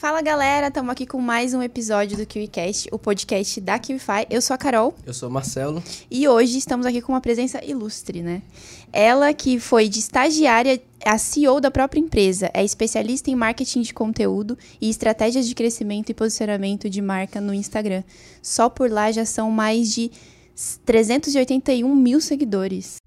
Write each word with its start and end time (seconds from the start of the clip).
Fala 0.00 0.22
galera, 0.22 0.68
estamos 0.68 0.92
aqui 0.92 1.04
com 1.04 1.20
mais 1.20 1.54
um 1.54 1.60
episódio 1.60 2.16
do 2.16 2.24
KiwiCast, 2.24 2.88
o 2.92 2.98
podcast 3.00 3.60
da 3.60 3.80
KiwiFi. 3.80 4.28
Eu 4.30 4.40
sou 4.40 4.54
a 4.54 4.56
Carol. 4.56 4.94
Eu 5.04 5.12
sou 5.12 5.28
o 5.28 5.32
Marcelo. 5.32 5.82
E 6.08 6.28
hoje 6.28 6.56
estamos 6.56 6.86
aqui 6.86 7.02
com 7.02 7.14
uma 7.14 7.20
presença 7.20 7.60
ilustre, 7.64 8.22
né? 8.22 8.40
Ela 8.92 9.34
que 9.34 9.58
foi 9.58 9.88
de 9.88 9.98
estagiária 9.98 10.80
a 11.04 11.18
CEO 11.18 11.60
da 11.60 11.68
própria 11.68 11.98
empresa, 11.98 12.48
é 12.54 12.64
especialista 12.64 13.28
em 13.28 13.34
marketing 13.34 13.80
de 13.80 13.92
conteúdo 13.92 14.56
e 14.80 14.88
estratégias 14.88 15.48
de 15.48 15.54
crescimento 15.56 16.10
e 16.10 16.14
posicionamento 16.14 16.88
de 16.88 17.02
marca 17.02 17.40
no 17.40 17.52
Instagram. 17.52 18.04
Só 18.40 18.68
por 18.68 18.88
lá 18.88 19.10
já 19.10 19.24
são 19.24 19.50
mais 19.50 19.92
de 19.92 20.12
381 20.86 21.92
mil 21.92 22.20
seguidores. 22.20 22.98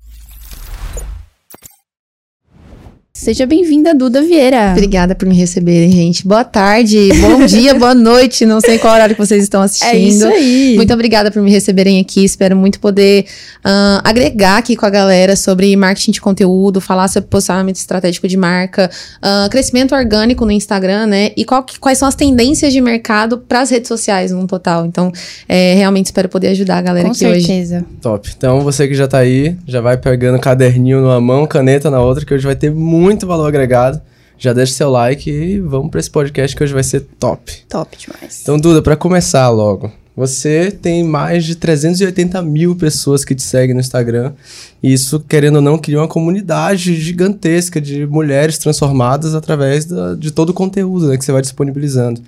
Seja 3.14 3.46
bem-vinda, 3.46 3.94
Duda 3.94 4.22
Vieira. 4.22 4.72
Obrigada 4.72 5.14
por 5.14 5.28
me 5.28 5.36
receberem, 5.36 5.92
gente. 5.92 6.26
Boa 6.26 6.46
tarde, 6.46 7.10
bom 7.20 7.44
dia, 7.46 7.76
boa 7.76 7.94
noite. 7.94 8.46
Não 8.46 8.62
sei 8.62 8.80
qual 8.80 8.94
horário 8.94 9.14
que 9.14 9.22
vocês 9.22 9.44
estão 9.44 9.62
assistindo. 9.62 9.92
É 9.92 10.00
isso 10.00 10.26
aí. 10.26 10.74
Muito 10.78 10.94
obrigada 10.94 11.30
por 11.30 11.42
me 11.42 11.52
receberem 11.52 12.00
aqui. 12.00 12.24
Espero 12.24 12.56
muito 12.56 12.80
poder 12.80 13.26
uh, 13.66 14.00
agregar 14.02 14.58
aqui 14.58 14.78
com 14.78 14.86
a 14.86 14.90
galera 14.90 15.36
sobre 15.36 15.76
marketing 15.76 16.12
de 16.12 16.22
conteúdo, 16.22 16.80
falar 16.80 17.10
sobre 17.10 17.28
posicionamento 17.30 17.76
estratégico 17.76 18.30
de 18.30 18.38
marca, 18.38 18.90
uh, 19.18 19.50
crescimento 19.50 19.94
orgânico 19.94 20.46
no 20.46 20.52
Instagram, 20.52 21.08
né? 21.08 21.32
E 21.36 21.44
qual, 21.44 21.66
quais 21.82 21.98
são 21.98 22.08
as 22.08 22.16
tendências 22.16 22.72
de 22.72 22.80
mercado 22.80 23.38
para 23.38 23.60
as 23.60 23.70
redes 23.70 23.90
sociais 23.90 24.32
no 24.32 24.48
total. 24.48 24.86
Então, 24.86 25.12
é, 25.50 25.74
realmente 25.76 26.06
espero 26.06 26.30
poder 26.30 26.48
ajudar 26.48 26.78
a 26.78 26.82
galera 26.82 27.06
com 27.08 27.12
aqui 27.12 27.20
certeza. 27.20 27.76
hoje. 27.76 27.86
Top. 28.02 28.32
Então, 28.36 28.62
você 28.62 28.88
que 28.88 28.96
já 28.96 29.08
tá 29.08 29.18
aí, 29.18 29.58
já 29.68 29.82
vai 29.82 29.98
pegando 29.98 30.40
caderninho 30.40 31.02
numa 31.02 31.20
mão, 31.20 31.46
caneta 31.46 31.92
na 31.92 32.00
outra, 32.00 32.26
que 32.26 32.34
hoje 32.34 32.46
vai 32.46 32.56
ter 32.56 32.72
muito 32.72 33.01
muito 33.02 33.26
valor 33.26 33.48
agregado. 33.48 34.02
Já 34.38 34.54
deixa 34.54 34.74
seu 34.74 34.90
like 34.90 35.30
e 35.30 35.60
vamos 35.60 35.92
para 35.92 36.00
esse 36.00 36.10
podcast 36.10 36.56
que 36.56 36.64
hoje 36.64 36.74
vai 36.74 36.84
ser 36.84 37.02
top. 37.20 37.64
Top 37.70 37.96
demais. 37.96 38.40
Então, 38.42 38.58
Duda, 38.58 38.82
para 38.82 38.96
começar 38.96 39.48
logo, 39.50 39.92
você 40.16 40.72
tem 40.72 41.04
mais 41.04 41.46
de 41.46 41.56
380 41.56 42.42
mil 42.42 42.76
pessoas 42.76 43.24
que 43.24 43.36
te 43.36 43.44
seguem 43.44 43.76
no 43.76 43.80
Instagram. 43.80 44.34
E 44.82 44.92
isso, 44.92 45.20
querendo 45.20 45.58
ou 45.58 45.62
não, 45.62 45.78
cria 45.78 46.00
uma 46.00 46.08
comunidade 46.08 46.96
gigantesca 46.96 47.80
de 47.80 48.06
mulheres 48.06 48.58
transformadas 48.58 49.36
através 49.36 49.86
da, 49.86 50.16
de 50.16 50.32
todo 50.32 50.50
o 50.50 50.54
conteúdo 50.54 51.08
né, 51.08 51.18
que 51.18 51.26
você 51.26 51.32
vai 51.32 51.42
disponibilizando. 51.42 52.22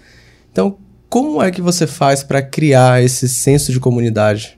Então, 0.51 0.77
como 1.09 1.41
é 1.41 1.51
que 1.51 1.61
você 1.61 1.87
faz 1.87 2.23
para 2.23 2.41
criar 2.41 3.03
esse 3.03 3.27
senso 3.27 3.71
de 3.71 3.79
comunidade? 3.79 4.57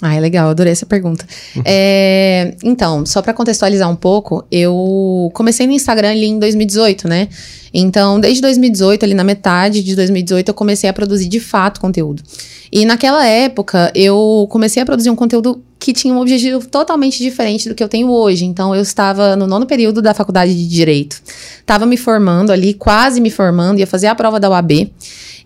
Ah, 0.00 0.14
é 0.14 0.20
legal, 0.20 0.48
adorei 0.48 0.72
essa 0.72 0.86
pergunta. 0.86 1.26
Uhum. 1.56 1.62
É, 1.64 2.54
então, 2.62 3.04
só 3.04 3.20
para 3.20 3.34
contextualizar 3.34 3.90
um 3.90 3.96
pouco, 3.96 4.44
eu 4.50 5.30
comecei 5.34 5.66
no 5.66 5.72
Instagram 5.72 6.10
ali 6.10 6.26
em 6.26 6.38
2018, 6.38 7.08
né? 7.08 7.28
Então, 7.74 8.20
desde 8.20 8.40
2018, 8.40 9.04
ali 9.04 9.14
na 9.14 9.24
metade 9.24 9.82
de 9.82 9.96
2018, 9.96 10.48
eu 10.48 10.54
comecei 10.54 10.88
a 10.88 10.92
produzir 10.92 11.28
de 11.28 11.40
fato 11.40 11.80
conteúdo. 11.80 12.22
E 12.70 12.84
naquela 12.84 13.26
época, 13.26 13.90
eu 13.94 14.46
comecei 14.50 14.82
a 14.82 14.86
produzir 14.86 15.10
um 15.10 15.16
conteúdo 15.16 15.62
que 15.80 15.92
tinha 15.92 16.12
um 16.14 16.20
objetivo 16.20 16.66
totalmente 16.66 17.18
diferente 17.18 17.68
do 17.68 17.74
que 17.74 17.82
eu 17.82 17.88
tenho 17.88 18.08
hoje. 18.08 18.44
Então, 18.44 18.74
eu 18.74 18.82
estava 18.82 19.34
no 19.34 19.46
nono 19.46 19.66
período 19.66 20.00
da 20.00 20.14
faculdade 20.14 20.54
de 20.54 20.68
Direito. 20.68 21.20
Estava 21.60 21.86
me 21.86 21.96
formando 21.96 22.52
ali, 22.52 22.72
quase 22.72 23.20
me 23.20 23.30
formando, 23.30 23.80
ia 23.80 23.86
fazer 23.86 24.06
a 24.06 24.14
prova 24.14 24.38
da 24.38 24.48
UAB. 24.48 24.92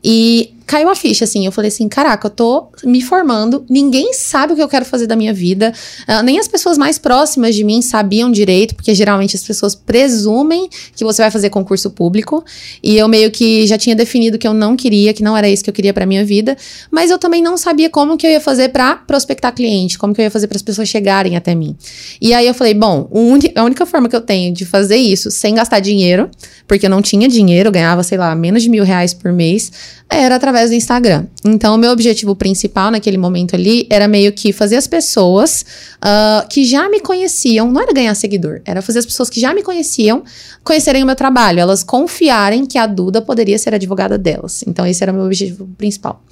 E 0.04 0.54
caiu 0.72 0.88
a 0.88 0.94
ficha, 0.94 1.24
assim. 1.24 1.44
Eu 1.44 1.52
falei 1.52 1.68
assim: 1.68 1.86
caraca, 1.86 2.26
eu 2.26 2.30
tô 2.30 2.68
me 2.82 3.02
formando, 3.02 3.66
ninguém 3.68 4.14
sabe 4.14 4.54
o 4.54 4.56
que 4.56 4.62
eu 4.62 4.68
quero 4.68 4.86
fazer 4.86 5.06
da 5.06 5.14
minha 5.14 5.34
vida, 5.34 5.70
uh, 6.08 6.22
nem 6.22 6.38
as 6.38 6.48
pessoas 6.48 6.78
mais 6.78 6.98
próximas 6.98 7.54
de 7.54 7.62
mim 7.62 7.82
sabiam 7.82 8.32
direito, 8.32 8.74
porque 8.74 8.94
geralmente 8.94 9.36
as 9.36 9.42
pessoas 9.42 9.74
presumem 9.74 10.70
que 10.96 11.04
você 11.04 11.20
vai 11.20 11.30
fazer 11.30 11.50
concurso 11.50 11.90
público. 11.90 12.42
E 12.82 12.96
eu 12.96 13.06
meio 13.06 13.30
que 13.30 13.66
já 13.66 13.76
tinha 13.76 13.94
definido 13.94 14.38
que 14.38 14.48
eu 14.48 14.54
não 14.54 14.74
queria, 14.74 15.12
que 15.12 15.22
não 15.22 15.36
era 15.36 15.46
isso 15.46 15.62
que 15.62 15.68
eu 15.68 15.74
queria 15.74 15.92
pra 15.92 16.06
minha 16.06 16.24
vida, 16.24 16.56
mas 16.90 17.10
eu 17.10 17.18
também 17.18 17.42
não 17.42 17.58
sabia 17.58 17.90
como 17.90 18.16
que 18.16 18.26
eu 18.26 18.30
ia 18.30 18.40
fazer 18.40 18.70
para 18.70 18.96
prospectar 18.96 19.54
cliente, 19.54 19.98
como 19.98 20.14
que 20.14 20.22
eu 20.22 20.24
ia 20.24 20.30
fazer 20.30 20.46
para 20.46 20.56
as 20.56 20.62
pessoas 20.62 20.88
chegarem 20.88 21.36
até 21.36 21.54
mim. 21.54 21.76
E 22.18 22.32
aí 22.32 22.46
eu 22.46 22.54
falei: 22.54 22.72
bom, 22.72 23.10
a 23.54 23.62
única 23.62 23.84
forma 23.84 24.08
que 24.08 24.16
eu 24.16 24.22
tenho 24.22 24.54
de 24.54 24.64
fazer 24.64 24.96
isso 24.96 25.30
sem 25.30 25.54
gastar 25.54 25.80
dinheiro, 25.80 26.30
porque 26.66 26.86
eu 26.86 26.90
não 26.90 27.02
tinha 27.02 27.28
dinheiro, 27.28 27.68
eu 27.68 27.72
ganhava, 27.72 28.02
sei 28.02 28.16
lá, 28.16 28.34
menos 28.34 28.62
de 28.62 28.70
mil 28.70 28.84
reais 28.84 29.12
por 29.12 29.30
mês, 29.32 29.70
era 30.14 30.36
através 30.36 30.70
do 30.70 30.76
Instagram. 30.76 31.26
Então, 31.44 31.74
o 31.74 31.78
meu 31.78 31.90
objetivo 31.90 32.36
principal 32.36 32.90
naquele 32.90 33.18
momento 33.18 33.54
ali 33.54 33.86
era 33.90 34.06
meio 34.06 34.32
que 34.32 34.52
fazer 34.52 34.76
as 34.76 34.86
pessoas 34.86 35.64
uh, 35.98 36.46
que 36.48 36.64
já 36.64 36.88
me 36.88 37.00
conheciam, 37.00 37.70
não 37.70 37.80
era 37.80 37.92
ganhar 37.92 38.14
seguidor, 38.14 38.60
era 38.64 38.80
fazer 38.80 39.00
as 39.00 39.06
pessoas 39.06 39.28
que 39.28 39.40
já 39.40 39.52
me 39.52 39.62
conheciam 39.62 40.22
conhecerem 40.62 41.02
o 41.02 41.06
meu 41.06 41.16
trabalho, 41.16 41.58
elas 41.58 41.82
confiarem 41.82 42.64
que 42.64 42.78
a 42.78 42.86
Duda 42.86 43.20
poderia 43.20 43.58
ser 43.58 43.74
advogada 43.74 44.16
delas. 44.16 44.62
Então, 44.66 44.86
esse 44.86 45.02
era 45.02 45.12
o 45.12 45.14
meu 45.14 45.24
objetivo 45.24 45.68
principal. 45.76 46.22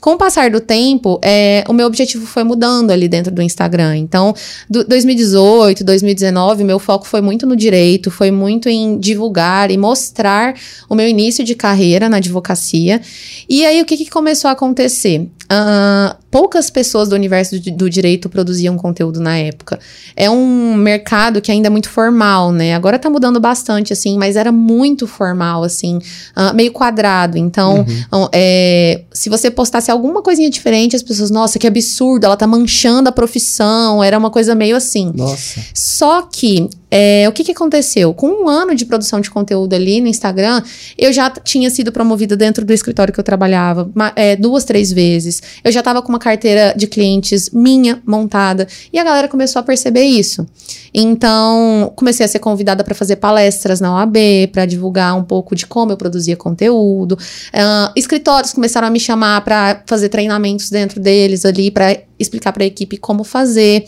Com 0.00 0.12
o 0.12 0.18
passar 0.18 0.50
do 0.50 0.60
tempo, 0.60 1.18
é, 1.22 1.64
o 1.68 1.72
meu 1.72 1.86
objetivo 1.86 2.26
foi 2.26 2.44
mudando 2.44 2.90
ali 2.90 3.08
dentro 3.08 3.32
do 3.32 3.40
Instagram. 3.40 3.96
Então, 3.96 4.34
do 4.68 4.84
2018, 4.84 5.82
2019, 5.84 6.64
meu 6.64 6.78
foco 6.78 7.06
foi 7.06 7.20
muito 7.20 7.46
no 7.46 7.56
direito, 7.56 8.10
foi 8.10 8.30
muito 8.30 8.68
em 8.68 8.98
divulgar 8.98 9.70
e 9.70 9.78
mostrar 9.78 10.54
o 10.88 10.94
meu 10.94 11.08
início 11.08 11.44
de 11.44 11.54
carreira 11.54 12.08
na 12.08 12.18
advocacia. 12.18 13.00
E 13.48 13.64
aí, 13.64 13.80
o 13.80 13.84
que, 13.84 13.96
que 13.96 14.10
começou 14.10 14.48
a 14.48 14.52
acontecer? 14.52 15.28
Uh, 15.50 16.14
poucas 16.30 16.68
pessoas 16.68 17.08
do 17.08 17.14
universo 17.14 17.58
do, 17.58 17.70
do, 17.70 17.88
direito 17.88 18.28
produziam 18.28 18.76
conteúdo 18.76 19.18
na 19.18 19.38
época. 19.38 19.78
É 20.14 20.28
um 20.28 20.74
mercado 20.74 21.40
que 21.40 21.50
ainda 21.50 21.68
é 21.68 21.70
muito 21.70 21.88
formal, 21.88 22.52
né? 22.52 22.74
Agora 22.74 22.98
tá 22.98 23.08
mudando 23.08 23.40
bastante, 23.40 23.94
assim, 23.94 24.18
mas 24.18 24.36
era 24.36 24.52
muito 24.52 25.06
formal, 25.06 25.64
assim, 25.64 25.96
uh, 26.36 26.54
meio 26.54 26.70
quadrado. 26.70 27.38
Então, 27.38 27.78
uhum. 28.12 28.28
é, 28.30 29.04
se 29.10 29.30
você 29.30 29.50
postasse 29.50 29.90
alguma 29.90 30.20
coisinha 30.20 30.50
diferente, 30.50 30.94
as 30.94 31.02
pessoas, 31.02 31.30
nossa, 31.30 31.58
que 31.58 31.66
absurdo, 31.66 32.26
ela 32.26 32.36
tá 32.36 32.46
manchando 32.46 33.08
a 33.08 33.12
profissão. 33.12 34.04
Era 34.04 34.18
uma 34.18 34.30
coisa 34.30 34.54
meio 34.54 34.76
assim. 34.76 35.10
Nossa. 35.14 35.60
Só 35.72 36.22
que 36.22 36.68
é, 36.90 37.28
o 37.28 37.32
que, 37.32 37.44
que 37.44 37.52
aconteceu? 37.52 38.14
Com 38.14 38.44
um 38.44 38.48
ano 38.48 38.74
de 38.74 38.86
produção 38.86 39.20
de 39.20 39.30
conteúdo 39.30 39.74
ali 39.74 40.00
no 40.00 40.08
Instagram, 40.08 40.62
eu 40.96 41.12
já 41.12 41.30
tinha 41.30 41.68
sido 41.68 41.92
promovida 41.92 42.36
dentro 42.36 42.64
do 42.64 42.72
escritório 42.72 43.12
que 43.12 43.20
eu 43.20 43.24
trabalhava 43.24 43.90
é, 44.16 44.36
duas, 44.36 44.64
três 44.64 44.90
vezes. 44.90 45.37
Eu 45.62 45.72
já 45.72 45.80
estava 45.80 46.02
com 46.02 46.08
uma 46.08 46.18
carteira 46.18 46.74
de 46.76 46.86
clientes 46.86 47.50
minha 47.50 48.02
montada 48.06 48.66
e 48.92 48.98
a 48.98 49.04
galera 49.04 49.28
começou 49.28 49.60
a 49.60 49.62
perceber 49.62 50.04
isso. 50.04 50.46
Então, 50.92 51.92
comecei 51.94 52.24
a 52.24 52.28
ser 52.28 52.38
convidada 52.38 52.82
para 52.82 52.94
fazer 52.94 53.16
palestras 53.16 53.80
na 53.80 53.94
OAB, 53.94 54.16
para 54.52 54.66
divulgar 54.66 55.16
um 55.16 55.22
pouco 55.22 55.54
de 55.54 55.66
como 55.66 55.92
eu 55.92 55.96
produzia 55.96 56.36
conteúdo. 56.36 57.12
Uh, 57.12 57.92
escritórios 57.94 58.52
começaram 58.52 58.88
a 58.88 58.90
me 58.90 59.00
chamar 59.00 59.42
para 59.42 59.82
fazer 59.86 60.08
treinamentos 60.08 60.70
dentro 60.70 61.00
deles 61.00 61.44
ali, 61.44 61.70
para 61.70 61.96
explicar 62.18 62.52
para 62.52 62.64
a 62.64 62.66
equipe 62.66 62.96
como 62.96 63.22
fazer. 63.24 63.84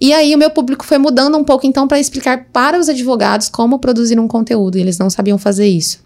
E 0.00 0.12
aí 0.12 0.34
o 0.34 0.38
meu 0.38 0.50
público 0.50 0.84
foi 0.84 0.98
mudando 0.98 1.36
um 1.36 1.44
pouco 1.44 1.66
então 1.66 1.88
para 1.88 1.98
explicar 1.98 2.46
para 2.52 2.78
os 2.78 2.88
advogados 2.88 3.48
como 3.48 3.78
produzir 3.78 4.18
um 4.18 4.28
conteúdo, 4.28 4.78
e 4.78 4.80
eles 4.80 4.98
não 4.98 5.10
sabiam 5.10 5.38
fazer 5.38 5.66
isso. 5.66 6.05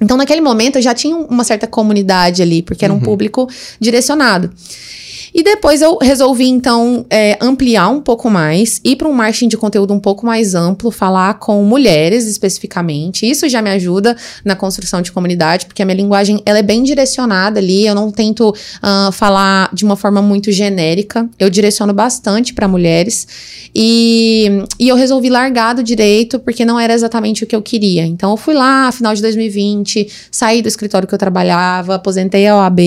Então, 0.00 0.16
naquele 0.16 0.40
momento, 0.40 0.76
eu 0.76 0.82
já 0.82 0.94
tinha 0.94 1.16
uma 1.16 1.44
certa 1.44 1.66
comunidade 1.66 2.42
ali, 2.42 2.62
porque 2.62 2.84
era 2.84 2.92
um 2.92 2.96
uhum. 2.96 3.02
público 3.02 3.48
direcionado. 3.80 4.50
E 5.36 5.42
depois 5.42 5.82
eu 5.82 5.98
resolvi, 6.00 6.48
então, 6.48 7.04
é, 7.10 7.36
ampliar 7.42 7.90
um 7.90 8.00
pouco 8.00 8.30
mais, 8.30 8.80
ir 8.82 8.96
para 8.96 9.06
um 9.06 9.12
marketing 9.12 9.48
de 9.48 9.58
conteúdo 9.58 9.92
um 9.92 10.00
pouco 10.00 10.24
mais 10.24 10.54
amplo, 10.54 10.90
falar 10.90 11.34
com 11.34 11.62
mulheres 11.62 12.24
especificamente. 12.24 13.28
Isso 13.28 13.46
já 13.46 13.60
me 13.60 13.68
ajuda 13.68 14.16
na 14.42 14.56
construção 14.56 15.02
de 15.02 15.12
comunidade, 15.12 15.66
porque 15.66 15.82
a 15.82 15.84
minha 15.84 15.94
linguagem 15.94 16.40
ela 16.46 16.60
é 16.60 16.62
bem 16.62 16.82
direcionada 16.82 17.60
ali. 17.60 17.86
Eu 17.86 17.94
não 17.94 18.10
tento 18.10 18.48
uh, 18.48 19.12
falar 19.12 19.68
de 19.74 19.84
uma 19.84 19.94
forma 19.94 20.22
muito 20.22 20.50
genérica. 20.50 21.28
Eu 21.38 21.50
direciono 21.50 21.92
bastante 21.92 22.54
para 22.54 22.66
mulheres. 22.66 23.28
E, 23.74 24.64
e 24.80 24.88
eu 24.88 24.96
resolvi 24.96 25.28
largar 25.28 25.74
do 25.74 25.82
direito, 25.82 26.38
porque 26.38 26.64
não 26.64 26.80
era 26.80 26.94
exatamente 26.94 27.44
o 27.44 27.46
que 27.46 27.54
eu 27.54 27.60
queria. 27.60 28.06
Então, 28.06 28.30
eu 28.30 28.38
fui 28.38 28.54
lá, 28.54 28.90
final 28.90 29.14
de 29.14 29.20
2020, 29.20 30.10
saí 30.30 30.62
do 30.62 30.68
escritório 30.68 31.06
que 31.06 31.12
eu 31.12 31.18
trabalhava, 31.18 31.96
aposentei 31.96 32.46
a 32.46 32.56
OAB 32.56 32.80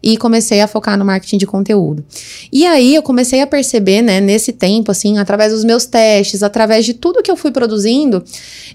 e 0.00 0.16
comecei 0.16 0.60
a 0.60 0.68
focar 0.68 0.96
no 0.96 1.04
marketing 1.04 1.38
de 1.38 1.48
conteúdo 1.48 1.79
conteúdo. 1.80 2.04
E 2.52 2.66
aí 2.66 2.94
eu 2.94 3.02
comecei 3.02 3.40
a 3.40 3.46
perceber, 3.46 4.02
né, 4.02 4.20
nesse 4.20 4.52
tempo, 4.52 4.90
assim, 4.90 5.18
através 5.18 5.52
dos 5.52 5.64
meus 5.64 5.86
testes, 5.86 6.42
através 6.42 6.84
de 6.84 6.94
tudo 6.94 7.22
que 7.22 7.30
eu 7.30 7.36
fui 7.36 7.50
produzindo, 7.50 8.22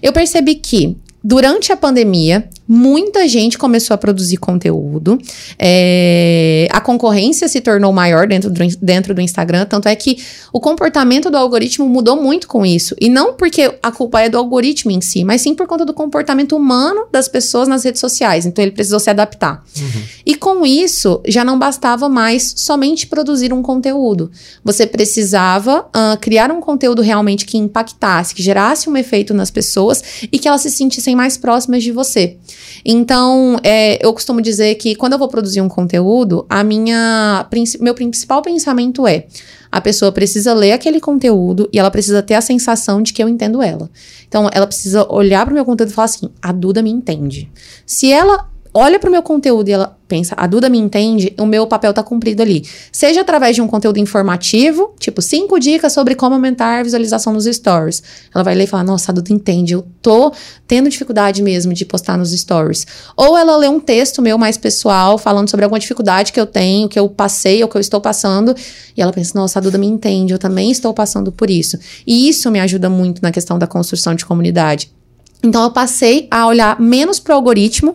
eu 0.02 0.12
percebi 0.12 0.56
que 0.56 0.96
durante 1.26 1.72
a 1.72 1.76
pandemia, 1.76 2.48
muita 2.68 3.26
gente 3.26 3.58
começou 3.58 3.92
a 3.94 3.98
produzir 3.98 4.36
conteúdo. 4.36 5.18
É, 5.58 6.68
a 6.70 6.80
concorrência 6.80 7.48
se 7.48 7.60
tornou 7.60 7.92
maior 7.92 8.28
dentro 8.28 8.48
do, 8.48 8.60
dentro 8.80 9.12
do 9.12 9.20
Instagram, 9.20 9.66
tanto 9.66 9.88
é 9.88 9.96
que 9.96 10.18
o 10.52 10.60
comportamento 10.60 11.28
do 11.28 11.36
algoritmo 11.36 11.88
mudou 11.88 12.22
muito 12.22 12.46
com 12.46 12.64
isso. 12.64 12.94
E 13.00 13.08
não 13.08 13.34
porque 13.34 13.74
a 13.82 13.90
culpa 13.90 14.20
é 14.20 14.28
do 14.28 14.38
algoritmo 14.38 14.92
em 14.92 15.00
si, 15.00 15.24
mas 15.24 15.40
sim 15.40 15.52
por 15.52 15.66
conta 15.66 15.84
do 15.84 15.92
comportamento 15.92 16.56
humano 16.56 17.06
das 17.10 17.26
pessoas 17.26 17.66
nas 17.66 17.82
redes 17.82 18.00
sociais. 18.00 18.46
Então 18.46 18.64
ele 18.64 18.70
precisou 18.70 19.00
se 19.00 19.10
adaptar. 19.10 19.64
Uhum. 19.76 20.02
E 20.24 20.36
com 20.36 20.64
isso, 20.64 21.20
já 21.26 21.44
não 21.44 21.58
bastava 21.58 22.08
mais 22.08 22.54
somente 22.56 23.04
produzir 23.08 23.52
um 23.52 23.62
conteúdo. 23.62 24.30
Você 24.62 24.86
precisava 24.86 25.80
uh, 25.80 26.16
criar 26.20 26.52
um 26.52 26.60
conteúdo 26.60 27.02
realmente 27.02 27.44
que 27.44 27.58
impactasse, 27.58 28.32
que 28.32 28.44
gerasse 28.44 28.88
um 28.88 28.96
efeito 28.96 29.34
nas 29.34 29.50
pessoas 29.50 30.04
e 30.30 30.38
que 30.38 30.46
elas 30.46 30.60
se 30.60 30.70
sentissem 30.70 31.15
mais 31.16 31.36
próximas 31.36 31.82
de 31.82 31.90
você. 31.90 32.36
Então, 32.84 33.58
é, 33.62 34.04
eu 34.04 34.12
costumo 34.12 34.40
dizer 34.40 34.76
que 34.76 34.94
quando 34.94 35.14
eu 35.14 35.18
vou 35.18 35.28
produzir 35.28 35.60
um 35.60 35.68
conteúdo, 35.68 36.46
a 36.48 36.62
minha 36.62 37.48
meu 37.80 37.94
principal 37.94 38.42
pensamento 38.42 39.06
é 39.06 39.26
a 39.72 39.80
pessoa 39.80 40.12
precisa 40.12 40.54
ler 40.54 40.72
aquele 40.72 41.00
conteúdo 41.00 41.68
e 41.72 41.78
ela 41.78 41.90
precisa 41.90 42.22
ter 42.22 42.34
a 42.34 42.40
sensação 42.40 43.02
de 43.02 43.12
que 43.12 43.22
eu 43.22 43.28
entendo 43.28 43.62
ela. 43.62 43.90
Então, 44.28 44.48
ela 44.52 44.66
precisa 44.66 45.06
olhar 45.12 45.44
para 45.44 45.52
o 45.52 45.54
meu 45.54 45.64
conteúdo 45.64 45.90
e 45.90 45.94
falar 45.94 46.06
assim: 46.06 46.30
a 46.40 46.52
Duda 46.52 46.82
me 46.82 46.90
entende. 46.90 47.50
Se 47.84 48.12
ela 48.12 48.48
olha 48.72 48.98
para 48.98 49.08
o 49.08 49.10
meu 49.10 49.22
conteúdo 49.22 49.68
e 49.68 49.72
ela 49.72 49.95
pensa, 50.08 50.34
a 50.36 50.46
Duda 50.46 50.68
me 50.68 50.78
entende, 50.78 51.34
o 51.38 51.46
meu 51.46 51.66
papel 51.66 51.92
tá 51.92 52.02
cumprido 52.02 52.42
ali. 52.42 52.64
Seja 52.92 53.20
através 53.20 53.56
de 53.56 53.62
um 53.62 53.66
conteúdo 53.66 53.98
informativo, 53.98 54.94
tipo 54.98 55.20
cinco 55.20 55.58
dicas 55.58 55.92
sobre 55.92 56.14
como 56.14 56.34
aumentar 56.34 56.80
a 56.80 56.82
visualização 56.82 57.32
nos 57.32 57.44
stories. 57.44 58.02
Ela 58.34 58.44
vai 58.44 58.54
ler 58.54 58.64
e 58.64 58.66
falar, 58.66 58.84
nossa, 58.84 59.10
a 59.10 59.14
Duda 59.14 59.32
entende, 59.32 59.74
eu 59.74 59.86
tô 60.00 60.32
tendo 60.66 60.88
dificuldade 60.88 61.42
mesmo 61.42 61.72
de 61.72 61.84
postar 61.84 62.16
nos 62.16 62.30
stories. 62.30 62.86
Ou 63.16 63.36
ela 63.36 63.56
lê 63.56 63.68
um 63.68 63.80
texto 63.80 64.22
meu 64.22 64.38
mais 64.38 64.56
pessoal, 64.56 65.18
falando 65.18 65.50
sobre 65.50 65.64
alguma 65.64 65.78
dificuldade 65.78 66.32
que 66.32 66.40
eu 66.40 66.46
tenho, 66.46 66.88
que 66.88 66.98
eu 66.98 67.08
passei 67.08 67.62
ou 67.62 67.68
que 67.68 67.76
eu 67.76 67.80
estou 67.80 68.00
passando, 68.00 68.54
e 68.96 69.02
ela 69.02 69.12
pensa, 69.12 69.32
nossa, 69.34 69.58
a 69.58 69.62
Duda 69.62 69.78
me 69.78 69.86
entende, 69.86 70.32
eu 70.32 70.38
também 70.38 70.70
estou 70.70 70.94
passando 70.94 71.32
por 71.32 71.50
isso. 71.50 71.78
E 72.06 72.28
isso 72.28 72.50
me 72.50 72.60
ajuda 72.60 72.88
muito 72.88 73.22
na 73.22 73.32
questão 73.32 73.58
da 73.58 73.66
construção 73.66 74.14
de 74.14 74.24
comunidade. 74.24 74.90
Então 75.42 75.62
eu 75.62 75.70
passei 75.70 76.26
a 76.30 76.46
olhar 76.46 76.80
menos 76.80 77.20
para 77.20 77.32
o 77.32 77.36
algoritmo 77.36 77.94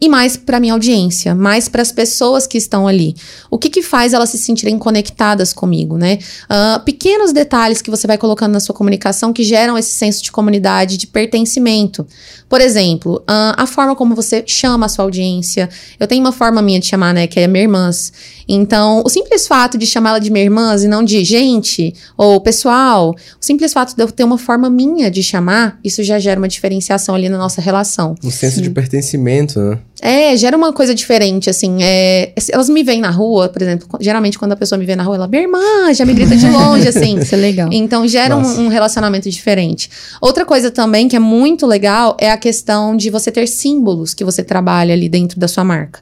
e 0.00 0.08
mais 0.08 0.36
para 0.36 0.60
minha 0.60 0.72
audiência, 0.72 1.34
mais 1.34 1.68
para 1.68 1.82
as 1.82 1.90
pessoas 1.90 2.46
que 2.46 2.58
estão 2.58 2.86
ali. 2.86 3.14
O 3.50 3.58
que 3.58 3.70
que 3.70 3.82
faz 3.82 4.12
elas 4.12 4.30
se 4.30 4.38
sentirem 4.38 4.78
conectadas 4.78 5.52
comigo, 5.52 5.96
né? 5.96 6.18
Uh, 6.44 6.82
pequenos 6.84 7.32
detalhes 7.32 7.80
que 7.80 7.90
você 7.90 8.06
vai 8.06 8.18
colocando 8.18 8.52
na 8.52 8.60
sua 8.60 8.74
comunicação 8.74 9.32
que 9.32 9.42
geram 9.42 9.76
esse 9.76 9.90
senso 9.90 10.22
de 10.22 10.30
comunidade, 10.30 10.96
de 10.96 11.06
pertencimento. 11.06 12.06
Por 12.48 12.60
exemplo, 12.60 13.16
uh, 13.22 13.54
a 13.56 13.66
forma 13.66 13.96
como 13.96 14.14
você 14.14 14.44
chama 14.46 14.86
a 14.86 14.88
sua 14.88 15.04
audiência. 15.04 15.68
Eu 15.98 16.06
tenho 16.06 16.20
uma 16.20 16.32
forma 16.32 16.60
minha 16.60 16.78
de 16.78 16.86
chamar, 16.86 17.14
né, 17.14 17.26
que 17.26 17.40
é 17.40 17.46
minha 17.46 17.64
irmãs. 17.64 18.12
Então, 18.54 19.02
o 19.02 19.08
simples 19.08 19.46
fato 19.46 19.78
de 19.78 19.86
chamá-la 19.86 20.18
de 20.18 20.30
minha 20.30 20.44
irmã 20.44 20.76
e 20.76 20.86
não 20.86 21.02
de 21.02 21.24
gente 21.24 21.94
ou 22.18 22.38
pessoal, 22.38 23.10
o 23.10 23.16
simples 23.44 23.72
fato 23.72 23.96
de 23.96 24.02
eu 24.02 24.12
ter 24.12 24.24
uma 24.24 24.36
forma 24.36 24.68
minha 24.68 25.10
de 25.10 25.22
chamar, 25.22 25.78
isso 25.82 26.02
já 26.02 26.18
gera 26.18 26.38
uma 26.38 26.48
diferenciação 26.48 27.14
ali 27.14 27.30
na 27.30 27.38
nossa 27.38 27.62
relação. 27.62 28.14
Um 28.22 28.30
senso 28.30 28.56
Sim. 28.56 28.62
de 28.62 28.70
pertencimento, 28.70 29.58
né? 29.58 29.78
É, 30.04 30.36
gera 30.36 30.56
uma 30.56 30.72
coisa 30.72 30.92
diferente, 30.92 31.48
assim. 31.48 31.80
É, 31.80 32.32
elas 32.50 32.68
me 32.68 32.82
veem 32.82 33.00
na 33.00 33.10
rua, 33.10 33.48
por 33.48 33.62
exemplo, 33.62 33.86
geralmente 34.00 34.36
quando 34.36 34.50
a 34.50 34.56
pessoa 34.56 34.76
me 34.76 34.84
vê 34.84 34.96
na 34.96 35.04
rua, 35.04 35.14
ela, 35.14 35.28
minha 35.28 35.42
irmã, 35.42 35.94
já 35.94 36.04
me 36.04 36.12
grita 36.12 36.34
de 36.34 36.48
longe, 36.50 36.88
assim. 36.88 37.20
Isso 37.20 37.36
é 37.36 37.38
legal. 37.38 37.68
Então 37.70 38.06
gera 38.08 38.36
um, 38.36 38.64
um, 38.64 38.68
relacionamento 38.68 39.30
diferente. 39.30 39.88
Outra 40.20 40.44
coisa 40.44 40.72
também 40.72 41.06
que 41.06 41.14
é 41.14 41.20
muito 41.20 41.68
legal 41.68 42.16
é 42.20 42.32
a 42.32 42.36
questão 42.36 42.96
de 42.96 43.10
você 43.10 43.30
ter 43.30 43.46
símbolos 43.46 44.12
que 44.12 44.24
você 44.24 44.42
trabalha 44.42 44.92
ali 44.92 45.08
dentro 45.08 45.38
da 45.38 45.46
sua 45.46 45.62
marca. 45.62 46.00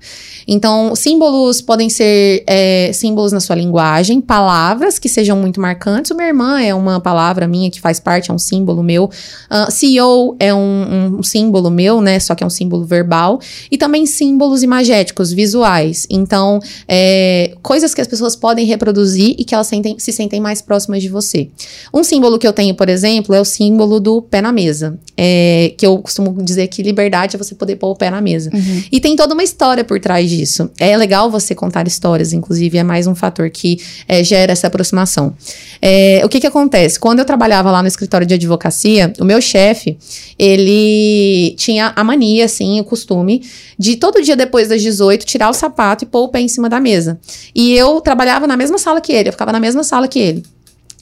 Então, 0.48 0.94
símbolos 0.96 1.60
podem 1.60 1.90
ser 1.90 2.42
é, 2.46 2.90
símbolos 2.92 3.32
na 3.32 3.40
sua 3.40 3.54
linguagem, 3.54 4.20
palavras 4.20 4.98
que 4.98 5.08
sejam 5.08 5.36
muito 5.36 5.60
marcantes. 5.60 6.10
O 6.10 6.14
minha 6.14 6.28
irmã 6.28 6.60
é 6.60 6.74
uma 6.74 7.00
palavra 7.00 7.46
minha 7.46 7.70
que 7.70 7.80
faz 7.80 8.00
parte, 8.00 8.30
é 8.30 8.34
um 8.34 8.38
símbolo 8.38 8.82
meu. 8.82 9.04
Uh, 9.04 9.10
ah, 9.50 9.70
CEO 9.70 10.36
é 10.38 10.54
um, 10.54 11.18
um 11.18 11.22
símbolo 11.22 11.70
meu, 11.70 12.00
né? 12.00 12.18
Só 12.18 12.34
que 12.34 12.42
é 12.42 12.46
um 12.46 12.50
símbolo 12.50 12.84
verbal. 12.84 13.40
E 13.70 13.76
também 13.76 13.89
também 13.90 14.06
símbolos 14.06 14.62
imagéticos, 14.62 15.32
visuais. 15.32 16.06
Então, 16.08 16.60
é, 16.86 17.56
coisas 17.60 17.92
que 17.92 18.00
as 18.00 18.06
pessoas 18.06 18.36
podem 18.36 18.64
reproduzir 18.64 19.34
e 19.36 19.44
que 19.44 19.52
elas 19.52 19.66
sentem, 19.66 19.98
se 19.98 20.12
sentem 20.12 20.40
mais 20.40 20.62
próximas 20.62 21.02
de 21.02 21.08
você. 21.08 21.48
Um 21.92 22.04
símbolo 22.04 22.38
que 22.38 22.46
eu 22.46 22.52
tenho, 22.52 22.72
por 22.72 22.88
exemplo, 22.88 23.34
é 23.34 23.40
o 23.40 23.44
símbolo 23.44 23.98
do 23.98 24.22
pé 24.22 24.40
na 24.40 24.52
mesa. 24.52 24.96
É, 25.16 25.74
que 25.76 25.84
eu 25.84 25.98
costumo 25.98 26.40
dizer 26.40 26.68
que 26.68 26.84
liberdade 26.84 27.34
é 27.34 27.38
você 27.38 27.52
poder 27.54 27.76
pôr 27.76 27.88
o 27.88 27.96
pé 27.96 28.10
na 28.10 28.20
mesa. 28.20 28.48
Uhum. 28.54 28.82
E 28.92 29.00
tem 29.00 29.16
toda 29.16 29.34
uma 29.34 29.42
história 29.42 29.82
por 29.82 29.98
trás 29.98 30.30
disso. 30.30 30.70
É 30.78 30.96
legal 30.96 31.28
você 31.28 31.52
contar 31.52 31.88
histórias, 31.88 32.32
inclusive, 32.32 32.78
é 32.78 32.84
mais 32.84 33.08
um 33.08 33.14
fator 33.16 33.50
que 33.50 33.80
é, 34.06 34.22
gera 34.22 34.52
essa 34.52 34.68
aproximação. 34.68 35.34
É, 35.82 36.22
o 36.24 36.28
que 36.28 36.38
que 36.38 36.46
acontece? 36.46 37.00
Quando 37.00 37.18
eu 37.18 37.24
trabalhava 37.24 37.72
lá 37.72 37.82
no 37.82 37.88
escritório 37.88 38.26
de 38.26 38.34
advocacia, 38.34 39.12
o 39.18 39.24
meu 39.24 39.40
chefe, 39.40 39.98
ele 40.38 41.56
tinha 41.58 41.92
a 41.96 42.04
mania, 42.04 42.44
assim, 42.44 42.78
o 42.78 42.84
costume 42.84 43.42
de 43.80 43.96
todo 43.96 44.20
dia 44.20 44.36
depois 44.36 44.68
das 44.68 44.82
18 44.82 45.24
tirar 45.24 45.48
o 45.48 45.54
sapato 45.54 46.04
e 46.04 46.06
pôr 46.06 46.24
o 46.24 46.28
pé 46.28 46.38
em 46.38 46.48
cima 46.48 46.68
da 46.68 46.78
mesa. 46.78 47.18
E 47.54 47.72
eu 47.72 47.98
trabalhava 48.02 48.46
na 48.46 48.54
mesma 48.54 48.76
sala 48.76 49.00
que 49.00 49.10
ele, 49.10 49.30
eu 49.30 49.32
ficava 49.32 49.52
na 49.52 49.58
mesma 49.58 49.82
sala 49.82 50.06
que 50.06 50.18
ele. 50.18 50.42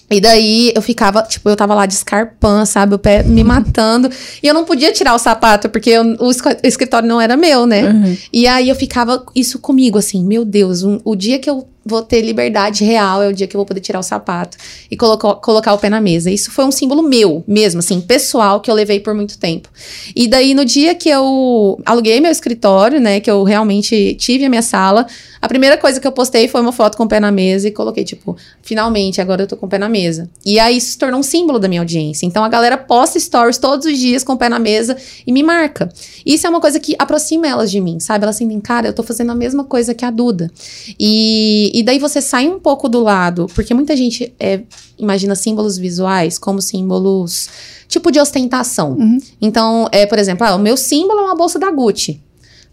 E 0.09 0.21
daí 0.21 0.73
eu 0.77 0.81
ficava, 0.81 1.23
tipo, 1.23 1.49
eu 1.49 1.57
tava 1.57 1.75
lá 1.75 1.87
de 1.87 1.95
escarpã, 1.95 2.65
sabe? 2.65 2.95
O 2.95 2.99
pé 3.01 3.25
me 3.25 3.43
matando. 3.43 4.09
e 4.41 4.47
eu 4.47 4.55
não 4.55 4.65
podia 4.65 4.93
tirar 4.93 5.13
o 5.13 5.19
sapato, 5.19 5.69
porque 5.69 5.91
eu, 5.91 6.05
o 6.21 6.31
escritório 6.63 7.09
não 7.09 7.21
era 7.21 7.37
meu, 7.37 7.67
né? 7.67 7.91
Uhum. 7.91 8.17
E 8.33 8.47
aí 8.47 8.69
eu 8.69 8.77
ficava 8.77 9.27
isso 9.35 9.59
comigo, 9.59 9.99
assim, 9.99 10.25
meu 10.25 10.45
Deus, 10.45 10.85
um, 10.85 11.01
o 11.05 11.17
dia 11.17 11.41
que 11.41 11.51
eu 11.51 11.67
vou 11.85 12.03
ter 12.03 12.21
liberdade 12.21 12.85
real, 12.85 13.23
é 13.23 13.29
o 13.29 13.33
dia 13.33 13.47
que 13.47 13.57
eu 13.57 13.59
vou 13.59 13.67
poder 13.67 13.81
tirar 13.81 13.99
o 13.99 14.03
sapato 14.03 14.57
e 14.91 14.97
colocar, 14.97 15.35
colocar 15.37 15.73
o 15.73 15.79
pé 15.79 15.89
na 15.89 16.01
mesa. 16.01 16.31
Isso 16.31 16.51
foi 16.51 16.65
um 16.65 16.71
símbolo 16.71 17.03
meu, 17.03 17.43
mesmo, 17.47 17.79
assim, 17.79 18.01
pessoal, 18.01 18.61
que 18.61 18.71
eu 18.71 18.75
levei 18.75 19.01
por 19.01 19.15
muito 19.15 19.39
tempo. 19.39 19.69
E 20.15 20.29
daí, 20.29 20.55
no 20.55 20.65
dia 20.65 20.95
que 20.95 21.09
eu 21.09 21.81
aluguei 21.85 22.21
meu 22.21 22.31
escritório, 22.31 23.01
né, 23.01 23.21
que 23.21 23.31
eu 23.31 23.43
realmente 23.43 24.15
tive 24.15 24.45
a 24.45 24.49
minha 24.49 24.63
sala, 24.63 25.07
a 25.41 25.49
primeira 25.49 25.79
coisa 25.79 26.01
que 26.01 26.07
eu 26.07 26.13
postei 26.13 26.49
foi 26.49 26.61
uma 26.61 26.73
foto 26.73 26.97
com 26.97 27.05
o 27.05 27.09
pé 27.09 27.21
na 27.21 27.31
mesa 27.31 27.69
e 27.69 27.71
coloquei, 27.71 28.05
tipo, 28.05 28.37
finalmente, 28.63 29.21
agora 29.21 29.43
eu 29.43 29.47
tô 29.47 29.57
com 29.57 29.67
o 29.67 29.69
pé 29.69 29.79
na 29.79 29.89
mesa. 29.89 30.29
E 30.45 30.59
aí 30.59 30.77
isso 30.77 30.93
se 30.93 30.99
tornou 30.99 31.21
um 31.21 31.23
símbolo 31.23 31.59
da 31.59 31.69
minha 31.69 31.81
audiência. 31.81 32.27
Então 32.27 32.45
a 32.45 32.49
galera 32.49 32.77
posta 32.77 33.19
stories 33.19 33.59
todos 33.59 33.87
os 33.87 33.99
dias 33.99 34.25
com 34.25 34.33
o 34.33 34.37
pé 34.37 34.49
na 34.49 34.59
mesa 34.59 34.97
e 35.27 35.33
me 35.33 35.43
marca. 35.43 35.89
Isso 36.27 36.47
é 36.47 36.51
uma 36.51 36.61
coisa 36.61 36.81
que 36.81 36.95
aproxima 36.99 37.47
elas 37.47 37.71
de 37.71 37.81
mim, 37.81 38.01
sabe? 38.01 38.25
Elas 38.25 38.37
sentem, 38.37 38.61
cara, 38.61 38.89
eu 38.89 38.93
tô 38.93 39.03
fazendo 39.03 39.31
a 39.31 39.35
mesma 39.35 39.65
coisa 39.65 39.95
que 39.95 40.05
a 40.05 40.11
Duda. 40.11 40.51
E, 40.99 41.71
e 41.79 41.83
daí 41.85 42.01
você 42.01 42.21
sai 42.21 42.49
um 42.49 42.59
pouco 42.59 42.89
do 42.89 43.01
lado, 43.01 43.47
porque 43.55 43.73
muita 43.73 43.97
gente 43.97 44.35
é, 44.41 44.63
imagina 44.99 45.37
símbolos 45.37 45.79
visuais 45.79 46.37
como 46.37 46.61
símbolos 46.61 47.49
tipo 47.87 48.11
de 48.11 48.19
ostentação. 48.19 48.97
Uhum. 48.99 49.19
Então, 49.41 49.89
é, 49.93 50.05
por 50.05 50.19
exemplo, 50.19 50.45
ah, 50.45 50.57
o 50.57 50.59
meu 50.59 50.77
símbolo 50.77 51.21
é 51.21 51.23
uma 51.23 51.37
bolsa 51.37 51.57
da 51.57 51.71
Gucci. 51.71 52.21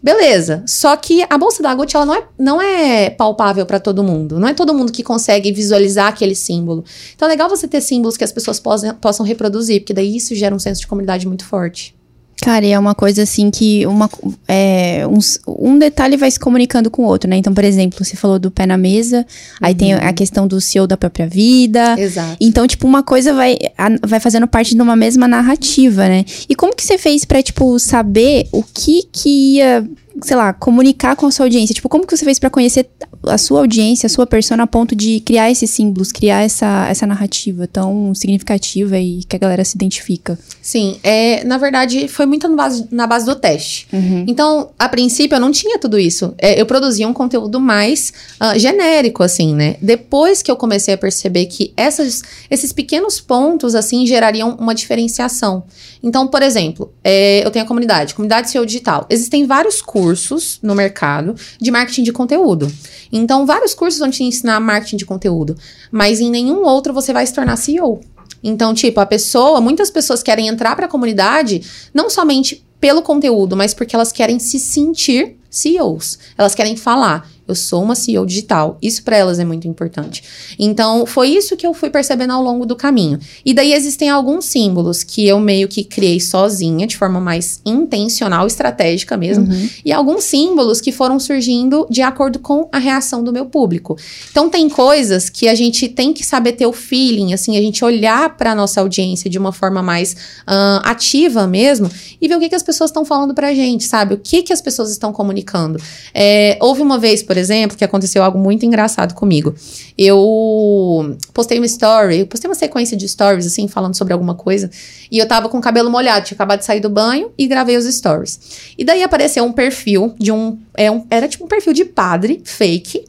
Beleza. 0.02 0.64
Só 0.66 0.96
que 0.96 1.24
a 1.30 1.38
bolsa 1.38 1.62
da 1.62 1.72
Gucci 1.72 1.96
ela 1.96 2.04
não 2.04 2.14
é, 2.14 2.24
não 2.36 2.60
é 2.60 3.10
palpável 3.10 3.64
para 3.64 3.78
todo 3.78 4.02
mundo. 4.02 4.40
Não 4.40 4.48
é 4.48 4.54
todo 4.54 4.74
mundo 4.74 4.90
que 4.90 5.04
consegue 5.04 5.52
visualizar 5.52 6.08
aquele 6.08 6.34
símbolo. 6.34 6.84
Então 7.14 7.28
é 7.28 7.30
legal 7.30 7.48
você 7.48 7.68
ter 7.68 7.80
símbolos 7.80 8.16
que 8.16 8.24
as 8.24 8.32
pessoas 8.32 8.58
possam, 8.58 8.92
possam 8.96 9.24
reproduzir, 9.24 9.82
porque 9.82 9.94
daí 9.94 10.16
isso 10.16 10.34
gera 10.34 10.52
um 10.52 10.58
senso 10.58 10.80
de 10.80 10.88
comunidade 10.88 11.28
muito 11.28 11.44
forte. 11.44 11.95
Cara, 12.42 12.64
e 12.64 12.70
é 12.70 12.78
uma 12.78 12.94
coisa 12.94 13.22
assim 13.22 13.50
que 13.50 13.86
uma, 13.86 14.10
é, 14.46 15.06
um, 15.06 15.18
um 15.48 15.78
detalhe 15.78 16.16
vai 16.16 16.30
se 16.30 16.38
comunicando 16.38 16.90
com 16.90 17.02
o 17.02 17.06
outro, 17.06 17.28
né? 17.28 17.36
Então, 17.36 17.52
por 17.52 17.64
exemplo, 17.64 18.04
você 18.04 18.14
falou 18.14 18.38
do 18.38 18.50
pé 18.50 18.66
na 18.66 18.76
mesa, 18.76 19.18
uhum. 19.18 19.24
aí 19.62 19.74
tem 19.74 19.94
a 19.94 20.12
questão 20.12 20.46
do 20.46 20.60
CEO 20.60 20.86
da 20.86 20.96
própria 20.96 21.26
vida. 21.26 21.98
Exato. 21.98 22.36
Então, 22.40 22.66
tipo, 22.66 22.86
uma 22.86 23.02
coisa 23.02 23.32
vai, 23.32 23.56
a, 23.76 23.88
vai 24.06 24.20
fazendo 24.20 24.46
parte 24.46 24.74
de 24.74 24.82
uma 24.82 24.94
mesma 24.94 25.26
narrativa, 25.26 26.08
né? 26.08 26.24
E 26.48 26.54
como 26.54 26.74
que 26.74 26.84
você 26.84 26.98
fez 26.98 27.24
pra, 27.24 27.42
tipo, 27.42 27.78
saber 27.78 28.46
o 28.52 28.62
que 28.62 29.08
que 29.10 29.56
ia 29.56 29.84
sei 30.22 30.36
lá, 30.36 30.52
comunicar 30.52 31.16
com 31.16 31.26
a 31.26 31.30
sua 31.30 31.46
audiência? 31.46 31.74
Tipo, 31.74 31.88
como 31.88 32.06
que 32.06 32.16
você 32.16 32.24
fez 32.24 32.38
para 32.38 32.48
conhecer 32.48 32.88
a 33.24 33.38
sua 33.38 33.60
audiência, 33.60 34.06
a 34.06 34.10
sua 34.10 34.26
persona 34.26 34.62
a 34.62 34.66
ponto 34.66 34.94
de 34.94 35.20
criar 35.20 35.50
esses 35.50 35.70
símbolos, 35.70 36.12
criar 36.12 36.42
essa, 36.42 36.86
essa 36.88 37.06
narrativa 37.06 37.66
tão 37.66 38.14
significativa 38.14 38.98
e 38.98 39.24
que 39.24 39.36
a 39.36 39.38
galera 39.38 39.64
se 39.64 39.76
identifica? 39.76 40.38
Sim, 40.62 40.98
é, 41.02 41.44
na 41.44 41.58
verdade, 41.58 42.08
foi 42.08 42.26
muito 42.26 42.48
na 42.48 42.56
base, 42.56 42.88
na 42.90 43.06
base 43.06 43.26
do 43.26 43.34
teste. 43.34 43.88
Uhum. 43.92 44.24
Então, 44.26 44.70
a 44.78 44.88
princípio, 44.88 45.36
eu 45.36 45.40
não 45.40 45.50
tinha 45.50 45.78
tudo 45.78 45.98
isso. 45.98 46.34
É, 46.38 46.60
eu 46.60 46.66
produzia 46.66 47.06
um 47.06 47.12
conteúdo 47.12 47.60
mais 47.60 48.12
uh, 48.40 48.58
genérico, 48.58 49.22
assim, 49.22 49.54
né? 49.54 49.76
Depois 49.82 50.42
que 50.42 50.50
eu 50.50 50.56
comecei 50.56 50.94
a 50.94 50.98
perceber 50.98 51.46
que 51.46 51.72
essas, 51.76 52.22
esses 52.50 52.72
pequenos 52.72 53.20
pontos, 53.20 53.74
assim, 53.74 54.06
gerariam 54.06 54.56
uma 54.58 54.74
diferenciação. 54.74 55.64
Então, 56.02 56.26
por 56.26 56.42
exemplo, 56.42 56.92
é, 57.02 57.44
eu 57.44 57.50
tenho 57.50 57.64
a 57.64 57.68
comunidade, 57.68 58.14
comunidade 58.14 58.50
CEO 58.50 58.64
Digital. 58.64 59.06
Existem 59.10 59.46
vários 59.46 59.82
cursos 59.82 60.05
cursos 60.06 60.60
no 60.62 60.72
mercado 60.72 61.34
de 61.60 61.68
marketing 61.68 62.04
de 62.04 62.12
conteúdo. 62.12 62.70
Então, 63.10 63.44
vários 63.44 63.74
cursos 63.74 63.98
vão 63.98 64.08
te 64.08 64.22
ensinar 64.22 64.60
marketing 64.60 64.98
de 64.98 65.04
conteúdo, 65.04 65.56
mas 65.90 66.20
em 66.20 66.30
nenhum 66.30 66.62
outro 66.62 66.94
você 66.94 67.12
vai 67.12 67.26
se 67.26 67.34
tornar 67.34 67.56
CEO. 67.56 68.00
Então, 68.40 68.72
tipo, 68.72 69.00
a 69.00 69.06
pessoa, 69.06 69.60
muitas 69.60 69.90
pessoas 69.90 70.22
querem 70.22 70.46
entrar 70.46 70.76
para 70.76 70.86
a 70.86 70.88
comunidade 70.88 71.60
não 71.92 72.08
somente 72.08 72.64
pelo 72.80 73.02
conteúdo, 73.02 73.56
mas 73.56 73.74
porque 73.74 73.96
elas 73.96 74.12
querem 74.12 74.38
se 74.38 74.60
sentir 74.60 75.36
CEOs. 75.50 76.20
Elas 76.38 76.54
querem 76.54 76.76
falar 76.76 77.28
Eu 77.48 77.54
sou 77.54 77.82
uma 77.82 77.94
CEO 77.94 78.26
digital. 78.26 78.78
Isso 78.82 79.02
para 79.02 79.16
elas 79.16 79.38
é 79.38 79.44
muito 79.44 79.68
importante. 79.68 80.22
Então, 80.58 81.06
foi 81.06 81.28
isso 81.28 81.56
que 81.56 81.66
eu 81.66 81.72
fui 81.72 81.90
percebendo 81.90 82.32
ao 82.32 82.42
longo 82.42 82.66
do 82.66 82.74
caminho. 82.74 83.18
E 83.44 83.54
daí 83.54 83.72
existem 83.72 84.08
alguns 84.08 84.46
símbolos 84.46 85.02
que 85.02 85.26
eu 85.26 85.38
meio 85.38 85.68
que 85.68 85.84
criei 85.84 86.20
sozinha, 86.20 86.86
de 86.86 86.96
forma 86.96 87.20
mais 87.20 87.60
intencional, 87.64 88.46
estratégica 88.46 89.16
mesmo, 89.16 89.46
uhum. 89.46 89.68
e 89.84 89.92
alguns 89.92 90.24
símbolos 90.24 90.80
que 90.80 90.90
foram 90.90 91.20
surgindo 91.20 91.86
de 91.88 92.02
acordo 92.02 92.38
com 92.38 92.68
a 92.72 92.78
reação 92.78 93.22
do 93.22 93.32
meu 93.32 93.46
público. 93.46 93.96
Então, 94.30 94.48
tem 94.48 94.68
coisas 94.68 95.28
que 95.28 95.48
a 95.48 95.54
gente 95.54 95.88
tem 95.88 96.12
que 96.12 96.24
saber 96.24 96.52
ter 96.52 96.66
o 96.66 96.72
feeling, 96.72 97.32
assim, 97.32 97.56
a 97.56 97.60
gente 97.60 97.84
olhar 97.84 98.36
para 98.36 98.54
nossa 98.54 98.80
audiência 98.80 99.30
de 99.30 99.38
uma 99.38 99.52
forma 99.52 99.82
mais 99.82 100.12
uh, 100.12 100.82
ativa 100.82 101.46
mesmo 101.46 101.90
e 102.20 102.28
ver 102.28 102.36
o 102.36 102.40
que, 102.40 102.48
que 102.48 102.54
as 102.54 102.62
pessoas 102.62 102.90
estão 102.90 103.04
falando 103.04 103.34
pra 103.34 103.54
gente, 103.54 103.84
sabe? 103.84 104.14
O 104.14 104.18
que, 104.18 104.42
que 104.42 104.52
as 104.52 104.60
pessoas 104.60 104.90
estão 104.90 105.12
comunicando. 105.12 105.78
É, 106.12 106.58
houve 106.60 106.82
uma 106.82 106.98
vez, 106.98 107.22
por 107.22 107.35
exemplo, 107.36 107.76
que 107.76 107.84
aconteceu 107.84 108.22
algo 108.22 108.38
muito 108.38 108.64
engraçado 108.64 109.14
comigo. 109.14 109.54
Eu 109.96 111.16
postei 111.32 111.58
uma 111.58 111.66
story, 111.66 112.24
postei 112.24 112.48
uma 112.48 112.54
sequência 112.54 112.96
de 112.96 113.08
stories, 113.08 113.46
assim, 113.46 113.68
falando 113.68 113.96
sobre 113.96 114.12
alguma 114.12 114.34
coisa, 114.34 114.70
e 115.10 115.18
eu 115.18 115.26
tava 115.26 115.48
com 115.48 115.58
o 115.58 115.60
cabelo 115.60 115.90
molhado, 115.90 116.26
tinha 116.26 116.36
acabado 116.36 116.60
de 116.60 116.64
sair 116.64 116.80
do 116.80 116.90
banho 116.90 117.30
e 117.38 117.46
gravei 117.46 117.76
os 117.76 117.84
stories. 117.84 118.72
E 118.76 118.84
daí 118.84 119.02
apareceu 119.02 119.44
um 119.44 119.52
perfil 119.52 120.14
de 120.18 120.32
um, 120.32 120.58
é 120.74 120.90
um 120.90 121.06
era 121.10 121.28
tipo 121.28 121.44
um 121.44 121.48
perfil 121.48 121.72
de 121.72 121.84
padre 121.84 122.42
fake 122.44 123.04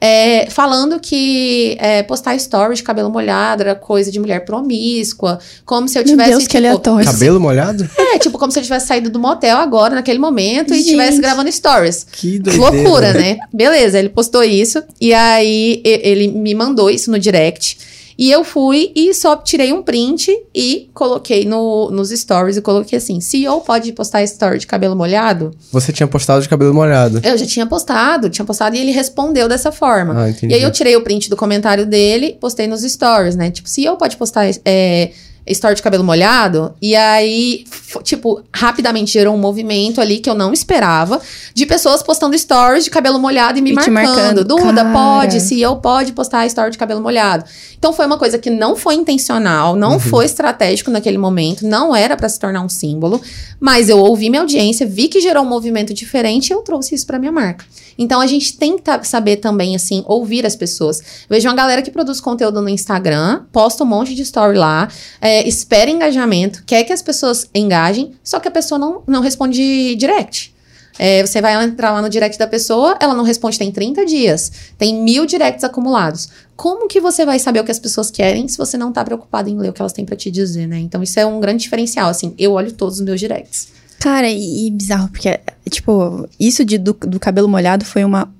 é, 0.00 0.48
falando 0.50 1.00
que 1.00 1.76
é, 1.80 2.02
postar 2.02 2.38
stories 2.38 2.78
de 2.78 2.84
cabelo 2.84 3.10
molhado 3.10 3.62
era 3.62 3.74
coisa 3.74 4.10
de 4.12 4.20
mulher 4.20 4.44
promíscua, 4.44 5.38
como 5.64 5.88
se 5.88 5.98
eu 5.98 6.04
tivesse. 6.04 6.30
Meu 6.30 6.38
Deus, 6.38 6.42
tipo, 6.44 6.50
que 6.52 6.56
aleatório. 6.56 7.06
Cabelo 7.06 7.40
molhado? 7.40 7.88
É, 8.10 8.18
tipo, 8.18 8.38
como 8.38 8.50
se 8.50 8.58
eu 8.58 8.62
tivesse 8.62 8.86
saído 8.86 9.10
do 9.10 9.18
motel 9.18 9.58
agora, 9.58 9.94
naquele 9.94 10.18
momento, 10.18 10.72
Gente, 10.72 10.78
e 10.78 10.80
estivesse 10.80 11.20
gravando 11.20 11.52
stories. 11.52 12.06
Que 12.10 12.38
doideira. 12.38 12.70
Loucura, 12.70 13.12
né? 13.12 13.36
Beleza, 13.52 13.98
ele 13.98 14.08
postou 14.08 14.42
isso, 14.42 14.82
e 14.98 15.12
aí 15.12 15.82
ele 15.84 16.28
me 16.28 16.54
mandou 16.54 16.88
isso 16.88 17.10
no 17.10 17.18
direct. 17.18 17.76
E 18.18 18.32
eu 18.32 18.42
fui 18.42 18.90
e 18.96 19.14
só 19.14 19.36
tirei 19.36 19.72
um 19.72 19.80
print 19.80 20.28
e 20.52 20.90
coloquei 20.92 21.44
no, 21.44 21.88
nos 21.92 22.10
stories 22.10 22.56
e 22.56 22.60
coloquei 22.60 22.98
assim: 22.98 23.20
CEO 23.20 23.60
pode 23.60 23.92
postar 23.92 24.24
story 24.24 24.58
de 24.58 24.66
cabelo 24.66 24.96
molhado? 24.96 25.52
Você 25.70 25.92
tinha 25.92 26.08
postado 26.08 26.42
de 26.42 26.48
cabelo 26.48 26.74
molhado? 26.74 27.20
Eu 27.22 27.38
já 27.38 27.46
tinha 27.46 27.66
postado, 27.66 28.28
tinha 28.28 28.44
postado 28.44 28.74
e 28.74 28.80
ele 28.80 28.90
respondeu 28.90 29.48
dessa 29.48 29.70
forma. 29.70 30.24
Ah, 30.24 30.30
e 30.42 30.54
aí 30.54 30.62
eu 30.62 30.72
tirei 30.72 30.96
o 30.96 31.02
print 31.02 31.30
do 31.30 31.36
comentário 31.36 31.86
dele, 31.86 32.36
postei 32.40 32.66
nos 32.66 32.82
stories, 32.82 33.36
né? 33.36 33.52
Tipo, 33.52 33.68
CEO 33.68 33.96
pode 33.96 34.16
postar. 34.16 34.50
É, 34.64 35.12
story 35.46 35.74
de 35.76 35.82
cabelo 35.82 36.04
molhado. 36.04 36.74
E 36.80 36.94
aí, 36.94 37.64
tipo, 38.02 38.42
rapidamente 38.54 39.12
gerou 39.12 39.34
um 39.34 39.38
movimento 39.38 40.00
ali 40.00 40.18
que 40.18 40.28
eu 40.28 40.34
não 40.34 40.52
esperava 40.52 41.20
de 41.54 41.66
pessoas 41.66 42.02
postando 42.02 42.36
stories 42.36 42.84
de 42.84 42.90
cabelo 42.90 43.18
molhado 43.18 43.58
e 43.58 43.62
me 43.62 43.70
e 43.70 43.74
marcando. 43.74 43.94
marcando. 43.94 44.44
Duda, 44.44 44.84
Cara. 44.84 44.92
pode, 44.92 45.40
se 45.40 45.60
eu 45.60 45.76
pode 45.76 46.12
postar 46.12 46.46
story 46.46 46.70
de 46.70 46.78
cabelo 46.78 47.00
molhado. 47.00 47.44
Então 47.78 47.92
foi 47.92 48.06
uma 48.06 48.18
coisa 48.18 48.38
que 48.38 48.50
não 48.50 48.76
foi 48.76 48.94
intencional, 48.94 49.76
não 49.76 49.92
uhum. 49.92 50.00
foi 50.00 50.24
estratégico 50.24 50.90
naquele 50.90 51.18
momento, 51.18 51.66
não 51.66 51.94
era 51.94 52.16
para 52.16 52.28
se 52.28 52.38
tornar 52.38 52.60
um 52.60 52.68
símbolo, 52.68 53.20
mas 53.60 53.88
eu 53.88 53.98
ouvi 53.98 54.28
minha 54.28 54.42
audiência, 54.42 54.86
vi 54.86 55.08
que 55.08 55.20
gerou 55.20 55.44
um 55.44 55.48
movimento 55.48 55.94
diferente 55.94 56.50
e 56.50 56.52
eu 56.52 56.60
trouxe 56.62 56.94
isso 56.94 57.06
para 57.06 57.18
minha 57.18 57.32
marca. 57.32 57.64
Então 57.98 58.20
a 58.20 58.26
gente 58.26 58.56
tem 58.56 58.78
que 58.78 59.08
saber 59.08 59.36
também 59.36 59.74
assim, 59.74 60.04
ouvir 60.06 60.46
as 60.46 60.54
pessoas. 60.54 61.02
Vejo 61.28 61.48
uma 61.48 61.54
galera 61.54 61.82
que 61.82 61.90
produz 61.90 62.20
conteúdo 62.20 62.62
no 62.62 62.68
Instagram, 62.68 63.42
posta 63.52 63.82
um 63.82 63.86
monte 63.86 64.14
de 64.14 64.22
story 64.22 64.56
lá, 64.56 64.88
é, 65.20 65.46
espera 65.48 65.90
engajamento, 65.90 66.62
quer 66.64 66.84
que 66.84 66.92
as 66.92 67.02
pessoas 67.02 67.48
engajem, 67.52 67.77
só 68.22 68.40
que 68.40 68.48
a 68.48 68.50
pessoa 68.50 68.78
não, 68.78 69.02
não 69.06 69.20
responde 69.20 69.94
direct. 69.96 70.54
É, 70.98 71.24
você 71.24 71.40
vai 71.40 71.54
entrar 71.64 71.92
lá 71.92 72.02
no 72.02 72.08
direct 72.08 72.36
da 72.38 72.46
pessoa, 72.46 72.96
ela 73.00 73.14
não 73.14 73.22
responde, 73.22 73.58
tem 73.58 73.70
30 73.70 74.04
dias. 74.04 74.50
Tem 74.76 74.94
mil 74.94 75.24
directs 75.26 75.62
acumulados. 75.62 76.28
Como 76.56 76.88
que 76.88 77.00
você 77.00 77.24
vai 77.24 77.38
saber 77.38 77.60
o 77.60 77.64
que 77.64 77.70
as 77.70 77.78
pessoas 77.78 78.10
querem 78.10 78.48
se 78.48 78.58
você 78.58 78.76
não 78.76 78.92
tá 78.92 79.04
preocupado 79.04 79.48
em 79.48 79.56
ler 79.56 79.70
o 79.70 79.72
que 79.72 79.80
elas 79.80 79.92
têm 79.92 80.04
para 80.04 80.16
te 80.16 80.28
dizer, 80.28 80.66
né? 80.66 80.78
Então, 80.78 81.02
isso 81.02 81.20
é 81.20 81.24
um 81.24 81.38
grande 81.38 81.62
diferencial, 81.62 82.10
assim. 82.10 82.34
Eu 82.36 82.52
olho 82.52 82.72
todos 82.72 82.96
os 82.96 83.04
meus 83.04 83.20
directs. 83.20 83.68
Cara, 84.00 84.28
e, 84.28 84.66
e 84.66 84.70
bizarro, 84.70 85.08
porque, 85.08 85.40
tipo, 85.70 86.28
isso 86.38 86.64
de, 86.64 86.78
do, 86.78 86.92
do 86.92 87.20
cabelo 87.20 87.48
molhado 87.48 87.84
foi 87.84 88.04
uma 88.04 88.32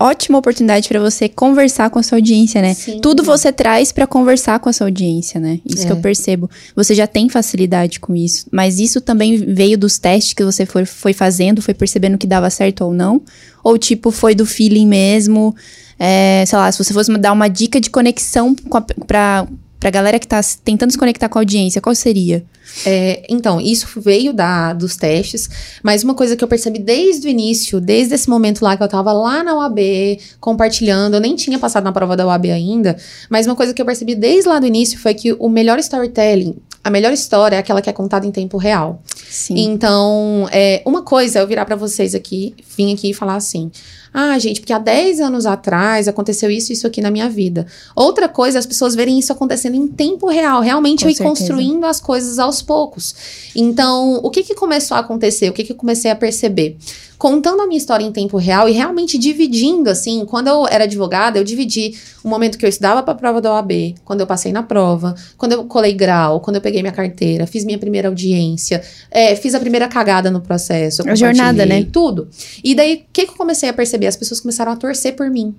ótima 0.00 0.38
oportunidade 0.38 0.88
para 0.88 0.98
você 0.98 1.28
conversar 1.28 1.90
com 1.90 1.98
a 1.98 2.02
sua 2.02 2.18
audiência, 2.18 2.62
né? 2.62 2.74
Sim. 2.74 3.00
Tudo 3.00 3.22
você 3.22 3.52
traz 3.52 3.92
para 3.92 4.06
conversar 4.06 4.58
com 4.58 4.68
a 4.68 4.72
sua 4.72 4.86
audiência, 4.86 5.38
né? 5.38 5.60
Isso 5.64 5.82
é. 5.82 5.86
que 5.86 5.92
eu 5.92 5.98
é. 5.98 6.00
percebo. 6.00 6.50
Você 6.74 6.94
já 6.94 7.06
tem 7.06 7.28
facilidade 7.28 8.00
com 8.00 8.14
isso, 8.16 8.46
mas 8.50 8.78
isso 8.78 9.00
também 9.00 9.36
veio 9.36 9.76
dos 9.76 9.98
testes 9.98 10.32
que 10.32 10.44
você 10.44 10.64
foi, 10.64 10.84
foi 10.84 11.12
fazendo, 11.12 11.60
foi 11.60 11.74
percebendo 11.74 12.16
que 12.16 12.26
dava 12.26 12.48
certo 12.48 12.84
ou 12.84 12.94
não? 12.94 13.22
Ou 13.62 13.76
tipo, 13.76 14.10
foi 14.10 14.34
do 14.34 14.46
feeling 14.46 14.86
mesmo? 14.86 15.54
É, 15.98 16.44
sei 16.46 16.58
lá, 16.58 16.72
se 16.72 16.82
você 16.82 16.94
fosse 16.94 17.12
dar 17.18 17.32
uma 17.32 17.48
dica 17.48 17.78
de 17.78 17.90
conexão 17.90 18.54
para 18.54 18.84
pra 19.06 19.46
galera 19.88 20.18
que 20.18 20.26
tá 20.26 20.40
tentando 20.62 20.90
se 20.90 20.98
conectar 20.98 21.28
com 21.28 21.38
a 21.38 21.40
audiência, 21.40 21.80
qual 21.80 21.94
seria? 21.94 22.44
É, 22.84 23.24
então, 23.28 23.60
isso 23.60 24.00
veio 24.00 24.32
da, 24.32 24.72
dos 24.72 24.96
testes, 24.96 25.48
mas 25.82 26.04
uma 26.04 26.14
coisa 26.14 26.36
que 26.36 26.44
eu 26.44 26.48
percebi 26.48 26.78
desde 26.78 27.26
o 27.26 27.30
início, 27.30 27.80
desde 27.80 28.14
esse 28.14 28.28
momento 28.28 28.62
lá 28.62 28.76
que 28.76 28.82
eu 28.82 28.88
tava 28.88 29.12
lá 29.12 29.42
na 29.42 29.54
UAB, 29.56 30.18
compartilhando, 30.38 31.14
eu 31.14 31.20
nem 31.20 31.34
tinha 31.34 31.58
passado 31.58 31.84
na 31.84 31.92
prova 31.92 32.16
da 32.16 32.26
UAB 32.26 32.50
ainda, 32.50 32.96
mas 33.28 33.46
uma 33.46 33.56
coisa 33.56 33.72
que 33.72 33.80
eu 33.80 33.86
percebi 33.86 34.14
desde 34.14 34.48
lá 34.48 34.58
do 34.58 34.66
início 34.66 34.98
foi 34.98 35.14
que 35.14 35.32
o 35.32 35.48
melhor 35.48 35.78
storytelling, 35.78 36.56
a 36.82 36.90
melhor 36.90 37.12
história 37.12 37.56
é 37.56 37.58
aquela 37.58 37.82
que 37.82 37.90
é 37.90 37.92
contada 37.92 38.26
em 38.26 38.30
tempo 38.30 38.56
real. 38.56 39.02
Sim. 39.28 39.58
Então, 39.58 40.48
é, 40.50 40.82
uma 40.86 41.02
coisa 41.02 41.38
é 41.38 41.42
eu 41.42 41.46
virar 41.46 41.64
para 41.64 41.76
vocês 41.76 42.14
aqui, 42.14 42.54
vim 42.76 42.92
aqui 42.92 43.10
e 43.10 43.14
falar 43.14 43.36
assim: 43.36 43.70
ah, 44.12 44.38
gente, 44.38 44.60
porque 44.60 44.72
há 44.72 44.78
10 44.78 45.20
anos 45.20 45.46
atrás 45.46 46.08
aconteceu 46.08 46.50
isso 46.50 46.72
e 46.72 46.74
isso 46.74 46.86
aqui 46.86 47.00
na 47.00 47.10
minha 47.10 47.28
vida. 47.28 47.66
Outra 47.94 48.28
coisa 48.28 48.58
é 48.58 48.60
as 48.60 48.66
pessoas 48.66 48.94
verem 48.94 49.18
isso 49.18 49.32
acontecendo 49.32 49.76
em 49.76 49.86
tempo 49.86 50.28
real, 50.28 50.60
realmente 50.60 51.02
Com 51.02 51.08
eu 51.08 51.12
ir 51.12 51.18
construindo 51.18 51.84
as 51.84 52.00
coisas 52.00 52.38
aos 52.38 52.60
poucos. 52.60 53.14
Então, 53.54 54.20
o 54.22 54.30
que 54.30 54.42
que 54.42 54.54
começou 54.54 54.96
a 54.96 55.00
acontecer? 55.00 55.48
O 55.48 55.52
que 55.52 55.64
que 55.64 55.72
eu 55.72 55.76
comecei 55.76 56.10
a 56.10 56.16
perceber? 56.16 56.76
contando 57.20 57.60
a 57.60 57.66
minha 57.66 57.76
história 57.76 58.02
em 58.02 58.10
tempo 58.10 58.38
real 58.38 58.66
e 58.66 58.72
realmente 58.72 59.18
dividindo, 59.18 59.90
assim. 59.90 60.24
Quando 60.24 60.48
eu 60.48 60.66
era 60.66 60.84
advogada, 60.84 61.38
eu 61.38 61.44
dividi 61.44 61.94
o 62.24 62.28
momento 62.28 62.56
que 62.56 62.64
eu 62.64 62.68
estudava 62.68 63.02
para 63.02 63.12
a 63.12 63.16
prova 63.16 63.42
da 63.42 63.52
OAB, 63.52 63.94
quando 64.06 64.20
eu 64.20 64.26
passei 64.26 64.52
na 64.52 64.62
prova, 64.62 65.14
quando 65.36 65.52
eu 65.52 65.64
colei 65.64 65.92
grau, 65.92 66.40
quando 66.40 66.56
eu 66.56 66.62
peguei 66.62 66.80
minha 66.80 66.94
carteira, 66.94 67.46
fiz 67.46 67.62
minha 67.62 67.76
primeira 67.76 68.08
audiência, 68.08 68.82
é, 69.10 69.36
fiz 69.36 69.54
a 69.54 69.60
primeira 69.60 69.86
cagada 69.86 70.30
no 70.30 70.40
processo. 70.40 71.06
A 71.06 71.14
jornada, 71.14 71.66
né? 71.66 71.86
Tudo. 71.92 72.26
E 72.64 72.74
daí, 72.74 72.94
o 72.94 73.12
que, 73.12 73.26
que 73.26 73.32
eu 73.32 73.36
comecei 73.36 73.68
a 73.68 73.72
perceber? 73.74 73.99
As 74.06 74.16
pessoas 74.16 74.40
começaram 74.40 74.72
a 74.72 74.76
torcer 74.76 75.14
por 75.16 75.30
mim. 75.30 75.54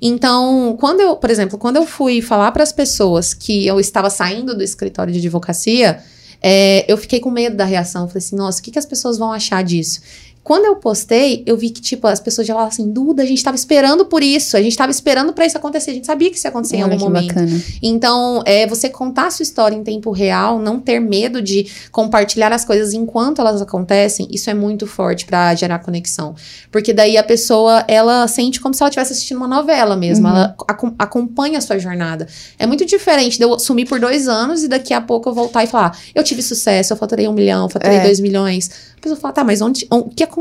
Então, 0.00 0.76
quando 0.80 1.00
eu, 1.00 1.16
por 1.16 1.30
exemplo, 1.30 1.58
quando 1.58 1.76
eu 1.76 1.86
fui 1.86 2.20
falar 2.20 2.52
para 2.52 2.62
as 2.62 2.72
pessoas 2.72 3.34
que 3.34 3.66
eu 3.66 3.78
estava 3.80 4.10
saindo 4.10 4.54
do 4.56 4.62
escritório 4.62 5.12
de 5.12 5.18
advocacia, 5.18 6.02
é, 6.42 6.84
eu 6.90 6.96
fiquei 6.96 7.20
com 7.20 7.30
medo 7.30 7.56
da 7.56 7.64
reação. 7.64 8.06
Falei 8.08 8.18
assim, 8.18 8.36
nossa, 8.36 8.60
o 8.60 8.62
que, 8.62 8.70
que 8.70 8.78
as 8.78 8.86
pessoas 8.86 9.18
vão 9.18 9.32
achar 9.32 9.62
disso? 9.64 10.00
Quando 10.46 10.64
eu 10.64 10.76
postei, 10.76 11.42
eu 11.44 11.56
vi 11.56 11.70
que, 11.70 11.80
tipo, 11.80 12.06
as 12.06 12.20
pessoas 12.20 12.46
já 12.46 12.54
falavam 12.54 12.72
assim, 12.72 12.88
Duda, 12.88 13.24
a 13.24 13.26
gente 13.26 13.42
tava 13.42 13.56
esperando 13.56 14.04
por 14.04 14.22
isso, 14.22 14.56
a 14.56 14.62
gente 14.62 14.76
tava 14.76 14.92
esperando 14.92 15.32
para 15.32 15.44
isso 15.44 15.56
acontecer, 15.56 15.90
a 15.90 15.94
gente 15.94 16.06
sabia 16.06 16.30
que 16.30 16.36
isso 16.36 16.46
ia 16.46 16.50
acontecer 16.50 16.76
Olha, 16.76 16.82
em 16.82 16.92
algum 16.92 17.06
momento. 17.06 17.34
Bacana. 17.34 17.62
Então, 17.82 18.44
é 18.46 18.64
você 18.64 18.88
contar 18.88 19.26
a 19.26 19.30
sua 19.32 19.42
história 19.42 19.74
em 19.74 19.82
tempo 19.82 20.12
real, 20.12 20.60
não 20.60 20.78
ter 20.78 21.00
medo 21.00 21.42
de 21.42 21.68
compartilhar 21.90 22.52
as 22.52 22.64
coisas 22.64 22.94
enquanto 22.94 23.40
elas 23.40 23.60
acontecem, 23.60 24.28
isso 24.30 24.48
é 24.48 24.54
muito 24.54 24.86
forte 24.86 25.26
para 25.26 25.52
gerar 25.56 25.80
conexão. 25.80 26.36
Porque 26.70 26.92
daí 26.92 27.16
a 27.16 27.24
pessoa, 27.24 27.84
ela 27.88 28.28
sente 28.28 28.60
como 28.60 28.72
se 28.72 28.80
ela 28.80 28.88
estivesse 28.88 29.14
assistindo 29.14 29.38
uma 29.38 29.48
novela 29.48 29.96
mesmo, 29.96 30.28
uhum. 30.28 30.32
ela 30.32 30.54
ac 30.68 30.94
acompanha 30.96 31.58
a 31.58 31.60
sua 31.60 31.76
jornada. 31.80 32.28
É 32.56 32.68
muito 32.68 32.86
diferente 32.86 33.36
de 33.36 33.42
eu 33.42 33.58
sumir 33.58 33.88
por 33.88 33.98
dois 33.98 34.28
anos 34.28 34.62
e 34.62 34.68
daqui 34.68 34.94
a 34.94 35.00
pouco 35.00 35.28
eu 35.28 35.34
voltar 35.34 35.64
e 35.64 35.66
falar, 35.66 35.98
eu 36.14 36.22
tive 36.22 36.40
sucesso, 36.40 36.92
eu 36.92 36.96
faturei 36.96 37.26
um 37.26 37.32
milhão, 37.32 37.68
faturei 37.68 37.96
é. 37.96 38.02
dois 38.04 38.20
milhões. 38.20 38.70
A 38.96 39.00
pessoa 39.00 39.20
fala, 39.20 39.34
tá, 39.34 39.44
mas 39.44 39.60
onde, 39.60 39.86
onde, 39.90 40.06
o 40.06 40.10
que 40.10 40.22
aconteceu 40.22 40.35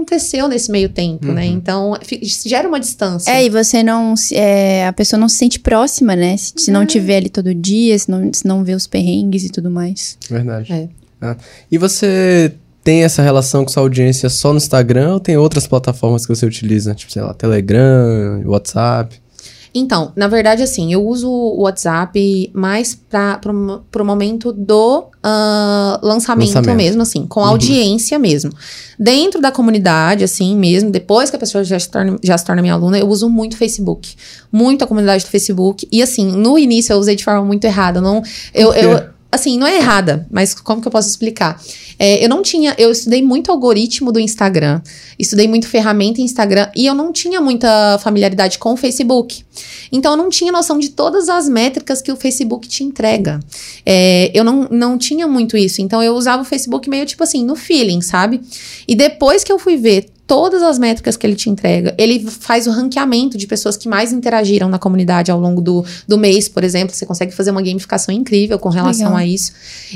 nesse 0.50 0.72
meio 0.72 0.90
tempo, 0.90 1.28
né? 1.28 1.30
uhum. 1.30 1.36
né? 1.36 1.46
Então, 1.46 1.94
gera 2.46 2.68
uma 2.68 2.80
distância. 2.80 3.32
É, 3.32 3.46
e 3.46 3.50
você 3.50 3.84
não. 3.84 4.14
É, 4.32 4.88
a 4.88 4.94
pessoa 4.94 5.20
não 5.20 5.30
se 5.30 5.38
sente 5.38 5.60
próxima, 5.60 6.16
né? 6.16 6.36
Se, 6.38 6.54
se 6.58 6.72
não 6.72 6.82
é. 6.82 6.86
te 6.86 7.00
vê 7.00 7.16
ali 7.16 7.30
todo 7.30 7.54
dia, 7.54 7.98
se 7.98 8.10
não, 8.10 8.32
se 8.34 8.48
não 8.48 8.64
vê 8.64 8.74
os 8.74 8.88
perrengues 8.88 9.44
e 9.44 9.50
tudo 9.50 9.70
mais. 9.70 10.18
Verdade. 10.30 10.72
É. 10.72 10.90
Ah. 11.22 11.38
E 11.72 11.78
você 11.78 12.54
tem 12.84 13.04
essa 13.04 13.22
relação 13.22 13.64
com 13.66 13.72
sua 13.72 13.82
audiência 13.82 14.30
só 14.30 14.52
no 14.52 14.58
Instagram 14.58 15.14
ou 15.14 15.20
tem 15.20 15.36
outras 15.38 15.66
plataformas 15.66 16.26
que 16.26 16.36
você 16.36 16.46
utiliza? 16.46 16.94
Tipo, 16.94 17.12
sei 17.12 17.22
lá, 17.22 17.34
Telegram, 17.34 18.44
WhatsApp? 18.46 19.20
Então, 19.78 20.14
na 20.16 20.30
verdade, 20.30 20.64
assim, 20.64 20.94
eu 20.94 21.06
uso 21.06 21.30
o 21.30 21.64
WhatsApp 21.64 22.50
mais 22.54 22.96
para 22.96 23.42
o 23.52 24.06
momento 24.06 24.54
do 24.54 25.00
uh, 25.00 26.00
lançamento, 26.02 26.56
lançamento, 26.56 26.78
mesmo, 26.78 27.02
assim, 27.02 27.28
com 27.28 27.42
uhum. 27.42 27.48
audiência 27.48 28.18
mesmo. 28.18 28.54
Dentro 28.98 29.42
da 29.42 29.52
comunidade, 29.52 30.24
assim 30.24 30.56
mesmo, 30.56 30.90
depois 30.92 31.30
que 31.30 31.36
a 31.36 31.40
pessoa 31.40 31.62
já 31.62 31.78
se, 31.78 31.90
torna, 31.90 32.18
já 32.24 32.38
se 32.38 32.46
torna 32.46 32.62
minha 32.62 32.74
aluna, 32.74 32.98
eu 32.98 33.10
uso 33.10 33.30
muito 33.30 33.58
Facebook. 33.58 34.16
Muito 34.50 34.86
a 34.86 34.88
comunidade 34.88 35.26
do 35.26 35.30
Facebook. 35.30 35.86
E 35.92 36.02
assim, 36.02 36.26
no 36.32 36.58
início 36.58 36.94
eu 36.94 36.98
usei 36.98 37.18
de 37.18 37.26
forma 37.26 37.44
muito 37.44 37.66
errada. 37.66 38.00
Não, 38.00 38.24
eu, 38.54 38.74
eu 38.74 39.04
assim, 39.36 39.58
não 39.58 39.68
é 39.68 39.78
errada, 39.78 40.26
mas 40.32 40.54
como 40.54 40.82
que 40.82 40.88
eu 40.88 40.92
posso 40.92 41.10
explicar? 41.10 41.62
É, 41.98 42.24
eu 42.24 42.28
não 42.28 42.42
tinha, 42.42 42.76
eu 42.78 42.92
estudei 42.92 43.22
muito 43.22 43.52
algoritmo 43.52 44.12
do 44.12 44.20
Instagram, 44.20 44.82
estudei 45.18 45.48
muito 45.48 45.68
ferramenta 45.68 46.20
Instagram 46.20 46.70
e 46.76 46.86
eu 46.86 46.94
não 46.94 47.12
tinha 47.12 47.40
muita 47.40 47.98
familiaridade 48.00 48.58
com 48.58 48.74
o 48.74 48.78
Facebook. 48.78 49.44
Então 49.92 50.12
eu 50.12 50.18
não 50.18 50.30
tinha 50.30 50.52
noção 50.52 50.78
de 50.78 50.90
todas 50.90 51.30
as 51.30 51.48
métricas 51.48 52.02
que 52.02 52.12
o 52.12 52.16
Facebook 52.16 52.68
te 52.68 52.84
entrega. 52.84 53.40
É, 53.86 54.32
eu 54.34 54.44
não, 54.44 54.68
não 54.70 54.98
tinha 54.98 55.28
muito 55.28 55.56
isso. 55.56 55.82
Então 55.82 56.04
eu 56.04 56.16
usava 56.16 56.42
o 56.42 56.46
Facebook 56.46 56.90
meio 56.90 57.06
tipo 57.06 57.24
assim, 57.24 57.46
no 57.46 57.56
feeling, 57.56 58.02
sabe? 58.02 58.42
E 58.88 58.96
depois 58.96 59.44
que 59.44 59.52
eu 59.52 59.60
fui 59.60 59.78
ver 59.78 60.10
todas 60.28 60.64
as 60.64 60.80
métricas 60.80 61.16
que 61.16 61.26
ele 61.26 61.36
te 61.36 61.50
entrega. 61.50 61.94
Ele 61.98 62.20
faz 62.20 62.68
o 62.68 62.72
ranqueamento 62.72 63.38
de 63.38 63.46
pessoas 63.46 63.78
que 63.78 63.88
mais 63.88 64.12
interagiram 64.12 64.68
na 64.68 64.80
comunidade 64.80 65.32
ao 65.32 65.40
longo 65.40 65.62
do, 65.62 65.86
do 66.08 66.18
mês, 66.18 66.50
por 66.50 66.64
exemplo. 66.64 66.96
Você 66.96 67.06
consegue 67.06 67.32
fazer 67.34 67.52
uma 67.52 67.62
gamificação 67.62 68.14
incrível 68.14 68.58
com 68.58 68.70
relação 68.70 69.08
Legal. 69.08 69.20
a 69.20 69.26
isso. 69.26 69.52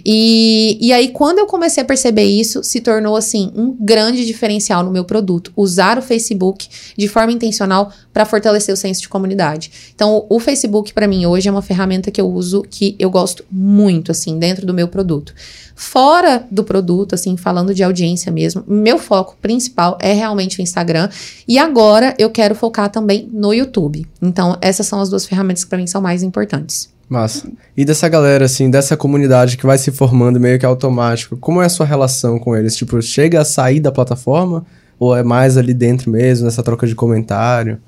E, 0.05 0.77
e 0.79 0.93
aí, 0.93 1.09
quando 1.09 1.39
eu 1.39 1.47
comecei 1.47 1.81
a 1.81 1.85
perceber 1.85 2.25
isso, 2.25 2.63
se 2.63 2.79
tornou, 2.79 3.15
assim, 3.15 3.51
um 3.55 3.75
grande 3.79 4.25
diferencial 4.25 4.83
no 4.83 4.91
meu 4.91 5.03
produto. 5.03 5.51
Usar 5.55 5.97
o 5.97 6.01
Facebook 6.01 6.67
de 6.95 7.07
forma 7.07 7.31
intencional 7.31 7.91
para 8.13 8.25
fortalecer 8.25 8.73
o 8.73 8.77
senso 8.77 9.01
de 9.01 9.09
comunidade. 9.09 9.71
Então, 9.95 10.25
o 10.29 10.39
Facebook, 10.39 10.93
para 10.93 11.07
mim, 11.07 11.25
hoje 11.25 11.49
é 11.49 11.51
uma 11.51 11.61
ferramenta 11.61 12.11
que 12.11 12.21
eu 12.21 12.29
uso 12.29 12.63
que 12.69 12.95
eu 12.99 13.09
gosto 13.09 13.43
muito, 13.51 14.11
assim, 14.11 14.37
dentro 14.37 14.65
do 14.65 14.73
meu 14.73 14.87
produto. 14.87 15.33
Fora 15.75 16.45
do 16.51 16.61
produto, 16.65 17.15
assim, 17.15 17.37
falando 17.37 17.73
de 17.73 17.81
audiência 17.81 18.29
mesmo, 18.29 18.65
meu 18.67 18.99
foco 18.99 19.37
principal 19.41 19.97
é 20.01 20.18
realmente 20.19 20.59
o 20.59 20.61
Instagram. 20.61 21.09
E 21.47 21.57
agora 21.57 22.13
eu 22.19 22.29
quero 22.29 22.53
focar 22.53 22.89
também 22.89 23.27
no 23.33 23.53
YouTube. 23.53 24.05
Então, 24.21 24.57
essas 24.61 24.85
são 24.85 25.01
as 25.01 25.09
duas 25.09 25.25
ferramentas 25.25 25.63
que 25.63 25.69
para 25.69 25.79
mim 25.79 25.87
são 25.87 26.01
mais 26.01 26.21
importantes. 26.21 26.89
Massa. 27.09 27.49
E 27.75 27.83
dessa 27.83 28.07
galera, 28.07 28.45
assim, 28.45 28.69
dessa 28.69 28.95
comunidade 28.95 29.57
que 29.57 29.65
vai 29.65 29.79
se 29.79 29.89
formando 29.91 30.39
meio 30.39 30.59
que 30.59 30.65
automático, 30.65 31.35
como 31.37 31.59
é 31.59 31.65
a 31.65 31.69
sua 31.69 31.85
relação 31.85 32.37
com 32.37 32.55
eles? 32.55 32.75
Tipo, 32.75 33.01
chega 33.01 33.41
a 33.41 33.45
sair 33.45 33.79
da 33.79 33.91
plataforma? 33.91 34.63
Ou 34.99 35.15
é 35.15 35.23
mais 35.23 35.57
ali 35.57 35.73
dentro 35.73 36.11
mesmo, 36.11 36.45
nessa 36.45 36.61
troca 36.61 36.85
de 36.85 36.93
comentário? 36.93 37.79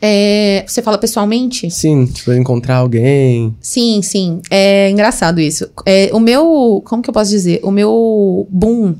É, 0.00 0.64
você 0.66 0.80
fala 0.80 0.98
pessoalmente? 0.98 1.70
Sim, 1.70 2.06
tipo, 2.06 2.32
encontrar 2.32 2.76
alguém. 2.76 3.54
Sim, 3.60 4.00
sim. 4.02 4.40
É 4.50 4.88
engraçado 4.90 5.40
isso. 5.40 5.68
É, 5.84 6.10
o 6.12 6.20
meu. 6.20 6.82
Como 6.84 7.02
que 7.02 7.10
eu 7.10 7.14
posso 7.14 7.30
dizer? 7.30 7.60
O 7.62 7.70
meu 7.70 8.46
boom. 8.50 8.94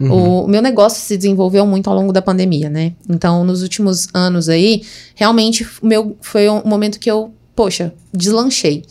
Uhum. 0.00 0.44
O 0.44 0.48
meu 0.48 0.60
negócio 0.60 1.00
se 1.00 1.16
desenvolveu 1.16 1.66
muito 1.66 1.88
ao 1.88 1.96
longo 1.96 2.12
da 2.12 2.20
pandemia, 2.20 2.68
né? 2.68 2.92
Então, 3.08 3.44
nos 3.44 3.62
últimos 3.62 4.08
anos 4.12 4.48
aí, 4.48 4.82
realmente 5.14 5.66
meu, 5.82 6.16
foi 6.20 6.48
um 6.48 6.62
momento 6.64 6.98
que 6.98 7.10
eu 7.10 7.32
poxa, 7.54 7.92
deslanchei. 8.12 8.84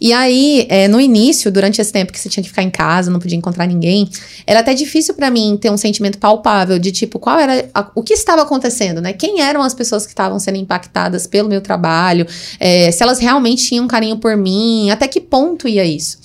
E 0.00 0.12
aí, 0.12 0.66
é, 0.68 0.86
no 0.88 1.00
início, 1.00 1.50
durante 1.50 1.80
esse 1.80 1.92
tempo 1.92 2.12
que 2.12 2.18
você 2.18 2.28
tinha 2.28 2.42
que 2.42 2.48
ficar 2.50 2.62
em 2.62 2.70
casa, 2.70 3.10
não 3.10 3.18
podia 3.18 3.36
encontrar 3.36 3.66
ninguém, 3.66 4.08
era 4.46 4.60
até 4.60 4.74
difícil 4.74 5.14
para 5.14 5.30
mim 5.30 5.58
ter 5.60 5.70
um 5.70 5.76
sentimento 5.76 6.18
palpável 6.18 6.78
de 6.78 6.92
tipo, 6.92 7.18
qual 7.18 7.38
era 7.38 7.68
a, 7.74 7.90
o 7.94 8.02
que 8.02 8.12
estava 8.12 8.42
acontecendo, 8.42 9.00
né? 9.00 9.12
Quem 9.12 9.40
eram 9.40 9.62
as 9.62 9.72
pessoas 9.72 10.04
que 10.04 10.12
estavam 10.12 10.38
sendo 10.38 10.56
impactadas 10.56 11.26
pelo 11.26 11.48
meu 11.48 11.60
trabalho, 11.60 12.26
é, 12.58 12.90
se 12.90 13.02
elas 13.02 13.18
realmente 13.18 13.64
tinham 13.66 13.86
carinho 13.88 14.18
por 14.18 14.36
mim, 14.36 14.90
até 14.90 15.08
que 15.08 15.20
ponto 15.20 15.66
ia 15.66 15.84
isso. 15.84 16.18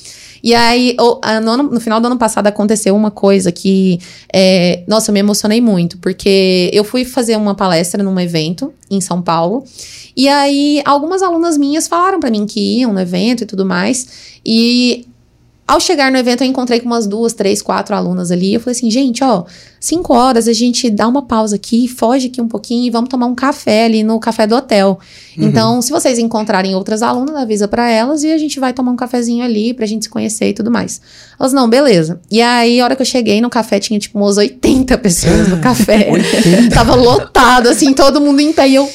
E 0.45 0.53
aí, 0.53 0.95
no, 1.43 1.57
no, 1.57 1.79
final 1.79 1.99
do 1.99 2.05
ano 2.05 2.19
passado, 2.19 2.45
aconteceu 2.45 2.95
uma 2.95 3.09
coisa 3.09 3.51
que, 3.51 3.99
é, 4.31 4.83
nossa, 4.87 5.09
eu 5.09 5.13
me 5.13 5.19
emocionei 5.19 5.59
muito, 5.59 5.97
porque 5.97 6.69
eu 6.71 6.83
fui 6.83 7.03
fazer 7.03 7.35
uma 7.35 7.55
palestra 7.55 8.03
num 8.03 8.19
evento 8.19 8.71
em 8.91 9.01
São 9.01 9.23
Paulo. 9.23 9.63
E 10.15 10.29
aí, 10.29 10.83
algumas 10.85 11.23
alunas 11.23 11.57
minhas 11.57 11.87
falaram 11.87 12.19
para 12.19 12.29
mim 12.29 12.45
que 12.45 12.59
iam 12.81 12.93
no 12.93 12.99
evento 12.99 13.41
e 13.41 13.45
tudo 13.47 13.65
mais. 13.65 14.37
E 14.45 15.07
ao 15.67 15.79
chegar 15.79 16.11
no 16.11 16.17
evento, 16.17 16.43
eu 16.43 16.47
encontrei 16.47 16.79
com 16.79 16.85
umas 16.85 17.07
duas, 17.07 17.33
três, 17.33 17.59
quatro 17.59 17.95
alunas 17.95 18.29
ali. 18.29 18.53
Eu 18.53 18.59
falei 18.59 18.77
assim, 18.77 18.91
gente, 18.91 19.23
ó, 19.23 19.45
cinco 19.79 20.13
horas 20.13 20.47
a 20.47 20.53
gente 20.53 20.91
dá 20.91 21.07
uma 21.07 21.23
pausa 21.23 21.55
aqui, 21.55 21.87
foge 21.87 22.27
aqui 22.27 22.39
um 22.39 22.47
pouquinho 22.47 22.85
e 22.85 22.91
vamos 22.91 23.09
tomar 23.09 23.25
um 23.25 23.33
café 23.33 23.85
ali 23.85 24.03
no 24.03 24.19
café 24.19 24.45
do 24.45 24.55
hotel. 24.55 24.99
Uhum. 25.35 25.47
Então, 25.47 25.81
se 25.81 25.91
vocês 25.91 26.19
encontrarem 26.19 26.75
outras 26.75 27.01
alunas, 27.01 27.35
avisa 27.35 27.67
para 27.67 27.89
elas 27.89 28.23
e 28.23 28.31
a 28.31 28.37
gente 28.37 28.59
vai 28.59 28.73
tomar 28.73 28.91
um 28.91 28.95
cafezinho 28.95 29.43
ali 29.43 29.73
pra 29.73 29.87
gente 29.87 30.03
se 30.03 30.09
conhecer 30.09 30.49
e 30.49 30.53
tudo 30.53 30.69
mais. 30.69 31.01
Elas, 31.39 31.51
não, 31.51 31.67
beleza. 31.67 32.21
E 32.29 32.43
aí, 32.43 32.79
a 32.79 32.83
hora 32.83 32.95
que 32.95 33.01
eu 33.01 33.05
cheguei 33.05 33.41
no 33.41 33.49
café, 33.49 33.79
tinha 33.79 33.97
tipo 33.97 34.19
umas 34.19 34.37
80 34.37 34.95
pessoas 34.99 35.47
no 35.47 35.57
café. 35.61 36.11
Tava 36.71 36.93
lotado, 36.93 37.69
assim, 37.69 37.91
todo 37.91 38.21
mundo 38.21 38.39
em 38.39 38.53
pé. 38.53 38.69
E 38.69 38.75
eu, 38.75 38.87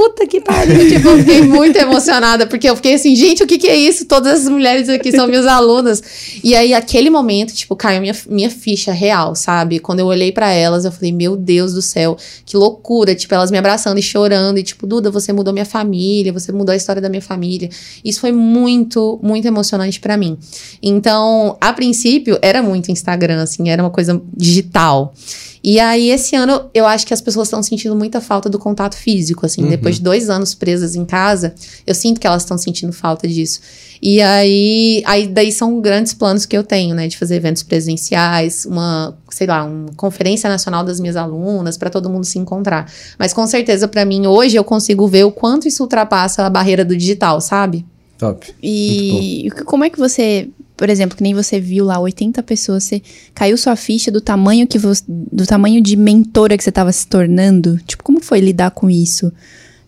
puta 0.00 0.26
que 0.26 0.40
pariu. 0.40 0.78
tipo, 0.88 1.08
eu 1.08 1.18
fiquei 1.18 1.42
muito 1.42 1.76
emocionada, 1.76 2.46
porque 2.46 2.68
eu 2.68 2.74
fiquei 2.74 2.94
assim, 2.94 3.14
gente, 3.14 3.42
o 3.42 3.46
que 3.46 3.58
que 3.58 3.68
é 3.68 3.76
isso? 3.76 4.06
Todas 4.06 4.40
as 4.40 4.48
mulheres 4.48 4.88
aqui 4.88 5.12
são 5.12 5.26
minhas 5.26 5.46
alunas. 5.46 6.02
E 6.42 6.54
aí, 6.54 6.72
aquele 6.72 7.10
momento, 7.10 7.52
tipo, 7.52 7.76
caiu 7.76 8.00
minha, 8.00 8.16
minha 8.26 8.48
ficha 8.48 8.92
real, 8.92 9.34
sabe? 9.34 9.78
Quando 9.78 10.00
eu 10.00 10.06
olhei 10.06 10.32
para 10.32 10.50
elas, 10.50 10.86
eu 10.86 10.92
falei, 10.92 11.12
meu 11.12 11.36
Deus 11.36 11.74
do 11.74 11.82
céu, 11.82 12.16
que 12.46 12.56
loucura. 12.56 13.14
Tipo, 13.14 13.34
elas 13.34 13.50
me 13.50 13.58
abraçando 13.58 13.98
e 13.98 14.02
chorando, 14.02 14.58
e 14.58 14.62
tipo, 14.62 14.86
Duda, 14.86 15.10
você 15.10 15.32
mudou 15.32 15.52
minha 15.52 15.66
família, 15.66 16.32
você 16.32 16.50
mudou 16.50 16.72
a 16.72 16.76
história 16.76 17.02
da 17.02 17.10
minha 17.10 17.22
família. 17.22 17.68
Isso 18.02 18.20
foi 18.20 18.32
muito, 18.32 19.20
muito 19.22 19.46
emocionante 19.46 20.00
para 20.00 20.16
mim. 20.16 20.38
Então, 20.82 21.58
a 21.60 21.72
princípio, 21.74 22.38
era 22.40 22.62
muito 22.62 22.90
Instagram, 22.90 23.42
assim, 23.42 23.68
era 23.68 23.82
uma 23.82 23.90
coisa 23.90 24.20
digital. 24.34 25.12
E 25.62 25.78
aí, 25.78 26.10
esse 26.10 26.34
ano, 26.34 26.70
eu 26.72 26.86
acho 26.86 27.06
que 27.06 27.12
as 27.12 27.20
pessoas 27.20 27.48
estão 27.48 27.62
sentindo 27.62 27.94
muita 27.94 28.20
falta 28.20 28.48
do 28.48 28.58
contato 28.58 28.96
físico, 28.96 29.44
assim. 29.44 29.62
Uhum. 29.62 29.68
Depois 29.68 29.96
de 29.96 30.02
dois 30.02 30.30
anos 30.30 30.54
presas 30.54 30.94
em 30.94 31.04
casa, 31.04 31.54
eu 31.86 31.94
sinto 31.94 32.18
que 32.18 32.26
elas 32.26 32.42
estão 32.42 32.56
sentindo 32.56 32.92
falta 32.92 33.28
disso. 33.28 33.60
E 34.02 34.22
aí, 34.22 35.02
aí, 35.04 35.28
daí 35.28 35.52
são 35.52 35.78
grandes 35.80 36.14
planos 36.14 36.46
que 36.46 36.56
eu 36.56 36.64
tenho, 36.64 36.94
né? 36.94 37.06
De 37.06 37.18
fazer 37.18 37.36
eventos 37.36 37.62
presenciais, 37.62 38.64
uma, 38.64 39.14
sei 39.28 39.46
lá, 39.46 39.64
uma 39.64 39.90
conferência 39.96 40.48
nacional 40.48 40.82
das 40.82 40.98
minhas 40.98 41.16
alunas, 41.16 41.76
para 41.76 41.90
todo 41.90 42.08
mundo 42.08 42.24
se 42.24 42.38
encontrar. 42.38 42.90
Mas 43.18 43.34
com 43.34 43.46
certeza, 43.46 43.86
para 43.86 44.04
mim, 44.06 44.26
hoje 44.26 44.56
eu 44.56 44.64
consigo 44.64 45.06
ver 45.06 45.24
o 45.24 45.30
quanto 45.30 45.68
isso 45.68 45.82
ultrapassa 45.82 46.46
a 46.46 46.50
barreira 46.50 46.84
do 46.84 46.96
digital, 46.96 47.40
sabe? 47.40 47.84
Top. 48.16 48.54
E 48.62 49.50
como 49.66 49.84
é 49.84 49.90
que 49.90 49.98
você 49.98 50.48
por 50.80 50.88
exemplo, 50.88 51.14
que 51.14 51.22
nem 51.22 51.34
você 51.34 51.60
viu 51.60 51.84
lá, 51.84 52.00
80 52.00 52.42
pessoas, 52.42 52.84
você 52.84 53.02
caiu 53.34 53.54
sua 53.58 53.76
ficha 53.76 54.10
do 54.10 54.18
tamanho 54.18 54.66
que 54.66 54.78
você, 54.78 55.04
do 55.06 55.44
tamanho 55.44 55.78
de 55.82 55.94
mentora 55.94 56.56
que 56.56 56.64
você 56.64 56.70
estava 56.70 56.90
se 56.90 57.06
tornando. 57.06 57.78
Tipo, 57.86 58.02
como 58.02 58.18
foi 58.18 58.40
lidar 58.40 58.70
com 58.70 58.88
isso? 58.88 59.30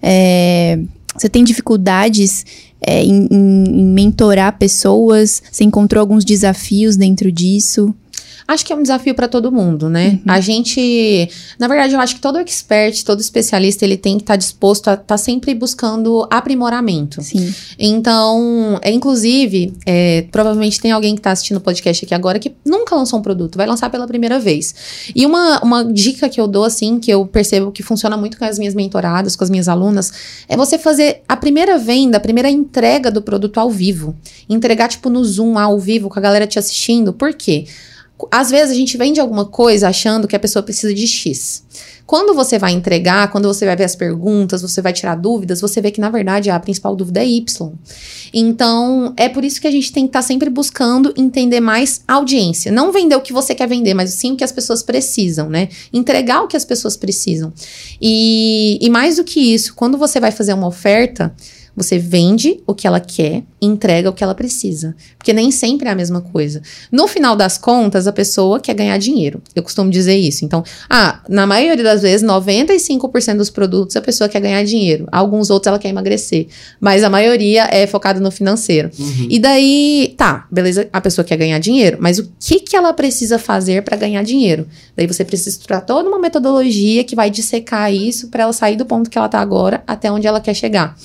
É, 0.03 0.79
você 1.17 1.31
tem 1.31 1.43
dificuldades 1.45 2.45
é, 2.79 3.03
em, 3.03 3.27
em, 3.31 3.65
em 3.65 3.87
mentorar 3.87 4.59
pessoas? 4.59 5.43
Você 5.51 5.65
encontrou 5.65 5.99
alguns 5.99 6.27
desafios 6.27 6.95
dentro 6.95 7.33
disso? 7.33 7.95
Acho 8.47 8.65
que 8.65 8.73
é 8.73 8.77
um 8.77 8.83
desafio 8.83 9.15
para 9.15 9.29
todo 9.29 9.53
mundo, 9.53 9.89
né? 9.89 10.21
Uhum. 10.27 10.33
A 10.33 10.41
gente, 10.41 11.29
na 11.59 11.69
verdade, 11.69 11.95
eu 11.95 12.01
acho 12.01 12.17
que 12.17 12.21
todo 12.21 12.39
expert, 12.39 13.05
todo 13.05 13.21
especialista, 13.21 13.85
ele 13.85 13.97
tem 13.97 14.17
que 14.17 14.23
estar 14.23 14.35
tá 14.35 14.37
disposto 14.37 14.89
a 14.89 14.95
estar 14.95 15.05
tá 15.05 15.19
sempre 15.19 15.55
buscando 15.55 16.27
aprimoramento. 16.31 17.23
Sim. 17.23 17.55
Então, 17.79 18.79
é, 18.83 18.91
inclusive, 18.91 19.73
é, 19.87 20.27
provavelmente 20.31 20.81
tem 20.81 20.91
alguém 20.91 21.15
que 21.15 21.21
está 21.21 21.31
assistindo 21.31 21.59
o 21.59 21.61
podcast 21.61 22.05
aqui 22.05 22.15
agora 22.15 22.39
que 22.39 22.53
nunca 22.65 22.95
lançou 22.95 23.19
um 23.19 23.23
produto, 23.23 23.57
vai 23.57 23.67
lançar 23.67 23.91
pela 23.91 24.07
primeira 24.07 24.39
vez. 24.39 24.75
E 25.15 25.25
uma, 25.25 25.61
uma 25.63 25.85
dica 25.85 26.29
que 26.29 26.41
eu 26.41 26.49
dou, 26.49 26.65
assim, 26.65 26.99
que 26.99 27.11
eu 27.11 27.25
percebo 27.27 27.71
que 27.71 27.83
funciona 27.83 28.17
muito 28.17 28.39
com 28.39 28.45
as 28.45 28.59
minhas 28.59 28.75
mentoradas, 28.75 29.37
com 29.37 29.45
as 29.45 29.51
minhas 29.51 29.69
alunas, 29.69 30.13
é 30.49 30.57
você 30.57 30.79
fazer 30.79 31.23
a 31.29 31.37
primeira 31.37 31.79
venda, 31.79 32.17
a 32.17 32.21
primeira 32.21 32.51
entrega 32.51 33.11
do 33.11 33.23
produto 33.23 33.59
ao 33.59 33.71
vivo. 33.71 34.15
Entregar, 34.49 34.89
tipo, 34.89 35.09
no 35.09 35.25
Zoom, 35.25 35.59
ao 35.59 35.79
vivo, 35.79 36.09
com 36.09 36.19
a 36.19 36.23
galera 36.23 36.47
te 36.47 36.59
assistindo. 36.59 37.13
Por 37.13 37.33
quê? 37.35 37.67
Às 38.31 38.51
vezes 38.51 38.71
a 38.71 38.79
gente 38.79 38.97
vende 38.97 39.21
alguma 39.21 39.45
coisa 39.45 39.89
achando 39.89 40.29
que 40.29 40.37
a 40.37 40.41
pessoa 40.41 40.63
precisa 40.63 40.93
de 40.93 41.07
X. 41.07 41.65
Quando 42.07 42.35
você 42.35 42.59
vai 42.59 42.73
entregar, 42.73 43.31
quando 43.31 43.49
você 43.49 43.65
vai 43.65 43.77
ver 43.77 43.85
as 43.85 43.97
perguntas, 43.97 44.61
você 44.61 44.83
vai 44.83 44.93
tirar 44.93 45.15
dúvidas, 45.15 45.61
você 45.61 45.81
vê 45.81 45.91
que 45.91 46.01
na 46.01 46.11
verdade 46.11 46.51
a 46.51 46.59
principal 46.59 46.95
dúvida 46.95 47.21
é 47.21 47.27
Y. 47.27 47.73
Então, 48.35 49.15
é 49.17 49.29
por 49.29 49.45
isso 49.45 49.61
que 49.61 49.67
a 49.67 49.71
gente 49.71 49.93
tem 49.93 50.05
que 50.05 50.11
estar 50.11 50.21
tá 50.21 50.27
sempre 50.27 50.51
buscando 50.51 51.13
entender 51.17 51.61
mais 51.61 52.03
audiência. 52.07 52.73
Não 52.73 52.93
vender 52.93 53.17
o 53.17 53.21
que 53.21 53.33
você 53.33 53.55
quer 53.55 53.69
vender, 53.69 53.95
mas 53.95 54.11
sim 54.11 54.33
o 54.33 54.37
que 54.37 54.45
as 54.45 54.53
pessoas 54.53 54.83
precisam, 54.83 55.49
né? 55.49 55.69
Entregar 55.93 56.43
o 56.43 56.49
que 56.49 56.57
as 56.57 56.65
pessoas 56.65 56.97
precisam. 56.97 57.53
E, 58.01 58.79
e 58.81 58.91
mais 58.91 59.17
do 59.17 59.25
que 59.25 59.41
isso, 59.41 59.75
quando 59.75 59.97
você 59.97 60.19
vai 60.19 60.31
fazer 60.31 60.53
uma 60.55 60.67
oferta, 60.67 61.35
você 61.77 61.99
vende 61.99 62.61
o 62.67 62.75
que 62.75 62.87
ela 62.87 63.01
quer 63.01 63.43
e 63.61 63.67
entrega 63.67 64.11
o 64.11 64.13
que 64.13 64.23
ela 64.23 64.35
precisa. 64.35 64.95
Porque 65.17 65.33
nem 65.33 65.51
sempre 65.51 65.89
é 65.89 65.93
a 65.93 65.95
mesma 65.95 66.21
coisa. 66.21 66.61
No 66.91 67.09
final 67.09 67.35
das 67.35 67.57
contas, 67.57 68.07
a 68.07 68.13
pessoa 68.13 68.61
quer 68.61 68.75
ganhar 68.75 68.99
dinheiro. 68.99 69.41
Eu 69.55 69.63
costumo 69.63 69.91
dizer 69.91 70.17
isso. 70.17 70.45
Então, 70.45 70.63
ah, 70.91 71.21
na 71.29 71.47
maioria 71.47 71.83
das 71.83 72.03
vezes, 72.03 72.27
95% 72.27 73.37
dos 73.37 73.51
produtos 73.51 73.97
a 73.97 74.01
pessoa 74.01 74.29
quer 74.29 74.41
ganhar 74.41 74.63
dinheiro. 74.65 75.07
Alguns 75.11 75.49
outros 75.49 75.69
ela 75.69 75.79
quer 75.79 75.89
emagrecer. 75.89 76.49
Mas 76.81 77.03
a 77.03 77.09
maioria 77.09 77.69
é 77.71 77.87
focada 77.87 78.21
no 78.21 78.31
financeiro. 78.31 78.91
Uhum. 78.99 79.29
E 79.31 79.39
daí, 79.39 80.15
tá, 80.17 80.47
beleza, 80.51 80.89
a 80.93 81.01
pessoa 81.01 81.25
quer 81.25 81.37
ganhar 81.37 81.59
dinheiro. 81.59 81.99
Mas 82.01 82.19
o 82.19 82.31
que, 82.39 82.61
que 82.61 82.77
ela 82.77 82.93
precisa 82.93 83.39
fazer 83.39 83.83
para 83.83 83.97
ganhar 83.97 84.23
dinheiro? 84.23 84.67
Daí 84.97 85.07
você 85.07 85.25
precisa 85.25 85.51
estruturar 85.51 85.87
toda 85.87 86.09
uma 86.09 86.19
metodologia 86.19 87.05
que 87.05 87.17
vai 87.17 87.31
dissecar 87.31 87.93
isso 87.93 88.29
para 88.29 88.43
ela 88.43 88.53
sair 88.53 88.77
do 88.77 88.85
ponto 88.85 89.09
que 89.09 89.17
ela 89.17 89.29
tá 89.29 89.41
agora 89.41 89.83
até 89.87 90.11
onde 90.11 90.27
ela 90.27 90.41
quer 90.41 90.55
chegar. 90.55 90.97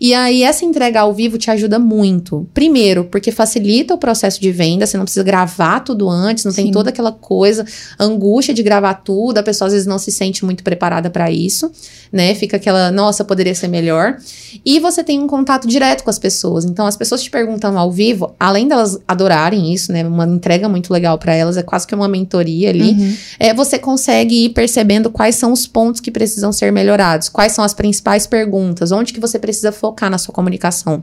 E 0.00 0.14
aí, 0.14 0.42
essa 0.42 0.64
entrega 0.64 1.00
ao 1.00 1.12
vivo 1.12 1.38
te 1.38 1.50
ajuda 1.50 1.78
muito. 1.78 2.48
Primeiro, 2.54 3.04
porque 3.04 3.30
facilita 3.30 3.94
o 3.94 3.98
processo 3.98 4.40
de 4.40 4.50
venda, 4.50 4.86
você 4.86 4.96
não 4.96 5.04
precisa 5.04 5.24
gravar 5.24 5.80
tudo 5.80 6.08
antes, 6.08 6.44
não 6.44 6.52
Sim. 6.52 6.64
tem 6.64 6.72
toda 6.72 6.90
aquela 6.90 7.12
coisa, 7.12 7.64
angústia 7.98 8.54
de 8.54 8.62
gravar 8.62 8.94
tudo, 8.94 9.38
a 9.38 9.42
pessoa 9.42 9.66
às 9.66 9.72
vezes 9.72 9.86
não 9.86 9.98
se 9.98 10.10
sente 10.10 10.44
muito 10.44 10.62
preparada 10.62 11.10
para 11.10 11.30
isso, 11.30 11.70
né? 12.12 12.34
Fica 12.34 12.56
aquela, 12.56 12.90
nossa, 12.90 13.24
poderia 13.24 13.54
ser 13.54 13.68
melhor. 13.68 14.16
E 14.64 14.78
você 14.78 15.02
tem 15.02 15.20
um 15.20 15.26
contato 15.26 15.66
direto 15.66 16.04
com 16.04 16.10
as 16.10 16.18
pessoas. 16.18 16.64
Então, 16.64 16.86
as 16.86 16.96
pessoas 16.96 17.22
te 17.22 17.30
perguntam 17.30 17.78
ao 17.78 17.90
vivo, 17.90 18.34
além 18.38 18.68
delas 18.68 18.98
adorarem 19.06 19.72
isso, 19.72 19.92
né? 19.92 20.06
Uma 20.06 20.26
entrega 20.26 20.68
muito 20.68 20.92
legal 20.92 21.18
para 21.18 21.34
elas, 21.34 21.56
é 21.56 21.62
quase 21.62 21.86
que 21.86 21.94
uma 21.94 22.08
mentoria 22.08 22.70
ali. 22.70 22.92
Uhum. 22.92 23.16
É, 23.38 23.54
você 23.54 23.78
consegue 23.78 24.46
ir 24.46 24.48
percebendo 24.50 25.10
quais 25.10 25.36
são 25.36 25.52
os 25.52 25.66
pontos 25.66 26.00
que 26.00 26.10
precisam 26.10 26.52
ser 26.52 26.72
melhorados, 26.72 27.28
quais 27.28 27.52
são 27.52 27.64
as 27.64 27.74
principais 27.74 28.26
perguntas, 28.26 28.92
onde 28.92 29.12
que 29.12 29.20
você 29.20 29.38
precisa 29.38 29.72
focar 29.82 30.08
na 30.08 30.16
sua 30.16 30.32
comunicação. 30.32 31.02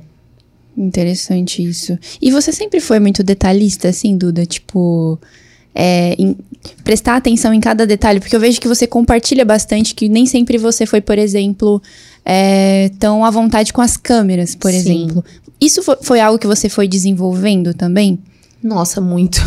Interessante 0.78 1.62
isso. 1.62 2.00
E 2.22 2.32
você 2.32 2.54
sempre 2.54 2.80
foi 2.80 3.00
muito 3.02 3.22
detalhista, 3.22 3.90
assim, 3.90 4.18
Duda? 4.18 4.46
Tipo, 4.46 5.20
é, 5.76 6.16
em, 6.18 6.38
prestar 6.86 7.18
atenção 7.18 7.54
em 7.54 7.60
cada 7.60 7.86
detalhe, 7.86 8.22
porque 8.22 8.34
eu 8.34 8.40
vejo 8.40 8.62
que 8.62 8.68
você 8.68 8.88
compartilha 8.88 9.44
bastante, 9.44 9.94
que 9.94 10.08
nem 10.08 10.26
sempre 10.26 10.58
você 10.58 10.86
foi, 10.86 11.02
por 11.02 11.18
exemplo, 11.18 11.82
é, 12.24 12.90
tão 12.98 13.26
à 13.26 13.30
vontade 13.30 13.74
com 13.74 13.82
as 13.82 13.98
câmeras, 13.98 14.56
por 14.56 14.72
Sim. 14.72 14.78
exemplo. 14.78 15.26
Isso 15.60 15.84
foi, 15.84 15.98
foi 16.02 16.20
algo 16.22 16.40
que 16.40 16.48
você 16.48 16.70
foi 16.70 16.88
desenvolvendo 16.88 17.74
também? 17.74 18.18
Nossa, 18.64 19.00
muito. 19.02 19.42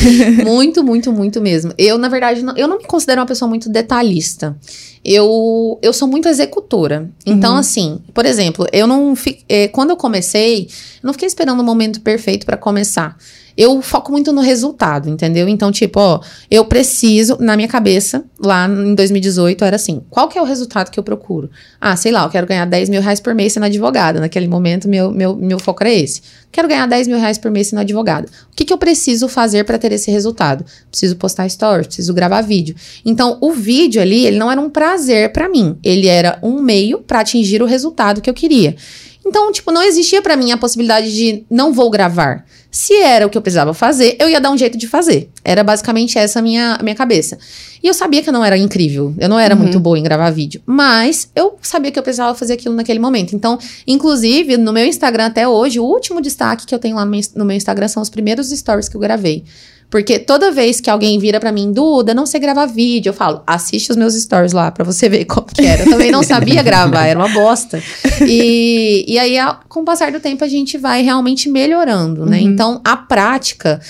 muito, 0.44 0.82
muito, 0.84 1.12
muito 1.12 1.40
mesmo. 1.40 1.72
Eu, 1.76 1.98
na 1.98 2.08
verdade, 2.08 2.42
não, 2.42 2.56
eu 2.56 2.66
não 2.66 2.78
me 2.78 2.84
considero 2.84 3.20
uma 3.20 3.26
pessoa 3.26 3.48
muito 3.48 3.68
detalhista. 3.68 4.56
Eu, 5.04 5.78
eu 5.82 5.92
sou 5.92 6.08
muito 6.08 6.28
executora. 6.28 7.10
Então, 7.24 7.52
uhum. 7.52 7.58
assim, 7.58 8.00
por 8.12 8.26
exemplo, 8.26 8.66
eu 8.72 8.86
não. 8.86 9.14
Fi, 9.14 9.44
eh, 9.48 9.68
quando 9.68 9.90
eu 9.90 9.96
comecei, 9.96 10.62
eu 10.62 11.06
não 11.06 11.12
fiquei 11.12 11.26
esperando 11.28 11.60
o 11.60 11.64
momento 11.64 12.00
perfeito 12.00 12.44
para 12.44 12.56
começar 12.56 13.16
eu 13.58 13.82
foco 13.82 14.12
muito 14.12 14.32
no 14.32 14.40
resultado, 14.40 15.10
entendeu? 15.10 15.48
Então, 15.48 15.72
tipo, 15.72 15.98
ó, 15.98 16.20
eu 16.48 16.64
preciso, 16.64 17.36
na 17.40 17.56
minha 17.56 17.66
cabeça, 17.66 18.24
lá 18.38 18.68
em 18.68 18.94
2018, 18.94 19.64
era 19.64 19.74
assim: 19.74 20.00
qual 20.08 20.28
que 20.28 20.38
é 20.38 20.40
o 20.40 20.44
resultado 20.44 20.92
que 20.92 21.00
eu 21.00 21.02
procuro? 21.02 21.50
Ah, 21.80 21.96
sei 21.96 22.12
lá, 22.12 22.22
eu 22.22 22.30
quero 22.30 22.46
ganhar 22.46 22.64
10 22.66 22.88
mil 22.88 23.02
reais 23.02 23.18
por 23.18 23.34
mês 23.34 23.54
sendo 23.54 23.66
advogada. 23.66 24.20
Naquele 24.20 24.46
momento, 24.46 24.88
meu, 24.88 25.10
meu, 25.10 25.34
meu 25.34 25.58
foco 25.58 25.82
era 25.82 25.92
esse. 25.92 26.22
Quero 26.52 26.68
ganhar 26.68 26.86
10 26.86 27.08
mil 27.08 27.18
reais 27.18 27.36
por 27.36 27.50
mês 27.50 27.66
sendo 27.66 27.80
advogada. 27.80 28.28
O 28.52 28.54
que, 28.54 28.64
que 28.64 28.72
eu 28.72 28.78
preciso 28.78 29.26
fazer 29.26 29.64
para 29.64 29.76
ter 29.76 29.90
esse 29.90 30.08
resultado? 30.08 30.64
Preciso 30.88 31.16
postar 31.16 31.48
stories, 31.48 31.88
preciso 31.88 32.14
gravar 32.14 32.42
vídeo. 32.42 32.76
Então, 33.04 33.38
o 33.40 33.50
vídeo 33.50 34.00
ali, 34.00 34.24
ele 34.24 34.38
não 34.38 34.52
era 34.52 34.60
um 34.60 34.70
prazer 34.88 35.30
para 35.32 35.50
mim, 35.50 35.76
ele 35.84 36.06
era 36.06 36.38
um 36.42 36.62
meio 36.62 37.00
para 37.00 37.20
atingir 37.20 37.62
o 37.62 37.66
resultado 37.66 38.22
que 38.22 38.30
eu 38.30 38.34
queria. 38.34 38.74
Então, 39.26 39.52
tipo, 39.52 39.70
não 39.70 39.82
existia 39.82 40.22
para 40.22 40.34
mim 40.34 40.50
a 40.50 40.56
possibilidade 40.56 41.14
de 41.14 41.44
não 41.50 41.74
vou 41.74 41.90
gravar. 41.90 42.46
Se 42.70 42.94
era 42.94 43.26
o 43.26 43.30
que 43.30 43.36
eu 43.36 43.42
precisava 43.42 43.74
fazer, 43.74 44.16
eu 44.18 44.30
ia 44.30 44.40
dar 44.40 44.50
um 44.50 44.56
jeito 44.56 44.78
de 44.78 44.86
fazer. 44.86 45.28
Era 45.44 45.62
basicamente 45.62 46.18
essa 46.18 46.38
a 46.38 46.42
minha, 46.42 46.76
a 46.80 46.82
minha 46.82 46.94
cabeça. 46.94 47.36
E 47.82 47.86
eu 47.86 47.92
sabia 47.92 48.22
que 48.22 48.30
eu 48.30 48.32
não 48.32 48.42
era 48.42 48.56
incrível, 48.56 49.14
eu 49.18 49.28
não 49.28 49.38
era 49.38 49.54
uhum. 49.54 49.60
muito 49.60 49.78
boa 49.78 49.98
em 49.98 50.02
gravar 50.02 50.30
vídeo, 50.30 50.62
mas 50.64 51.30
eu 51.36 51.58
sabia 51.60 51.90
que 51.90 51.98
eu 51.98 52.02
precisava 52.02 52.34
fazer 52.34 52.54
aquilo 52.54 52.74
naquele 52.74 52.98
momento. 52.98 53.36
Então, 53.36 53.58
inclusive, 53.86 54.56
no 54.56 54.72
meu 54.72 54.86
Instagram 54.86 55.26
até 55.26 55.46
hoje, 55.46 55.78
o 55.78 55.84
último 55.84 56.22
destaque 56.22 56.64
que 56.64 56.74
eu 56.74 56.78
tenho 56.78 56.96
lá 56.96 57.04
no 57.04 57.10
meu, 57.10 57.20
no 57.36 57.44
meu 57.44 57.56
Instagram 57.56 57.88
são 57.88 58.02
os 58.02 58.08
primeiros 58.08 58.48
stories 58.48 58.88
que 58.88 58.96
eu 58.96 59.00
gravei. 59.00 59.44
Porque 59.90 60.18
toda 60.18 60.50
vez 60.50 60.80
que 60.80 60.90
alguém 60.90 61.18
vira 61.18 61.40
para 61.40 61.50
mim, 61.50 61.72
Duda, 61.72 62.12
não 62.12 62.26
sei 62.26 62.38
gravar 62.38 62.66
vídeo, 62.66 63.10
eu 63.10 63.14
falo, 63.14 63.42
assiste 63.46 63.90
os 63.90 63.96
meus 63.96 64.14
stories 64.14 64.52
lá 64.52 64.70
para 64.70 64.84
você 64.84 65.08
ver 65.08 65.24
como 65.26 65.46
que 65.46 65.64
era. 65.64 65.84
Eu 65.84 65.90
também 65.90 66.10
não 66.10 66.22
sabia 66.22 66.62
gravar, 66.62 67.06
era 67.06 67.18
uma 67.18 67.28
bosta. 67.28 67.82
E, 68.26 69.04
e 69.08 69.18
aí, 69.18 69.36
com 69.68 69.80
o 69.80 69.84
passar 69.84 70.12
do 70.12 70.20
tempo, 70.20 70.44
a 70.44 70.48
gente 70.48 70.76
vai 70.76 71.02
realmente 71.02 71.48
melhorando, 71.48 72.26
né? 72.26 72.38
Uhum. 72.38 72.48
Então, 72.48 72.80
a 72.84 72.96
prática, 72.96 73.80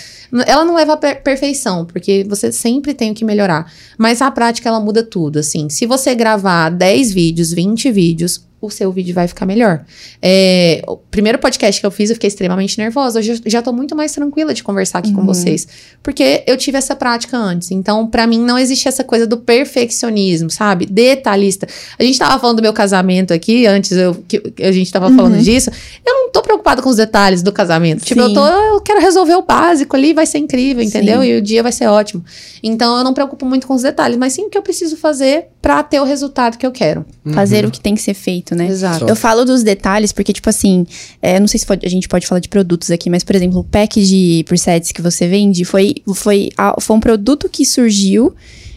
ela 0.46 0.64
não 0.64 0.76
leva 0.76 0.92
a 0.92 0.96
per 0.96 1.22
perfeição, 1.22 1.84
porque 1.84 2.24
você 2.28 2.52
sempre 2.52 2.94
tem 2.94 3.12
que 3.12 3.24
melhorar. 3.24 3.70
Mas 3.96 4.22
a 4.22 4.30
prática, 4.30 4.68
ela 4.68 4.78
muda 4.78 5.02
tudo, 5.02 5.40
assim. 5.40 5.68
Se 5.68 5.84
você 5.84 6.14
gravar 6.14 6.70
10 6.70 7.12
vídeos, 7.12 7.52
20 7.52 7.90
vídeos, 7.90 8.47
o 8.60 8.70
seu 8.70 8.90
vídeo 8.90 9.14
vai 9.14 9.28
ficar 9.28 9.46
melhor. 9.46 9.84
É, 10.20 10.82
o 10.86 10.96
primeiro 10.96 11.38
podcast 11.38 11.80
que 11.80 11.86
eu 11.86 11.90
fiz, 11.92 12.10
eu 12.10 12.16
fiquei 12.16 12.26
extremamente 12.26 12.76
nervosa. 12.76 13.20
Hoje 13.20 13.40
eu 13.44 13.50
já 13.50 13.62
tô 13.62 13.72
muito 13.72 13.94
mais 13.94 14.10
tranquila 14.12 14.52
de 14.52 14.64
conversar 14.64 14.98
aqui 14.98 15.10
uhum. 15.10 15.16
com 15.16 15.26
vocês. 15.26 15.68
Porque 16.02 16.42
eu 16.44 16.56
tive 16.56 16.76
essa 16.76 16.96
prática 16.96 17.36
antes. 17.36 17.70
Então, 17.70 18.08
para 18.08 18.26
mim, 18.26 18.40
não 18.40 18.58
existe 18.58 18.88
essa 18.88 19.04
coisa 19.04 19.28
do 19.28 19.36
perfeccionismo, 19.36 20.50
sabe? 20.50 20.86
Detalhista. 20.86 21.68
A 21.96 22.02
gente 22.02 22.18
tava 22.18 22.38
falando 22.40 22.56
do 22.56 22.62
meu 22.62 22.72
casamento 22.72 23.32
aqui, 23.32 23.64
antes 23.64 23.92
eu, 23.92 24.16
que, 24.26 24.42
a 24.60 24.72
gente 24.72 24.90
tava 24.90 25.08
uhum. 25.08 25.16
falando 25.16 25.38
disso. 25.38 25.70
Eu 26.04 26.14
não 26.14 26.30
tô 26.30 26.42
preocupada 26.42 26.82
com 26.82 26.88
os 26.88 26.96
detalhes 26.96 27.42
do 27.42 27.52
casamento. 27.52 28.00
Sim. 28.00 28.06
Tipo, 28.06 28.22
eu 28.22 28.34
tô, 28.34 28.44
eu 28.44 28.80
quero 28.80 29.00
resolver 29.00 29.36
o 29.36 29.42
básico 29.42 29.94
ali, 29.94 30.12
vai 30.12 30.26
ser 30.26 30.38
incrível, 30.38 30.82
entendeu? 30.82 31.20
Sim. 31.20 31.28
E 31.28 31.38
o 31.38 31.42
dia 31.42 31.62
vai 31.62 31.70
ser 31.70 31.86
ótimo. 31.86 32.24
Então, 32.60 32.98
eu 32.98 33.04
não 33.04 33.14
preocupo 33.14 33.46
muito 33.46 33.68
com 33.68 33.74
os 33.74 33.82
detalhes, 33.82 34.16
mas 34.16 34.32
sim 34.32 34.46
o 34.46 34.50
que 34.50 34.58
eu 34.58 34.62
preciso 34.62 34.96
fazer 34.96 35.46
para 35.62 35.80
ter 35.84 36.00
o 36.00 36.04
resultado 36.04 36.58
que 36.58 36.66
eu 36.66 36.72
quero. 36.72 37.04
Uhum. 37.24 37.32
Fazer 37.32 37.64
o 37.64 37.70
que 37.70 37.80
tem 37.80 37.94
que 37.94 38.02
ser 38.02 38.14
feito 38.14 38.47
né? 38.54 38.68
Exato. 38.68 39.06
Eu 39.08 39.16
falo 39.16 39.44
dos 39.44 39.62
detalhes 39.62 40.12
porque, 40.12 40.32
tipo 40.32 40.48
assim, 40.48 40.86
é, 41.20 41.38
não 41.38 41.46
sei 41.46 41.60
se 41.60 41.66
pode, 41.66 41.86
a 41.86 41.90
gente 41.90 42.08
pode 42.08 42.26
falar 42.26 42.40
de 42.40 42.48
produtos 42.48 42.90
aqui, 42.90 43.08
mas, 43.10 43.24
por 43.24 43.34
exemplo, 43.34 43.60
o 43.60 43.64
pack 43.64 44.02
de 44.02 44.44
presets 44.46 44.92
que 44.92 45.02
você 45.02 45.26
vende 45.26 45.64
foi, 45.64 45.96
foi, 46.14 46.50
foi 46.80 46.96
um 46.96 47.00
produto 47.00 47.48
que 47.48 47.64
surgiu 47.64 48.34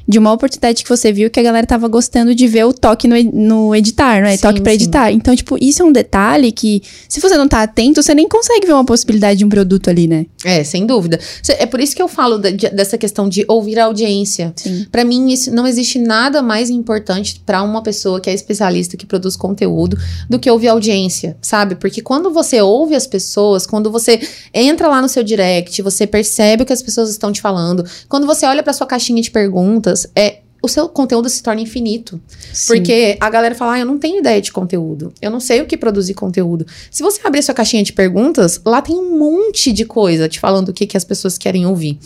de 0.08 0.20
uma 0.20 0.32
oportunidade 0.32 0.84
que 0.84 0.90
você 0.90 1.12
viu 1.12 1.30
que 1.30 1.40
a 1.40 1.44
galera 1.44 1.66
tava 1.66 1.88
gostando 1.88 2.34
de 2.34 2.48
ver 2.48 2.66
o 2.66 2.74
toque 2.74 3.08
no, 3.08 3.16
no 3.32 3.76
editar, 3.76 4.22
né? 4.22 4.36
Sim, 4.36 4.42
toque 4.42 4.62
para 4.62 4.74
editar. 4.74 5.12
Então, 5.12 5.36
tipo, 5.36 5.58
isso 5.62 5.82
é 5.82 5.86
um 5.86 5.92
detalhe 5.92 6.52
que, 6.52 6.82
se 7.08 7.20
você 7.20 7.38
não 7.38 7.48
tá 7.48 7.64
atento, 7.64 8.02
você 8.02 8.14
nem 8.14 8.28
consegue 8.28 8.66
ver 8.66 8.74
uma 8.74 8.86
possibilidade 8.86 9.40
de 9.40 9.46
um 9.46 9.50
produto 9.50 9.90
ali, 9.90 10.08
né? 10.08 10.26
É, 10.44 10.64
sem 10.64 10.86
dúvida. 10.86 11.20
É 11.60 11.66
por 11.66 11.80
isso 11.80 11.96
que 11.96 12.02
eu 12.02 12.08
falo 12.08 12.38
de, 12.38 12.70
dessa 12.70 12.98
questão 12.98 13.30
de 13.30 13.46
ouvir 13.48 13.80
a 13.80 13.86
audiência. 13.86 14.54
Para 14.92 15.04
mim, 15.04 15.32
isso 15.32 15.52
não 15.52 15.68
existe 15.68 16.00
nada 16.00 16.42
mais 16.42 16.70
importante 16.70 17.42
para 17.46 17.62
uma 17.62 17.82
pessoa 17.82 18.20
que 18.20 18.30
é 18.30 18.34
especialista, 18.34 18.98
que 18.98 19.06
produz 19.06 19.36
conteúdo, 19.36 19.98
do 20.30 20.40
que 20.40 20.50
ouvir 20.50 20.70
a 20.70 20.72
audiência, 20.72 21.38
sabe? 21.42 21.76
Porque 21.76 22.02
quando 22.02 22.32
você 22.32 22.62
ouve 22.62 22.96
as 22.96 23.06
pessoas, 23.06 23.66
quando 23.66 23.92
você 23.92 24.20
entra 24.54 24.88
lá 24.88 25.02
no 25.02 25.10
seu 25.10 25.24
direct, 25.24 25.82
você 25.82 26.08
percebe 26.08 26.64
o 26.64 26.66
que 26.66 26.74
as 26.74 26.82
pessoas 26.82 27.10
estão 27.10 27.32
te 27.32 27.42
falando, 27.42 27.86
quando 28.10 28.26
você 28.26 28.46
olha 28.46 28.64
para 28.64 28.74
sua 28.74 28.88
caixinha 28.88 29.22
de 29.22 29.30
perguntas, 29.30 29.91
é 30.16 30.42
o 30.62 30.68
seu 30.68 30.88
conteúdo 30.88 31.28
se 31.28 31.42
torna 31.42 31.62
infinito. 31.62 32.22
Sim. 32.54 32.68
Porque 32.68 33.18
a 33.20 33.30
galera 33.30 33.56
fala, 33.56 33.74
ah, 33.74 33.80
eu 33.80 33.86
não 33.86 33.98
tenho 33.98 34.20
ideia 34.20 34.40
de 34.42 34.52
conteúdo. 34.52 35.12
Eu 35.22 35.32
não 35.32 35.40
sei 35.40 35.62
o 35.62 35.66
que 35.66 35.76
produzir 35.76 36.14
conteúdo. 36.14 36.66
Se 36.92 37.02
você 37.02 37.20
abrir 37.24 37.42
sua 37.42 37.56
caixinha 37.56 37.84
de 37.84 37.92
perguntas, 37.92 38.62
lá 38.64 38.82
tem 38.82 38.96
um 38.96 39.18
monte 39.18 39.74
de 39.74 39.86
coisa 39.86 40.30
te 40.30 40.40
falando 40.40 40.70
o 40.70 40.74
que, 40.74 40.86
que 40.86 40.96
as 40.96 41.04
pessoas 41.04 41.38
querem 41.38 41.66
ouvir. 41.66 41.98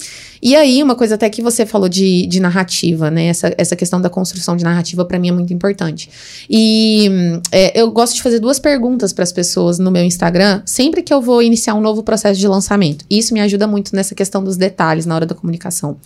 E 0.42 0.56
aí, 0.56 0.82
uma 0.82 0.96
coisa 0.96 1.16
até 1.16 1.30
que 1.30 1.42
você 1.42 1.66
falou 1.66 1.90
de, 1.90 2.28
de 2.28 2.40
narrativa, 2.40 3.10
né? 3.10 3.26
Essa, 3.26 3.54
essa 3.58 3.76
questão 3.76 4.00
da 4.00 4.10
construção 4.10 4.56
de 4.56 4.64
narrativa, 4.64 5.04
para 5.04 5.18
mim, 5.18 5.30
é 5.30 5.32
muito 5.32 5.52
importante. 5.54 6.10
E 6.50 7.10
é, 7.52 7.82
eu 7.82 7.90
gosto 7.92 8.16
de 8.16 8.22
fazer 8.22 8.40
duas 8.40 8.60
perguntas 8.60 9.12
para 9.12 9.24
as 9.24 9.32
pessoas 9.32 9.80
no 9.80 9.92
meu 9.92 10.04
Instagram, 10.04 10.62
sempre 10.66 11.02
que 11.02 11.14
eu 11.14 11.22
vou 11.22 11.42
iniciar 11.42 11.74
um 11.74 11.82
novo 11.82 12.04
processo 12.04 12.40
de 12.40 12.48
lançamento. 12.48 13.04
Isso 13.10 13.34
me 13.34 13.42
ajuda 13.42 13.68
muito 13.68 13.96
nessa 13.96 14.14
questão 14.14 14.44
dos 14.44 14.56
detalhes 14.56 15.06
na 15.06 15.16
hora 15.16 15.26
da 15.26 15.34
comunicação. 15.36 15.98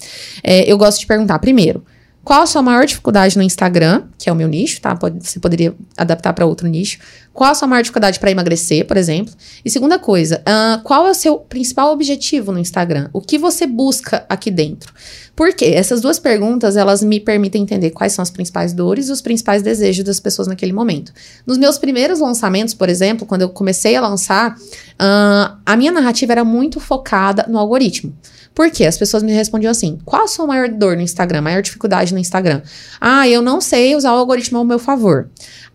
É, 0.44 0.72
eu 0.72 0.78
gosto 0.78 1.00
de 1.00 1.06
perguntar, 1.06 1.38
primeiro, 1.40 1.84
qual 2.24 2.42
a 2.42 2.46
sua 2.46 2.62
maior 2.62 2.86
dificuldade 2.86 3.38
no 3.38 3.44
Instagram, 3.44 4.04
que 4.18 4.30
é 4.30 4.32
o 4.32 4.36
meu 4.36 4.48
nicho, 4.48 4.82
tá? 4.82 4.96
Pode, 4.96 5.26
você 5.26 5.40
poderia 5.40 5.74
adaptar 5.98 6.34
para 6.34 6.46
outro 6.46 6.68
nicho. 6.68 7.00
Qual 7.34 7.50
a 7.50 7.56
sua 7.56 7.68
maior 7.68 7.82
dificuldade 7.82 8.20
para 8.20 8.30
emagrecer, 8.30 8.86
por 8.86 8.98
exemplo? 8.98 9.34
E 9.64 9.70
segunda 9.70 9.98
coisa, 9.98 10.42
uh, 10.42 10.84
qual 10.84 11.08
é 11.08 11.12
o 11.12 11.14
seu 11.14 11.38
principal 11.38 11.92
objetivo 11.92 12.52
no 12.52 12.60
Instagram? 12.60 13.10
O 13.14 13.22
que 13.22 13.38
você 13.38 13.66
busca 13.66 14.26
aqui 14.28 14.52
dentro? 14.52 14.94
Porque 15.40 15.68
essas 15.68 16.02
duas 16.02 16.20
perguntas, 16.20 16.76
elas 16.76 17.02
me 17.02 17.18
permitem 17.18 17.62
entender 17.62 17.92
quais 17.92 18.12
são 18.12 18.22
as 18.22 18.30
principais 18.30 18.74
dores 18.74 19.08
e 19.08 19.12
os 19.14 19.22
principais 19.22 19.62
desejos 19.62 20.04
das 20.04 20.20
pessoas 20.20 20.50
naquele 20.50 20.74
momento. 20.74 21.14
Nos 21.48 21.58
meus 21.58 21.78
primeiros 21.78 22.20
lançamentos, 22.20 22.74
por 22.74 22.90
exemplo, 22.90 23.26
quando 23.26 23.44
eu 23.44 23.48
comecei 23.48 23.96
a 23.96 24.02
lançar, 24.02 24.58
uh, 24.58 25.58
a 25.66 25.78
minha 25.78 25.94
narrativa 25.94 26.34
era 26.34 26.44
muito 26.44 26.82
focada 26.82 27.46
no 27.48 27.58
algoritmo. 27.58 28.14
Por 28.54 28.70
quê? 28.70 28.86
As 28.86 28.98
pessoas 28.98 29.24
me 29.24 29.32
respondiam 29.32 29.72
assim: 29.72 29.98
qual 30.04 30.26
a 30.26 30.28
sua 30.28 30.46
maior 30.46 30.68
dor 30.68 30.98
no 30.98 31.02
Instagram, 31.02 31.40
maior 31.40 31.62
dificuldade 31.62 32.14
no 32.14 32.20
Instagram? 32.20 32.62
Ah, 33.00 33.26
eu 33.26 33.42
não 33.42 33.62
sei 33.62 33.96
usar 33.96 34.12
o 34.12 34.18
algoritmo 34.18 34.58
ao 34.58 34.66
meu 34.66 34.78
favor. 34.78 35.30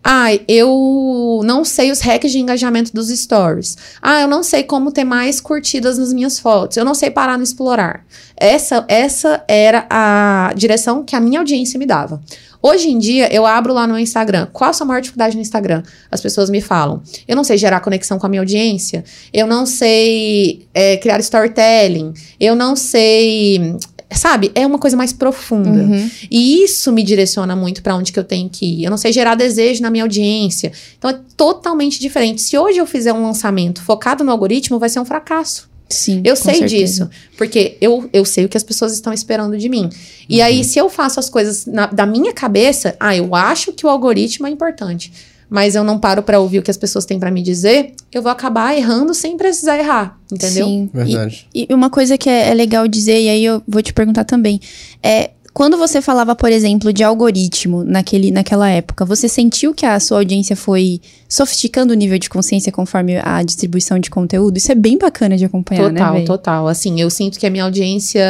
Ah, 0.07 0.27
eu 0.47 1.41
não 1.43 1.65
sei 1.65 1.89
os 1.89 1.99
hacks 1.99 2.31
de 2.31 2.37
engajamento 2.37 2.93
dos 2.93 3.09
stories. 3.09 3.75
Ah, 3.99 4.21
eu 4.21 4.27
não 4.27 4.43
sei 4.43 4.61
como 4.61 4.91
ter 4.91 5.03
mais 5.03 5.41
curtidas 5.41 5.97
nas 5.97 6.13
minhas 6.13 6.37
fotos. 6.37 6.77
Eu 6.77 6.85
não 6.85 6.93
sei 6.93 7.09
parar 7.09 7.37
no 7.39 7.43
explorar. 7.43 8.05
Essa, 8.37 8.85
essa 8.87 9.43
era 9.47 9.87
a 9.89 10.53
direção 10.55 11.03
que 11.03 11.15
a 11.15 11.19
minha 11.19 11.39
audiência 11.39 11.79
me 11.79 11.87
dava. 11.87 12.21
Hoje 12.61 12.89
em 12.89 12.99
dia, 12.99 13.33
eu 13.33 13.47
abro 13.47 13.73
lá 13.73 13.87
no 13.87 13.97
Instagram. 13.97 14.47
Qual 14.53 14.69
a 14.69 14.73
sua 14.73 14.85
maior 14.85 14.99
dificuldade 14.99 15.35
no 15.35 15.41
Instagram? 15.41 15.81
As 16.11 16.21
pessoas 16.21 16.51
me 16.51 16.61
falam. 16.61 17.01
Eu 17.27 17.35
não 17.35 17.43
sei 17.43 17.57
gerar 17.57 17.79
conexão 17.79 18.19
com 18.19 18.27
a 18.27 18.29
minha 18.29 18.41
audiência. 18.43 19.03
Eu 19.33 19.47
não 19.47 19.65
sei 19.65 20.67
é, 20.71 20.97
criar 20.97 21.19
storytelling. 21.19 22.13
Eu 22.39 22.55
não 22.55 22.75
sei 22.75 23.75
sabe? 24.11 24.51
É 24.55 24.65
uma 24.65 24.77
coisa 24.79 24.95
mais 24.95 25.11
profunda. 25.13 25.69
Uhum. 25.83 26.09
E 26.29 26.63
isso 26.63 26.91
me 26.91 27.03
direciona 27.03 27.55
muito 27.55 27.81
pra 27.81 27.95
onde 27.95 28.11
que 28.11 28.19
eu 28.19 28.23
tenho 28.23 28.49
que 28.49 28.65
ir. 28.65 28.83
Eu 28.83 28.89
não 28.91 28.97
sei 28.97 29.11
gerar 29.11 29.35
desejo 29.35 29.81
na 29.81 29.89
minha 29.89 30.03
audiência. 30.03 30.71
Então 30.97 31.09
é 31.11 31.19
totalmente 31.35 31.99
diferente. 31.99 32.41
Se 32.41 32.57
hoje 32.57 32.77
eu 32.77 32.85
fizer 32.85 33.13
um 33.13 33.23
lançamento 33.23 33.81
focado 33.81 34.23
no 34.23 34.31
algoritmo, 34.31 34.79
vai 34.79 34.89
ser 34.89 34.99
um 34.99 35.05
fracasso. 35.05 35.69
Sim. 35.87 36.21
Eu 36.25 36.35
sei 36.35 36.55
certeza. 36.55 36.75
disso, 37.05 37.09
porque 37.37 37.77
eu, 37.79 38.09
eu 38.11 38.25
sei 38.25 38.45
o 38.45 38.49
que 38.49 38.57
as 38.57 38.63
pessoas 38.63 38.91
estão 38.93 39.13
esperando 39.13 39.55
de 39.55 39.69
mim. 39.69 39.87
E 40.27 40.41
aí, 40.41 40.63
se 40.63 40.79
eu 40.79 40.89
faço 40.89 41.19
as 41.19 41.29
coisas 41.29 41.67
na- 41.67 41.85
da 41.85 42.07
minha 42.07 42.33
cabeça, 42.33 42.95
ah, 42.99 43.15
eu 43.15 43.35
acho 43.35 43.71
que 43.71 43.85
o 43.85 43.89
algoritmo 43.89 44.47
é 44.47 44.49
importante, 44.49 45.13
mas 45.49 45.75
eu 45.75 45.83
não 45.83 45.97
paro 45.99 46.23
pra 46.23 46.39
ouvir 46.39 46.59
o 46.59 46.61
que 46.63 46.71
as 46.71 46.77
pessoas 46.77 47.05
têm 47.05 47.19
pra 47.19 47.29
me 47.31 47.41
dizer, 47.41 47.93
eu 48.11 48.21
vou 48.21 48.31
acabar 48.31 48.75
errando 48.77 49.13
sem 49.13 49.37
precisar 49.37 49.77
errar, 49.77 50.17
entendeu? 50.31 50.65
Sim. 50.67 50.89
E- 50.93 50.97
Verdade. 50.97 51.47
E 51.53 51.67
uma 51.71 51.89
coisa 51.89 52.17
que 52.17 52.29
é, 52.29 52.49
é 52.49 52.53
legal 52.53 52.87
dizer, 52.87 53.21
e 53.21 53.29
aí 53.29 53.45
eu 53.45 53.61
vou 53.67 53.81
te 53.81 53.93
perguntar 53.93 54.23
também, 54.25 54.59
é 55.03 55.31
quando 55.53 55.77
você 55.77 56.01
falava, 56.01 56.35
por 56.35 56.51
exemplo, 56.51 56.91
de 56.91 57.01
algoritmo 57.01 57.81
naquele, 57.85 58.29
naquela 58.29 58.69
época, 58.69 59.05
você 59.05 59.29
sentiu 59.29 59.73
que 59.73 59.85
a 59.85 59.97
sua 60.01 60.17
audiência 60.17 60.53
foi 60.53 60.99
sofisticando 61.29 61.93
o 61.93 61.95
nível 61.95 62.19
de 62.19 62.29
consciência 62.29 62.73
conforme 62.73 63.15
a 63.23 63.41
distribuição 63.41 63.97
de 63.97 64.09
conteúdo? 64.09 64.57
Isso 64.57 64.69
é 64.69 64.75
bem 64.75 64.97
bacana 64.97 65.37
de 65.37 65.45
acompanhar, 65.45 65.93
né? 65.93 65.99
Total, 66.01 66.25
total. 66.25 66.67
Assim, 66.67 66.99
eu 66.99 67.09
sinto 67.09 67.39
que 67.39 67.45
a 67.47 67.49
minha 67.49 67.63
audiência 67.63 68.21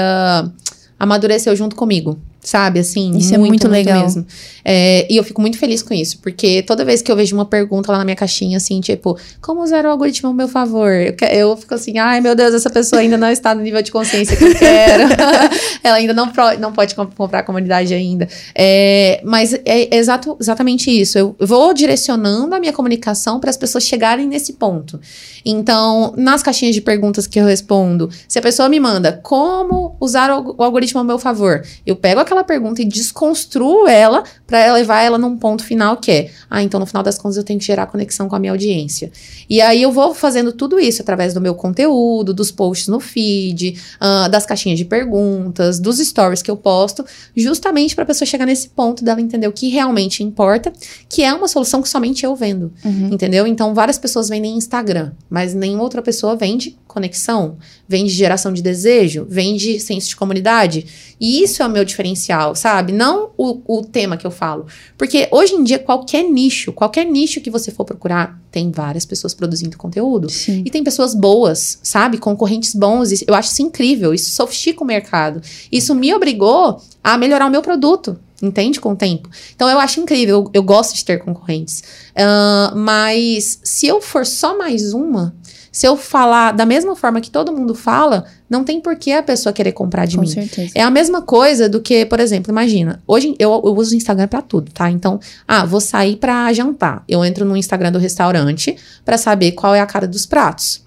amadureceu 1.00 1.56
junto 1.56 1.76
comigo. 1.76 2.20
Sabe, 2.46 2.80
assim, 2.80 3.18
Isso 3.18 3.34
é 3.34 3.40
muito 3.40 3.68
legal. 3.68 4.04
mesmo. 4.04 4.24
É, 4.64 5.08
e 5.12 5.18
eu 5.18 5.24
fico 5.24 5.42
muito 5.42 5.58
feliz 5.58 5.82
com 5.82 5.96
isso, 5.96 6.20
porque 6.20 6.62
toda 6.62 6.86
vez 6.86 7.02
que 7.02 7.12
eu 7.12 7.16
vejo 7.16 7.36
uma 7.36 7.46
pergunta 7.46 7.92
lá 7.92 7.98
na 7.98 8.04
minha 8.06 8.16
caixinha, 8.16 8.58
assim, 8.58 8.80
tipo, 8.82 9.18
como 9.42 9.64
usar 9.64 9.84
o 9.84 9.90
algoritmo 9.90 10.30
ao 10.30 10.34
meu 10.34 10.48
favor? 10.48 10.92
Eu, 10.92 11.16
eu 11.32 11.58
fico 11.58 11.74
assim, 11.74 11.98
ai 11.98 12.22
meu 12.22 12.36
Deus, 12.36 12.54
essa 12.54 12.70
pessoa 12.70 13.02
ainda 13.02 13.18
não 13.18 13.30
está 13.32 13.56
no 13.56 13.62
nível 13.62 13.82
de 13.82 13.92
consciência 13.92 14.38
que 14.38 14.44
eu 14.44 14.56
quero. 14.56 15.04
Ela 15.84 15.96
ainda 15.96 16.14
não, 16.14 16.30
pro- 16.30 16.58
não 16.60 16.72
pode 16.72 16.94
comp- 16.94 17.16
comprar 17.16 17.40
a 17.40 17.44
comunidade 17.44 17.94
ainda. 17.96 18.28
É, 18.54 19.22
mas 19.24 19.54
é 19.66 19.96
exato, 19.98 20.38
exatamente 20.40 20.90
isso. 20.92 21.18
Eu 21.18 21.36
vou 21.40 21.74
direcionando 21.74 22.54
a 22.54 22.60
minha 22.60 22.74
comunicação 22.74 23.40
para 23.40 23.50
as 23.50 23.58
pessoas 23.58 23.84
chegarem 23.86 24.28
nesse 24.28 24.54
ponto. 24.54 25.00
Então, 25.44 26.14
nas 26.18 26.42
caixinhas 26.44 26.74
de 26.76 26.82
perguntas 26.82 27.28
que 27.28 27.40
eu 27.40 27.46
respondo, 27.46 28.10
se 28.28 28.38
a 28.40 28.42
pessoa 28.42 28.68
me 28.70 28.80
manda 28.80 29.20
como 29.24 29.96
usar 30.00 30.32
o 30.32 30.56
o 30.58 30.64
algoritmo 30.64 31.00
ao 31.00 31.06
meu 31.06 31.18
favor, 31.20 31.64
eu 31.86 31.96
pego 31.96 32.20
aquela 32.22 32.35
pergunta 32.44 32.82
e 32.82 32.86
desconstruo 32.86 33.88
ela 33.88 34.24
para 34.48 34.74
levar 34.74 35.02
ela 35.02 35.18
num 35.18 35.38
ponto 35.38 35.64
final 35.64 35.98
que 35.98 36.12
é, 36.12 36.32
ah, 36.50 36.62
então 36.62 36.80
no 36.80 36.86
final 36.86 37.04
das 37.04 37.18
contas 37.18 37.38
eu 37.38 37.44
tenho 37.44 37.60
que 37.60 37.66
gerar 37.66 37.88
conexão 37.88 38.28
com 38.28 38.36
a 38.36 38.40
minha 38.40 38.52
audiência. 38.52 39.12
E 39.50 39.62
aí 39.62 39.82
eu 39.82 39.92
vou 39.92 40.14
fazendo 40.14 40.52
tudo 40.52 40.80
isso 40.80 41.02
através 41.02 41.34
do 41.34 41.42
meu 41.42 41.56
conteúdo, 41.56 42.34
dos 42.34 42.52
posts 42.52 42.88
no 42.88 43.00
feed, 43.00 43.80
ah, 44.00 44.28
das 44.28 44.46
caixinhas 44.46 44.78
de 44.78 44.86
perguntas, 44.86 45.80
dos 45.80 45.98
stories 46.00 46.42
que 46.42 46.52
eu 46.52 46.58
posto, 46.58 47.06
justamente 47.36 47.96
para 47.96 48.04
a 48.04 48.08
pessoa 48.08 48.26
chegar 48.26 48.46
nesse 48.46 48.70
ponto 48.70 49.04
dela 49.04 49.22
entender 49.22 49.48
o 49.48 49.52
que 49.52 49.70
realmente 49.70 50.24
importa, 50.24 50.72
que 51.10 51.24
é 51.24 51.34
uma 51.34 51.48
solução 51.48 51.82
que 51.82 51.90
somente 51.90 52.26
eu 52.26 52.36
vendo. 52.36 52.72
Uhum. 52.84 53.10
Entendeu? 53.12 53.46
Então, 53.48 53.74
várias 53.74 53.98
pessoas 53.98 54.30
vendem 54.30 54.56
Instagram, 54.58 55.12
mas 55.30 55.54
nenhuma 55.54 55.84
outra 55.84 56.02
pessoa 56.02 56.36
vende 56.36 56.78
conexão, 56.96 57.58
vende 57.88 58.10
geração 58.10 58.54
de 58.54 58.62
desejo, 58.62 59.28
vende 59.30 59.80
senso 59.82 60.08
de 60.08 60.16
comunidade. 60.16 60.86
E 61.20 61.44
isso 61.44 61.62
é 61.62 61.66
o 61.66 61.70
meu 61.70 61.84
diferencial, 61.84 62.25
sabe? 62.56 62.92
Não 62.92 63.32
o, 63.38 63.80
o 63.80 63.82
tema 63.84 64.18
que 64.18 64.26
eu 64.26 64.32
falo. 64.32 64.66
Porque 64.98 65.28
hoje 65.32 65.54
em 65.54 65.64
dia, 65.64 65.80
qualquer 65.80 66.24
nicho, 66.24 66.72
qualquer 66.74 67.06
nicho 67.06 67.42
que 67.42 67.50
você 67.50 67.72
for 67.72 67.86
procurar, 67.86 68.40
tem 68.52 68.72
várias 68.72 69.06
pessoas 69.06 69.34
produzindo 69.34 69.78
conteúdo. 69.78 70.30
Sim. 70.30 70.64
E 70.66 70.70
tem 70.70 70.84
pessoas 70.84 71.14
boas, 71.14 71.80
sabe? 71.84 72.18
Concorrentes 72.18 72.74
bons. 72.74 73.12
Eu 73.28 73.36
acho 73.36 73.52
isso 73.52 73.62
incrível. 73.62 74.14
Isso 74.14 74.32
sofistica 74.32 74.84
o 74.84 74.88
mercado. 74.88 75.42
Isso 75.72 75.94
me 75.94 76.14
obrigou 76.14 76.82
a 77.04 77.18
melhorar 77.18 77.48
o 77.48 77.52
meu 77.52 77.62
produto. 77.62 78.18
Entende? 78.42 78.82
Com 78.82 78.92
o 78.92 78.96
tempo. 78.96 79.30
Então 79.56 79.70
eu 79.70 79.80
acho 79.80 80.00
incrível. 80.00 80.36
Eu, 80.36 80.52
eu 80.56 80.64
gosto 80.64 80.94
de 80.94 81.06
ter 81.06 81.20
concorrentes. 81.20 81.84
Ah, 82.16 82.74
mas 82.76 83.60
se 83.64 83.88
eu 83.88 84.02
for 84.02 84.26
só 84.26 84.58
mais 84.58 84.94
uma, 84.94 85.34
se 85.76 85.86
eu 85.86 85.98
falar 85.98 86.54
da 86.54 86.66
mesma 86.66 86.96
forma 86.96 87.20
que 87.20 87.30
todo 87.30 87.52
mundo 87.52 87.76
fala, 87.76 88.24
não 88.50 88.64
tem 88.64 88.80
por 88.80 88.96
que 88.96 89.12
a 89.12 89.22
pessoa 89.22 89.52
querer 89.52 89.74
comprar 89.74 90.06
de 90.06 90.16
Com 90.16 90.22
mim. 90.22 90.28
certeza. 90.30 90.72
É 90.74 90.82
a 90.82 90.90
mesma 90.90 91.22
coisa 91.22 91.68
do 91.68 91.82
que, 91.82 92.06
por 92.06 92.18
exemplo, 92.22 92.50
imagina, 92.50 93.04
hoje 93.06 93.36
eu, 93.38 93.52
eu 93.52 93.76
uso 93.76 93.94
o 93.94 93.98
Instagram 93.98 94.30
pra 94.30 94.42
tudo, 94.42 94.72
tá? 94.72 94.90
Então, 94.90 95.20
ah, 95.46 95.66
vou 95.66 95.82
sair 95.82 96.16
pra 96.16 96.54
jantar. 96.54 97.04
Eu 97.10 97.26
entro 97.26 97.44
no 97.44 97.58
Instagram 97.58 97.92
do 97.92 98.00
restaurante 98.00 98.78
pra 99.04 99.18
saber 99.18 99.52
qual 99.52 99.76
é 99.76 99.82
a 99.82 99.86
cara 99.86 100.08
dos 100.08 100.26
pratos, 100.26 100.82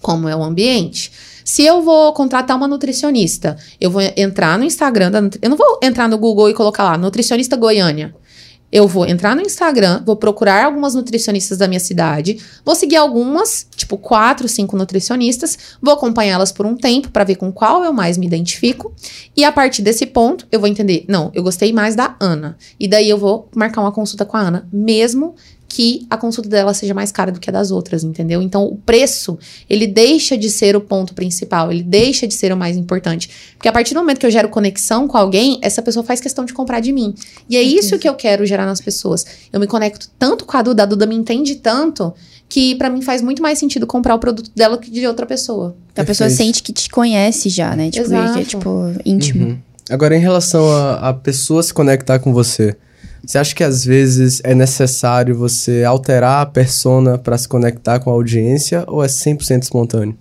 como 0.00 0.28
é 0.28 0.36
o 0.36 0.44
ambiente. 0.44 1.10
Se 1.44 1.64
eu 1.64 1.82
vou 1.82 2.12
contratar 2.12 2.56
uma 2.56 2.68
nutricionista, 2.68 3.56
eu 3.80 3.90
vou 3.90 4.00
entrar 4.16 4.56
no 4.56 4.62
Instagram 4.62 5.10
da 5.10 5.18
Eu 5.42 5.50
não 5.50 5.56
vou 5.56 5.80
entrar 5.82 6.08
no 6.08 6.16
Google 6.16 6.48
e 6.48 6.54
colocar 6.54 6.84
lá, 6.84 6.96
nutricionista 6.96 7.56
Goiânia. 7.56 8.14
Eu 8.72 8.86
vou 8.86 9.06
entrar 9.06 9.34
no 9.34 9.42
Instagram, 9.42 10.02
vou 10.06 10.16
procurar 10.16 10.64
algumas 10.64 10.94
nutricionistas 10.94 11.58
da 11.58 11.66
minha 11.66 11.80
cidade, 11.80 12.38
vou 12.64 12.74
seguir 12.74 12.96
algumas, 12.96 13.66
tipo 13.74 13.98
quatro, 13.98 14.48
cinco 14.48 14.76
nutricionistas, 14.76 15.58
vou 15.82 15.92
acompanhá-las 15.94 16.52
por 16.52 16.66
um 16.66 16.76
tempo 16.76 17.10
pra 17.10 17.24
ver 17.24 17.36
com 17.36 17.52
qual 17.52 17.84
eu 17.84 17.92
mais 17.92 18.16
me 18.16 18.26
identifico. 18.26 18.94
E 19.36 19.44
a 19.44 19.50
partir 19.50 19.82
desse 19.82 20.06
ponto, 20.06 20.46
eu 20.52 20.60
vou 20.60 20.68
entender, 20.68 21.04
não, 21.08 21.30
eu 21.34 21.42
gostei 21.42 21.72
mais 21.72 21.96
da 21.96 22.16
Ana. 22.20 22.56
E 22.78 22.86
daí 22.86 23.08
eu 23.08 23.18
vou 23.18 23.48
marcar 23.54 23.80
uma 23.80 23.92
consulta 23.92 24.24
com 24.24 24.36
a 24.36 24.40
Ana, 24.40 24.68
mesmo 24.72 25.34
que 25.70 26.04
a 26.10 26.16
consulta 26.16 26.48
dela 26.48 26.74
seja 26.74 26.92
mais 26.92 27.12
cara 27.12 27.30
do 27.30 27.38
que 27.38 27.48
a 27.48 27.52
das 27.52 27.70
outras, 27.70 28.02
entendeu? 28.02 28.42
Então, 28.42 28.64
o 28.64 28.76
preço, 28.76 29.38
ele 29.68 29.86
deixa 29.86 30.36
de 30.36 30.50
ser 30.50 30.74
o 30.74 30.80
ponto 30.80 31.14
principal, 31.14 31.70
ele 31.70 31.84
deixa 31.84 32.26
de 32.26 32.34
ser 32.34 32.52
o 32.52 32.56
mais 32.56 32.76
importante. 32.76 33.30
Porque 33.56 33.68
a 33.68 33.72
partir 33.72 33.94
do 33.94 34.00
momento 34.00 34.18
que 34.18 34.26
eu 34.26 34.32
gero 34.32 34.48
conexão 34.48 35.06
com 35.06 35.16
alguém, 35.16 35.60
essa 35.62 35.80
pessoa 35.80 36.04
faz 36.04 36.20
questão 36.20 36.44
de 36.44 36.52
comprar 36.52 36.80
de 36.80 36.90
mim. 36.92 37.14
E 37.48 37.56
é 37.56 37.62
isso 37.62 38.00
que 38.00 38.08
eu 38.08 38.14
quero 38.14 38.44
gerar 38.44 38.66
nas 38.66 38.80
pessoas. 38.80 39.24
Eu 39.52 39.60
me 39.60 39.68
conecto 39.68 40.10
tanto 40.18 40.44
com 40.44 40.56
a 40.56 40.62
Duda, 40.62 40.82
a 40.82 40.86
Duda 40.86 41.06
me 41.06 41.14
entende 41.14 41.54
tanto, 41.54 42.12
que 42.48 42.74
pra 42.74 42.90
mim 42.90 43.00
faz 43.00 43.22
muito 43.22 43.40
mais 43.40 43.56
sentido 43.56 43.86
comprar 43.86 44.16
o 44.16 44.18
produto 44.18 44.50
dela 44.56 44.76
que 44.76 44.90
de 44.90 45.06
outra 45.06 45.24
pessoa. 45.24 45.76
A 45.94 46.02
pessoa 46.02 46.28
Perfeito. 46.28 46.36
sente 46.48 46.62
que 46.64 46.72
te 46.72 46.90
conhece 46.90 47.48
já, 47.48 47.76
né? 47.76 47.92
Tipo, 47.92 48.06
Exato. 48.06 48.34
que 48.34 48.40
é 48.40 48.44
tipo 48.44 48.92
íntimo. 49.04 49.46
Uhum. 49.50 49.58
Agora, 49.88 50.16
em 50.16 50.20
relação 50.20 50.68
a, 50.68 51.10
a 51.10 51.14
pessoa 51.14 51.62
se 51.62 51.72
conectar 51.72 52.18
com 52.18 52.32
você, 52.32 52.76
você 53.24 53.38
acha 53.38 53.54
que 53.54 53.62
às 53.64 53.84
vezes 53.84 54.40
é 54.44 54.54
necessário 54.54 55.34
você 55.36 55.84
alterar 55.84 56.42
a 56.42 56.46
persona 56.46 57.16
para 57.18 57.36
se 57.38 57.46
conectar 57.48 57.98
com 58.00 58.10
a 58.10 58.14
audiência 58.14 58.84
ou 58.86 59.02
é 59.04 59.06
100% 59.06 59.62
espontâneo? 59.62 60.16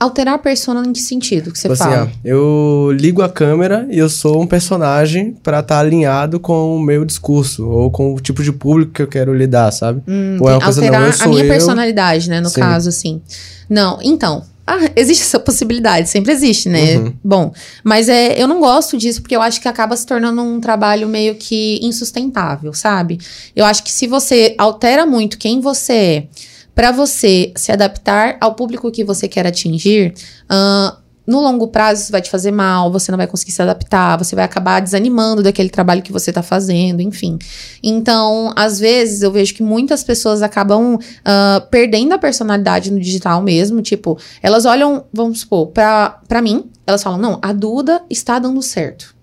Alterar 0.00 0.34
a 0.34 0.38
persona 0.38 0.82
em 0.86 0.92
que 0.92 1.00
sentido 1.00 1.52
que 1.52 1.58
você 1.58 1.68
Tipo 1.68 1.74
assim, 1.74 1.84
fala? 1.84 2.10
ah, 2.10 2.18
eu 2.24 2.90
ligo 2.98 3.20
a 3.20 3.28
câmera 3.28 3.86
e 3.90 3.98
eu 3.98 4.08
sou 4.08 4.40
um 4.40 4.46
personagem 4.46 5.32
para 5.42 5.60
estar 5.60 5.78
alinhado 5.80 6.40
com 6.40 6.74
o 6.76 6.80
meu 6.80 7.04
discurso 7.04 7.68
ou 7.68 7.90
com 7.90 8.14
o 8.14 8.20
tipo 8.20 8.42
de 8.42 8.52
público 8.52 8.92
que 8.92 9.02
eu 9.02 9.06
quero 9.06 9.34
lidar, 9.34 9.70
sabe? 9.72 10.02
Hum, 10.08 10.38
ou 10.40 10.48
é 10.48 10.52
uma 10.52 10.58
tem- 10.60 10.64
coisa, 10.64 10.80
alterar 10.80 11.00
não, 11.18 11.24
a 11.26 11.28
minha 11.28 11.44
eu. 11.44 11.48
personalidade, 11.48 12.30
né? 12.30 12.40
No 12.40 12.48
Sim. 12.48 12.60
caso, 12.60 12.88
assim. 12.88 13.20
Não, 13.68 13.98
então. 14.02 14.42
Ah, 14.66 14.90
existe 14.96 15.22
essa 15.22 15.38
possibilidade, 15.38 16.08
sempre 16.08 16.32
existe, 16.32 16.68
né? 16.68 16.96
Uhum. 16.96 17.14
Bom, 17.22 17.52
mas 17.84 18.08
é, 18.08 18.40
eu 18.40 18.48
não 18.48 18.58
gosto 18.58 18.96
disso 18.98 19.22
porque 19.22 19.36
eu 19.36 19.40
acho 19.40 19.60
que 19.60 19.68
acaba 19.68 19.96
se 19.96 20.04
tornando 20.04 20.42
um 20.42 20.60
trabalho 20.60 21.08
meio 21.08 21.36
que 21.36 21.78
insustentável, 21.82 22.74
sabe? 22.74 23.18
Eu 23.54 23.64
acho 23.64 23.84
que 23.84 23.92
se 23.92 24.08
você 24.08 24.54
altera 24.58 25.06
muito 25.06 25.38
quem 25.38 25.60
você 25.60 25.92
é 25.92 26.26
pra 26.74 26.92
você 26.92 27.52
se 27.56 27.72
adaptar 27.72 28.36
ao 28.40 28.54
público 28.54 28.90
que 28.90 29.02
você 29.04 29.28
quer 29.28 29.46
atingir, 29.46 30.12
ah, 30.48 30.98
no 31.26 31.40
longo 31.40 31.68
prazo 31.68 32.02
isso 32.02 32.12
vai 32.12 32.22
te 32.22 32.30
fazer 32.30 32.52
mal, 32.52 32.90
você 32.90 33.10
não 33.10 33.16
vai 33.16 33.26
conseguir 33.26 33.52
se 33.52 33.60
adaptar, 33.60 34.16
você 34.16 34.36
vai 34.36 34.44
acabar 34.44 34.80
desanimando 34.80 35.42
daquele 35.42 35.68
trabalho 35.68 36.02
que 36.02 36.12
você 36.12 36.32
tá 36.32 36.42
fazendo, 36.42 37.00
enfim. 37.00 37.38
Então, 37.82 38.52
às 38.54 38.78
vezes, 38.78 39.22
eu 39.22 39.32
vejo 39.32 39.54
que 39.54 39.62
muitas 39.62 40.04
pessoas 40.04 40.42
acabam 40.42 40.98
ah, 41.24 41.66
perdendo 41.70 42.12
a 42.12 42.18
personalidade 42.18 42.92
no 42.92 43.00
digital 43.00 43.42
mesmo. 43.42 43.82
Tipo, 43.82 44.18
elas 44.42 44.64
olham, 44.64 45.04
vamos 45.12 45.40
supor, 45.40 45.68
pra 45.68 46.42
mim, 46.42 46.70
elas 46.86 47.02
falam: 47.02 47.18
não, 47.18 47.38
a 47.42 47.52
Duda 47.52 48.02
está 48.08 48.38
dando 48.38 48.62
certo. 48.62 49.15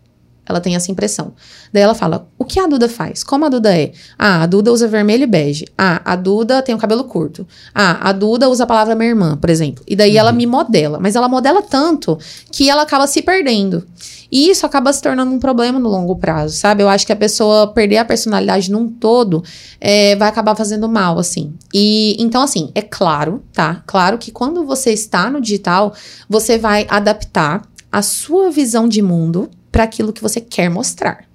Ela 0.47 0.60
tem 0.60 0.75
essa 0.75 0.91
impressão. 0.91 1.34
Daí 1.71 1.82
ela 1.82 1.95
fala: 1.95 2.27
o 2.38 2.43
que 2.43 2.60
a 2.60 2.67
Duda 2.67 2.89
faz? 2.89 3.23
Como 3.23 3.45
a 3.45 3.49
Duda 3.49 3.75
é? 3.75 3.93
Ah, 4.17 4.43
a 4.43 4.45
Duda 4.45 4.71
usa 4.71 4.88
vermelho 4.88 5.23
e 5.23 5.27
bege. 5.27 5.65
Ah, 5.77 6.01
a 6.03 6.15
Duda 6.15 6.62
tem 6.62 6.75
o 6.75 6.77
cabelo 6.77 7.06
curto. 7.06 7.47
Ah, 7.73 8.10
a 8.10 8.12
Duda 8.12 8.49
usa 8.49 8.65
a 8.65 8.67
palavra 8.67 8.95
minha 8.95 9.10
irmã, 9.10 9.38
por 9.38 9.49
exemplo. 9.49 9.84
E 9.88 9.95
daí 9.95 10.17
ela 10.17 10.32
me 10.32 10.45
modela. 10.45 10.99
Mas 10.99 11.15
ela 11.15 11.29
modela 11.29 11.62
tanto 11.62 12.17
que 12.51 12.69
ela 12.69 12.82
acaba 12.82 13.08
se 13.08 13.21
perdendo. 13.21 13.86
E 14.32 14.49
isso 14.49 14.65
acaba 14.65 14.91
se 14.91 14.99
tornando 14.99 15.32
um 15.32 15.38
problema 15.38 15.77
no 15.77 15.88
longo 15.88 16.15
prazo, 16.15 16.58
sabe? 16.58 16.82
Eu 16.82 16.89
acho 16.89 17.06
que 17.06 17.13
a 17.13 17.15
pessoa 17.15 17.67
perder 17.67 17.97
a 17.97 18.06
personalidade 18.06 18.71
num 18.71 18.89
todo 18.89 19.43
é, 19.79 20.15
vai 20.15 20.27
acabar 20.27 20.56
fazendo 20.56 20.89
mal, 20.89 21.19
assim. 21.19 21.53
E 21.71 22.15
então, 22.19 22.41
assim, 22.41 22.71
é 22.73 22.82
claro, 22.82 23.43
tá? 23.53 23.84
Claro 23.86 24.17
que 24.17 24.32
quando 24.32 24.65
você 24.65 24.91
está 24.91 25.29
no 25.29 25.39
digital, 25.39 25.93
você 26.27 26.58
vai 26.58 26.88
adaptar 26.89 27.62
a 27.91 28.01
sua 28.01 28.49
visão 28.49 28.88
de 28.88 29.03
mundo 29.03 29.51
para 29.73 29.83
aquilo 29.83 30.13
que 30.13 30.21
você 30.21 30.39
quer 30.39 30.69
mostrar. 30.69 31.25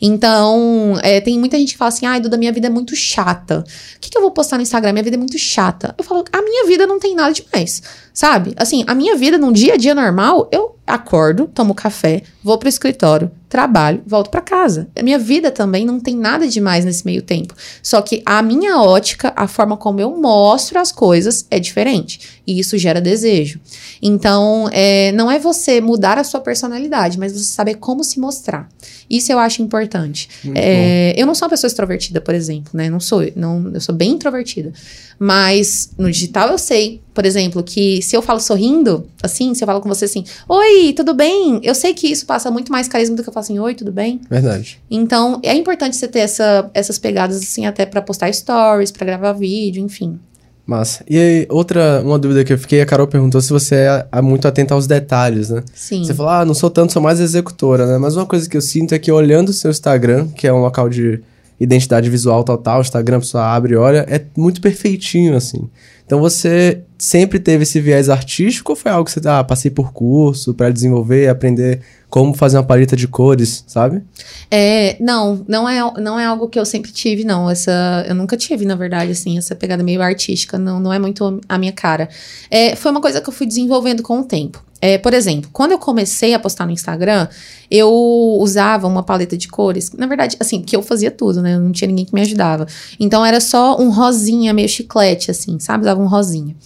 Então, 0.00 0.96
é, 1.02 1.20
tem 1.20 1.38
muita 1.38 1.58
gente 1.58 1.72
que 1.72 1.78
fala 1.78 1.88
assim: 1.88 2.06
ai, 2.06 2.20
Duda, 2.20 2.36
minha 2.36 2.52
vida 2.52 2.68
é 2.68 2.70
muito 2.70 2.94
chata. 2.94 3.64
O 3.96 4.00
que, 4.00 4.10
que 4.10 4.16
eu 4.16 4.22
vou 4.22 4.30
postar 4.30 4.56
no 4.56 4.62
Instagram? 4.62 4.92
Minha 4.92 5.02
vida 5.02 5.16
é 5.16 5.18
muito 5.18 5.38
chata. 5.38 5.94
Eu 5.98 6.04
falo, 6.04 6.22
a 6.32 6.42
minha 6.42 6.66
vida 6.66 6.86
não 6.86 7.00
tem 7.00 7.16
nada 7.16 7.32
demais, 7.32 7.82
sabe? 8.18 8.52
Assim, 8.56 8.82
a 8.88 8.96
minha 8.96 9.16
vida 9.16 9.38
num 9.38 9.52
dia 9.52 9.74
a 9.74 9.76
dia 9.76 9.94
normal, 9.94 10.48
eu, 10.50 10.74
acordo, 10.84 11.46
tomo 11.46 11.72
café, 11.72 12.22
vou 12.42 12.58
pro 12.58 12.68
escritório, 12.68 13.30
trabalho, 13.48 14.02
volto 14.04 14.28
para 14.28 14.40
casa. 14.40 14.88
A 14.98 15.04
minha 15.04 15.20
vida 15.20 15.52
também 15.52 15.86
não 15.86 16.00
tem 16.00 16.16
nada 16.16 16.48
demais 16.48 16.84
nesse 16.84 17.06
meio 17.06 17.22
tempo. 17.22 17.54
Só 17.80 18.02
que 18.02 18.20
a 18.26 18.42
minha 18.42 18.80
ótica, 18.80 19.32
a 19.36 19.46
forma 19.46 19.76
como 19.76 20.00
eu 20.00 20.16
mostro 20.16 20.80
as 20.80 20.90
coisas 20.90 21.46
é 21.48 21.60
diferente. 21.60 22.42
E 22.44 22.58
isso 22.58 22.76
gera 22.76 23.00
desejo. 23.00 23.60
Então, 24.02 24.68
é, 24.72 25.12
não 25.12 25.30
é 25.30 25.38
você 25.38 25.80
mudar 25.80 26.18
a 26.18 26.24
sua 26.24 26.40
personalidade, 26.40 27.20
mas 27.20 27.32
você 27.32 27.44
saber 27.44 27.76
como 27.76 28.02
se 28.02 28.18
mostrar. 28.18 28.68
Isso 29.08 29.30
eu 29.30 29.38
acho 29.38 29.62
importante. 29.62 30.28
É, 30.56 31.14
eu 31.16 31.24
não 31.24 31.36
sou 31.36 31.46
uma 31.46 31.50
pessoa 31.50 31.68
extrovertida, 31.68 32.20
por 32.20 32.34
exemplo, 32.34 32.72
né? 32.74 32.90
Não 32.90 32.98
sou. 32.98 33.22
Não, 33.36 33.70
eu 33.72 33.80
sou 33.80 33.94
bem 33.94 34.10
introvertida. 34.10 34.72
Mas 35.18 35.90
no 35.96 36.10
digital 36.10 36.50
eu 36.50 36.58
sei, 36.58 37.00
por 37.18 37.26
exemplo, 37.26 37.64
que 37.64 38.00
se 38.00 38.16
eu 38.16 38.22
falo 38.22 38.38
sorrindo, 38.38 39.04
assim, 39.20 39.52
se 39.52 39.64
eu 39.64 39.66
falo 39.66 39.80
com 39.80 39.88
você 39.88 40.04
assim, 40.04 40.22
oi, 40.48 40.92
tudo 40.92 41.12
bem? 41.12 41.58
Eu 41.64 41.74
sei 41.74 41.92
que 41.92 42.06
isso 42.06 42.24
passa 42.24 42.48
muito 42.48 42.70
mais 42.70 42.86
carisma 42.86 43.16
do 43.16 43.24
que 43.24 43.28
eu 43.28 43.32
falo 43.32 43.42
assim, 43.42 43.58
oi, 43.58 43.74
tudo 43.74 43.90
bem? 43.90 44.20
Verdade. 44.30 44.80
Então, 44.88 45.40
é 45.42 45.52
importante 45.52 45.96
você 45.96 46.06
ter 46.06 46.20
essa, 46.20 46.70
essas 46.72 46.96
pegadas, 46.96 47.38
assim, 47.38 47.66
até 47.66 47.84
para 47.84 48.00
postar 48.00 48.32
stories, 48.32 48.92
para 48.92 49.04
gravar 49.04 49.32
vídeo, 49.32 49.84
enfim. 49.84 50.16
Massa. 50.64 51.02
E 51.10 51.18
aí, 51.18 51.46
outra, 51.50 52.00
uma 52.04 52.20
dúvida 52.20 52.44
que 52.44 52.52
eu 52.52 52.58
fiquei, 52.58 52.80
a 52.80 52.86
Carol 52.86 53.08
perguntou 53.08 53.40
se 53.40 53.50
você 53.50 53.74
é, 53.74 54.06
é 54.12 54.22
muito 54.22 54.46
atenta 54.46 54.74
aos 54.74 54.86
detalhes, 54.86 55.50
né? 55.50 55.64
Sim. 55.74 56.04
Você 56.04 56.14
falou, 56.14 56.30
ah, 56.30 56.44
não 56.44 56.54
sou 56.54 56.70
tanto, 56.70 56.92
sou 56.92 57.02
mais 57.02 57.18
executora, 57.18 57.84
né? 57.84 57.98
Mas 57.98 58.14
uma 58.14 58.26
coisa 58.26 58.48
que 58.48 58.56
eu 58.56 58.62
sinto 58.62 58.94
é 58.94 58.98
que 59.00 59.10
olhando 59.10 59.48
o 59.48 59.52
seu 59.52 59.72
Instagram, 59.72 60.28
que 60.36 60.46
é 60.46 60.52
um 60.52 60.60
local 60.60 60.88
de 60.88 61.20
identidade 61.58 62.08
visual 62.08 62.44
total, 62.44 62.78
o 62.78 62.82
Instagram, 62.82 63.16
a 63.16 63.20
pessoa 63.20 63.44
abre 63.44 63.74
e 63.74 63.76
olha, 63.76 64.06
é 64.08 64.24
muito 64.36 64.60
perfeitinho, 64.60 65.36
assim. 65.36 65.68
Então 66.08 66.20
você 66.20 66.84
sempre 66.96 67.38
teve 67.38 67.64
esse 67.64 67.82
viés 67.82 68.08
artístico 68.08 68.72
ou 68.72 68.76
foi 68.76 68.90
algo 68.90 69.04
que 69.04 69.12
você, 69.12 69.20
ah, 69.28 69.44
passei 69.44 69.70
por 69.70 69.92
curso 69.92 70.54
para 70.54 70.70
desenvolver, 70.70 71.28
aprender 71.28 71.82
como 72.08 72.32
fazer 72.32 72.56
uma 72.56 72.62
paleta 72.62 72.96
de 72.96 73.06
cores, 73.06 73.62
sabe? 73.66 74.02
É, 74.50 74.96
não, 74.98 75.44
não 75.46 75.68
é, 75.68 76.00
não 76.00 76.18
é 76.18 76.24
algo 76.24 76.48
que 76.48 76.58
eu 76.58 76.64
sempre 76.64 76.90
tive, 76.90 77.24
não. 77.24 77.50
Essa, 77.50 78.06
eu 78.08 78.14
nunca 78.14 78.38
tive, 78.38 78.64
na 78.64 78.74
verdade, 78.74 79.12
assim, 79.12 79.36
essa 79.36 79.54
pegada 79.54 79.82
meio 79.82 80.00
artística, 80.00 80.56
não, 80.56 80.80
não 80.80 80.90
é 80.90 80.98
muito 80.98 81.42
a 81.46 81.58
minha 81.58 81.72
cara. 81.72 82.08
É, 82.50 82.74
foi 82.74 82.90
uma 82.90 83.02
coisa 83.02 83.20
que 83.20 83.28
eu 83.28 83.32
fui 83.32 83.46
desenvolvendo 83.46 84.02
com 84.02 84.20
o 84.20 84.24
tempo. 84.24 84.64
É, 84.80 84.96
por 84.96 85.12
exemplo, 85.12 85.50
quando 85.52 85.72
eu 85.72 85.78
comecei 85.78 86.34
a 86.34 86.38
postar 86.38 86.64
no 86.64 86.70
Instagram, 86.70 87.26
eu 87.70 87.90
usava 88.38 88.86
uma 88.86 89.02
paleta 89.02 89.36
de 89.36 89.48
cores. 89.48 89.90
Na 89.92 90.06
verdade, 90.06 90.36
assim, 90.38 90.62
que 90.62 90.76
eu 90.76 90.82
fazia 90.82 91.10
tudo, 91.10 91.42
né? 91.42 91.58
Não 91.58 91.72
tinha 91.72 91.88
ninguém 91.88 92.04
que 92.04 92.14
me 92.14 92.20
ajudava. 92.20 92.66
Então 92.98 93.26
era 93.26 93.40
só 93.40 93.76
um 93.78 93.90
rosinha, 93.90 94.54
meio 94.54 94.68
chiclete, 94.68 95.30
assim, 95.30 95.58
sabe? 95.58 95.84
Um 95.98 96.06
rosinha. 96.06 96.56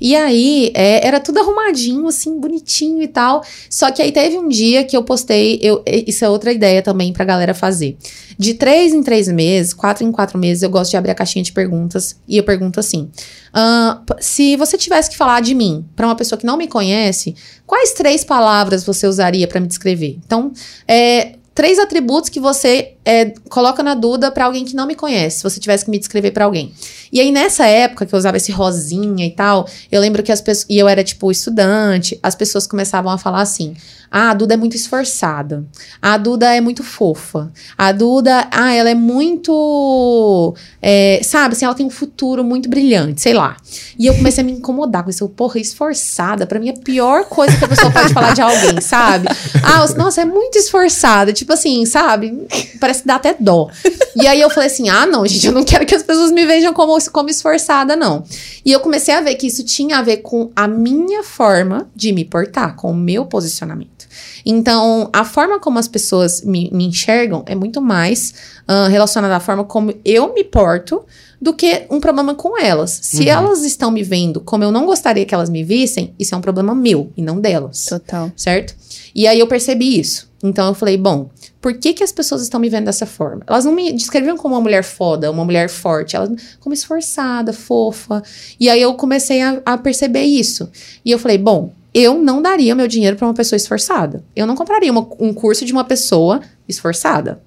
E 0.00 0.16
aí, 0.16 0.72
é, 0.74 1.06
era 1.06 1.20
tudo 1.20 1.38
arrumadinho, 1.38 2.06
assim, 2.08 2.40
bonitinho 2.40 3.02
e 3.02 3.08
tal. 3.08 3.44
Só 3.68 3.90
que 3.90 4.00
aí 4.00 4.10
teve 4.10 4.38
um 4.38 4.48
dia 4.48 4.82
que 4.82 4.96
eu 4.96 5.04
postei, 5.04 5.58
eu, 5.62 5.82
isso 5.86 6.24
é 6.24 6.28
outra 6.28 6.52
ideia 6.52 6.80
também 6.80 7.12
pra 7.12 7.24
galera 7.24 7.52
fazer. 7.52 7.96
De 8.38 8.54
três 8.54 8.94
em 8.94 9.02
três 9.02 9.28
meses, 9.28 9.74
quatro 9.74 10.02
em 10.02 10.10
quatro 10.10 10.38
meses, 10.38 10.62
eu 10.62 10.70
gosto 10.70 10.90
de 10.90 10.96
abrir 10.96 11.10
a 11.10 11.14
caixinha 11.14 11.42
de 11.42 11.52
perguntas 11.52 12.18
e 12.26 12.38
eu 12.38 12.42
pergunto 12.42 12.80
assim: 12.80 13.10
uh, 13.54 14.14
se 14.18 14.56
você 14.56 14.78
tivesse 14.78 15.10
que 15.10 15.16
falar 15.16 15.40
de 15.42 15.54
mim 15.54 15.84
para 15.94 16.06
uma 16.06 16.16
pessoa 16.16 16.38
que 16.38 16.46
não 16.46 16.56
me 16.56 16.66
conhece, 16.66 17.34
quais 17.66 17.92
três 17.92 18.24
palavras 18.24 18.82
você 18.82 19.06
usaria 19.06 19.46
para 19.46 19.60
me 19.60 19.66
descrever? 19.66 20.18
Então, 20.24 20.52
é, 20.88 21.34
três 21.54 21.78
atributos 21.78 22.30
que 22.30 22.40
você 22.40 22.94
é, 23.04 23.32
coloca 23.48 23.82
na 23.82 23.94
dúvida 23.94 24.30
para 24.30 24.44
alguém 24.44 24.64
que 24.64 24.74
não 24.74 24.86
me 24.86 24.94
conhece, 24.94 25.38
se 25.38 25.42
você 25.42 25.58
tivesse 25.58 25.84
que 25.84 25.90
me 25.90 25.98
descrever 25.98 26.30
para 26.32 26.44
alguém. 26.44 26.72
E 27.12 27.20
aí, 27.20 27.32
nessa 27.32 27.66
época 27.66 28.06
que 28.06 28.14
eu 28.14 28.18
usava 28.18 28.36
esse 28.36 28.52
rosinha 28.52 29.26
e 29.26 29.30
tal, 29.30 29.66
eu 29.90 30.00
lembro 30.00 30.22
que 30.22 30.30
as 30.30 30.40
pessoas. 30.40 30.66
E 30.68 30.78
eu 30.78 30.88
era, 30.88 31.02
tipo, 31.02 31.30
estudante, 31.30 32.18
as 32.22 32.34
pessoas 32.34 32.66
começavam 32.66 33.10
a 33.10 33.18
falar 33.18 33.40
assim: 33.40 33.74
ah, 34.10 34.30
a 34.30 34.34
Duda 34.34 34.54
é 34.54 34.56
muito 34.56 34.76
esforçada. 34.76 35.64
A 36.02 36.16
Duda 36.16 36.52
é 36.54 36.60
muito 36.60 36.82
fofa. 36.82 37.52
A 37.78 37.92
Duda, 37.92 38.48
ah, 38.50 38.72
ela 38.72 38.90
é 38.90 38.94
muito. 38.94 40.54
É, 40.82 41.20
sabe, 41.22 41.54
assim, 41.54 41.64
ela 41.64 41.74
tem 41.74 41.86
um 41.86 41.90
futuro 41.90 42.42
muito 42.42 42.68
brilhante, 42.68 43.20
sei 43.20 43.34
lá. 43.34 43.56
E 43.96 44.06
eu 44.06 44.14
comecei 44.16 44.42
a 44.42 44.44
me 44.44 44.52
incomodar 44.52 45.04
com 45.04 45.10
isso. 45.10 45.28
Porra, 45.28 45.60
esforçada. 45.60 46.44
Pra 46.44 46.58
mim, 46.58 46.70
é 46.70 46.72
a 46.72 46.78
pior 46.78 47.24
coisa 47.26 47.56
que 47.56 47.64
a 47.64 47.68
pessoa 47.68 47.92
pode 47.92 48.12
falar 48.12 48.34
de 48.34 48.42
alguém, 48.42 48.80
sabe? 48.80 49.28
Ah, 49.62 49.86
nossa, 49.96 50.22
é 50.22 50.24
muito 50.24 50.58
esforçada. 50.58 51.32
Tipo 51.32 51.52
assim, 51.52 51.86
sabe? 51.86 52.46
Parece 52.90 53.02
que 53.02 53.06
dá 53.06 53.14
até 53.14 53.36
dó. 53.38 53.70
E 54.16 54.26
aí 54.26 54.40
eu 54.40 54.50
falei 54.50 54.66
assim: 54.66 54.88
ah, 54.88 55.06
não, 55.06 55.24
gente, 55.24 55.46
eu 55.46 55.52
não 55.52 55.62
quero 55.62 55.86
que 55.86 55.94
as 55.94 56.02
pessoas 56.02 56.32
me 56.32 56.44
vejam 56.44 56.74
como, 56.74 56.98
como 57.12 57.30
esforçada, 57.30 57.94
não. 57.94 58.24
E 58.64 58.72
eu 58.72 58.80
comecei 58.80 59.14
a 59.14 59.20
ver 59.20 59.36
que 59.36 59.46
isso 59.46 59.62
tinha 59.64 59.98
a 59.98 60.02
ver 60.02 60.18
com 60.18 60.50
a 60.56 60.66
minha 60.66 61.22
forma 61.22 61.88
de 61.94 62.12
me 62.12 62.24
portar, 62.24 62.74
com 62.74 62.90
o 62.90 62.94
meu 62.94 63.24
posicionamento. 63.24 64.08
Então, 64.44 65.08
a 65.12 65.24
forma 65.24 65.60
como 65.60 65.78
as 65.78 65.86
pessoas 65.86 66.42
me, 66.42 66.68
me 66.72 66.86
enxergam 66.86 67.44
é 67.46 67.54
muito 67.54 67.80
mais 67.80 68.34
uh, 68.68 68.88
relacionada 68.88 69.36
à 69.36 69.40
forma 69.40 69.62
como 69.62 69.94
eu 70.04 70.34
me 70.34 70.42
porto 70.42 71.04
do 71.40 71.54
que 71.54 71.86
um 71.88 72.00
problema 72.00 72.34
com 72.34 72.58
elas. 72.58 72.98
Se 73.02 73.22
uhum. 73.22 73.28
elas 73.28 73.64
estão 73.64 73.90
me 73.92 74.02
vendo 74.02 74.40
como 74.40 74.64
eu 74.64 74.72
não 74.72 74.84
gostaria 74.84 75.24
que 75.24 75.34
elas 75.34 75.48
me 75.48 75.62
vissem, 75.62 76.12
isso 76.18 76.34
é 76.34 76.38
um 76.38 76.40
problema 76.40 76.74
meu 76.74 77.12
e 77.16 77.22
não 77.22 77.40
delas. 77.40 77.86
Total. 77.86 78.32
Certo? 78.34 78.74
E 79.14 79.28
aí 79.28 79.38
eu 79.38 79.46
percebi 79.46 79.98
isso. 79.98 80.29
Então 80.42 80.68
eu 80.68 80.74
falei, 80.74 80.96
bom, 80.96 81.28
por 81.60 81.74
que, 81.74 81.92
que 81.92 82.02
as 82.02 82.12
pessoas 82.12 82.42
estão 82.42 82.58
me 82.58 82.70
vendo 82.70 82.86
dessa 82.86 83.04
forma? 83.04 83.42
Elas 83.46 83.64
não 83.64 83.72
me 83.72 83.92
descreviam 83.92 84.36
como 84.36 84.54
uma 84.54 84.60
mulher 84.60 84.82
foda, 84.82 85.30
uma 85.30 85.44
mulher 85.44 85.68
forte, 85.68 86.16
elas 86.16 86.30
como 86.60 86.72
esforçada, 86.72 87.52
fofa. 87.52 88.22
E 88.58 88.68
aí 88.68 88.80
eu 88.80 88.94
comecei 88.94 89.42
a, 89.42 89.60
a 89.66 89.76
perceber 89.76 90.22
isso. 90.22 90.70
E 91.04 91.10
eu 91.10 91.18
falei, 91.18 91.36
bom, 91.36 91.72
eu 91.92 92.18
não 92.18 92.40
daria 92.40 92.74
meu 92.74 92.88
dinheiro 92.88 93.16
para 93.16 93.26
uma 93.26 93.34
pessoa 93.34 93.56
esforçada. 93.56 94.24
Eu 94.34 94.46
não 94.46 94.54
compraria 94.54 94.90
uma, 94.90 95.06
um 95.18 95.34
curso 95.34 95.64
de 95.64 95.72
uma 95.72 95.84
pessoa 95.84 96.40
esforçada. 96.68 97.42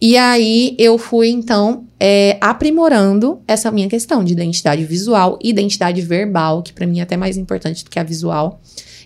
E 0.00 0.16
aí 0.16 0.74
eu 0.78 0.98
fui, 0.98 1.28
então, 1.28 1.86
é, 1.98 2.36
aprimorando 2.40 3.40
essa 3.48 3.70
minha 3.70 3.88
questão 3.88 4.22
de 4.22 4.32
identidade 4.32 4.84
visual 4.84 5.38
identidade 5.42 6.02
verbal, 6.02 6.62
que 6.62 6.72
para 6.72 6.86
mim 6.86 6.98
é 6.98 7.02
até 7.02 7.16
mais 7.16 7.36
importante 7.38 7.82
do 7.82 7.90
que 7.90 7.98
a 7.98 8.02
visual. 8.02 8.60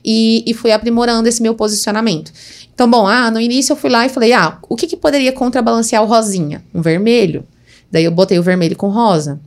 E, 0.04 0.42
e 0.46 0.54
fui 0.54 0.72
aprimorando 0.72 1.28
esse 1.28 1.42
meu 1.42 1.54
posicionamento. 1.54 2.32
Então, 2.80 2.88
bom, 2.90 3.06
ah, 3.06 3.30
no 3.30 3.38
início 3.38 3.74
eu 3.74 3.76
fui 3.76 3.90
lá 3.90 4.06
e 4.06 4.08
falei, 4.08 4.32
ah, 4.32 4.56
o 4.66 4.74
que, 4.74 4.86
que 4.86 4.96
poderia 4.96 5.30
contrabalancear 5.34 6.02
o 6.02 6.06
rosinha? 6.06 6.64
Um 6.74 6.80
vermelho. 6.80 7.44
Daí 7.92 8.04
eu 8.06 8.10
botei 8.10 8.38
o 8.38 8.42
vermelho 8.42 8.74
com 8.74 8.88
rosa. 8.88 9.38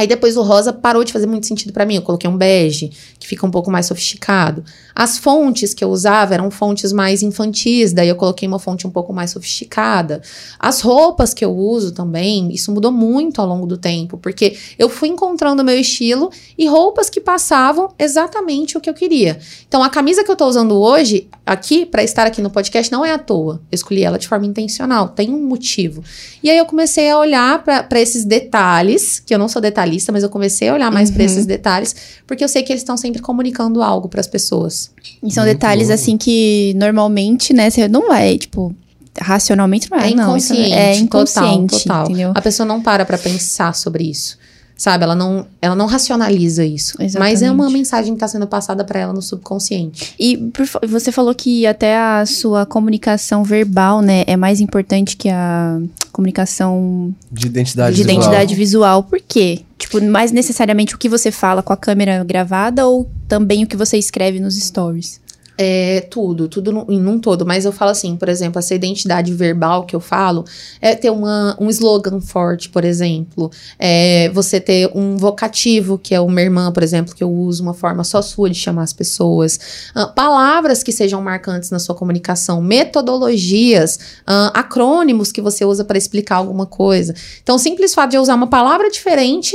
Aí 0.00 0.06
depois 0.06 0.34
o 0.38 0.42
rosa 0.42 0.72
parou 0.72 1.04
de 1.04 1.12
fazer 1.12 1.26
muito 1.26 1.46
sentido 1.46 1.74
para 1.74 1.84
mim. 1.84 1.96
Eu 1.96 2.00
coloquei 2.00 2.28
um 2.28 2.34
bege, 2.34 2.90
que 3.18 3.28
fica 3.28 3.46
um 3.46 3.50
pouco 3.50 3.70
mais 3.70 3.84
sofisticado. 3.84 4.64
As 4.94 5.18
fontes 5.18 5.74
que 5.74 5.84
eu 5.84 5.90
usava 5.90 6.32
eram 6.32 6.50
fontes 6.50 6.90
mais 6.90 7.22
infantis, 7.22 7.92
daí 7.92 8.08
eu 8.08 8.16
coloquei 8.16 8.48
uma 8.48 8.58
fonte 8.58 8.86
um 8.86 8.90
pouco 8.90 9.12
mais 9.12 9.32
sofisticada. 9.32 10.22
As 10.58 10.80
roupas 10.80 11.34
que 11.34 11.44
eu 11.44 11.54
uso 11.54 11.92
também, 11.92 12.50
isso 12.50 12.72
mudou 12.72 12.90
muito 12.90 13.42
ao 13.42 13.46
longo 13.46 13.66
do 13.66 13.76
tempo, 13.76 14.16
porque 14.16 14.56
eu 14.78 14.88
fui 14.88 15.10
encontrando 15.10 15.60
o 15.60 15.64
meu 15.66 15.78
estilo 15.78 16.30
e 16.56 16.66
roupas 16.66 17.10
que 17.10 17.20
passavam 17.20 17.90
exatamente 17.98 18.78
o 18.78 18.80
que 18.80 18.88
eu 18.88 18.94
queria. 18.94 19.38
Então 19.68 19.82
a 19.82 19.90
camisa 19.90 20.24
que 20.24 20.30
eu 20.30 20.36
tô 20.36 20.46
usando 20.46 20.80
hoje, 20.80 21.28
aqui, 21.44 21.84
para 21.84 22.02
estar 22.02 22.26
aqui 22.26 22.40
no 22.40 22.48
podcast, 22.48 22.90
não 22.90 23.04
é 23.04 23.12
à 23.12 23.18
toa. 23.18 23.60
Eu 23.70 23.74
escolhi 23.74 24.02
ela 24.02 24.18
de 24.18 24.26
forma 24.26 24.46
intencional, 24.46 25.10
tem 25.10 25.28
um 25.28 25.46
motivo. 25.46 26.02
E 26.42 26.48
aí 26.48 26.56
eu 26.56 26.64
comecei 26.64 27.10
a 27.10 27.18
olhar 27.18 27.62
para 27.62 28.00
esses 28.00 28.24
detalhes, 28.24 29.20
que 29.20 29.34
eu 29.34 29.38
não 29.38 29.46
sou 29.46 29.60
detalhista 29.60 29.89
detalhista, 29.90 30.12
mas 30.12 30.22
eu 30.22 30.28
comecei 30.28 30.68
a 30.68 30.74
olhar 30.74 30.90
mais 30.90 31.08
uhum. 31.08 31.16
para 31.16 31.24
esses 31.24 31.46
detalhes, 31.46 31.94
porque 32.26 32.44
eu 32.44 32.48
sei 32.48 32.62
que 32.62 32.72
eles 32.72 32.82
estão 32.82 32.96
sempre 32.96 33.20
comunicando 33.20 33.82
algo 33.82 34.08
para 34.08 34.20
as 34.20 34.26
pessoas. 34.26 34.90
E 35.22 35.30
são 35.30 35.44
Muito 35.44 35.54
detalhes 35.54 35.88
bom. 35.88 35.94
assim 35.94 36.16
que 36.16 36.74
normalmente, 36.76 37.52
né, 37.52 37.68
você 37.70 37.88
não 37.88 38.08
vai, 38.08 38.38
tipo, 38.38 38.74
racionalmente 39.18 39.90
não 39.90 39.98
é, 39.98 40.06
é 40.06 40.10
inconsciente, 40.10 40.70
não, 40.70 40.76
é 40.76 40.96
inconsciente, 40.96 41.82
total, 41.82 42.06
total. 42.08 42.32
A 42.34 42.40
pessoa 42.40 42.66
não 42.66 42.80
para 42.80 43.04
para 43.04 43.18
pensar 43.18 43.74
sobre 43.74 44.04
isso. 44.04 44.38
Sabe, 44.80 45.04
ela 45.04 45.14
não, 45.14 45.46
ela 45.60 45.74
não 45.74 45.84
racionaliza 45.84 46.64
isso. 46.64 46.94
Exatamente. 46.98 47.18
Mas 47.18 47.42
é 47.42 47.50
uma 47.50 47.68
mensagem 47.68 48.14
que 48.14 48.16
está 48.16 48.26
sendo 48.26 48.46
passada 48.46 48.82
para 48.82 48.98
ela 48.98 49.12
no 49.12 49.20
subconsciente. 49.20 50.14
E 50.18 50.38
por, 50.38 50.66
você 50.88 51.12
falou 51.12 51.34
que 51.34 51.66
até 51.66 51.98
a 51.98 52.24
sua 52.24 52.64
comunicação 52.64 53.44
verbal, 53.44 54.00
né, 54.00 54.24
é 54.26 54.38
mais 54.38 54.58
importante 54.58 55.18
que 55.18 55.28
a 55.28 55.78
comunicação 56.10 57.14
de 57.30 57.48
identidade 57.48 57.94
de 57.94 58.02
visual. 58.04 58.16
identidade 58.16 58.54
visual. 58.54 59.02
Por 59.02 59.20
quê? 59.20 59.60
Tipo, 59.76 60.02
mais 60.02 60.32
necessariamente 60.32 60.94
o 60.94 60.98
que 60.98 61.10
você 61.10 61.30
fala 61.30 61.62
com 61.62 61.74
a 61.74 61.76
câmera 61.76 62.24
gravada 62.24 62.86
ou 62.86 63.06
também 63.28 63.62
o 63.62 63.66
que 63.66 63.76
você 63.76 63.98
escreve 63.98 64.40
nos 64.40 64.58
stories? 64.58 65.20
É, 65.62 66.00
tudo, 66.08 66.48
tudo 66.48 66.72
num, 66.72 66.86
num 66.86 67.18
todo. 67.18 67.44
Mas 67.44 67.66
eu 67.66 67.72
falo 67.72 67.90
assim, 67.90 68.16
por 68.16 68.30
exemplo, 68.30 68.58
essa 68.58 68.74
identidade 68.74 69.34
verbal 69.34 69.84
que 69.84 69.94
eu 69.94 70.00
falo 70.00 70.42
é 70.80 70.94
ter 70.94 71.10
uma, 71.10 71.54
um 71.60 71.68
slogan 71.68 72.18
forte, 72.18 72.70
por 72.70 72.82
exemplo. 72.82 73.50
É 73.78 74.30
você 74.30 74.58
ter 74.58 74.90
um 74.94 75.18
vocativo, 75.18 75.98
que 75.98 76.14
é 76.14 76.20
uma 76.20 76.40
irmã, 76.40 76.72
por 76.72 76.82
exemplo, 76.82 77.14
que 77.14 77.22
eu 77.22 77.30
uso 77.30 77.62
uma 77.62 77.74
forma 77.74 78.02
só 78.04 78.22
sua 78.22 78.48
de 78.48 78.56
chamar 78.56 78.84
as 78.84 78.94
pessoas. 78.94 79.90
Uh, 79.94 80.10
palavras 80.14 80.82
que 80.82 80.92
sejam 80.92 81.20
marcantes 81.20 81.70
na 81.70 81.78
sua 81.78 81.94
comunicação, 81.94 82.62
metodologias, 82.62 83.96
uh, 84.22 84.50
acrônimos 84.54 85.30
que 85.30 85.42
você 85.42 85.62
usa 85.66 85.84
para 85.84 85.98
explicar 85.98 86.36
alguma 86.36 86.64
coisa. 86.64 87.14
Então, 87.42 87.56
o 87.56 87.58
simples 87.58 87.92
fato 87.92 88.12
de 88.12 88.16
eu 88.16 88.22
usar 88.22 88.34
uma 88.34 88.46
palavra 88.46 88.90
diferente 88.90 89.54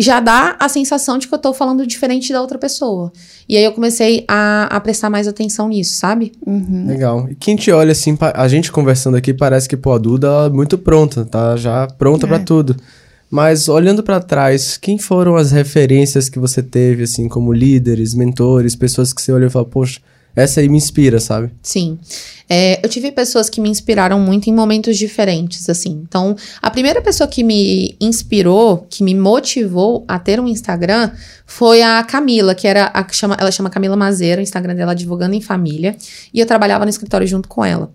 já 0.00 0.20
dá 0.20 0.56
a 0.60 0.68
sensação 0.68 1.18
de 1.18 1.26
que 1.26 1.34
eu 1.34 1.38
tô 1.38 1.52
falando 1.52 1.86
diferente 1.86 2.32
da 2.32 2.40
outra 2.40 2.56
pessoa. 2.56 3.12
E 3.48 3.56
aí 3.56 3.64
eu 3.64 3.72
comecei 3.72 4.24
a, 4.28 4.64
a 4.70 4.78
prestar 4.80 5.10
mais 5.10 5.26
atenção 5.26 5.68
nisso, 5.68 5.96
sabe? 5.96 6.32
Uhum. 6.46 6.86
Legal. 6.86 7.28
E 7.30 7.34
quem 7.34 7.56
te 7.56 7.72
olha 7.72 7.92
assim, 7.92 8.16
a 8.34 8.46
gente 8.46 8.70
conversando 8.70 9.16
aqui, 9.16 9.34
parece 9.34 9.68
que, 9.68 9.76
pô, 9.76 9.92
a 9.92 9.98
Duda 9.98 10.28
é 10.46 10.50
muito 10.50 10.78
pronta, 10.78 11.24
tá 11.24 11.56
já 11.56 11.86
pronta 11.86 12.26
É. 12.26 12.28
pra 12.28 12.38
tudo. 12.38 12.76
Mas 13.30 13.68
olhando 13.68 14.02
pra 14.02 14.20
trás, 14.20 14.76
quem 14.78 14.98
foram 14.98 15.36
as 15.36 15.50
referências 15.50 16.28
que 16.28 16.38
você 16.38 16.62
teve, 16.62 17.02
assim, 17.02 17.28
como 17.28 17.52
líderes, 17.52 18.14
mentores, 18.14 18.74
pessoas 18.76 19.12
que 19.12 19.20
você 19.20 19.32
olhou 19.32 19.48
e 19.48 19.50
falou, 19.50 19.68
poxa, 19.68 20.00
essa 20.38 20.60
aí 20.60 20.68
me 20.68 20.78
inspira, 20.78 21.20
sabe? 21.20 21.50
Sim. 21.62 21.98
É, 22.48 22.80
eu 22.82 22.88
tive 22.88 23.12
pessoas 23.12 23.50
que 23.50 23.60
me 23.60 23.68
inspiraram 23.68 24.18
muito 24.18 24.48
em 24.48 24.54
momentos 24.54 24.96
diferentes, 24.96 25.68
assim. 25.68 26.02
Então, 26.08 26.34
a 26.62 26.70
primeira 26.70 27.02
pessoa 27.02 27.28
que 27.28 27.44
me 27.44 27.94
inspirou, 28.00 28.86
que 28.88 29.02
me 29.02 29.14
motivou 29.14 30.04
a 30.08 30.18
ter 30.18 30.40
um 30.40 30.48
Instagram, 30.48 31.10
foi 31.44 31.82
a 31.82 32.02
Camila, 32.02 32.54
que 32.54 32.66
era 32.66 32.86
a 32.86 33.04
que 33.04 33.14
chama, 33.14 33.36
ela 33.38 33.50
chama 33.50 33.68
Camila 33.68 33.96
Mazeiro, 33.96 34.40
o 34.40 34.42
Instagram 34.42 34.74
dela 34.74 34.92
é 34.92 34.94
Advogando 34.94 35.34
em 35.34 35.42
Família, 35.42 35.94
e 36.32 36.40
eu 36.40 36.46
trabalhava 36.46 36.84
no 36.84 36.90
escritório 36.90 37.26
junto 37.26 37.48
com 37.48 37.62
ela. 37.62 37.90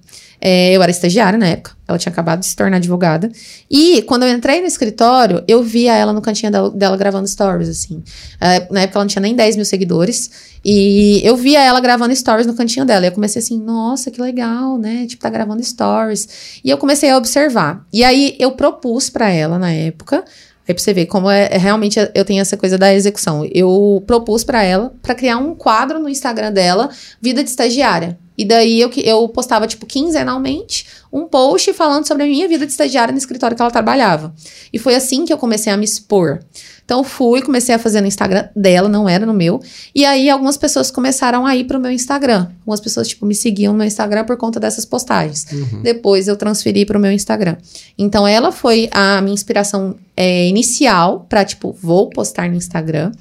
É, 0.45 0.73
eu 0.73 0.83
era 0.83 0.91
estagiária 0.91 1.39
na 1.39 1.47
época, 1.47 1.71
ela 1.87 1.97
tinha 1.97 2.11
acabado 2.11 2.41
de 2.41 2.47
se 2.47 2.53
tornar 2.53 2.75
advogada. 2.75 3.31
E 3.71 4.01
quando 4.01 4.23
eu 4.23 4.29
entrei 4.29 4.59
no 4.59 4.67
escritório, 4.67 5.41
eu 5.47 5.63
via 5.63 5.95
ela 5.95 6.11
no 6.11 6.21
cantinho 6.21 6.51
dela, 6.51 6.69
dela 6.69 6.97
gravando 6.97 7.25
stories, 7.25 7.69
assim. 7.69 8.03
É, 8.41 8.67
na 8.69 8.81
época 8.81 8.97
ela 8.97 9.05
não 9.05 9.07
tinha 9.07 9.21
nem 9.21 9.33
10 9.33 9.55
mil 9.55 9.63
seguidores. 9.63 10.29
E 10.65 11.21
eu 11.23 11.37
via 11.37 11.63
ela 11.63 11.79
gravando 11.79 12.13
stories 12.13 12.45
no 12.45 12.53
cantinho 12.55 12.85
dela. 12.85 13.05
E 13.05 13.07
eu 13.07 13.13
comecei 13.13 13.41
assim, 13.41 13.57
nossa, 13.57 14.11
que 14.11 14.21
legal, 14.21 14.77
né? 14.77 15.05
Tipo, 15.07 15.23
tá 15.23 15.29
gravando 15.29 15.63
stories. 15.63 16.59
E 16.61 16.69
eu 16.69 16.77
comecei 16.77 17.09
a 17.09 17.15
observar. 17.15 17.85
E 17.93 18.03
aí 18.03 18.35
eu 18.37 18.51
propus 18.51 19.09
pra 19.09 19.29
ela 19.29 19.57
na 19.57 19.71
época. 19.71 20.25
Aí 20.67 20.73
pra 20.73 20.83
você 20.83 20.93
ver 20.93 21.05
como 21.05 21.29
é, 21.29 21.47
é 21.53 21.57
realmente 21.57 21.97
eu 22.13 22.25
tenho 22.25 22.41
essa 22.41 22.57
coisa 22.57 22.77
da 22.77 22.93
execução. 22.93 23.47
Eu 23.53 24.03
propus 24.05 24.43
pra 24.43 24.61
ela 24.61 24.93
pra 25.01 25.15
criar 25.15 25.37
um 25.37 25.55
quadro 25.55 25.99
no 25.99 26.09
Instagram 26.09 26.51
dela, 26.51 26.89
vida 27.21 27.41
de 27.41 27.49
estagiária. 27.49 28.19
E 28.37 28.43
daí 28.45 28.81
eu, 28.81 28.89
eu 28.97 29.27
postava, 29.29 29.67
tipo, 29.67 29.85
quinzenalmente, 29.85 30.87
um 31.11 31.27
post 31.27 31.71
falando 31.73 32.07
sobre 32.07 32.23
a 32.23 32.25
minha 32.25 32.47
vida 32.47 32.65
de 32.65 32.71
estagiária 32.71 33.11
no 33.11 33.17
escritório 33.17 33.55
que 33.55 33.61
ela 33.61 33.71
trabalhava. 33.71 34.33
E 34.71 34.79
foi 34.79 34.95
assim 34.95 35.25
que 35.25 35.31
eu 35.31 35.37
comecei 35.37 35.71
a 35.71 35.77
me 35.77 35.85
expor. 35.85 36.39
Então 36.85 37.03
fui, 37.03 37.41
comecei 37.41 37.73
a 37.73 37.79
fazer 37.79 38.01
no 38.01 38.07
Instagram 38.07 38.47
dela, 38.55 38.89
não 38.89 39.07
era 39.07 39.25
no 39.25 39.33
meu. 39.33 39.61
E 39.95 40.03
aí 40.05 40.29
algumas 40.29 40.57
pessoas 40.57 40.91
começaram 40.91 41.45
a 41.45 41.55
ir 41.55 41.63
pro 41.63 41.79
meu 41.79 41.91
Instagram. 41.91 42.47
Algumas 42.59 42.81
pessoas, 42.81 43.07
tipo, 43.07 43.25
me 43.25 43.33
seguiam 43.33 43.71
no 43.71 43.79
meu 43.79 43.87
Instagram 43.87 44.25
por 44.25 44.37
conta 44.37 44.59
dessas 44.59 44.85
postagens. 44.85 45.45
Depois 45.81 46.27
eu 46.27 46.35
transferi 46.35 46.85
pro 46.85 46.99
meu 46.99 47.11
Instagram. 47.11 47.55
Então 47.97 48.27
ela 48.27 48.51
foi 48.51 48.89
a 48.91 49.21
minha 49.21 49.33
inspiração 49.33 49.95
é, 50.15 50.47
inicial 50.47 51.25
pra, 51.29 51.45
tipo, 51.45 51.75
vou 51.81 52.09
postar 52.09 52.49
no 52.49 52.55
Instagram. 52.55 53.11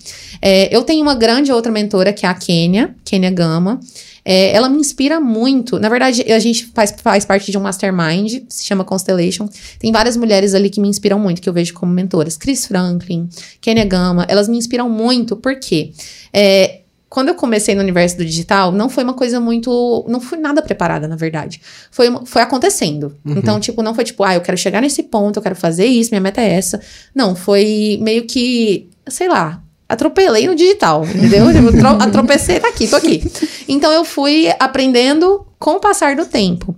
É, 0.40 0.74
eu 0.74 0.82
tenho 0.82 1.02
uma 1.02 1.14
grande 1.14 1.52
outra 1.52 1.70
mentora 1.70 2.12
que 2.12 2.26
é 2.26 2.28
a 2.28 2.34
Kênia, 2.34 2.94
Kênia 3.04 3.30
Gama. 3.30 3.80
É, 4.24 4.54
ela 4.54 4.68
me 4.68 4.78
inspira 4.78 5.20
muito. 5.20 5.80
Na 5.80 5.88
verdade, 5.88 6.22
a 6.32 6.38
gente 6.38 6.66
faz, 6.66 6.94
faz 7.02 7.24
parte 7.24 7.50
de 7.50 7.58
um 7.58 7.60
mastermind, 7.60 8.42
se 8.48 8.64
chama 8.64 8.84
Constellation. 8.84 9.48
Tem 9.78 9.90
várias 9.90 10.16
mulheres 10.16 10.54
ali 10.54 10.70
que 10.70 10.80
me 10.80 10.88
inspiram 10.88 11.18
muito, 11.18 11.42
que 11.42 11.48
eu 11.48 11.52
vejo 11.52 11.74
como 11.74 11.92
mentoras. 11.92 12.36
Chris 12.36 12.66
Franklin, 12.66 13.28
Kenya 13.62 13.84
Gama, 13.86 14.26
elas 14.28 14.46
me 14.48 14.58
inspiram 14.58 14.90
muito, 14.90 15.36
porque 15.36 15.92
é, 16.34 16.80
quando 17.08 17.28
eu 17.28 17.34
comecei 17.34 17.74
no 17.74 17.80
universo 17.80 18.16
do 18.18 18.24
digital, 18.24 18.72
não 18.72 18.88
foi 18.90 19.04
uma 19.04 19.14
coisa 19.14 19.38
muito. 19.38 20.04
Não 20.08 20.20
fui 20.20 20.36
nada 20.38 20.60
preparada, 20.60 21.06
na 21.08 21.14
verdade. 21.16 21.60
Foi, 21.90 22.08
foi 22.26 22.42
acontecendo. 22.42 23.16
Então, 23.24 23.60
tipo, 23.60 23.82
não 23.82 23.94
foi 23.94 24.02
tipo, 24.04 24.24
ah, 24.24 24.34
eu 24.34 24.40
quero 24.40 24.56
chegar 24.58 24.80
nesse 24.82 25.02
ponto, 25.04 25.36
eu 25.38 25.42
quero 25.42 25.54
fazer 25.56 25.86
isso, 25.86 26.10
minha 26.10 26.20
meta 26.20 26.40
é 26.40 26.48
essa. 26.54 26.80
Não, 27.14 27.36
foi 27.36 27.98
meio 28.02 28.24
que, 28.26 28.88
sei 29.08 29.28
lá, 29.28 29.62
atropelei 29.88 30.46
no 30.46 30.54
digital, 30.54 31.04
entendeu? 31.06 31.46
Tro- 31.78 32.02
atropecei, 32.02 32.58
tá 32.58 32.68
aqui, 32.68 32.88
tô 32.88 32.96
aqui. 32.96 33.22
Então 33.68 33.92
eu 33.92 34.04
fui 34.04 34.48
aprendendo 34.58 35.46
com 35.58 35.72
o 35.72 35.80
passar 35.80 36.16
do 36.16 36.24
tempo. 36.26 36.74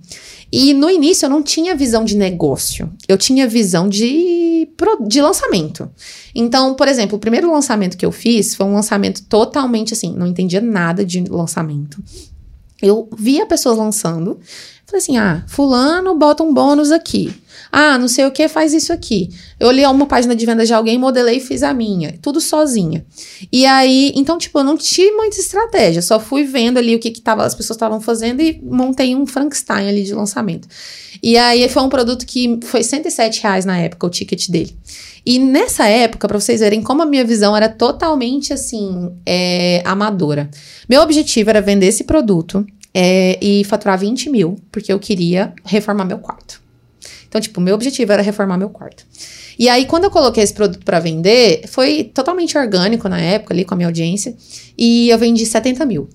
E 0.57 0.73
no 0.73 0.89
início 0.89 1.25
eu 1.25 1.29
não 1.29 1.43
tinha 1.43 1.75
visão 1.75 2.05
de 2.05 2.15
negócio, 2.15 2.89
eu 3.09 3.17
tinha 3.17 3.45
visão 3.45 3.89
de, 3.89 4.69
de 5.05 5.21
lançamento. 5.21 5.91
Então, 6.33 6.75
por 6.75 6.87
exemplo, 6.87 7.17
o 7.17 7.19
primeiro 7.19 7.51
lançamento 7.51 7.97
que 7.97 8.05
eu 8.05 8.11
fiz 8.11 8.55
foi 8.55 8.65
um 8.65 8.73
lançamento 8.73 9.21
totalmente 9.25 9.91
assim, 9.91 10.15
não 10.15 10.25
entendia 10.25 10.61
nada 10.61 11.03
de 11.03 11.25
lançamento. 11.25 12.01
Eu 12.81 13.09
via 13.17 13.45
pessoas 13.45 13.77
lançando, 13.77 14.39
falei 14.85 15.01
assim: 15.01 15.17
ah, 15.17 15.43
Fulano 15.47 16.15
bota 16.15 16.43
um 16.43 16.53
bônus 16.53 16.91
aqui. 16.91 17.33
Ah, 17.71 17.97
não 17.97 18.07
sei 18.07 18.25
o 18.25 18.31
que, 18.31 18.47
faz 18.47 18.73
isso 18.73 18.93
aqui. 18.93 19.29
Eu 19.59 19.67
olhei 19.67 19.85
uma 19.85 20.05
página 20.05 20.35
de 20.35 20.45
venda 20.45 20.65
de 20.65 20.73
alguém, 20.73 20.97
modelei 20.97 21.37
e 21.37 21.39
fiz 21.41 21.63
a 21.63 21.73
minha. 21.73 22.17
Tudo 22.21 22.39
sozinha. 22.39 23.05
E 23.51 23.65
aí, 23.65 24.13
então, 24.15 24.37
tipo, 24.37 24.59
eu 24.59 24.63
não 24.63 24.77
tive 24.77 25.11
muita 25.11 25.39
estratégia. 25.39 26.01
Só 26.01 26.19
fui 26.19 26.43
vendo 26.43 26.77
ali 26.77 26.95
o 26.95 26.99
que, 26.99 27.11
que 27.11 27.21
tava, 27.21 27.43
as 27.43 27.53
pessoas 27.53 27.75
estavam 27.75 27.99
fazendo 27.99 28.41
e 28.41 28.61
montei 28.63 29.15
um 29.15 29.25
Frankenstein 29.25 29.89
ali 29.89 30.03
de 30.03 30.13
lançamento. 30.13 30.67
E 31.21 31.37
aí 31.37 31.67
foi 31.69 31.83
um 31.83 31.89
produto 31.89 32.25
que 32.25 32.59
foi 32.63 32.83
107 32.83 33.41
reais 33.41 33.65
na 33.65 33.77
época, 33.77 34.07
o 34.07 34.09
ticket 34.09 34.49
dele. 34.49 34.77
E 35.25 35.39
nessa 35.39 35.87
época, 35.87 36.27
pra 36.27 36.39
vocês 36.39 36.59
verem 36.59 36.83
como 36.83 37.01
a 37.01 37.05
minha 37.05 37.25
visão 37.25 37.57
era 37.57 37.67
totalmente 37.67 38.53
assim, 38.53 39.11
é, 39.25 39.81
amadora. 39.83 40.49
Meu 40.87 41.01
objetivo 41.01 41.49
era 41.49 41.61
vender 41.61 41.87
esse 41.87 42.03
produto 42.03 42.65
é, 42.97 43.37
e 43.41 43.65
faturar 43.65 43.99
20 43.99 44.29
mil, 44.29 44.57
porque 44.71 44.93
eu 44.93 44.97
queria 44.97 45.53
reformar 45.65 46.05
meu 46.05 46.17
quarto. 46.17 46.61
Então, 47.27 47.41
tipo, 47.41 47.59
meu 47.59 47.75
objetivo 47.75 48.13
era 48.13 48.21
reformar 48.21 48.57
meu 48.57 48.69
quarto. 48.69 49.05
E 49.59 49.67
aí, 49.67 49.85
quando 49.85 50.05
eu 50.05 50.11
coloquei 50.11 50.41
esse 50.41 50.53
produto 50.53 50.85
pra 50.85 51.01
vender, 51.01 51.67
foi 51.67 52.05
totalmente 52.05 52.57
orgânico 52.57 53.09
na 53.09 53.19
época, 53.19 53.53
ali 53.53 53.65
com 53.65 53.73
a 53.73 53.77
minha 53.77 53.89
audiência, 53.89 54.33
e 54.77 55.09
eu 55.09 55.17
vendi 55.17 55.45
70 55.45 55.85
mil 55.85 56.07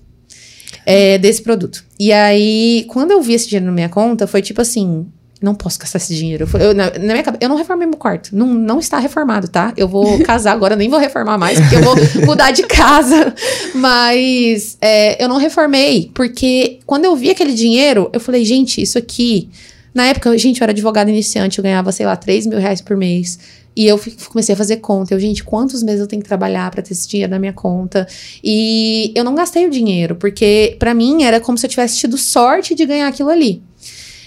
é, 0.83 1.19
desse 1.19 1.43
produto. 1.43 1.83
E 1.99 2.11
aí, 2.11 2.85
quando 2.89 3.11
eu 3.11 3.21
vi 3.21 3.33
esse 3.33 3.47
dinheiro 3.47 3.67
na 3.67 3.71
minha 3.71 3.89
conta, 3.89 4.25
foi 4.25 4.41
tipo 4.41 4.61
assim. 4.61 5.05
Não 5.41 5.55
posso 5.55 5.79
gastar 5.79 5.97
esse 5.97 6.13
dinheiro. 6.13 6.47
Eu, 6.59 6.73
na, 6.73 6.91
na 6.91 7.13
minha 7.13 7.23
cabeça, 7.23 7.43
eu 7.43 7.49
não 7.49 7.55
reformei 7.55 7.87
meu 7.87 7.97
quarto. 7.97 8.35
Não, 8.35 8.45
não 8.45 8.79
está 8.79 8.99
reformado, 8.99 9.47
tá? 9.47 9.73
Eu 9.75 9.87
vou 9.87 10.19
casar 10.23 10.51
agora, 10.51 10.75
nem 10.75 10.87
vou 10.87 10.99
reformar 10.99 11.37
mais, 11.37 11.59
porque 11.59 11.75
eu 11.75 11.81
vou 11.81 11.95
mudar 12.27 12.51
de 12.51 12.63
casa. 12.63 13.33
Mas 13.73 14.77
é, 14.79 15.21
eu 15.23 15.27
não 15.27 15.37
reformei, 15.37 16.11
porque 16.13 16.79
quando 16.85 17.05
eu 17.05 17.15
vi 17.15 17.31
aquele 17.31 17.53
dinheiro, 17.53 18.09
eu 18.13 18.19
falei, 18.19 18.45
gente, 18.45 18.81
isso 18.81 18.97
aqui. 18.99 19.49
Na 19.93 20.05
época, 20.05 20.37
gente, 20.37 20.61
eu 20.61 20.65
era 20.65 20.71
advogada 20.71 21.09
iniciante, 21.09 21.57
eu 21.57 21.63
ganhava, 21.63 21.91
sei 21.91 22.05
lá, 22.05 22.15
3 22.15 22.45
mil 22.45 22.59
reais 22.59 22.79
por 22.79 22.95
mês. 22.95 23.39
E 23.75 23.87
eu 23.87 23.99
comecei 24.29 24.53
a 24.53 24.57
fazer 24.57 24.77
conta. 24.77 25.13
Eu, 25.13 25.19
gente, 25.19 25.43
quantos 25.43 25.81
meses 25.81 26.01
eu 26.01 26.07
tenho 26.07 26.21
que 26.21 26.27
trabalhar 26.27 26.69
pra 26.71 26.81
ter 26.81 26.91
esse 26.91 27.07
dinheiro 27.07 27.31
na 27.31 27.39
minha 27.39 27.53
conta? 27.53 28.05
E 28.43 29.11
eu 29.15 29.23
não 29.23 29.33
gastei 29.33 29.65
o 29.65 29.69
dinheiro, 29.69 30.15
porque 30.15 30.75
pra 30.77 30.93
mim 30.93 31.23
era 31.23 31.39
como 31.39 31.57
se 31.57 31.65
eu 31.65 31.69
tivesse 31.69 31.97
tido 31.97 32.17
sorte 32.17 32.75
de 32.75 32.85
ganhar 32.85 33.07
aquilo 33.07 33.29
ali. 33.29 33.63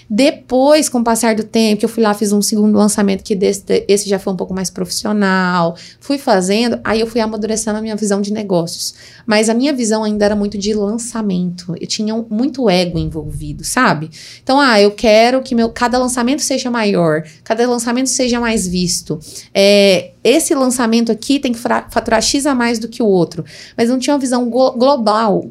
Depois, 0.09 0.87
com 0.89 0.99
o 0.99 1.03
passar 1.03 1.35
do 1.35 1.43
tempo, 1.43 1.79
que 1.79 1.85
eu 1.85 1.89
fui 1.89 2.03
lá, 2.03 2.13
fiz 2.13 2.31
um 2.31 2.41
segundo 2.41 2.77
lançamento, 2.77 3.23
que 3.23 3.35
desse, 3.35 3.63
esse 3.87 4.07
já 4.07 4.19
foi 4.19 4.33
um 4.33 4.35
pouco 4.35 4.53
mais 4.53 4.69
profissional, 4.69 5.75
fui 5.99 6.17
fazendo, 6.17 6.79
aí 6.83 6.99
eu 6.99 7.07
fui 7.07 7.19
amadurecendo 7.21 7.77
a 7.79 7.81
minha 7.81 7.95
visão 7.95 8.21
de 8.21 8.31
negócios. 8.31 8.93
Mas 9.25 9.49
a 9.49 9.53
minha 9.53 9.73
visão 9.73 10.03
ainda 10.03 10.25
era 10.25 10.35
muito 10.35 10.57
de 10.57 10.73
lançamento. 10.73 11.75
Eu 11.79 11.87
tinha 11.87 12.13
um- 12.13 12.25
muito 12.29 12.69
ego 12.69 12.97
envolvido, 12.99 13.63
sabe? 13.63 14.09
Então, 14.43 14.59
ah, 14.59 14.79
eu 14.79 14.91
quero 14.91 15.41
que 15.41 15.55
meu, 15.55 15.69
cada 15.69 15.97
lançamento 15.97 16.41
seja 16.41 16.69
maior, 16.69 17.23
cada 17.43 17.67
lançamento 17.67 18.07
seja 18.07 18.39
mais 18.39 18.67
visto. 18.67 19.19
É, 19.53 20.11
esse 20.23 20.53
lançamento 20.55 21.11
aqui 21.11 21.39
tem 21.39 21.51
que 21.51 21.59
faturar 21.59 22.21
X 22.21 22.45
a 22.45 22.53
mais 22.55 22.79
do 22.79 22.87
que 22.87 23.01
o 23.01 23.05
outro. 23.07 23.43
Mas 23.77 23.89
não 23.89 23.97
tinha 23.99 24.13
uma 24.13 24.19
visão 24.19 24.49
glo- 24.49 24.73
global, 24.73 25.45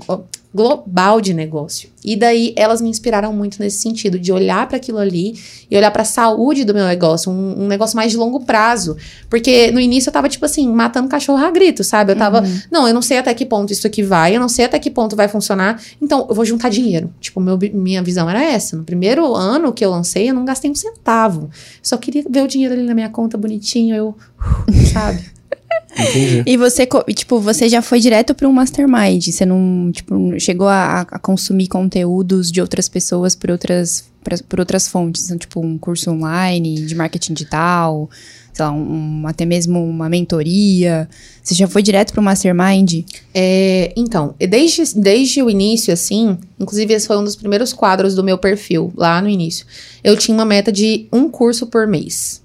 global 0.54 1.20
de 1.20 1.34
negócio. 1.34 1.90
E 2.04 2.14
daí 2.14 2.54
elas 2.56 2.80
me 2.80 2.88
inspiraram 2.88 3.32
muito 3.32 3.58
nesse 3.58 3.78
sentido, 3.78 4.18
de 4.18 4.30
olhar 4.30 4.68
para 4.68 4.76
aquilo 4.76 4.98
ali 4.98 5.36
e 5.68 5.76
olhar 5.76 5.90
para 5.90 6.02
a 6.02 6.04
saúde 6.04 6.64
do 6.64 6.72
meu 6.72 6.86
negócio, 6.86 7.32
um, 7.32 7.64
um 7.64 7.66
negócio 7.66 7.96
mais 7.96 8.12
de 8.12 8.16
longo 8.16 8.40
prazo. 8.44 8.96
Porque 9.28 9.72
no 9.72 9.80
início 9.80 10.10
eu 10.10 10.12
tava, 10.12 10.28
tipo 10.28 10.44
assim, 10.44 10.68
matando 10.68 11.08
cachorro 11.08 11.44
a 11.44 11.50
grito, 11.50 11.82
sabe? 11.82 12.12
Eu 12.12 12.16
tava, 12.16 12.44
não, 12.70 12.86
eu 12.86 12.94
não 12.94 13.02
sei 13.02 13.18
até 13.18 13.34
que 13.34 13.44
ponto 13.44 13.72
isso 13.72 13.86
aqui 13.86 14.02
vai, 14.02 14.36
eu 14.36 14.40
não 14.40 14.48
sei 14.48 14.66
até 14.66 14.78
que 14.78 14.90
ponto 14.90 15.16
vai 15.16 15.26
funcionar, 15.26 15.82
então 16.00 16.26
eu 16.28 16.34
vou 16.34 16.44
juntar 16.44 16.68
dinheiro. 16.68 17.12
Tipo, 17.20 17.40
meu, 17.40 17.58
minha 17.72 18.02
visão 18.02 18.30
era 18.30 18.42
essa. 18.42 18.76
No 18.76 18.84
primeiro 18.84 19.34
ano 19.34 19.72
que 19.72 19.84
eu 19.84 19.90
lancei, 19.90 20.30
eu 20.30 20.34
não 20.34 20.44
gastei 20.44 20.70
um 20.70 20.74
centavo. 20.74 21.50
Só 21.82 21.96
queria 21.96 22.22
ver 22.28 22.42
o 22.42 22.48
dinheiro 22.48 22.74
ali 22.74 22.84
na 22.84 22.94
minha 22.94 23.08
conta 23.08 23.36
bonitinho, 23.36 23.96
eu, 23.96 24.14
sabe? 24.92 25.33
Entendi. 25.92 26.42
E 26.46 26.56
você, 26.56 26.86
tipo, 27.14 27.38
você 27.40 27.68
já 27.68 27.80
foi 27.82 28.00
direto 28.00 28.34
para 28.34 28.48
um 28.48 28.52
mastermind. 28.52 29.26
Você 29.28 29.46
não, 29.46 29.90
tipo, 29.92 30.14
chegou 30.40 30.68
a, 30.68 31.00
a 31.02 31.18
consumir 31.18 31.68
conteúdos 31.68 32.50
de 32.50 32.60
outras 32.60 32.88
pessoas 32.88 33.34
por 33.34 33.50
outras, 33.50 34.04
pra- 34.22 34.38
por 34.48 34.60
outras 34.60 34.88
fontes. 34.88 35.24
Então, 35.26 35.38
tipo, 35.38 35.60
um 35.60 35.78
curso 35.78 36.10
online 36.10 36.84
de 36.86 36.94
marketing 36.94 37.34
digital, 37.34 38.10
sei 38.54 38.64
lá, 38.64 38.70
um- 38.72 39.24
até 39.26 39.44
mesmo 39.44 39.84
uma 39.84 40.08
mentoria. 40.08 41.08
Você 41.42 41.54
já 41.54 41.66
foi 41.68 41.82
direto 41.82 42.12
para 42.12 42.20
o 42.20 42.24
mastermind? 42.24 43.04
É, 43.34 43.92
então, 43.96 44.34
desde, 44.38 44.82
desde 44.98 45.42
o 45.42 45.50
início, 45.50 45.92
assim, 45.92 46.38
inclusive 46.58 46.94
esse 46.94 47.06
foi 47.06 47.18
um 47.18 47.24
dos 47.24 47.36
primeiros 47.36 47.72
quadros 47.72 48.14
do 48.14 48.24
meu 48.24 48.38
perfil, 48.38 48.92
lá 48.96 49.20
no 49.20 49.28
início. 49.28 49.66
Eu 50.02 50.16
tinha 50.16 50.34
uma 50.34 50.44
meta 50.44 50.72
de 50.72 51.06
um 51.12 51.28
curso 51.28 51.66
por 51.66 51.86
mês. 51.86 52.40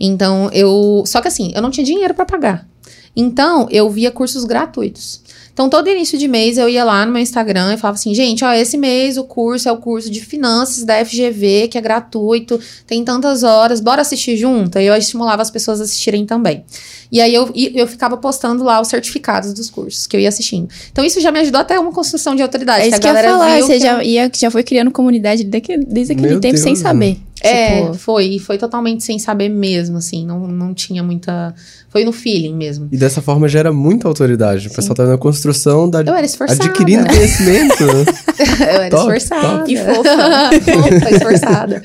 Então, 0.00 0.50
eu. 0.52 1.04
Só 1.06 1.20
que 1.20 1.28
assim, 1.28 1.52
eu 1.54 1.62
não 1.62 1.70
tinha 1.70 1.84
dinheiro 1.86 2.14
pra 2.14 2.24
pagar. 2.26 2.66
Então, 3.14 3.68
eu 3.70 3.88
via 3.90 4.10
cursos 4.10 4.44
gratuitos. 4.44 5.21
Então, 5.52 5.68
todo 5.68 5.88
início 5.88 6.18
de 6.18 6.26
mês 6.26 6.56
eu 6.56 6.68
ia 6.68 6.82
lá 6.82 7.04
no 7.04 7.12
meu 7.12 7.20
Instagram 7.20 7.74
e 7.74 7.76
falava 7.76 7.96
assim: 7.96 8.14
gente, 8.14 8.44
ó, 8.44 8.52
esse 8.52 8.78
mês 8.78 9.18
o 9.18 9.24
curso 9.24 9.68
é 9.68 9.72
o 9.72 9.76
curso 9.76 10.10
de 10.10 10.20
finanças 10.20 10.84
da 10.84 11.04
FGV, 11.04 11.68
que 11.68 11.76
é 11.76 11.80
gratuito, 11.80 12.58
tem 12.86 13.04
tantas 13.04 13.42
horas, 13.42 13.80
bora 13.80 14.00
assistir 14.02 14.36
junto? 14.36 14.78
E 14.78 14.86
eu 14.86 14.94
estimulava 14.96 15.42
as 15.42 15.50
pessoas 15.50 15.80
a 15.80 15.84
assistirem 15.84 16.24
também. 16.24 16.64
E 17.12 17.20
aí 17.20 17.34
eu, 17.34 17.50
eu 17.54 17.86
ficava 17.86 18.16
postando 18.16 18.64
lá 18.64 18.80
os 18.80 18.88
certificados 18.88 19.52
dos 19.52 19.68
cursos 19.68 20.06
que 20.06 20.16
eu 20.16 20.20
ia 20.20 20.30
assistindo. 20.30 20.66
Então, 20.90 21.04
isso 21.04 21.20
já 21.20 21.30
me 21.30 21.40
ajudou 21.40 21.60
até 21.60 21.78
uma 21.78 21.92
construção 21.92 22.34
de 22.34 22.40
autoridade. 22.42 22.84
É 22.84 22.88
isso 22.88 22.98
que, 22.98 23.06
a 23.06 23.10
eu 23.10 23.14
ia 23.14 23.22
galera 23.22 23.38
falar, 23.38 23.56
viu 23.58 23.66
você 23.66 23.72
que 23.74 23.80
já, 23.80 24.02
ia, 24.02 24.30
já 24.34 24.50
foi 24.50 24.62
criando 24.62 24.90
comunidade 24.90 25.44
desde, 25.44 25.76
desde 25.76 26.14
aquele 26.14 26.28
Meu 26.30 26.40
tempo 26.40 26.56
sem 26.56 26.72
Deus, 26.72 26.78
saber. 26.78 27.18
É, 27.44 27.82
Tipo, 27.82 27.94
foi. 27.94 28.26
E 28.26 28.38
foi 28.38 28.56
totalmente 28.56 29.02
sem 29.04 29.18
saber 29.18 29.48
mesmo, 29.48 29.96
assim. 29.98 30.24
Não, 30.24 30.46
não 30.46 30.72
tinha 30.72 31.02
muita. 31.02 31.52
Foi 31.90 32.04
no 32.04 32.12
feeling 32.12 32.54
mesmo. 32.54 32.88
E 32.92 32.96
dessa 32.96 33.20
forma 33.20 33.48
gera 33.48 33.72
muita 33.72 34.06
autoridade. 34.06 34.68
O 34.68 34.72
pessoal 34.72 34.94
tá 34.94 35.04
na 35.04 35.18
construção 35.18 35.90
da. 35.90 36.02
Eu 36.02 36.14
era 36.14 36.24
esforçada. 36.24 36.62
Adquirindo 36.64 37.04
conhecimento. 37.04 37.84
né? 37.84 38.04
Eu 38.60 38.66
era 38.66 38.90
Top, 38.90 39.12
esforçada. 39.16 39.58
top. 39.58 39.72
E 39.72 39.76
fofa. 39.76 40.50
fofa, 41.02 41.10
esforçada. 41.16 41.82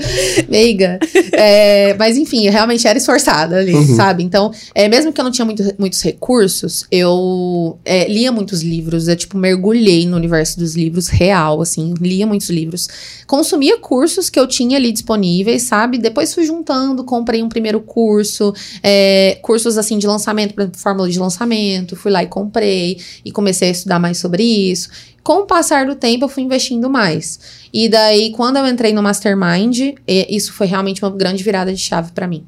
Meiga. 0.50 1.00
É, 1.34 1.96
mas 1.98 2.18
enfim, 2.18 2.46
eu 2.48 2.52
realmente 2.52 2.88
era 2.88 2.98
esforçada 2.98 3.58
ali, 3.58 3.74
Uhum. 3.74 3.96
sabe? 3.96 4.24
Então, 4.24 4.52
é, 4.74 4.88
mesmo 4.88 5.12
que 5.18 5.22
eu 5.22 5.26
não 5.26 5.32
tinha 5.32 5.46
muito- 5.46 5.64
muitos 5.80 6.00
recursos, 6.04 6.86
eu 6.92 7.80
é, 7.84 8.08
lia 8.08 8.32
muitos 8.32 8.62
livros. 8.62 9.08
Eu, 9.08 9.16
tipo, 9.16 9.36
mergulhei 9.36 10.06
no 10.06 10.16
universo 10.16 10.60
dos 10.60 10.76
livros 10.76 11.08
real, 11.08 11.60
assim. 11.60 11.96
Lia 12.00 12.28
muitos 12.28 12.50
livros. 12.52 12.88
Consumia 13.26 13.80
cursos 13.80 14.30
que 14.30 14.40
eu 14.40 14.46
tinha 14.48 14.78
ali 14.78 14.92
disponíveis, 14.92 15.64
sabe? 15.64 15.98
Depois 15.98 16.34
fui 16.36 16.46
juntando, 16.46 17.04
comprei 17.04 17.42
um 17.42 17.50
primeiro 17.50 17.82
curso. 17.82 18.54
é, 18.84 19.40
cursos, 19.42 19.78
assim, 19.78 19.98
de 19.98 20.06
lançamento, 20.06 20.54
por 20.54 20.62
exemplo, 20.62 20.80
fórmula 20.80 21.10
de 21.10 21.18
lançamento. 21.18 21.96
Fui 21.96 22.12
lá 22.12 22.22
e 22.24 22.28
comprei. 22.28 23.00
E 23.26 23.32
comecei 23.32 23.70
a 23.70 23.72
estudar 23.72 24.00
mais 24.00 24.20
sobre 24.20 24.44
isso. 24.44 24.90
Com 25.24 25.40
o 25.40 25.46
passar 25.46 25.86
do 25.88 25.96
tempo, 25.96 26.26
eu 26.26 26.30
fui 26.30 26.44
investindo 26.44 26.90
mais. 26.90 27.40
E 27.74 27.90
daí, 27.90 28.32
quando 28.32 28.58
eu 28.58 28.68
entrei 28.68 28.94
no 28.94 29.02
Mastermind, 29.04 29.80
e- 30.08 30.28
isso 30.30 30.54
foi 30.54 30.68
realmente 30.68 31.04
uma 31.04 31.12
grande 31.12 31.44
virada 31.44 31.74
de 31.74 31.80
chave 31.80 32.12
pra 32.14 32.28
mim. 32.28 32.46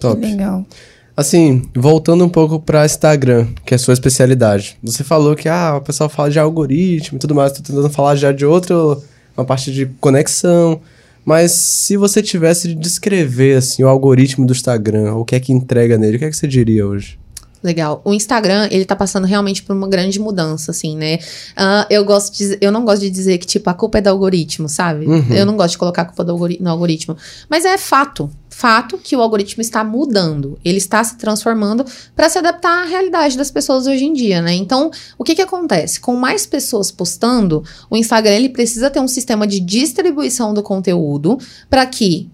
Top. 0.00 0.20
Legal. 0.20 0.66
Assim, 1.22 1.62
voltando 1.72 2.24
um 2.24 2.28
pouco 2.28 2.58
pra 2.58 2.84
Instagram, 2.84 3.46
que 3.64 3.72
é 3.72 3.76
a 3.76 3.78
sua 3.78 3.94
especialidade. 3.94 4.76
Você 4.82 5.04
falou 5.04 5.36
que 5.36 5.48
ah, 5.48 5.76
o 5.76 5.80
pessoal 5.80 6.10
fala 6.10 6.28
de 6.28 6.36
algoritmo 6.40 7.16
e 7.16 7.20
tudo 7.20 7.32
mais. 7.32 7.52
Tô 7.52 7.62
tentando 7.62 7.88
falar 7.88 8.16
já 8.16 8.32
de 8.32 8.44
outra, 8.44 8.74
uma 9.36 9.44
parte 9.46 9.70
de 9.72 9.86
conexão. 10.00 10.80
Mas 11.24 11.52
se 11.52 11.96
você 11.96 12.20
tivesse 12.20 12.66
de 12.66 12.74
descrever 12.74 13.58
assim, 13.58 13.84
o 13.84 13.88
algoritmo 13.88 14.44
do 14.44 14.52
Instagram, 14.52 15.14
o 15.14 15.24
que 15.24 15.36
é 15.36 15.40
que 15.40 15.52
entrega 15.52 15.96
nele, 15.96 16.16
o 16.16 16.18
que 16.18 16.24
é 16.24 16.30
que 16.30 16.36
você 16.36 16.48
diria 16.48 16.84
hoje? 16.84 17.20
Legal. 17.62 18.02
O 18.04 18.12
Instagram, 18.12 18.66
ele 18.72 18.84
tá 18.84 18.96
passando 18.96 19.24
realmente 19.24 19.62
por 19.62 19.76
uma 19.76 19.88
grande 19.88 20.18
mudança, 20.18 20.72
assim, 20.72 20.96
né? 20.96 21.20
Ah, 21.56 21.86
eu 21.88 22.04
gosto 22.04 22.36
de, 22.36 22.58
eu 22.60 22.72
não 22.72 22.84
gosto 22.84 23.02
de 23.02 23.10
dizer 23.10 23.38
que, 23.38 23.46
tipo, 23.46 23.70
a 23.70 23.74
culpa 23.74 23.98
é 23.98 24.00
do 24.00 24.08
algoritmo, 24.10 24.68
sabe? 24.68 25.06
Uhum. 25.06 25.32
Eu 25.32 25.46
não 25.46 25.56
gosto 25.56 25.70
de 25.74 25.78
colocar 25.78 26.02
a 26.02 26.04
culpa 26.06 26.24
do 26.24 26.32
algori- 26.32 26.58
no 26.60 26.68
algoritmo. 26.68 27.16
Mas 27.48 27.64
é 27.64 27.78
fato. 27.78 28.28
Fato 28.54 28.98
que 28.98 29.16
o 29.16 29.22
algoritmo 29.22 29.62
está 29.62 29.82
mudando. 29.82 30.58
Ele 30.62 30.76
está 30.76 31.02
se 31.02 31.16
transformando 31.16 31.86
para 32.14 32.28
se 32.28 32.36
adaptar 32.36 32.82
à 32.82 32.84
realidade 32.84 33.36
das 33.36 33.50
pessoas 33.50 33.86
hoje 33.86 34.04
em 34.04 34.12
dia, 34.12 34.42
né? 34.42 34.52
Então, 34.52 34.90
o 35.16 35.24
que 35.24 35.34
que 35.34 35.40
acontece? 35.40 35.98
Com 35.98 36.14
mais 36.16 36.44
pessoas 36.44 36.90
postando, 36.90 37.64
o 37.88 37.96
Instagram 37.96 38.34
ele 38.34 38.50
precisa 38.50 38.90
ter 38.90 39.00
um 39.00 39.08
sistema 39.08 39.46
de 39.46 39.58
distribuição 39.58 40.52
do 40.52 40.62
conteúdo 40.62 41.38
para 41.70 41.86
que 41.86 42.30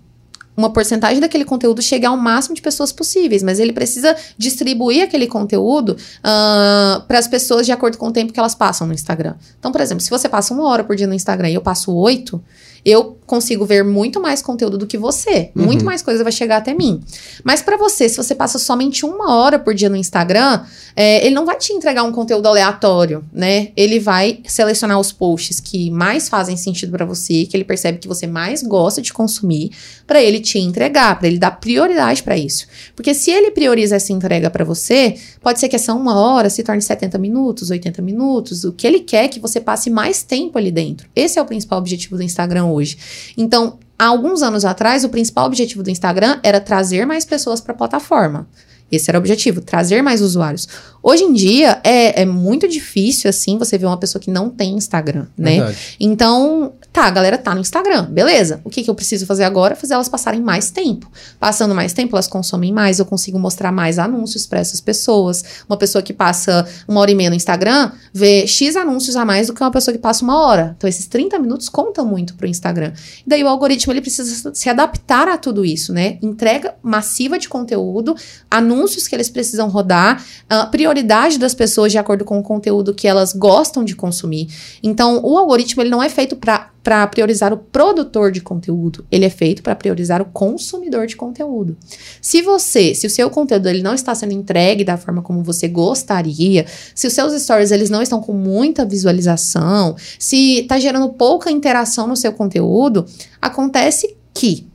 uma 0.56 0.72
porcentagem 0.72 1.20
daquele 1.20 1.44
conteúdo 1.44 1.80
chegue 1.80 2.04
ao 2.04 2.16
máximo 2.16 2.52
de 2.52 2.60
pessoas 2.60 2.90
possíveis, 2.90 3.44
mas 3.44 3.60
ele 3.60 3.72
precisa 3.72 4.16
distribuir 4.36 5.04
aquele 5.04 5.28
conteúdo 5.28 5.96
para 6.20 7.16
as 7.16 7.28
pessoas 7.28 7.64
de 7.64 7.70
acordo 7.70 7.96
com 7.96 8.08
o 8.08 8.12
tempo 8.12 8.32
que 8.32 8.40
elas 8.40 8.56
passam 8.56 8.88
no 8.88 8.92
Instagram. 8.92 9.36
Então, 9.56 9.70
por 9.70 9.80
exemplo, 9.80 10.02
se 10.02 10.10
você 10.10 10.28
passa 10.28 10.52
uma 10.52 10.64
hora 10.64 10.82
por 10.82 10.96
dia 10.96 11.06
no 11.06 11.14
Instagram 11.14 11.50
e 11.50 11.54
eu 11.54 11.62
passo 11.62 11.94
oito, 11.94 12.42
eu 12.84 13.18
consigo 13.26 13.64
ver 13.66 13.84
muito 13.84 14.20
mais 14.20 14.40
conteúdo 14.40 14.78
do 14.78 14.86
que 14.86 14.96
você. 14.96 15.50
Uhum. 15.54 15.66
Muito 15.66 15.84
mais 15.84 16.02
coisa 16.02 16.22
vai 16.22 16.32
chegar 16.32 16.56
até 16.56 16.72
mim. 16.72 17.00
Mas 17.44 17.60
para 17.60 17.76
você, 17.76 18.08
se 18.08 18.16
você 18.16 18.34
passa 18.34 18.58
somente 18.58 19.04
uma 19.04 19.34
hora 19.34 19.58
por 19.58 19.74
dia 19.74 19.88
no 19.88 19.96
Instagram, 19.96 20.62
é, 20.96 21.24
ele 21.24 21.34
não 21.34 21.44
vai 21.44 21.56
te 21.56 21.72
entregar 21.72 22.02
um 22.02 22.12
conteúdo 22.12 22.46
aleatório, 22.46 23.24
né? 23.32 23.68
Ele 23.76 24.00
vai 24.00 24.40
selecionar 24.46 24.98
os 24.98 25.12
posts 25.12 25.60
que 25.60 25.90
mais 25.90 26.28
fazem 26.28 26.56
sentido 26.56 26.90
para 26.90 27.04
você, 27.04 27.44
que 27.44 27.56
ele 27.56 27.64
percebe 27.64 27.98
que 27.98 28.08
você 28.08 28.26
mais 28.26 28.62
gosta 28.62 29.02
de 29.02 29.12
consumir, 29.12 29.70
para 30.06 30.22
ele 30.22 30.40
te 30.40 30.58
entregar, 30.58 31.18
para 31.18 31.28
ele 31.28 31.38
dar 31.38 31.52
prioridade 31.52 32.22
para 32.22 32.36
isso. 32.36 32.66
Porque 32.96 33.12
se 33.12 33.30
ele 33.30 33.50
prioriza 33.50 33.96
essa 33.96 34.12
entrega 34.12 34.48
para 34.48 34.64
você, 34.64 35.16
pode 35.42 35.60
ser 35.60 35.68
que 35.68 35.76
essa 35.76 35.92
uma 35.92 36.18
hora 36.18 36.48
se 36.48 36.62
torne 36.62 36.80
70 36.80 37.18
minutos, 37.18 37.70
80 37.70 38.00
minutos. 38.00 38.64
O 38.64 38.72
que 38.72 38.86
ele 38.86 39.00
quer 39.00 39.28
que 39.28 39.38
você 39.38 39.60
passe 39.60 39.90
mais 39.90 40.22
tempo 40.22 40.56
ali 40.56 40.70
dentro. 40.70 41.08
Esse 41.14 41.38
é 41.38 41.42
o 41.42 41.44
principal 41.44 41.78
objetivo 41.78 42.16
do 42.16 42.22
Instagram 42.22 42.67
hoje. 42.72 42.98
Então, 43.36 43.78
há 43.98 44.06
alguns 44.06 44.42
anos 44.42 44.64
atrás, 44.64 45.04
o 45.04 45.08
principal 45.08 45.46
objetivo 45.46 45.82
do 45.82 45.90
Instagram 45.90 46.38
era 46.42 46.60
trazer 46.60 47.06
mais 47.06 47.24
pessoas 47.24 47.60
para 47.60 47.72
a 47.72 47.76
plataforma. 47.76 48.46
Esse 48.90 49.10
era 49.10 49.18
o 49.18 49.20
objetivo, 49.20 49.60
trazer 49.60 50.00
mais 50.02 50.22
usuários. 50.22 50.66
Hoje 51.02 51.22
em 51.22 51.34
dia, 51.34 51.78
é, 51.84 52.22
é 52.22 52.24
muito 52.24 52.66
difícil, 52.66 53.28
assim, 53.28 53.58
você 53.58 53.76
ver 53.76 53.84
uma 53.84 53.98
pessoa 53.98 54.20
que 54.20 54.30
não 54.30 54.48
tem 54.48 54.74
Instagram, 54.74 55.26
né? 55.36 55.56
Verdade. 55.56 55.78
Então, 56.00 56.72
tá, 56.98 57.04
a 57.06 57.10
galera 57.10 57.38
tá 57.38 57.54
no 57.54 57.60
Instagram, 57.60 58.06
beleza. 58.06 58.60
O 58.64 58.70
que, 58.70 58.82
que 58.82 58.90
eu 58.90 58.94
preciso 58.94 59.24
fazer 59.24 59.44
agora? 59.44 59.76
Fazer 59.76 59.94
elas 59.94 60.08
passarem 60.08 60.40
mais 60.40 60.70
tempo. 60.70 61.08
Passando 61.38 61.72
mais 61.72 61.92
tempo, 61.92 62.16
elas 62.16 62.26
consomem 62.26 62.72
mais, 62.72 62.98
eu 62.98 63.06
consigo 63.06 63.38
mostrar 63.38 63.70
mais 63.70 64.00
anúncios 64.00 64.46
para 64.46 64.58
essas 64.58 64.80
pessoas. 64.80 65.44
Uma 65.68 65.76
pessoa 65.76 66.02
que 66.02 66.12
passa 66.12 66.66
uma 66.88 67.00
hora 67.00 67.10
e 67.10 67.14
meia 67.14 67.30
no 67.30 67.36
Instagram 67.36 67.92
vê 68.12 68.46
X 68.48 68.74
anúncios 68.74 69.14
a 69.14 69.24
mais 69.24 69.46
do 69.46 69.54
que 69.54 69.62
uma 69.62 69.70
pessoa 69.70 69.92
que 69.92 70.00
passa 70.00 70.24
uma 70.24 70.44
hora. 70.44 70.74
Então, 70.76 70.88
esses 70.88 71.06
30 71.06 71.38
minutos 71.38 71.68
contam 71.68 72.04
muito 72.04 72.34
pro 72.34 72.48
Instagram. 72.48 72.92
E 73.24 73.28
daí 73.28 73.44
o 73.44 73.48
algoritmo 73.48 73.92
ele 73.92 74.00
precisa 74.00 74.50
se 74.52 74.68
adaptar 74.68 75.28
a 75.28 75.38
tudo 75.38 75.64
isso, 75.64 75.92
né? 75.92 76.18
Entrega 76.20 76.74
massiva 76.82 77.38
de 77.38 77.48
conteúdo, 77.48 78.16
anúncios 78.50 79.06
que 79.06 79.14
eles 79.14 79.30
precisam 79.30 79.68
rodar, 79.68 80.24
prioridade 80.72 81.38
das 81.38 81.54
pessoas 81.54 81.92
de 81.92 81.98
acordo 81.98 82.24
com 82.24 82.38
o 82.40 82.42
conteúdo 82.42 82.92
que 82.92 83.06
elas 83.06 83.32
gostam 83.32 83.84
de 83.84 83.94
consumir. 83.94 84.48
Então, 84.82 85.20
o 85.22 85.38
algoritmo 85.38 85.80
ele 85.82 85.90
não 85.90 86.02
é 86.02 86.08
feito 86.08 86.34
para 86.34 86.70
para 86.88 87.06
priorizar 87.06 87.52
o 87.52 87.58
produtor 87.58 88.32
de 88.32 88.40
conteúdo, 88.40 89.04
ele 89.12 89.26
é 89.26 89.28
feito 89.28 89.62
para 89.62 89.76
priorizar 89.76 90.22
o 90.22 90.24
consumidor 90.24 91.06
de 91.06 91.16
conteúdo. 91.16 91.76
Se 92.18 92.40
você, 92.40 92.94
se 92.94 93.06
o 93.06 93.10
seu 93.10 93.28
conteúdo 93.28 93.68
ele 93.68 93.82
não 93.82 93.92
está 93.92 94.14
sendo 94.14 94.32
entregue 94.32 94.84
da 94.84 94.96
forma 94.96 95.20
como 95.20 95.42
você 95.42 95.68
gostaria, 95.68 96.64
se 96.94 97.06
os 97.06 97.12
seus 97.12 97.38
stories 97.42 97.72
eles 97.72 97.90
não 97.90 98.00
estão 98.00 98.22
com 98.22 98.32
muita 98.32 98.86
visualização, 98.86 99.96
se 100.18 100.60
está 100.60 100.78
gerando 100.78 101.10
pouca 101.10 101.50
interação 101.50 102.06
no 102.06 102.16
seu 102.16 102.32
conteúdo, 102.32 103.04
acontece 103.38 104.16
que 104.32 104.66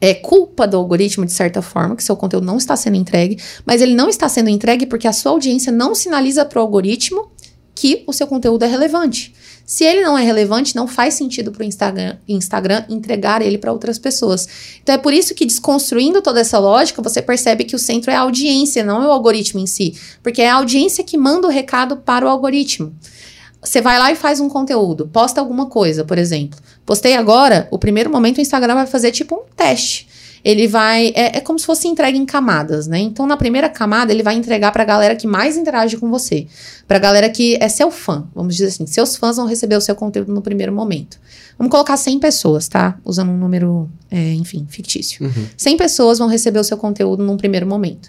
é 0.00 0.14
culpa 0.14 0.66
do 0.66 0.78
algoritmo, 0.78 1.26
de 1.26 1.32
certa 1.32 1.60
forma, 1.60 1.96
que 1.96 2.04
seu 2.04 2.16
conteúdo 2.16 2.46
não 2.46 2.56
está 2.56 2.76
sendo 2.76 2.96
entregue, 2.96 3.38
mas 3.66 3.82
ele 3.82 3.94
não 3.94 4.08
está 4.08 4.26
sendo 4.26 4.48
entregue 4.48 4.86
porque 4.86 5.06
a 5.06 5.12
sua 5.12 5.32
audiência 5.32 5.70
não 5.70 5.94
sinaliza 5.94 6.46
para 6.46 6.58
o 6.58 6.62
algoritmo 6.62 7.30
que 7.76 8.02
o 8.06 8.12
seu 8.12 8.26
conteúdo 8.26 8.64
é 8.64 8.66
relevante. 8.66 9.34
Se 9.66 9.84
ele 9.84 10.00
não 10.00 10.16
é 10.16 10.24
relevante, 10.24 10.74
não 10.74 10.88
faz 10.88 11.14
sentido 11.14 11.52
para 11.52 11.60
o 11.60 11.64
Instagram, 11.64 12.16
Instagram 12.26 12.84
entregar 12.88 13.42
ele 13.42 13.58
para 13.58 13.72
outras 13.72 13.98
pessoas. 13.98 14.48
Então 14.82 14.94
é 14.94 14.98
por 14.98 15.12
isso 15.12 15.34
que, 15.34 15.44
desconstruindo 15.44 16.22
toda 16.22 16.40
essa 16.40 16.58
lógica, 16.58 17.02
você 17.02 17.20
percebe 17.20 17.64
que 17.64 17.76
o 17.76 17.78
centro 17.78 18.10
é 18.10 18.14
a 18.14 18.20
audiência, 18.20 18.82
não 18.82 19.02
é 19.02 19.06
o 19.06 19.10
algoritmo 19.10 19.60
em 19.60 19.66
si. 19.66 19.94
Porque 20.22 20.40
é 20.40 20.48
a 20.48 20.54
audiência 20.54 21.04
que 21.04 21.18
manda 21.18 21.46
o 21.46 21.50
recado 21.50 21.98
para 21.98 22.24
o 22.24 22.28
algoritmo. 22.28 22.94
Você 23.62 23.80
vai 23.80 23.98
lá 23.98 24.10
e 24.10 24.16
faz 24.16 24.40
um 24.40 24.48
conteúdo, 24.48 25.08
posta 25.08 25.40
alguma 25.40 25.66
coisa, 25.66 26.04
por 26.04 26.16
exemplo. 26.16 26.58
Postei 26.86 27.14
agora, 27.14 27.68
o 27.70 27.78
primeiro 27.78 28.08
momento 28.08 28.38
o 28.38 28.40
Instagram 28.40 28.74
vai 28.74 28.86
fazer 28.86 29.10
tipo 29.10 29.34
um 29.34 29.42
teste. 29.56 30.08
Ele 30.46 30.68
vai. 30.68 31.08
É, 31.16 31.38
é 31.38 31.40
como 31.40 31.58
se 31.58 31.66
fosse 31.66 31.88
entregue 31.88 32.16
em 32.16 32.24
camadas, 32.24 32.86
né? 32.86 33.00
Então, 33.00 33.26
na 33.26 33.36
primeira 33.36 33.68
camada, 33.68 34.12
ele 34.12 34.22
vai 34.22 34.36
entregar 34.36 34.70
pra 34.70 34.84
galera 34.84 35.16
que 35.16 35.26
mais 35.26 35.56
interage 35.56 35.96
com 35.96 36.08
você. 36.08 36.46
Pra 36.86 37.00
galera 37.00 37.28
que 37.28 37.56
é 37.60 37.68
seu 37.68 37.90
fã, 37.90 38.28
vamos 38.32 38.54
dizer 38.54 38.68
assim. 38.68 38.86
Seus 38.86 39.16
fãs 39.16 39.38
vão 39.38 39.46
receber 39.46 39.74
o 39.74 39.80
seu 39.80 39.96
conteúdo 39.96 40.32
no 40.32 40.40
primeiro 40.40 40.72
momento. 40.72 41.18
Vamos 41.58 41.72
colocar 41.72 41.96
100 41.96 42.20
pessoas, 42.20 42.68
tá? 42.68 42.96
Usando 43.04 43.30
um 43.30 43.36
número, 43.36 43.90
é, 44.08 44.34
enfim, 44.34 44.64
fictício. 44.70 45.26
Uhum. 45.26 45.46
100 45.56 45.76
pessoas 45.78 46.18
vão 46.20 46.28
receber 46.28 46.60
o 46.60 46.64
seu 46.64 46.76
conteúdo 46.76 47.24
num 47.24 47.36
primeiro 47.36 47.66
momento. 47.66 48.08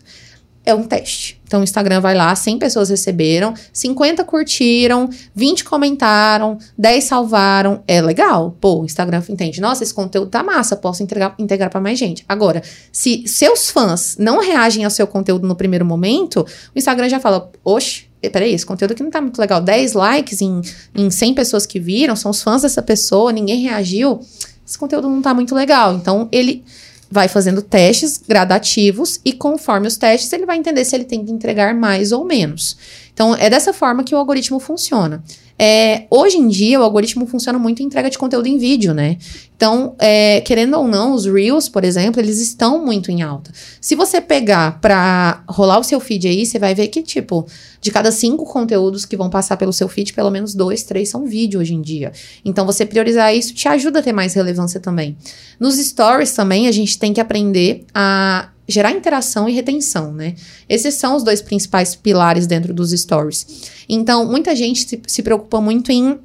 É 0.68 0.76
um 0.76 0.84
teste. 0.84 1.39
Então 1.45 1.61
o 1.61 1.63
Instagram 1.63 2.01
vai 2.01 2.13
lá, 2.13 2.36
100 2.36 2.59
pessoas 2.59 2.89
receberam, 2.89 3.53
50 3.72 4.22
curtiram, 4.26 5.09
20 5.34 5.63
comentaram, 5.63 6.57
10 6.78 7.05
salvaram. 7.05 7.82
É 7.88 8.01
legal. 8.01 8.53
Pô, 8.59 8.82
o 8.82 8.86
Instagram 8.86 9.24
entende. 9.30 9.61
Nossa, 9.61 9.82
esse 9.82 9.93
conteúdo 9.93 10.30
tá 10.30 10.43
massa, 10.43 10.76
posso 10.76 11.01
integrar, 11.01 11.34
integrar 11.39 11.70
para 11.70 11.80
mais 11.80 11.97
gente. 11.97 12.26
Agora, 12.28 12.61
se 12.91 13.26
seus 13.28 13.70
fãs 13.72 14.18
não 14.20 14.41
reagem 14.41 14.84
ao 14.84 14.91
seu 14.91 15.07
conteúdo 15.07 15.47
no 15.47 15.55
primeiro 15.55 15.86
momento, 15.86 16.45
o 16.76 16.78
Instagram 16.78 17.07
já 17.07 17.22
fala: 17.22 17.49
Oxe, 17.63 18.09
peraí, 18.30 18.53
esse 18.53 18.65
conteúdo 18.65 18.91
aqui 18.91 19.01
não 19.01 19.09
tá 19.09 19.22
muito 19.22 19.39
legal. 19.39 19.61
10 19.61 19.93
likes 19.93 20.41
em, 20.41 20.59
em 20.93 21.09
100 21.09 21.34
pessoas 21.34 21.65
que 21.65 21.80
viram, 21.80 22.13
são 22.13 22.32
os 22.32 22.43
fãs 22.43 22.63
dessa 22.63 22.82
pessoa, 22.82 23.32
ninguém 23.32 23.61
reagiu. 23.61 24.20
Esse 24.68 24.78
conteúdo 24.78 25.07
não 25.07 25.22
tá 25.22 25.34
muito 25.34 25.55
legal. 25.55 25.95
Então, 25.95 26.28
ele 26.30 26.65
vai 27.10 27.28
fazendo 27.28 27.62
testes 27.62 28.22
gradativos 28.28 29.20
e 29.24 29.34
conforme 29.34 29.88
os 29.88 29.97
testes 29.97 30.32
ele 30.34 30.45
vai 30.45 30.58
entender 30.58 30.84
se 30.86 30.95
ele 30.95 31.05
tem 31.05 31.24
que 31.24 31.32
entregar 31.32 31.74
mais 31.74 32.12
ou 32.12 32.26
menos. 32.26 32.78
Então 33.14 33.36
é 33.36 33.49
dessa 33.49 33.74
forma 33.74 34.03
que 34.03 34.14
o 34.14 34.18
algoritmo 34.18 34.60
funciona. 34.60 35.24
É, 35.60 36.05
hoje 36.12 36.38
em 36.38 36.47
dia, 36.47 36.80
o 36.80 36.84
algoritmo 36.84 37.26
funciona 37.26 37.58
muito 37.58 37.82
em 37.82 37.86
entrega 37.86 38.10
de 38.10 38.18
conteúdo 38.18 38.47
em 38.47 38.58
vídeo, 38.58 38.93
né? 38.93 39.18
Então, 39.55 39.95
é, 39.97 40.39
querendo 40.41 40.78
ou 40.78 40.88
não, 40.88 41.14
os 41.14 41.26
Reels, 41.26 41.68
por 41.68 41.84
exemplo, 41.84 42.22
eles 42.22 42.39
estão 42.39 42.86
muito 42.86 43.10
em 43.10 43.24
alta. 43.24 43.51
Se 43.82 43.95
você 43.95 44.22
pegar 44.22 44.80
pra 44.80 45.43
rolar 45.49 45.80
o 45.80 45.84
seu 45.84 45.99
feed 45.99 46.28
aí, 46.28 46.45
você 46.45 46.60
vai 46.60 46.76
ver 46.76 46.89
que, 46.89 47.01
tipo, 47.01 47.47
de 47.82 47.89
cada 47.89 48.12
cinco 48.12 48.45
conteúdos 48.45 49.03
que 49.03 49.18
vão 49.18 49.32
passar 49.32 49.58
pelo 49.58 49.74
seu 49.74 49.88
feed, 49.88 50.14
pelo 50.14 50.30
menos 50.30 50.53
dois, 50.53 50.84
três 50.84 51.10
são 51.10 51.26
vídeo 51.26 51.60
hoje 51.60 51.74
em 51.74 51.82
dia. 51.82 52.12
Então, 52.45 52.66
você 52.66 52.86
priorizar 52.86 53.36
isso 53.36 53.53
te 53.53 53.68
ajuda 53.68 53.99
a 53.99 54.03
ter 54.03 54.14
mais 54.14 54.36
relevância 54.36 54.80
também. 54.80 55.18
Nos 55.60 55.78
stories 55.78 56.34
também, 56.34 56.68
a 56.68 56.72
gente 56.72 56.99
tem 56.99 57.12
que 57.12 57.20
aprender 57.20 57.84
a 57.95 58.49
gerar 58.68 58.91
interação 58.91 59.47
e 59.47 59.53
retenção, 59.53 60.13
né? 60.13 60.36
Esses 60.68 60.95
são 60.95 61.15
os 61.15 61.24
dois 61.24 61.41
principais 61.41 61.95
pilares 61.95 62.45
dentro 62.45 62.74
dos 62.74 62.91
stories. 62.91 63.70
Então, 63.88 64.26
muita 64.26 64.55
gente 64.55 64.88
se, 64.88 65.01
se 65.07 65.24
preocupa 65.24 65.61
muito 65.61 65.91
em 65.91 66.20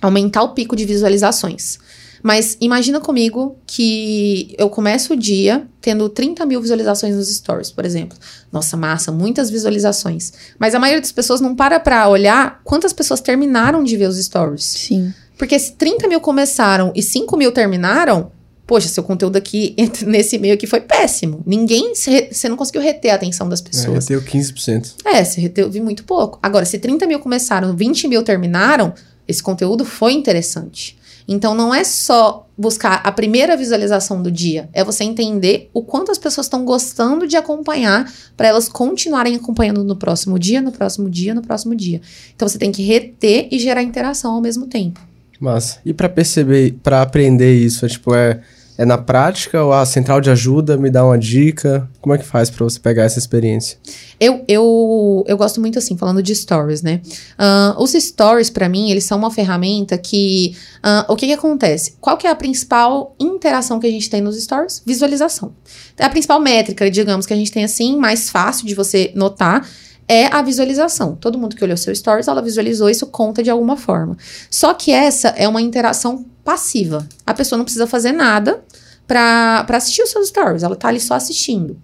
aumentar 0.00 0.42
o 0.42 0.50
pico 0.50 0.76
de 0.76 0.84
visualizações. 0.84 1.78
Mas 2.22 2.56
imagina 2.60 3.00
comigo 3.00 3.56
que 3.66 4.54
eu 4.56 4.70
começo 4.70 5.14
o 5.14 5.16
dia 5.16 5.66
tendo 5.80 6.08
30 6.08 6.46
mil 6.46 6.60
visualizações 6.60 7.16
nos 7.16 7.28
stories, 7.28 7.72
por 7.72 7.84
exemplo. 7.84 8.16
Nossa, 8.52 8.76
massa, 8.76 9.10
muitas 9.10 9.50
visualizações. 9.50 10.32
Mas 10.56 10.74
a 10.74 10.78
maioria 10.78 11.00
das 11.00 11.10
pessoas 11.10 11.40
não 11.40 11.56
para 11.56 11.80
pra 11.80 12.08
olhar 12.08 12.60
quantas 12.62 12.92
pessoas 12.92 13.20
terminaram 13.20 13.82
de 13.82 13.96
ver 13.96 14.08
os 14.08 14.24
stories. 14.24 14.62
Sim. 14.62 15.12
Porque 15.36 15.58
se 15.58 15.72
30 15.72 16.06
mil 16.06 16.20
começaram 16.20 16.92
e 16.94 17.02
5 17.02 17.36
mil 17.36 17.50
terminaram, 17.50 18.30
poxa, 18.66 18.88
seu 18.88 19.02
conteúdo 19.02 19.36
aqui, 19.36 19.74
nesse 20.06 20.38
meio 20.38 20.54
aqui 20.54 20.66
foi 20.66 20.80
péssimo. 20.80 21.42
Ninguém, 21.46 21.94
você 21.94 22.48
não 22.48 22.56
conseguiu 22.56 22.82
reter 22.82 23.10
a 23.10 23.14
atenção 23.14 23.48
das 23.48 23.60
pessoas. 23.60 24.10
É, 24.10 24.14
reteu 24.14 24.22
15%. 24.22 24.94
É, 25.04 25.24
você 25.24 25.40
reteve 25.40 25.80
muito 25.80 26.04
pouco. 26.04 26.38
Agora, 26.42 26.64
se 26.64 26.78
30 26.78 27.06
mil 27.06 27.20
começaram, 27.20 27.76
20 27.76 28.08
mil 28.08 28.22
terminaram, 28.22 28.94
esse 29.26 29.42
conteúdo 29.42 29.84
foi 29.84 30.12
interessante. 30.12 30.96
Então, 31.26 31.54
não 31.54 31.72
é 31.72 31.84
só 31.84 32.48
buscar 32.58 33.00
a 33.04 33.12
primeira 33.12 33.56
visualização 33.56 34.22
do 34.22 34.30
dia, 34.30 34.68
é 34.72 34.82
você 34.82 35.04
entender 35.04 35.70
o 35.72 35.82
quanto 35.82 36.10
as 36.10 36.18
pessoas 36.18 36.46
estão 36.46 36.64
gostando 36.64 37.26
de 37.26 37.36
acompanhar 37.36 38.12
para 38.36 38.48
elas 38.48 38.68
continuarem 38.68 39.36
acompanhando 39.36 39.84
no 39.84 39.96
próximo 39.96 40.38
dia, 40.38 40.60
no 40.60 40.72
próximo 40.72 41.08
dia, 41.08 41.34
no 41.34 41.42
próximo 41.42 41.74
dia. 41.74 42.00
Então, 42.34 42.48
você 42.48 42.58
tem 42.58 42.72
que 42.72 42.82
reter 42.82 43.48
e 43.50 43.58
gerar 43.58 43.82
interação 43.82 44.32
ao 44.32 44.40
mesmo 44.40 44.66
tempo. 44.66 45.00
Mas 45.42 45.80
e 45.84 45.92
para 45.92 46.08
perceber, 46.08 46.78
para 46.84 47.02
aprender 47.02 47.52
isso, 47.52 47.84
é 47.84 47.88
tipo 47.88 48.14
é 48.14 48.40
é 48.78 48.86
na 48.86 48.96
prática 48.96 49.62
ou 49.62 49.72
a 49.72 49.84
central 49.84 50.20
de 50.20 50.30
ajuda 50.30 50.76
me 50.76 50.90
dá 50.90 51.04
uma 51.04 51.18
dica? 51.18 51.88
Como 52.00 52.14
é 52.14 52.18
que 52.18 52.24
faz 52.24 52.48
para 52.48 52.64
você 52.64 52.80
pegar 52.80 53.04
essa 53.04 53.18
experiência? 53.18 53.76
Eu, 54.18 54.44
eu, 54.48 55.24
eu 55.28 55.36
gosto 55.36 55.60
muito 55.60 55.78
assim, 55.78 55.96
falando 55.96 56.22
de 56.22 56.34
stories, 56.34 56.80
né? 56.80 57.02
Uh, 57.38 57.82
os 57.82 57.92
stories, 57.92 58.48
para 58.48 58.68
mim, 58.68 58.90
eles 58.90 59.04
são 59.04 59.18
uma 59.18 59.30
ferramenta 59.30 59.98
que. 59.98 60.56
Uh, 60.78 61.12
o 61.12 61.16
que, 61.16 61.26
que 61.26 61.32
acontece? 61.32 61.96
Qual 62.00 62.16
que 62.16 62.26
é 62.26 62.30
a 62.30 62.34
principal 62.34 63.14
interação 63.20 63.78
que 63.78 63.86
a 63.86 63.90
gente 63.90 64.08
tem 64.08 64.22
nos 64.22 64.42
stories? 64.42 64.82
Visualização. 64.86 65.52
É 65.98 66.04
a 66.04 66.10
principal 66.10 66.40
métrica, 66.40 66.90
digamos, 66.90 67.26
que 67.26 67.34
a 67.34 67.36
gente 67.36 67.52
tem 67.52 67.64
assim, 67.64 67.96
mais 67.96 68.30
fácil 68.30 68.66
de 68.66 68.74
você 68.74 69.12
notar 69.14 69.68
é 70.08 70.26
a 70.26 70.42
visualização. 70.42 71.16
Todo 71.16 71.38
mundo 71.38 71.56
que 71.56 71.64
olhou 71.64 71.76
seu 71.76 71.94
stories, 71.94 72.28
ela 72.28 72.42
visualizou 72.42 72.88
isso, 72.90 73.06
conta 73.06 73.42
de 73.42 73.50
alguma 73.50 73.76
forma. 73.76 74.16
Só 74.50 74.74
que 74.74 74.90
essa 74.90 75.28
é 75.28 75.48
uma 75.48 75.60
interação 75.60 76.24
passiva. 76.44 77.06
A 77.26 77.34
pessoa 77.34 77.56
não 77.56 77.64
precisa 77.64 77.86
fazer 77.86 78.12
nada 78.12 78.62
para 79.06 79.66
assistir 79.70 80.02
os 80.02 80.10
seus 80.10 80.28
stories, 80.28 80.62
ela 80.62 80.76
tá 80.76 80.88
ali 80.88 81.00
só 81.00 81.14
assistindo. 81.14 81.76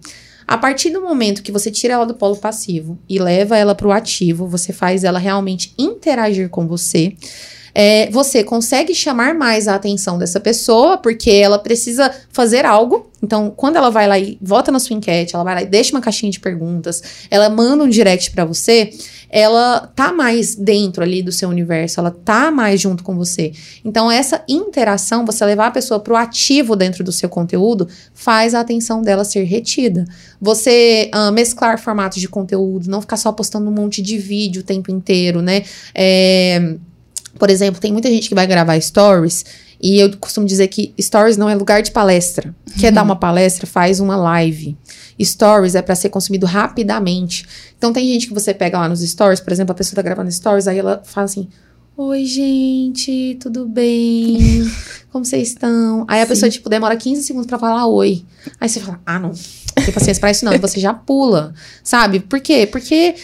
A 0.47 0.57
partir 0.57 0.89
do 0.89 1.01
momento 1.01 1.43
que 1.43 1.51
você 1.51 1.69
tira 1.69 1.93
ela 1.93 2.05
do 2.05 2.15
polo 2.15 2.35
passivo 2.35 2.97
e 3.07 3.19
leva 3.19 3.55
ela 3.55 3.75
para 3.75 3.87
o 3.87 3.91
ativo, 3.91 4.47
você 4.47 4.73
faz 4.73 5.03
ela 5.03 5.19
realmente 5.19 5.75
interagir 5.77 6.49
com 6.49 6.65
você 6.65 7.15
é, 7.81 8.09
você 8.11 8.43
consegue 8.43 8.93
chamar 8.93 9.33
mais 9.33 9.65
a 9.65 9.75
atenção 9.75 10.17
dessa 10.17 10.37
pessoa, 10.37 10.97
porque 10.97 11.31
ela 11.31 11.57
precisa 11.57 12.13
fazer 12.29 12.65
algo. 12.65 13.09
Então, 13.23 13.53
quando 13.55 13.77
ela 13.77 13.89
vai 13.89 14.05
lá 14.05 14.19
e 14.19 14.37
vota 14.41 14.69
na 14.69 14.79
sua 14.79 14.97
enquete, 14.97 15.33
ela 15.33 15.45
vai 15.45 15.55
lá 15.55 15.61
e 15.61 15.65
deixa 15.65 15.95
uma 15.95 16.01
caixinha 16.01 16.29
de 16.29 16.41
perguntas, 16.41 17.01
ela 17.31 17.49
manda 17.49 17.85
um 17.85 17.87
direct 17.87 18.31
para 18.31 18.43
você, 18.43 18.89
ela 19.29 19.89
tá 19.95 20.11
mais 20.11 20.55
dentro 20.55 21.03
ali 21.03 21.23
do 21.23 21.31
seu 21.31 21.47
universo, 21.47 22.01
ela 22.01 22.11
tá 22.11 22.51
mais 22.51 22.81
junto 22.81 23.01
com 23.01 23.15
você. 23.15 23.53
Então, 23.85 24.11
essa 24.11 24.43
interação, 24.49 25.25
você 25.25 25.45
levar 25.45 25.67
a 25.67 25.71
pessoa 25.71 26.01
pro 26.01 26.17
ativo 26.17 26.75
dentro 26.75 27.01
do 27.01 27.13
seu 27.13 27.29
conteúdo, 27.29 27.87
faz 28.13 28.53
a 28.53 28.59
atenção 28.59 29.01
dela 29.01 29.23
ser 29.23 29.43
retida. 29.43 30.03
Você 30.41 31.09
uh, 31.15 31.31
mesclar 31.31 31.79
formatos 31.79 32.19
de 32.19 32.27
conteúdo, 32.27 32.89
não 32.89 32.99
ficar 32.99 33.15
só 33.15 33.31
postando 33.31 33.69
um 33.69 33.73
monte 33.73 34.01
de 34.01 34.17
vídeo 34.17 34.63
o 34.63 34.65
tempo 34.65 34.91
inteiro, 34.91 35.41
né? 35.41 35.63
É 35.95 36.75
por 37.39 37.49
exemplo, 37.49 37.79
tem 37.79 37.91
muita 37.91 38.09
gente 38.09 38.27
que 38.27 38.35
vai 38.35 38.45
gravar 38.45 38.79
stories 38.79 39.45
e 39.81 39.97
eu 39.97 40.15
costumo 40.17 40.45
dizer 40.45 40.67
que 40.67 40.93
stories 40.99 41.37
não 41.37 41.49
é 41.49 41.55
lugar 41.55 41.81
de 41.81 41.91
palestra. 41.91 42.53
Quer 42.77 42.89
uhum. 42.89 42.93
dar 42.93 43.03
uma 43.03 43.15
palestra, 43.15 43.65
faz 43.65 44.01
uma 44.01 44.17
live. 44.17 44.77
Stories 45.21 45.73
é 45.73 45.81
para 45.81 45.95
ser 45.95 46.09
consumido 46.09 46.45
rapidamente. 46.45 47.47
Então 47.77 47.93
tem 47.93 48.05
gente 48.05 48.27
que 48.27 48.33
você 48.33 48.53
pega 48.53 48.77
lá 48.77 48.89
nos 48.89 48.99
stories, 49.01 49.39
por 49.39 49.53
exemplo, 49.53 49.71
a 49.71 49.75
pessoa 49.75 49.95
tá 49.95 50.01
gravando 50.01 50.29
stories, 50.29 50.67
aí 50.67 50.77
ela 50.77 51.01
fala 51.05 51.25
assim: 51.25 51.47
Oi, 51.95 52.25
gente, 52.25 53.37
tudo 53.41 53.65
bem? 53.65 54.69
Como 55.11 55.23
vocês 55.23 55.49
estão? 55.49 56.05
Aí 56.07 56.21
a 56.21 56.23
Sim. 56.23 56.29
pessoa, 56.29 56.49
tipo, 56.49 56.69
demora 56.69 56.95
15 56.95 57.23
segundos 57.23 57.47
para 57.47 57.57
falar 57.57 57.87
oi. 57.87 58.25
Aí 58.59 58.67
você 58.67 58.81
fala: 58.81 59.01
Ah, 59.05 59.17
não, 59.17 59.29
não 59.29 59.83
tem 59.85 59.93
paciência 59.93 60.19
pra 60.19 60.31
isso, 60.31 60.43
não. 60.43 60.53
E 60.53 60.57
você 60.59 60.79
já 60.79 60.93
pula, 60.93 61.53
sabe? 61.83 62.19
Por 62.19 62.41
quê? 62.41 62.67
Porque 62.69 63.15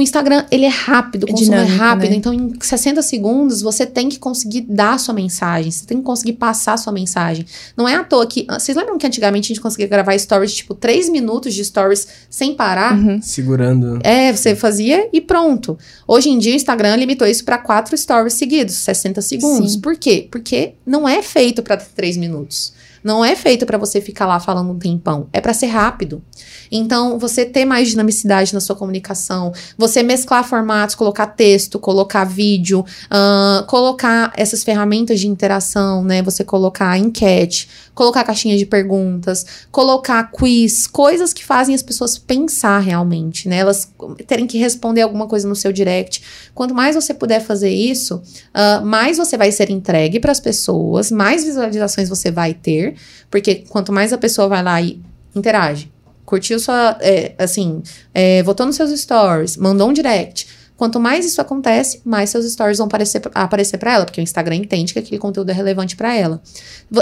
o 0.00 0.02
Instagram, 0.02 0.44
ele 0.50 0.64
é 0.64 0.68
rápido, 0.68 1.24
o 1.24 1.28
é 1.28 1.32
consumo 1.32 1.54
é 1.54 1.64
rápido. 1.64 2.10
Né? 2.10 2.16
Então, 2.16 2.32
em 2.32 2.52
60 2.58 3.02
segundos, 3.02 3.60
você 3.60 3.84
tem 3.84 4.08
que 4.08 4.18
conseguir 4.18 4.62
dar 4.62 4.94
a 4.94 4.98
sua 4.98 5.12
mensagem. 5.14 5.70
Você 5.70 5.84
tem 5.84 5.98
que 5.98 6.04
conseguir 6.04 6.32
passar 6.34 6.74
a 6.74 6.76
sua 6.76 6.92
mensagem. 6.92 7.44
Não 7.76 7.88
é 7.88 7.94
à 7.94 8.02
toa 8.02 8.26
que... 8.26 8.46
Ah, 8.48 8.58
vocês 8.58 8.76
lembram 8.76 8.96
que 8.96 9.06
antigamente 9.06 9.46
a 9.46 9.48
gente 9.48 9.60
conseguia 9.60 9.86
gravar 9.86 10.18
stories, 10.18 10.54
tipo, 10.54 10.74
3 10.74 11.10
minutos 11.10 11.54
de 11.54 11.64
stories 11.64 12.08
sem 12.30 12.54
parar? 12.54 12.96
Uhum. 12.96 13.20
Segurando. 13.20 13.98
É, 14.02 14.32
você 14.32 14.56
fazia 14.56 15.08
e 15.12 15.20
pronto. 15.20 15.78
Hoje 16.06 16.30
em 16.30 16.38
dia, 16.38 16.52
o 16.52 16.56
Instagram 16.56 16.96
limitou 16.96 17.26
isso 17.26 17.44
para 17.44 17.58
4 17.58 17.96
stories 17.96 18.34
seguidos, 18.34 18.76
60 18.76 19.20
segundos. 19.20 19.72
Sim. 19.72 19.80
Por 19.80 19.96
quê? 19.96 20.26
Porque 20.30 20.74
não 20.86 21.08
é 21.08 21.22
feito 21.22 21.62
para 21.62 21.76
3 21.76 22.16
minutos. 22.16 22.72
Não 23.02 23.24
é 23.24 23.34
feito 23.34 23.66
para 23.66 23.78
você 23.78 24.00
ficar 24.00 24.26
lá 24.26 24.38
falando 24.38 24.70
um 24.70 24.78
tempão. 24.78 25.28
É 25.32 25.40
para 25.40 25.54
ser 25.54 25.66
rápido. 25.66 26.22
Então, 26.70 27.18
você 27.18 27.44
ter 27.44 27.64
mais 27.64 27.88
dinamicidade 27.88 28.54
na 28.54 28.60
sua 28.60 28.76
comunicação, 28.76 29.52
você 29.76 30.02
mesclar 30.02 30.44
formatos, 30.44 30.94
colocar 30.94 31.26
texto, 31.26 31.78
colocar 31.78 32.24
vídeo, 32.24 32.80
uh, 32.80 33.66
colocar 33.66 34.32
essas 34.36 34.62
ferramentas 34.62 35.18
de 35.18 35.26
interação, 35.26 36.04
né? 36.04 36.22
Você 36.22 36.44
colocar 36.44 36.96
enquete, 36.96 37.68
colocar 37.94 38.24
caixinha 38.24 38.56
de 38.56 38.64
perguntas, 38.64 39.44
colocar 39.70 40.30
quiz, 40.30 40.86
coisas 40.86 41.32
que 41.32 41.44
fazem 41.44 41.74
as 41.74 41.82
pessoas 41.82 42.16
pensar 42.16 42.78
realmente, 42.78 43.48
né? 43.48 43.58
Elas 43.58 43.92
terem 44.26 44.46
que 44.46 44.58
responder 44.58 45.02
alguma 45.02 45.26
coisa 45.26 45.48
no 45.48 45.56
seu 45.56 45.72
direct. 45.72 46.22
Quanto 46.54 46.74
mais 46.74 46.94
você 46.94 47.12
puder 47.12 47.40
fazer 47.40 47.70
isso, 47.70 48.16
uh, 48.16 48.84
mais 48.84 49.18
você 49.18 49.36
vai 49.36 49.50
ser 49.50 49.70
entregue 49.70 50.20
para 50.20 50.32
as 50.32 50.40
pessoas, 50.40 51.10
mais 51.10 51.44
visualizações 51.44 52.08
você 52.08 52.30
vai 52.30 52.54
ter, 52.54 52.89
porque 53.30 53.64
quanto 53.68 53.92
mais 53.92 54.12
a 54.12 54.18
pessoa 54.18 54.48
vai 54.48 54.62
lá 54.62 54.80
e 54.80 55.00
interage, 55.34 55.90
curtiu 56.24 56.58
sua. 56.58 56.96
É, 57.00 57.34
assim, 57.38 57.82
é, 58.14 58.42
votou 58.42 58.64
nos 58.66 58.76
seus 58.76 58.98
stories, 58.98 59.56
mandou 59.56 59.88
um 59.88 59.92
direct. 59.92 60.46
Quanto 60.76 60.98
mais 60.98 61.26
isso 61.26 61.42
acontece, 61.42 62.00
mais 62.06 62.30
seus 62.30 62.50
stories 62.50 62.78
vão 62.78 62.86
aparecer, 62.86 63.20
aparecer 63.34 63.76
para 63.76 63.92
ela, 63.92 64.06
porque 64.06 64.18
o 64.18 64.22
Instagram 64.22 64.56
entende 64.56 64.94
que 64.94 64.98
aquele 64.98 65.18
conteúdo 65.18 65.50
é 65.50 65.52
relevante 65.52 65.94
para 65.94 66.16
ela. 66.16 66.40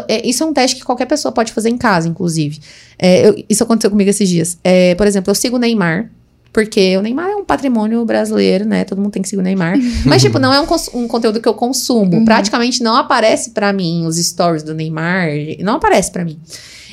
É, 0.09 0.27
isso 0.27 0.43
é 0.43 0.47
um 0.47 0.53
teste 0.53 0.79
que 0.79 0.85
qualquer 0.85 1.07
pessoa 1.07 1.31
pode 1.31 1.53
fazer 1.53 1.69
em 1.69 1.79
casa, 1.79 2.09
inclusive. 2.09 2.59
É, 2.99 3.29
eu, 3.29 3.45
isso 3.49 3.63
aconteceu 3.63 3.89
comigo 3.89 4.11
esses 4.11 4.29
dias. 4.29 4.59
É, 4.65 4.97
por 4.97 5.07
exemplo, 5.07 5.31
eu 5.31 5.35
sigo 5.37 5.55
o 5.55 5.59
Neymar, 5.61 6.11
porque 6.59 6.97
o 6.97 7.03
Neymar 7.03 7.29
é 7.31 7.37
um 7.37 7.45
patrimônio 7.45 8.05
brasileiro, 8.05 8.65
né? 8.65 8.83
Todo 8.83 9.01
mundo 9.01 9.13
tem 9.13 9.23
que 9.23 9.29
seguir 9.29 9.39
o 9.39 9.45
Neymar. 9.45 9.77
Mas, 10.05 10.21
tipo, 10.21 10.41
não 10.41 10.53
é 10.53 10.61
um, 10.61 10.67
um 10.93 11.07
conteúdo 11.07 11.41
que 11.41 11.49
eu 11.49 11.55
consumo. 11.55 12.17
Uhum. 12.17 12.25
Praticamente 12.25 12.83
não 12.83 12.97
aparece 12.97 13.51
para 13.51 13.73
mim 13.73 14.05
os 14.05 14.17
stories 14.17 14.65
do 14.65 14.75
Neymar. 14.75 15.29
Não 15.61 15.75
aparece 15.75 16.11
para 16.11 16.25
mim. 16.25 16.37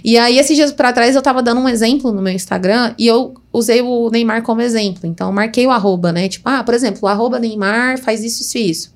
E 0.03 0.19
aí, 0.19 0.37
esses 0.37 0.55
dias 0.55 0.71
para 0.71 0.93
trás, 0.93 1.15
eu 1.15 1.21
tava 1.23 1.41
dando 1.41 1.61
um 1.61 1.67
exemplo 1.67 2.11
no 2.11 2.21
meu 2.21 2.31
Instagram 2.31 2.93
e 2.95 3.07
eu 3.07 3.33
usei 3.51 3.81
o 3.81 4.11
Neymar 4.11 4.43
como 4.43 4.61
exemplo. 4.61 5.01
Então, 5.05 5.31
marquei 5.31 5.65
o 5.65 5.71
arroba, 5.71 6.11
né? 6.11 6.29
Tipo, 6.29 6.47
ah, 6.47 6.63
por 6.63 6.75
exemplo, 6.75 6.99
o 7.01 7.07
arroba 7.07 7.39
Neymar 7.39 7.97
faz 7.97 8.23
isso, 8.23 8.43
isso 8.43 8.57
e 8.59 8.69
isso. 8.69 8.95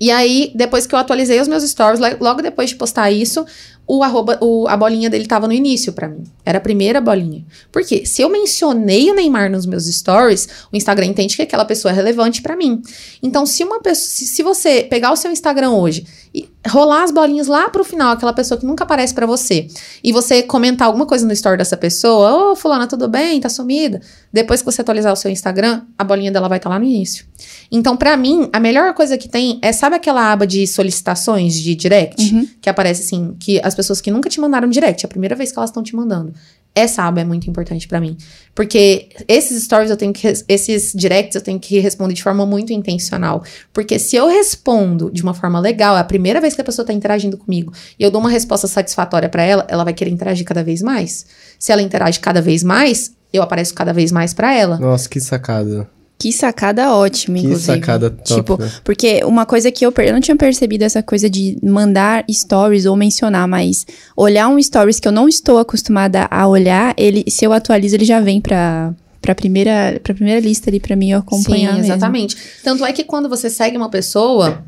E 0.00 0.10
aí, 0.10 0.52
depois 0.54 0.86
que 0.86 0.94
eu 0.94 0.98
atualizei 0.98 1.38
os 1.38 1.48
meus 1.48 1.68
stories, 1.68 2.00
logo 2.18 2.40
depois 2.40 2.70
de 2.70 2.76
postar 2.76 3.10
isso, 3.10 3.44
o 3.86 4.02
arroba, 4.02 4.36
o, 4.40 4.66
a 4.68 4.76
bolinha 4.76 5.08
dele 5.08 5.26
tava 5.26 5.46
no 5.46 5.52
início 5.52 5.92
pra 5.92 6.08
mim. 6.08 6.24
Era 6.44 6.58
a 6.58 6.60
primeira 6.60 7.00
bolinha. 7.00 7.44
Por 7.70 7.84
quê? 7.84 8.04
Se 8.04 8.20
eu 8.20 8.28
mencionei 8.28 9.10
o 9.10 9.14
Neymar 9.14 9.50
nos 9.50 9.64
meus 9.64 9.86
stories, 9.86 10.48
o 10.72 10.76
Instagram 10.76 11.06
entende 11.06 11.36
que 11.36 11.42
aquela 11.42 11.64
pessoa 11.64 11.92
é 11.92 11.94
relevante 11.94 12.42
pra 12.42 12.56
mim. 12.56 12.82
Então, 13.22 13.46
se 13.46 13.62
uma 13.62 13.80
pessoa, 13.80 14.08
se, 14.08 14.26
se 14.26 14.42
você 14.42 14.82
pegar 14.82 15.12
o 15.12 15.16
seu 15.16 15.30
Instagram 15.30 15.70
hoje 15.70 16.04
e 16.34 16.48
rolar 16.68 17.04
as 17.04 17.12
bolinhas 17.12 17.46
lá 17.46 17.68
pro 17.68 17.84
final, 17.84 18.12
aquela 18.12 18.32
pessoa 18.32 18.58
que 18.58 18.66
nunca 18.66 18.82
aparece 18.82 19.14
pra 19.14 19.24
você, 19.24 19.68
e 20.02 20.12
você 20.12 20.42
comentar 20.42 20.88
alguma 20.88 21.06
coisa 21.06 21.24
no 21.24 21.32
story 21.32 21.56
dessa 21.56 21.76
pessoa, 21.76 22.32
ô, 22.32 22.52
oh, 22.52 22.56
fulana, 22.56 22.88
tudo 22.88 23.08
bem? 23.08 23.40
Tá 23.40 23.48
sumida? 23.48 24.00
Depois 24.32 24.60
que 24.60 24.66
você 24.66 24.80
atualizar 24.80 25.12
o 25.12 25.16
seu 25.16 25.30
Instagram, 25.30 25.82
a 25.96 26.02
bolinha 26.02 26.32
dela 26.32 26.48
vai 26.48 26.58
estar 26.58 26.68
tá 26.68 26.74
lá 26.74 26.80
no 26.80 26.84
início. 26.84 27.24
Então, 27.70 27.96
pra 27.96 28.16
mim, 28.16 28.48
a 28.52 28.58
melhor 28.58 28.94
coisa 28.94 29.16
que 29.16 29.28
tem 29.28 29.58
é, 29.62 29.72
sabe 29.72 29.96
aquela 29.96 30.32
aba 30.32 30.46
de 30.46 30.66
solicitações 30.66 31.54
de 31.54 31.74
direct? 31.74 32.34
Uhum. 32.34 32.48
Que 32.60 32.68
aparece 32.68 33.02
assim, 33.02 33.36
que 33.38 33.60
as 33.62 33.75
pessoas 33.76 34.00
que 34.00 34.10
nunca 34.10 34.28
te 34.28 34.40
mandaram 34.40 34.68
direct, 34.68 35.04
é 35.04 35.06
a 35.06 35.08
primeira 35.08 35.36
vez 35.36 35.52
que 35.52 35.58
elas 35.58 35.70
estão 35.70 35.82
te 35.82 35.94
mandando. 35.94 36.32
Essa 36.74 37.04
aba 37.04 37.20
é 37.20 37.24
muito 37.24 37.48
importante 37.48 37.86
pra 37.88 38.00
mim. 38.00 38.16
Porque 38.54 39.08
esses 39.28 39.62
stories 39.64 39.90
eu 39.90 39.96
tenho 39.96 40.12
que. 40.12 40.26
Esses 40.48 40.92
directs 40.94 41.34
eu 41.34 41.40
tenho 41.40 41.58
que 41.58 41.78
responder 41.78 42.12
de 42.12 42.22
forma 42.22 42.44
muito 42.44 42.72
intencional. 42.72 43.42
Porque 43.72 43.98
se 43.98 44.16
eu 44.16 44.28
respondo 44.28 45.10
de 45.10 45.22
uma 45.22 45.32
forma 45.32 45.58
legal, 45.58 45.96
é 45.96 46.00
a 46.00 46.04
primeira 46.04 46.40
vez 46.40 46.54
que 46.54 46.60
a 46.60 46.64
pessoa 46.64 46.84
tá 46.84 46.92
interagindo 46.92 47.38
comigo, 47.38 47.72
e 47.98 48.02
eu 48.02 48.10
dou 48.10 48.20
uma 48.20 48.28
resposta 48.28 48.66
satisfatória 48.66 49.28
pra 49.28 49.42
ela, 49.42 49.66
ela 49.68 49.84
vai 49.84 49.94
querer 49.94 50.10
interagir 50.10 50.44
cada 50.44 50.62
vez 50.62 50.82
mais. 50.82 51.26
Se 51.58 51.72
ela 51.72 51.80
interage 51.80 52.20
cada 52.20 52.42
vez 52.42 52.62
mais, 52.62 53.12
eu 53.32 53.42
apareço 53.42 53.72
cada 53.72 53.92
vez 53.92 54.12
mais 54.12 54.34
pra 54.34 54.54
ela. 54.54 54.78
Nossa, 54.78 55.08
que 55.08 55.20
sacada. 55.20 55.88
Que 56.18 56.32
sacada 56.32 56.94
ótima, 56.94 57.36
Que 57.38 57.44
inclusive. 57.44 57.74
sacada 57.78 58.08
top, 58.10 58.22
Tipo, 58.34 58.56
né? 58.58 58.72
porque 58.82 59.22
uma 59.24 59.44
coisa 59.44 59.70
que 59.70 59.84
eu, 59.84 59.92
per- 59.92 60.06
eu 60.08 60.14
não 60.14 60.20
tinha 60.20 60.34
percebido 60.36 60.82
essa 60.82 61.02
coisa 61.02 61.28
de 61.28 61.58
mandar 61.62 62.24
stories 62.30 62.86
ou 62.86 62.96
mencionar, 62.96 63.46
mas 63.46 63.86
olhar 64.16 64.48
um 64.48 64.60
stories 64.62 64.98
que 64.98 65.06
eu 65.06 65.12
não 65.12 65.28
estou 65.28 65.58
acostumada 65.58 66.26
a 66.30 66.48
olhar, 66.48 66.94
ele, 66.96 67.22
se 67.28 67.44
eu 67.44 67.52
atualizo, 67.52 67.96
ele 67.96 68.06
já 68.06 68.18
vem 68.20 68.40
pra, 68.40 68.94
pra, 69.20 69.34
primeira, 69.34 70.00
pra 70.02 70.14
primeira 70.14 70.40
lista 70.40 70.70
ali 70.70 70.80
pra 70.80 70.96
mim 70.96 71.10
eu 71.10 71.18
acompanhar 71.18 71.72
Sim, 71.72 71.76
mesmo. 71.80 71.92
exatamente. 71.92 72.36
Tanto 72.64 72.84
é 72.86 72.92
que 72.94 73.04
quando 73.04 73.28
você 73.28 73.50
segue 73.50 73.76
uma 73.76 73.90
pessoa. 73.90 74.64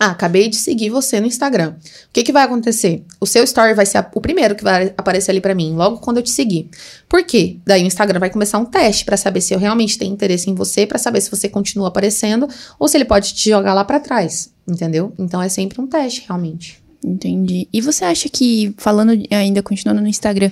Ah, 0.00 0.10
acabei 0.10 0.48
de 0.48 0.56
seguir 0.56 0.90
você 0.90 1.20
no 1.20 1.26
Instagram. 1.26 1.70
O 1.70 2.12
que, 2.12 2.22
que 2.22 2.32
vai 2.32 2.44
acontecer? 2.44 3.04
O 3.20 3.26
seu 3.26 3.42
story 3.42 3.74
vai 3.74 3.84
ser 3.84 4.06
o 4.14 4.20
primeiro 4.20 4.54
que 4.54 4.62
vai 4.62 4.94
aparecer 4.96 5.32
ali 5.32 5.40
pra 5.40 5.56
mim, 5.56 5.74
logo 5.74 5.98
quando 5.98 6.18
eu 6.18 6.22
te 6.22 6.30
seguir. 6.30 6.70
Por 7.08 7.24
quê? 7.24 7.56
Daí 7.66 7.82
o 7.82 7.86
Instagram 7.86 8.20
vai 8.20 8.30
começar 8.30 8.58
um 8.58 8.64
teste 8.64 9.04
pra 9.04 9.16
saber 9.16 9.40
se 9.40 9.52
eu 9.52 9.58
realmente 9.58 9.98
tenho 9.98 10.12
interesse 10.12 10.48
em 10.48 10.54
você, 10.54 10.86
pra 10.86 10.98
saber 10.98 11.20
se 11.20 11.30
você 11.30 11.48
continua 11.48 11.88
aparecendo 11.88 12.48
ou 12.78 12.86
se 12.86 12.96
ele 12.96 13.04
pode 13.04 13.34
te 13.34 13.50
jogar 13.50 13.74
lá 13.74 13.84
pra 13.84 13.98
trás, 13.98 14.52
entendeu? 14.68 15.12
Então 15.18 15.42
é 15.42 15.48
sempre 15.48 15.80
um 15.80 15.86
teste, 15.86 16.24
realmente. 16.28 16.80
Entendi. 17.04 17.68
E 17.72 17.80
você 17.80 18.04
acha 18.04 18.28
que, 18.28 18.74
falando 18.76 19.12
ainda, 19.30 19.62
continuando 19.62 20.00
no 20.00 20.08
Instagram, 20.08 20.50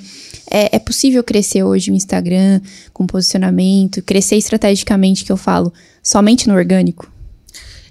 é, 0.50 0.76
é 0.76 0.78
possível 0.78 1.22
crescer 1.22 1.62
hoje 1.62 1.90
o 1.90 1.94
Instagram 1.94 2.60
com 2.92 3.06
posicionamento, 3.06 4.02
crescer 4.02 4.36
estrategicamente, 4.36 5.24
que 5.24 5.32
eu 5.32 5.36
falo, 5.36 5.72
somente 6.02 6.48
no 6.48 6.54
orgânico? 6.54 7.15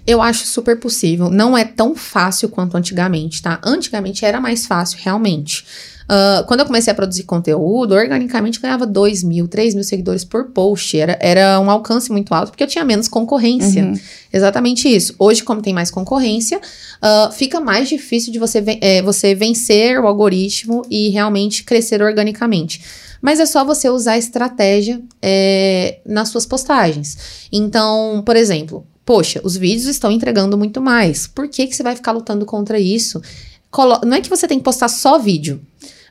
Eu 0.06 0.22
acho 0.22 0.46
super 0.46 0.78
possível. 0.78 1.30
Não 1.30 1.56
é 1.56 1.64
tão 1.64 1.94
fácil 1.94 2.48
quanto 2.48 2.76
antigamente, 2.76 3.42
tá? 3.42 3.60
Antigamente 3.64 4.24
era 4.24 4.40
mais 4.40 4.66
fácil, 4.66 4.98
realmente. 5.02 5.64
Ah, 6.08 6.44
quando 6.46 6.60
eu 6.60 6.66
comecei 6.66 6.90
a 6.90 6.94
produzir 6.94 7.24
conteúdo, 7.24 7.94
organicamente 7.94 8.60
ganhava 8.60 8.86
2 8.86 9.22
mil, 9.22 9.48
3 9.48 9.74
mil 9.74 9.84
seguidores 9.84 10.24
por 10.24 10.50
post. 10.50 10.98
Era, 10.98 11.18
era 11.20 11.60
um 11.60 11.70
alcance 11.70 12.10
muito 12.10 12.32
alto, 12.32 12.50
porque 12.50 12.62
eu 12.62 12.68
tinha 12.68 12.84
menos 12.84 13.08
concorrência. 13.08 13.84
Uhum. 13.84 13.98
Exatamente 14.32 14.88
isso. 14.88 15.14
Hoje, 15.18 15.42
como 15.42 15.62
tem 15.62 15.74
mais 15.74 15.90
concorrência, 15.90 16.60
ah, 17.02 17.30
fica 17.32 17.60
mais 17.60 17.88
difícil 17.88 18.32
de 18.32 18.38
você, 18.38 18.62
é, 18.80 19.02
você 19.02 19.34
vencer 19.34 19.98
o 19.98 20.06
algoritmo 20.06 20.82
e 20.90 21.08
realmente 21.08 21.64
crescer 21.64 22.02
organicamente. 22.02 22.82
Mas 23.20 23.40
é 23.40 23.46
só 23.46 23.64
você 23.64 23.88
usar 23.88 24.12
a 24.12 24.18
estratégia 24.18 25.00
é, 25.20 25.98
nas 26.06 26.28
suas 26.28 26.46
postagens. 26.46 27.48
Então, 27.50 28.22
por 28.24 28.36
exemplo, 28.36 28.86
poxa, 29.06 29.40
os 29.42 29.56
vídeos 29.56 29.86
estão 29.86 30.10
entregando 30.10 30.58
muito 30.58 30.80
mais. 30.82 31.26
Por 31.26 31.48
que, 31.48 31.66
que 31.66 31.74
você 31.74 31.82
vai 31.82 31.96
ficar 31.96 32.12
lutando 32.12 32.44
contra 32.44 32.78
isso? 32.78 33.22
Colo- 33.70 34.00
Não 34.04 34.16
é 34.16 34.20
que 34.20 34.28
você 34.28 34.46
tem 34.46 34.58
que 34.58 34.64
postar 34.64 34.88
só 34.88 35.18
vídeo. 35.18 35.60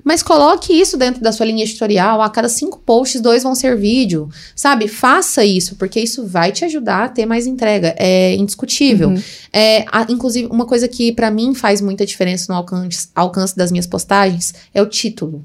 Mas 0.04 0.22
coloque 0.22 0.72
isso 0.72 0.98
dentro 0.98 1.20
da 1.20 1.32
sua 1.32 1.48
linha 1.48 1.64
editorial. 1.64 2.22
A 2.22 2.30
cada 2.30 2.48
cinco 2.48 2.78
posts, 2.86 3.20
dois 3.20 3.42
vão 3.42 3.56
ser 3.56 3.76
vídeo. 3.76 4.30
Sabe? 4.56 4.88
Faça 4.88 5.44
isso, 5.44 5.76
porque 5.78 6.00
isso 6.00 6.28
vai 6.28 6.52
te 6.52 6.64
ajudar 6.64 7.06
a 7.06 7.10
ter 7.10 7.26
mais 7.26 7.48
entrega. 7.48 7.96
É 7.98 8.36
indiscutível. 8.36 9.10
Uhum. 9.10 9.22
É, 9.52 9.84
a- 9.92 10.06
inclusive, 10.08 10.48
uma 10.52 10.66
coisa 10.68 10.88
que 10.88 11.12
pra 11.12 11.32
mim 11.32 11.56
faz 11.56 11.82
muita 11.82 12.06
diferença 12.06 12.46
no 12.50 12.56
alcance, 12.58 13.08
alcance 13.16 13.56
das 13.58 13.72
minhas 13.72 13.88
postagens 13.88 14.54
é 14.76 14.82
o 14.82 14.86
título. 14.86 15.44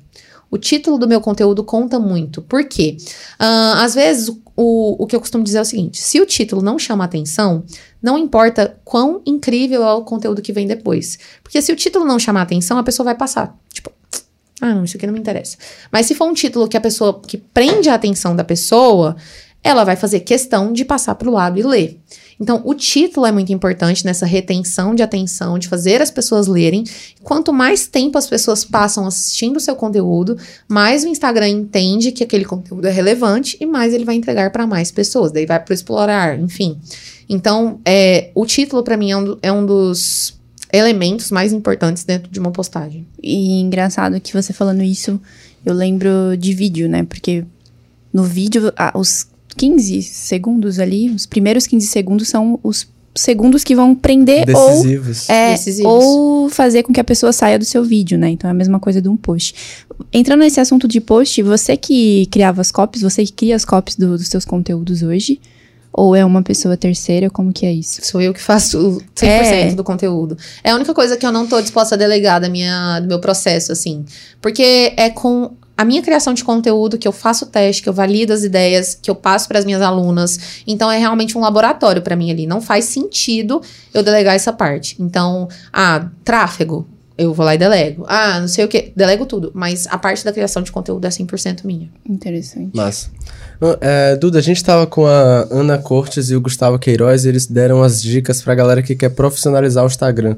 O 0.50 0.58
título 0.58 0.98
do 0.98 1.06
meu 1.06 1.20
conteúdo 1.20 1.62
conta 1.62 1.98
muito. 1.98 2.42
Por 2.42 2.64
quê? 2.64 2.96
Ah, 3.38 3.84
às 3.84 3.94
vezes, 3.94 4.28
o- 4.28 4.40
o, 4.56 5.04
o 5.04 5.06
que 5.06 5.14
eu 5.14 5.20
costumo 5.20 5.44
dizer 5.44 5.58
é 5.58 5.60
o 5.62 5.64
seguinte: 5.64 6.02
se 6.02 6.20
o 6.20 6.26
título 6.26 6.60
não 6.60 6.78
chama 6.78 7.04
atenção, 7.04 7.62
não 8.02 8.18
importa 8.18 8.76
quão 8.84 9.22
incrível 9.24 9.82
é 9.84 9.92
o 9.94 10.02
conteúdo 10.02 10.42
que 10.42 10.52
vem 10.52 10.66
depois. 10.66 11.18
Porque 11.42 11.62
se 11.62 11.72
o 11.72 11.76
título 11.76 12.04
não 12.04 12.18
chamar 12.18 12.42
atenção, 12.42 12.78
a 12.78 12.82
pessoa 12.82 13.04
vai 13.04 13.14
passar. 13.14 13.56
Tipo, 13.72 13.90
ah, 14.60 14.74
não, 14.74 14.84
isso 14.84 14.96
aqui 14.96 15.06
não 15.06 15.14
me 15.14 15.20
interessa. 15.20 15.56
Mas 15.92 16.06
se 16.06 16.14
for 16.14 16.26
um 16.26 16.34
título 16.34 16.66
que 16.68 16.76
a 16.76 16.80
pessoa 16.80 17.20
que 17.26 17.36
prende 17.38 17.88
a 17.88 17.94
atenção 17.94 18.34
da 18.34 18.42
pessoa, 18.44 19.16
ela 19.62 19.84
vai 19.84 19.94
fazer 19.96 20.20
questão 20.20 20.72
de 20.72 20.84
passar 20.84 21.14
pro 21.14 21.30
lado 21.30 21.58
e 21.58 21.62
ler. 21.62 22.00
Então, 22.40 22.62
o 22.64 22.74
título 22.74 23.26
é 23.26 23.32
muito 23.32 23.52
importante 23.52 24.04
nessa 24.04 24.24
retenção 24.24 24.94
de 24.94 25.02
atenção, 25.02 25.58
de 25.58 25.68
fazer 25.68 26.00
as 26.00 26.10
pessoas 26.10 26.46
lerem. 26.46 26.84
Quanto 27.22 27.52
mais 27.52 27.86
tempo 27.86 28.16
as 28.16 28.26
pessoas 28.26 28.64
passam 28.64 29.06
assistindo 29.06 29.58
o 29.58 29.60
seu 29.60 29.76
conteúdo, 29.76 30.38
mais 30.66 31.04
o 31.04 31.08
Instagram 31.08 31.48
entende 31.48 32.12
que 32.12 32.24
aquele 32.24 32.46
conteúdo 32.46 32.86
é 32.86 32.90
relevante 32.90 33.58
e 33.60 33.66
mais 33.66 33.92
ele 33.92 34.06
vai 34.06 34.14
entregar 34.14 34.50
para 34.50 34.66
mais 34.66 34.90
pessoas. 34.90 35.30
Daí 35.30 35.44
vai 35.44 35.62
para 35.62 35.74
explorar, 35.74 36.40
enfim. 36.40 36.78
Então, 37.28 37.78
é, 37.84 38.30
o 38.34 38.46
título 38.46 38.82
para 38.82 38.96
mim 38.96 39.10
é 39.10 39.16
um, 39.16 39.38
é 39.42 39.52
um 39.52 39.66
dos 39.66 40.40
elementos 40.72 41.30
mais 41.30 41.52
importantes 41.52 42.04
dentro 42.04 42.30
de 42.30 42.40
uma 42.40 42.50
postagem. 42.50 43.06
E 43.22 43.60
engraçado 43.60 44.20
que 44.20 44.32
você 44.32 44.52
falando 44.52 44.82
isso, 44.82 45.20
eu 45.64 45.74
lembro 45.74 46.36
de 46.38 46.54
vídeo, 46.54 46.88
né? 46.88 47.04
Porque 47.04 47.44
no 48.12 48.24
vídeo, 48.24 48.72
ah, 48.76 48.92
os 48.96 49.26
15 49.56 50.02
segundos 50.02 50.78
ali, 50.78 51.10
os 51.10 51.26
primeiros 51.26 51.66
15 51.66 51.86
segundos 51.86 52.28
são 52.28 52.58
os 52.62 52.86
segundos 53.14 53.64
que 53.64 53.74
vão 53.74 53.94
prender 53.94 54.48
ou 54.54 54.68
Decisivos. 54.70 55.28
É, 55.28 55.52
Decisivos. 55.52 55.92
ou 56.04 56.48
fazer 56.48 56.82
com 56.84 56.92
que 56.92 57.00
a 57.00 57.04
pessoa 57.04 57.32
saia 57.32 57.58
do 57.58 57.64
seu 57.64 57.82
vídeo, 57.84 58.16
né? 58.16 58.30
Então 58.30 58.48
é 58.48 58.52
a 58.52 58.54
mesma 58.54 58.78
coisa 58.78 59.02
de 59.02 59.08
um 59.08 59.16
post. 59.16 59.54
Entrando 60.12 60.40
nesse 60.40 60.60
assunto 60.60 60.86
de 60.86 61.00
post, 61.00 61.42
você 61.42 61.76
que 61.76 62.26
criava 62.26 62.60
as 62.60 62.70
copies, 62.70 63.02
você 63.02 63.24
que 63.24 63.32
cria 63.32 63.56
as 63.56 63.64
copies 63.64 63.96
do- 63.96 64.16
dos 64.16 64.28
seus 64.28 64.44
conteúdos 64.44 65.02
hoje? 65.02 65.40
Ou 65.92 66.14
é 66.14 66.24
uma 66.24 66.40
pessoa 66.40 66.76
terceira? 66.76 67.28
Como 67.28 67.52
que 67.52 67.66
é 67.66 67.72
isso? 67.72 68.00
Sou 68.04 68.20
eu 68.22 68.32
que 68.32 68.40
faço 68.40 69.02
100% 69.16 69.72
É. 69.72 69.74
do 69.74 69.82
conteúdo. 69.82 70.38
É 70.62 70.70
a 70.70 70.76
única 70.76 70.94
coisa 70.94 71.16
que 71.16 71.26
eu 71.26 71.32
não 71.32 71.48
tô 71.48 71.60
disposta 71.60 71.96
a 71.96 71.98
delegar 71.98 72.40
da 72.40 72.48
minha, 72.48 73.00
do 73.00 73.08
meu 73.08 73.18
processo, 73.18 73.72
assim. 73.72 74.04
Porque 74.40 74.92
é 74.96 75.10
com 75.10 75.50
a 75.80 75.84
minha 75.84 76.02
criação 76.02 76.34
de 76.34 76.44
conteúdo 76.44 76.98
que 76.98 77.08
eu 77.08 77.12
faço 77.12 77.46
o 77.46 77.48
teste, 77.48 77.82
que 77.82 77.88
eu 77.88 77.92
valido 77.94 78.34
as 78.34 78.44
ideias, 78.44 78.94
que 79.00 79.10
eu 79.10 79.14
passo 79.14 79.48
para 79.48 79.58
as 79.58 79.64
minhas 79.64 79.80
alunas. 79.80 80.62
Então 80.66 80.90
é 80.92 80.98
realmente 80.98 81.38
um 81.38 81.40
laboratório 81.40 82.02
para 82.02 82.14
mim 82.14 82.30
ali. 82.30 82.46
Não 82.46 82.60
faz 82.60 82.84
sentido 82.84 83.62
eu 83.94 84.02
delegar 84.02 84.34
essa 84.34 84.52
parte. 84.52 84.94
Então, 85.00 85.48
ah, 85.72 86.06
tráfego. 86.22 86.86
Eu 87.16 87.32
vou 87.32 87.46
lá 87.46 87.54
e 87.54 87.58
delego. 87.58 88.04
Ah, 88.06 88.40
não 88.40 88.48
sei 88.48 88.62
o 88.62 88.68
que. 88.68 88.92
Delego 88.94 89.24
tudo. 89.24 89.52
Mas 89.54 89.86
a 89.86 89.96
parte 89.96 90.22
da 90.22 90.32
criação 90.34 90.60
de 90.60 90.70
conteúdo 90.70 91.06
é 91.06 91.08
100% 91.08 91.64
minha. 91.64 91.88
Interessante. 92.06 92.76
Massa. 92.76 93.10
É, 93.80 94.16
Duda, 94.16 94.38
a 94.38 94.42
gente 94.42 94.62
tava 94.62 94.86
com 94.86 95.06
a 95.06 95.48
Ana 95.50 95.78
Cortes 95.78 96.28
e 96.28 96.36
o 96.36 96.42
Gustavo 96.42 96.78
Queiroz 96.78 97.24
e 97.24 97.30
eles 97.30 97.46
deram 97.46 97.82
as 97.82 98.02
dicas 98.02 98.42
pra 98.42 98.54
galera 98.54 98.82
que 98.82 98.94
quer 98.94 99.08
profissionalizar 99.08 99.82
o 99.82 99.86
Instagram. 99.86 100.36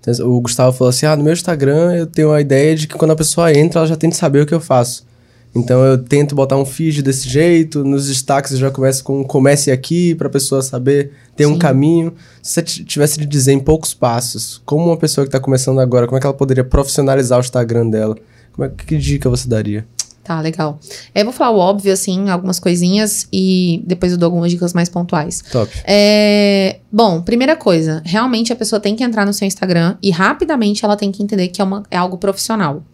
Então, 0.00 0.28
o 0.28 0.40
Gustavo 0.40 0.76
falou 0.76 0.90
assim: 0.90 1.06
ah, 1.06 1.16
no 1.16 1.22
meu 1.22 1.32
Instagram 1.32 1.94
eu 1.94 2.06
tenho 2.06 2.32
a 2.32 2.40
ideia 2.40 2.74
de 2.74 2.86
que 2.86 2.94
quando 2.94 3.12
a 3.12 3.16
pessoa 3.16 3.52
entra, 3.52 3.80
ela 3.80 3.86
já 3.86 3.96
tem 3.96 4.10
que 4.10 4.16
saber 4.16 4.42
o 4.42 4.46
que 4.46 4.54
eu 4.54 4.60
faço. 4.60 5.08
Então 5.54 5.84
eu 5.84 5.98
tento 5.98 6.34
botar 6.34 6.56
um 6.56 6.64
feed 6.64 7.02
desse 7.02 7.28
jeito, 7.28 7.82
nos 7.84 8.06
destaques 8.06 8.52
eu 8.52 8.58
já 8.58 8.70
começo 8.70 9.02
com 9.02 9.20
um 9.20 9.24
comece 9.24 9.70
aqui 9.70 10.14
pra 10.14 10.28
pessoa 10.28 10.62
saber 10.62 11.10
ter 11.34 11.46
um 11.46 11.54
Sim. 11.54 11.58
caminho. 11.58 12.14
Se 12.40 12.54
você 12.54 12.62
tivesse 12.62 13.18
de 13.18 13.26
dizer 13.26 13.52
em 13.52 13.58
poucos 13.58 13.92
passos, 13.92 14.62
como 14.64 14.86
uma 14.86 14.96
pessoa 14.96 15.24
que 15.24 15.30
tá 15.30 15.40
começando 15.40 15.80
agora, 15.80 16.06
como 16.06 16.16
é 16.16 16.20
que 16.20 16.26
ela 16.26 16.34
poderia 16.34 16.62
profissionalizar 16.62 17.38
o 17.38 17.40
Instagram 17.40 17.90
dela? 17.90 18.16
Como 18.52 18.64
é, 18.64 18.70
que 18.70 18.96
dica 18.96 19.28
você 19.28 19.48
daria? 19.48 19.84
Tá, 20.30 20.40
legal. 20.40 20.78
É, 21.12 21.22
Eu 21.22 21.24
vou 21.24 21.34
falar 21.34 21.50
o 21.50 21.58
óbvio, 21.58 21.92
assim, 21.92 22.30
algumas 22.30 22.60
coisinhas 22.60 23.26
e 23.32 23.82
depois 23.84 24.12
eu 24.12 24.18
dou 24.18 24.28
algumas 24.28 24.48
dicas 24.52 24.72
mais 24.72 24.88
pontuais. 24.88 25.42
Top. 25.50 25.68
É, 25.84 26.78
bom, 26.92 27.20
primeira 27.20 27.56
coisa, 27.56 28.00
realmente 28.04 28.52
a 28.52 28.56
pessoa 28.56 28.78
tem 28.78 28.94
que 28.94 29.02
entrar 29.02 29.26
no 29.26 29.32
seu 29.32 29.44
Instagram 29.48 29.96
e 30.00 30.12
rapidamente 30.12 30.84
ela 30.84 30.96
tem 30.96 31.10
que 31.10 31.20
entender 31.20 31.48
que 31.48 31.60
é, 31.60 31.64
uma, 31.64 31.82
é 31.90 31.96
algo 31.96 32.16
profissional. 32.16 32.84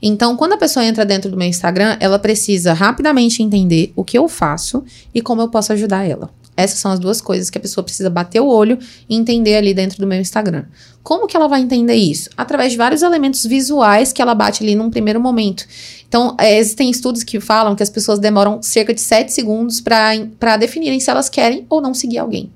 Então, 0.00 0.34
quando 0.34 0.54
a 0.54 0.56
pessoa 0.56 0.82
entra 0.82 1.04
dentro 1.04 1.30
do 1.30 1.36
meu 1.36 1.46
Instagram, 1.46 1.98
ela 2.00 2.18
precisa 2.18 2.72
rapidamente 2.72 3.42
entender 3.42 3.92
o 3.94 4.02
que 4.02 4.16
eu 4.16 4.26
faço 4.26 4.82
e 5.14 5.20
como 5.20 5.42
eu 5.42 5.48
posso 5.48 5.74
ajudar 5.74 6.08
ela. 6.08 6.30
Essas 6.58 6.80
são 6.80 6.90
as 6.90 6.98
duas 6.98 7.20
coisas 7.20 7.50
que 7.50 7.56
a 7.56 7.60
pessoa 7.60 7.84
precisa 7.84 8.10
bater 8.10 8.40
o 8.40 8.48
olho 8.48 8.80
e 9.08 9.14
entender 9.14 9.54
ali 9.54 9.72
dentro 9.72 9.98
do 9.98 10.08
meu 10.08 10.20
Instagram. 10.20 10.64
Como 11.04 11.28
que 11.28 11.36
ela 11.36 11.46
vai 11.46 11.60
entender 11.60 11.94
isso? 11.94 12.28
Através 12.36 12.72
de 12.72 12.78
vários 12.78 13.00
elementos 13.00 13.46
visuais 13.46 14.12
que 14.12 14.20
ela 14.20 14.34
bate 14.34 14.64
ali 14.64 14.74
num 14.74 14.90
primeiro 14.90 15.20
momento. 15.20 15.64
Então, 16.08 16.34
é, 16.36 16.58
existem 16.58 16.90
estudos 16.90 17.22
que 17.22 17.38
falam 17.38 17.76
que 17.76 17.82
as 17.84 17.88
pessoas 17.88 18.18
demoram 18.18 18.60
cerca 18.60 18.92
de 18.92 19.00
7 19.00 19.32
segundos 19.32 19.80
para 19.80 20.56
definirem 20.56 20.98
se 20.98 21.08
elas 21.08 21.28
querem 21.28 21.64
ou 21.70 21.80
não 21.80 21.94
seguir 21.94 22.18
alguém. 22.18 22.50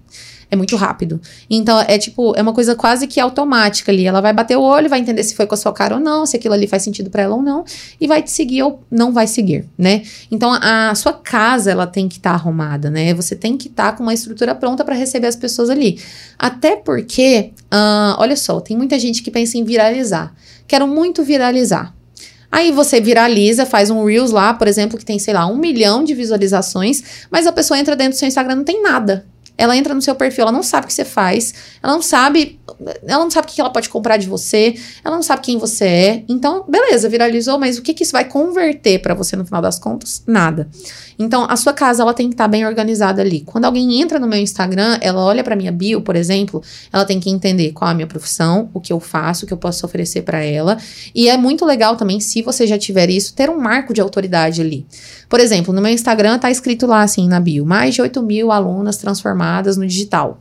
É 0.53 0.57
muito 0.57 0.77
rápido. 0.77 1.19
Então, 1.49 1.81
é 1.81 1.97
tipo, 1.97 2.35
é 2.37 2.43
uma 2.43 2.53
coisa 2.53 2.75
quase 2.75 3.07
que 3.07 3.19
automática 3.19 3.91
ali. 3.91 4.05
Ela 4.05 4.21
vai 4.21 4.35
bater 4.35 4.55
o 4.55 4.61
olho, 4.61 4.87
vai 4.87 5.01
entender 5.01 5.25
se 5.25 5.35
foi 5.35 5.47
com 5.47 5.55
a 5.55 5.57
sua 5.57 5.73
cara 5.73 5.95
ou 5.95 6.01
não, 6.01 6.27
se 6.27 6.37
aquilo 6.37 6.53
ali 6.53 6.67
faz 6.67 6.83
sentido 6.83 7.09
para 7.09 7.23
ela 7.23 7.35
ou 7.35 7.41
não, 7.41 7.65
e 7.99 8.07
vai 8.07 8.21
te 8.21 8.31
seguir 8.31 8.63
ou 8.63 8.83
não 8.91 9.15
vai 9.15 9.27
seguir, 9.27 9.67
né? 9.79 10.03
Então, 10.31 10.53
a 10.53 10.95
sua 10.95 11.15
casa, 11.15 11.71
ela 11.71 11.87
tem 11.87 12.07
que 12.07 12.19
estar 12.19 12.33
tá 12.33 12.37
arrumada, 12.37 12.91
né? 12.91 13.15
Você 13.15 13.35
tem 13.35 13.57
que 13.57 13.69
estar 13.69 13.93
tá 13.93 13.97
com 13.97 14.03
uma 14.03 14.13
estrutura 14.13 14.55
pronta 14.55 14.85
para 14.85 14.95
receber 14.95 15.27
as 15.27 15.37
pessoas 15.37 15.71
ali. 15.71 15.99
Até 16.39 16.77
porque, 16.77 17.53
uh, 17.73 18.19
olha 18.19 18.37
só, 18.37 18.61
tem 18.61 18.77
muita 18.77 18.99
gente 18.99 19.23
que 19.23 19.31
pensa 19.31 19.57
em 19.57 19.65
viralizar. 19.65 20.35
Quero 20.69 20.87
muito 20.87 21.23
viralizar. 21.23 21.95
Aí 22.51 22.71
você 22.73 23.01
viraliza, 23.01 23.65
faz 23.65 23.89
um 23.89 24.05
Reels 24.05 24.33
lá, 24.33 24.53
por 24.53 24.69
exemplo, 24.69 24.99
que 24.99 25.05
tem, 25.07 25.19
sei 25.19 25.33
lá, 25.33 25.47
um 25.47 25.57
milhão 25.57 26.05
de 26.05 26.13
visualizações, 26.13 27.27
mas 27.31 27.47
a 27.47 27.53
pessoa 27.53 27.81
entra 27.81 27.97
dentro 27.97 28.13
do 28.13 28.19
seu 28.19 28.29
Instagram 28.29 28.57
não 28.57 28.65
tem 28.65 28.83
nada. 28.83 29.32
Ela 29.57 29.77
entra 29.77 29.95
no 29.95 30.01
seu 30.01 30.15
perfil, 30.15 30.43
ela 30.43 30.53
não 30.53 30.63
sabe 30.63 30.87
o 30.87 30.89
que 30.89 30.95
você 30.95 31.05
faz, 31.05 31.55
ela 31.83 31.93
não 31.93 32.03
sabe, 32.03 32.59
ela 33.07 33.23
não 33.23 33.31
sabe 33.31 33.47
o 33.47 33.51
que 33.51 33.61
ela 33.61 33.71
pode 33.71 33.89
comprar 33.89 34.17
de 34.17 34.27
você, 34.27 34.75
ela 35.05 35.15
não 35.15 35.23
sabe 35.23 35.43
quem 35.43 35.59
você 35.59 35.85
é. 35.85 36.25
Então, 36.29 36.65
beleza, 36.67 37.09
viralizou, 37.09 37.59
mas 37.59 37.79
o 37.79 37.83
que, 37.83 37.93
que 37.93 38.03
isso 38.03 38.13
vai 38.13 38.25
converter 38.25 39.01
para 39.01 39.15
você 39.15 39.37
no 39.37 39.45
final 39.45 39.61
das 39.61 39.79
contas? 39.79 40.23
Nada. 40.27 40.69
Então, 41.19 41.47
a 41.49 41.57
sua 41.57 41.73
casa 41.73 42.03
ela 42.03 42.15
tem 42.15 42.29
que 42.29 42.35
estar 42.35 42.45
tá 42.45 42.49
bem 42.49 42.67
organizada 42.67 43.21
ali. 43.21 43.43
Quando 43.43 43.67
alguém 43.67 44.01
entra 44.01 44.19
no 44.19 44.27
meu 44.27 44.39
Instagram, 44.39 44.99
ela 45.01 45.23
olha 45.23 45.45
para 45.45 45.55
minha 45.55 45.71
bio, 45.71 46.01
por 46.01 46.17
exemplo, 46.17 46.63
ela 46.93 47.05
tem 47.05 47.21
que 47.21 47.29
entender 47.29 47.73
qual 47.73 47.91
é 47.91 47.93
a 47.93 47.95
minha 47.95 48.07
profissão, 48.07 48.71
o 48.73 48.81
que 48.81 48.93
eu 48.93 48.99
faço, 48.99 49.45
o 49.45 49.47
que 49.47 49.53
eu 49.53 49.59
posso 49.59 49.85
oferecer 49.85 50.23
para 50.23 50.43
ela. 50.43 50.79
E 51.15 51.29
é 51.29 51.37
muito 51.37 51.65
legal 51.65 51.95
também, 51.97 52.21
se 52.21 52.41
você 52.43 52.67
já 52.67 52.79
tiver 52.79 53.11
isso, 53.11 53.35
ter 53.35 53.51
um 53.51 53.59
marco 53.59 53.93
de 53.93 54.01
autoridade 54.01 54.63
ali. 54.63 54.87
Por 55.29 55.39
exemplo, 55.41 55.73
no 55.73 55.81
meu 55.81 55.93
Instagram 55.93 56.39
tá 56.39 56.51
escrito 56.51 56.87
lá 56.87 57.03
assim 57.03 57.29
na 57.29 57.39
bio: 57.39 57.65
mais 57.65 57.95
de 57.95 58.03
8 58.03 58.23
mil 58.23 58.51
alunas 58.51 58.97
transformadas 58.97 59.42
no 59.77 59.87
digital. 59.87 60.39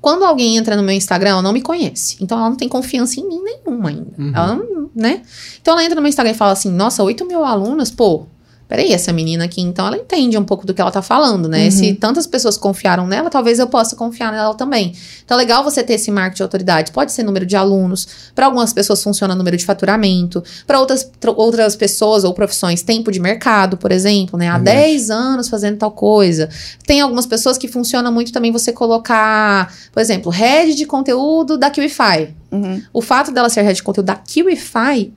Quando 0.00 0.24
alguém 0.24 0.56
entra 0.56 0.76
no 0.76 0.82
meu 0.82 0.94
Instagram, 0.94 1.30
ela 1.30 1.42
não 1.42 1.52
me 1.52 1.60
conhece. 1.60 2.16
Então 2.20 2.38
ela 2.38 2.50
não 2.50 2.56
tem 2.56 2.68
confiança 2.68 3.18
em 3.18 3.26
mim 3.26 3.42
nenhuma 3.42 3.88
ainda. 3.88 4.12
Uhum. 4.16 4.32
Ela 4.34 4.54
não, 4.54 4.90
né? 4.94 5.22
Então 5.60 5.74
ela 5.74 5.82
entra 5.82 5.96
no 5.96 6.02
meu 6.02 6.08
Instagram 6.08 6.32
e 6.32 6.36
fala 6.36 6.52
assim: 6.52 6.70
nossa, 6.70 7.02
8 7.02 7.26
mil 7.26 7.44
alunos, 7.44 7.90
pô, 7.90 8.26
peraí, 8.68 8.92
essa 8.92 9.12
menina 9.12 9.46
aqui, 9.46 9.62
então 9.62 9.86
ela 9.86 9.96
entende 9.96 10.36
um 10.36 10.44
pouco 10.44 10.66
do 10.66 10.74
que 10.74 10.80
ela 10.80 10.90
tá 10.90 11.00
falando, 11.00 11.48
né? 11.48 11.64
Uhum. 11.64 11.70
Se 11.70 11.94
tantas 11.94 12.26
pessoas 12.26 12.58
confiaram 12.58 13.06
nela, 13.06 13.30
talvez 13.30 13.58
eu 13.58 13.66
possa 13.66 13.96
confiar 13.96 14.30
nela 14.30 14.54
também. 14.54 14.92
Então 15.24 15.36
é 15.36 15.38
legal 15.38 15.64
você 15.64 15.82
ter 15.82 15.94
esse 15.94 16.10
marco 16.10 16.36
de 16.36 16.42
autoridade. 16.42 16.92
Pode 16.92 17.12
ser 17.12 17.22
número 17.22 17.46
de 17.46 17.56
alunos, 17.56 18.06
para 18.34 18.44
algumas 18.44 18.74
pessoas 18.74 19.02
funciona 19.02 19.34
número 19.34 19.56
de 19.56 19.64
faturamento, 19.64 20.44
para 20.66 20.78
outras, 20.78 21.10
outras 21.36 21.74
pessoas 21.76 22.24
ou 22.24 22.34
profissões, 22.34 22.82
tempo 22.82 23.10
de 23.10 23.18
mercado, 23.18 23.78
por 23.78 23.90
exemplo, 23.90 24.38
né? 24.38 24.48
Há 24.48 24.56
uhum. 24.56 24.64
10 24.64 25.10
anos 25.10 25.48
fazendo 25.48 25.78
tal 25.78 25.90
coisa. 25.90 26.50
Tem 26.86 27.00
algumas 27.00 27.24
pessoas 27.24 27.56
que 27.56 27.68
funciona 27.68 28.10
muito 28.10 28.32
também 28.32 28.52
você 28.52 28.70
colocar, 28.70 29.72
por 29.90 30.00
exemplo, 30.00 30.30
rede 30.30 30.74
de 30.74 30.84
conteúdo 30.84 31.56
da 31.56 31.70
QIFI. 31.70 32.34
Uhum. 32.52 32.82
O 32.92 33.00
fato 33.00 33.32
dela 33.32 33.48
ser 33.48 33.62
rede 33.62 33.76
de 33.76 33.82
conteúdo 33.82 34.06
da 34.06 34.16
QIFI 34.16 35.12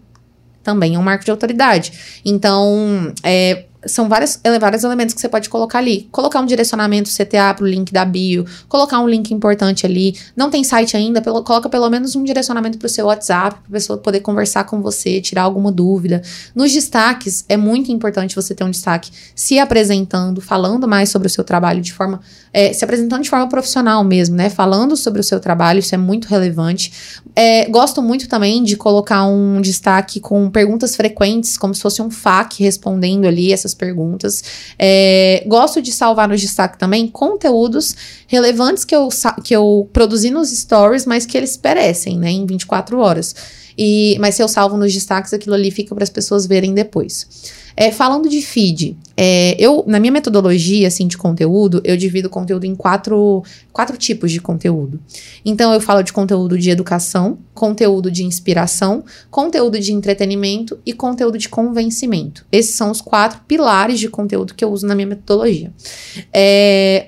também 0.64 0.96
é 0.96 1.00
um 1.00 1.04
marco 1.04 1.26
de 1.26 1.32
autoridade. 1.32 2.22
Então, 2.24 3.14
é, 3.24 3.66
são 3.86 4.08
vários, 4.08 4.40
vários 4.60 4.84
elementos 4.84 5.14
que 5.14 5.22
você 5.22 5.28
pode 5.28 5.50
colocar 5.50 5.80
ali. 5.80 6.08
Colocar 6.12 6.40
um 6.40 6.46
direcionamento 6.46 7.10
CTA 7.10 7.54
para 7.54 7.64
o 7.64 7.68
link 7.68 7.92
da 7.92 8.06
bio, 8.06 8.46
colocar 8.68 9.00
um 9.00 9.08
link 9.08 9.32
importante 9.34 9.86
ali. 9.86 10.16
Não 10.36 10.50
tem 10.50 10.64
site 10.64 10.96
ainda, 10.96 11.22
pelo, 11.22 11.44
coloca 11.44 11.68
pelo 11.68 11.90
menos 11.90 12.16
um 12.16 12.24
direcionamento 12.24 12.78
para 12.78 12.86
o 12.86 12.90
seu 12.90 13.08
WhatsApp, 13.08 13.58
para 13.60 13.70
a 13.70 13.72
pessoa 13.72 13.98
poder 13.98 14.20
conversar 14.20 14.66
com 14.66 14.82
você, 14.82 15.20
tirar 15.20 15.44
alguma 15.44 15.72
dúvida. 15.72 16.22
Nos 16.54 16.72
destaques, 16.72 17.44
é 17.50 17.58
muito 17.58 17.92
importante 17.92 18.36
você 18.36 18.54
ter 18.54 18.64
um 18.64 18.70
destaque 18.70 19.12
se 19.36 19.58
apresentando, 19.58 20.42
falando 20.42 20.88
mais 20.88 21.10
sobre 21.10 21.28
o 21.28 21.32
seu 21.32 21.44
trabalho 21.44 21.82
de 21.82 21.94
forma. 21.94 22.22
É, 22.54 22.74
se 22.74 22.84
apresentando 22.84 23.24
de 23.24 23.30
forma 23.30 23.48
profissional 23.48 24.04
mesmo, 24.04 24.36
né? 24.36 24.50
Falando 24.50 24.96
sobre 24.96 25.22
o 25.22 25.24
seu 25.24 25.40
trabalho, 25.40 25.80
isso 25.80 25.96
é 25.96 25.98
muito 25.98 26.28
relevante. 26.28 26.92
É, 27.36 27.66
gosto 27.70 28.02
muito 28.02 28.28
também 28.28 28.62
de 28.62 28.76
colocar 28.76 29.26
um 29.26 29.62
destaque 29.62 30.20
com 30.20 30.50
perguntas 30.50 30.96
frequentes, 30.96 31.58
como 31.58 31.74
se 31.74 31.82
fosse 31.82 32.02
um 32.02 32.12
FAQ 32.12 32.62
respondendo 32.62 33.26
ali 33.26 33.54
essas 33.54 33.71
essas 33.72 33.74
perguntas. 33.74 34.44
É, 34.78 35.44
gosto 35.48 35.82
de 35.82 35.92
salvar 35.92 36.28
no 36.28 36.36
destaque 36.36 36.78
também 36.78 37.08
conteúdos 37.08 37.96
relevantes 38.28 38.86
que 38.86 38.96
eu, 38.96 39.10
que 39.44 39.56
eu 39.56 39.90
produzi 39.92 40.30
nos 40.30 40.50
stories, 40.50 41.06
mas 41.06 41.26
que 41.26 41.38
eles 41.38 41.58
perecem, 41.58 42.18
né, 42.18 42.30
em 42.30 42.46
24 42.46 43.00
horas. 43.00 43.36
E, 43.78 44.18
mas 44.20 44.36
se 44.36 44.44
eu 44.44 44.48
salvo 44.48 44.78
nos 44.78 44.94
destaques, 44.94 45.34
aquilo 45.34 45.56
ali 45.56 45.72
fica 45.72 45.94
para 45.94 46.04
as 46.04 46.10
pessoas 46.10 46.46
verem 46.46 46.74
depois. 46.74 47.28
É, 47.76 47.92
falando 47.92 48.28
de 48.28 48.42
feed, 48.42 48.98
é, 49.16 49.56
eu, 49.58 49.84
na 49.88 50.00
minha 50.00 50.12
metodologia 50.12 50.88
assim, 50.88 51.08
de 51.08 51.18
conteúdo, 51.18 51.82
eu 51.84 51.96
divido 51.96 52.28
o 52.28 52.32
conteúdo 52.32 52.66
em 52.66 52.76
quatro, 52.76 53.44
quatro 53.72 53.98
tipos 53.98 54.32
de 54.32 54.42
conteúdo. 54.42 55.00
Então, 55.46 55.74
eu 55.74 55.80
falo 55.80 56.02
de 56.02 56.12
conteúdo 56.12 56.58
de 56.58 56.70
educação, 56.70 57.40
conteúdo 57.54 58.12
de 58.12 58.24
inspiração, 58.24 59.04
conteúdo 59.30 59.80
de 59.80 59.94
entretenimento 59.94 60.78
e 60.86 60.94
conteúdo 60.94 61.38
de 61.38 61.48
convencimento. 61.48 62.46
Esses 62.52 62.76
são 62.76 62.92
os 62.92 63.02
quatro 63.02 63.42
pilares 63.48 64.00
de 64.00 64.10
conteúdo 64.10 64.54
que 64.54 64.64
eu 64.64 64.72
uso 64.72 64.86
na 64.86 64.96
minha 64.96 65.08
metodologia. 65.08 65.72
É, 66.34 67.08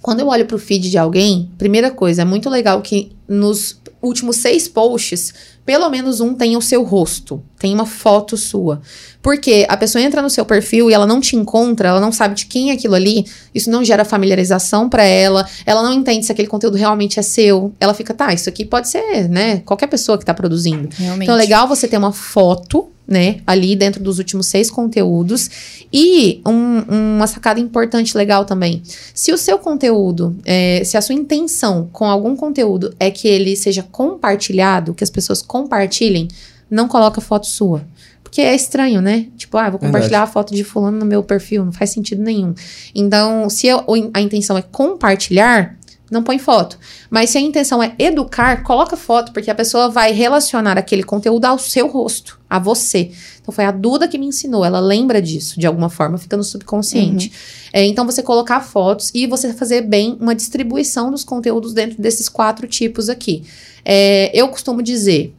quando 0.00 0.20
eu 0.20 0.28
olho 0.28 0.46
para 0.46 0.56
o 0.56 0.58
feed 0.58 0.90
de 0.90 0.96
alguém, 0.96 1.50
primeira 1.58 1.90
coisa, 1.90 2.22
é 2.22 2.24
muito 2.24 2.48
legal 2.48 2.80
que 2.82 3.12
nos 3.26 3.80
últimos 4.02 4.36
seis 4.36 4.68
posts 4.68 5.34
pelo 5.68 5.90
menos 5.90 6.18
um 6.18 6.32
tenha 6.32 6.56
o 6.56 6.62
seu 6.62 6.82
rosto, 6.82 7.42
tem 7.58 7.74
uma 7.74 7.84
foto 7.84 8.38
sua. 8.38 8.80
Porque 9.20 9.66
a 9.68 9.76
pessoa 9.76 10.00
entra 10.00 10.22
no 10.22 10.30
seu 10.30 10.42
perfil 10.46 10.88
e 10.88 10.94
ela 10.94 11.06
não 11.06 11.20
te 11.20 11.36
encontra, 11.36 11.90
ela 11.90 12.00
não 12.00 12.10
sabe 12.10 12.34
de 12.34 12.46
quem 12.46 12.70
é 12.70 12.72
aquilo 12.72 12.94
ali, 12.94 13.26
isso 13.54 13.70
não 13.70 13.84
gera 13.84 14.02
familiarização 14.02 14.88
para 14.88 15.02
ela, 15.02 15.46
ela 15.66 15.82
não 15.82 15.92
entende 15.92 16.24
se 16.24 16.32
aquele 16.32 16.48
conteúdo 16.48 16.78
realmente 16.78 17.20
é 17.20 17.22
seu. 17.22 17.70
Ela 17.78 17.92
fica, 17.92 18.14
tá, 18.14 18.32
isso 18.32 18.48
aqui 18.48 18.64
pode 18.64 18.88
ser, 18.88 19.28
né, 19.28 19.58
qualquer 19.58 19.88
pessoa 19.88 20.16
que 20.16 20.24
tá 20.24 20.32
produzindo. 20.32 20.88
Realmente. 20.96 21.24
Então 21.24 21.34
é 21.34 21.38
legal 21.38 21.68
você 21.68 21.86
ter 21.86 21.98
uma 21.98 22.12
foto 22.12 22.88
né, 23.08 23.40
ali 23.46 23.74
dentro 23.74 24.02
dos 24.02 24.18
últimos 24.18 24.46
seis 24.46 24.70
conteúdos. 24.70 25.48
E 25.90 26.42
um, 26.46 27.16
uma 27.16 27.26
sacada 27.26 27.58
importante, 27.58 28.16
legal 28.16 28.44
também. 28.44 28.82
Se 29.14 29.32
o 29.32 29.38
seu 29.38 29.58
conteúdo, 29.58 30.36
é, 30.44 30.82
se 30.84 30.98
a 30.98 31.00
sua 31.00 31.14
intenção 31.14 31.88
com 31.90 32.04
algum 32.04 32.36
conteúdo 32.36 32.94
é 33.00 33.10
que 33.10 33.26
ele 33.26 33.56
seja 33.56 33.82
compartilhado, 33.82 34.92
que 34.92 35.02
as 35.02 35.08
pessoas 35.08 35.40
compartilhem, 35.40 36.28
não 36.70 36.86
coloca 36.86 37.18
foto 37.22 37.46
sua. 37.46 37.82
Porque 38.22 38.42
é 38.42 38.54
estranho, 38.54 39.00
né? 39.00 39.28
Tipo, 39.38 39.56
ah, 39.56 39.70
vou 39.70 39.78
compartilhar 39.78 40.18
Verdade. 40.18 40.30
a 40.30 40.32
foto 40.32 40.54
de 40.54 40.62
fulano 40.62 40.98
no 40.98 41.06
meu 41.06 41.22
perfil, 41.22 41.64
não 41.64 41.72
faz 41.72 41.88
sentido 41.88 42.22
nenhum. 42.22 42.54
Então, 42.94 43.48
se 43.48 43.66
eu, 43.66 43.82
a 44.12 44.20
intenção 44.20 44.58
é 44.58 44.60
compartilhar, 44.60 45.77
não 46.10 46.22
põe 46.22 46.38
foto. 46.38 46.78
Mas 47.10 47.30
se 47.30 47.38
a 47.38 47.40
intenção 47.40 47.82
é 47.82 47.94
educar, 47.98 48.62
coloca 48.62 48.96
foto, 48.96 49.32
porque 49.32 49.50
a 49.50 49.54
pessoa 49.54 49.88
vai 49.88 50.12
relacionar 50.12 50.78
aquele 50.78 51.02
conteúdo 51.02 51.44
ao 51.44 51.58
seu 51.58 51.88
rosto, 51.88 52.38
a 52.48 52.58
você. 52.58 53.10
Então 53.40 53.52
foi 53.52 53.64
a 53.64 53.70
Duda 53.70 54.08
que 54.08 54.18
me 54.18 54.26
ensinou, 54.26 54.64
ela 54.64 54.80
lembra 54.80 55.22
disso 55.22 55.58
de 55.58 55.66
alguma 55.66 55.88
forma, 55.88 56.18
fica 56.18 56.36
no 56.36 56.44
subconsciente. 56.44 57.28
Uhum. 57.28 57.70
É, 57.72 57.84
então 57.86 58.04
você 58.04 58.22
colocar 58.22 58.60
fotos 58.60 59.10
e 59.14 59.26
você 59.26 59.52
fazer 59.52 59.82
bem 59.82 60.16
uma 60.20 60.34
distribuição 60.34 61.10
dos 61.10 61.24
conteúdos 61.24 61.72
dentro 61.72 62.00
desses 62.00 62.28
quatro 62.28 62.66
tipos 62.66 63.08
aqui. 63.08 63.44
É, 63.84 64.30
eu 64.38 64.48
costumo 64.48 64.82
dizer, 64.82 65.34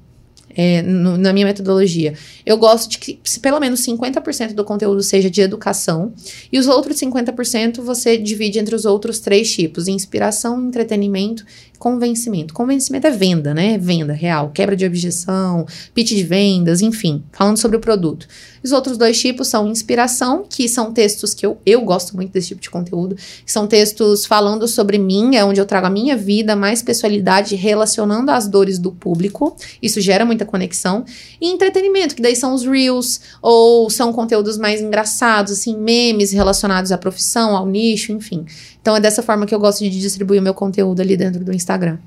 é, 0.56 0.82
no, 0.82 1.18
na 1.18 1.32
minha 1.32 1.46
metodologia. 1.46 2.14
Eu 2.46 2.58
gosto 2.58 2.90
de 2.90 2.98
que 2.98 3.20
pelo 3.42 3.60
menos 3.60 3.82
50% 3.86 4.54
do 4.54 4.64
conteúdo 4.64 5.02
seja 5.04 5.30
de 5.30 5.42
educação 5.42 6.14
e 6.52 6.60
os 6.60 6.68
outros 6.68 6.98
50% 6.98 7.82
você 7.82 8.18
divide 8.18 8.60
entre 8.60 8.76
os 8.76 8.86
outros 8.86 9.20
três 9.20 9.52
tipos: 9.52 9.88
inspiração, 9.88 10.68
entretenimento 10.68 11.46
convencimento. 11.80 12.54
Convencimento 12.54 13.08
é 13.08 13.12
venda, 13.12 13.54
né? 13.54 13.78
Venda 13.78 14.12
real, 14.12 14.52
quebra 14.52 14.76
de 14.76 14.86
objeção, 14.86 15.66
pitch 15.96 16.10
de 16.10 16.24
vendas, 16.24 16.82
enfim, 16.82 17.24
falando 17.32 17.58
sobre 17.58 17.78
o 17.78 17.80
produto. 17.80 18.28
Os 18.62 18.74
outros 18.74 18.98
dois 18.98 19.18
tipos 19.20 19.48
são 19.48 19.68
inspiração, 19.68 20.44
que 20.48 20.68
são 20.68 20.92
textos 20.92 21.34
que 21.34 21.46
eu, 21.46 21.58
eu 21.66 21.82
gosto 21.82 22.16
muito 22.16 22.34
desse 22.34 22.50
tipo 22.50 22.62
de 22.62 22.70
conteúdo, 22.70 23.16
que 23.16 23.52
são 23.52 23.66
textos 23.66 24.26
falando 24.26 24.68
sobre 24.68 24.98
mim, 24.98 25.38
é 25.38 25.46
onde 25.46 25.62
eu 25.62 25.66
trago 25.66 25.88
a 25.88 25.90
minha 25.90 26.18
vida, 26.18 26.56
mais 26.58 26.82
pessoalidade, 26.82 27.56
relacionando 27.56 28.30
as 28.32 28.48
dores 28.50 28.78
do 28.78 28.92
público. 28.92 29.56
Isso 29.82 30.02
gera 30.02 30.26
muita 30.26 30.46
conexão. 30.46 31.06
E 31.40 31.48
entretenimento, 31.48 32.14
que 32.14 32.22
daí 32.22 32.36
são 32.36 32.54
os 32.54 32.66
reels, 32.66 33.22
ou 33.42 33.90
são 33.90 34.12
conteúdos 34.12 34.58
mais 34.58 34.82
engraçados, 34.82 35.54
assim, 35.54 35.78
memes 35.78 36.34
relacionados 36.34 36.92
à 36.92 36.98
profissão, 36.98 37.56
ao 37.56 37.66
nicho, 37.66 38.12
enfim. 38.12 38.46
Então 38.82 38.96
é 38.96 39.00
dessa 39.00 39.22
forma 39.22 39.46
que 39.46 39.54
eu 39.54 39.60
gosto 39.60 39.80
de 39.80 39.90
distribuir 39.90 40.40
o 40.40 40.44
meu 40.44 40.54
conteúdo 40.54 41.02
ali 41.02 41.18
dentro 41.18 41.44
do 41.44 41.54
Instagram. 41.54 41.98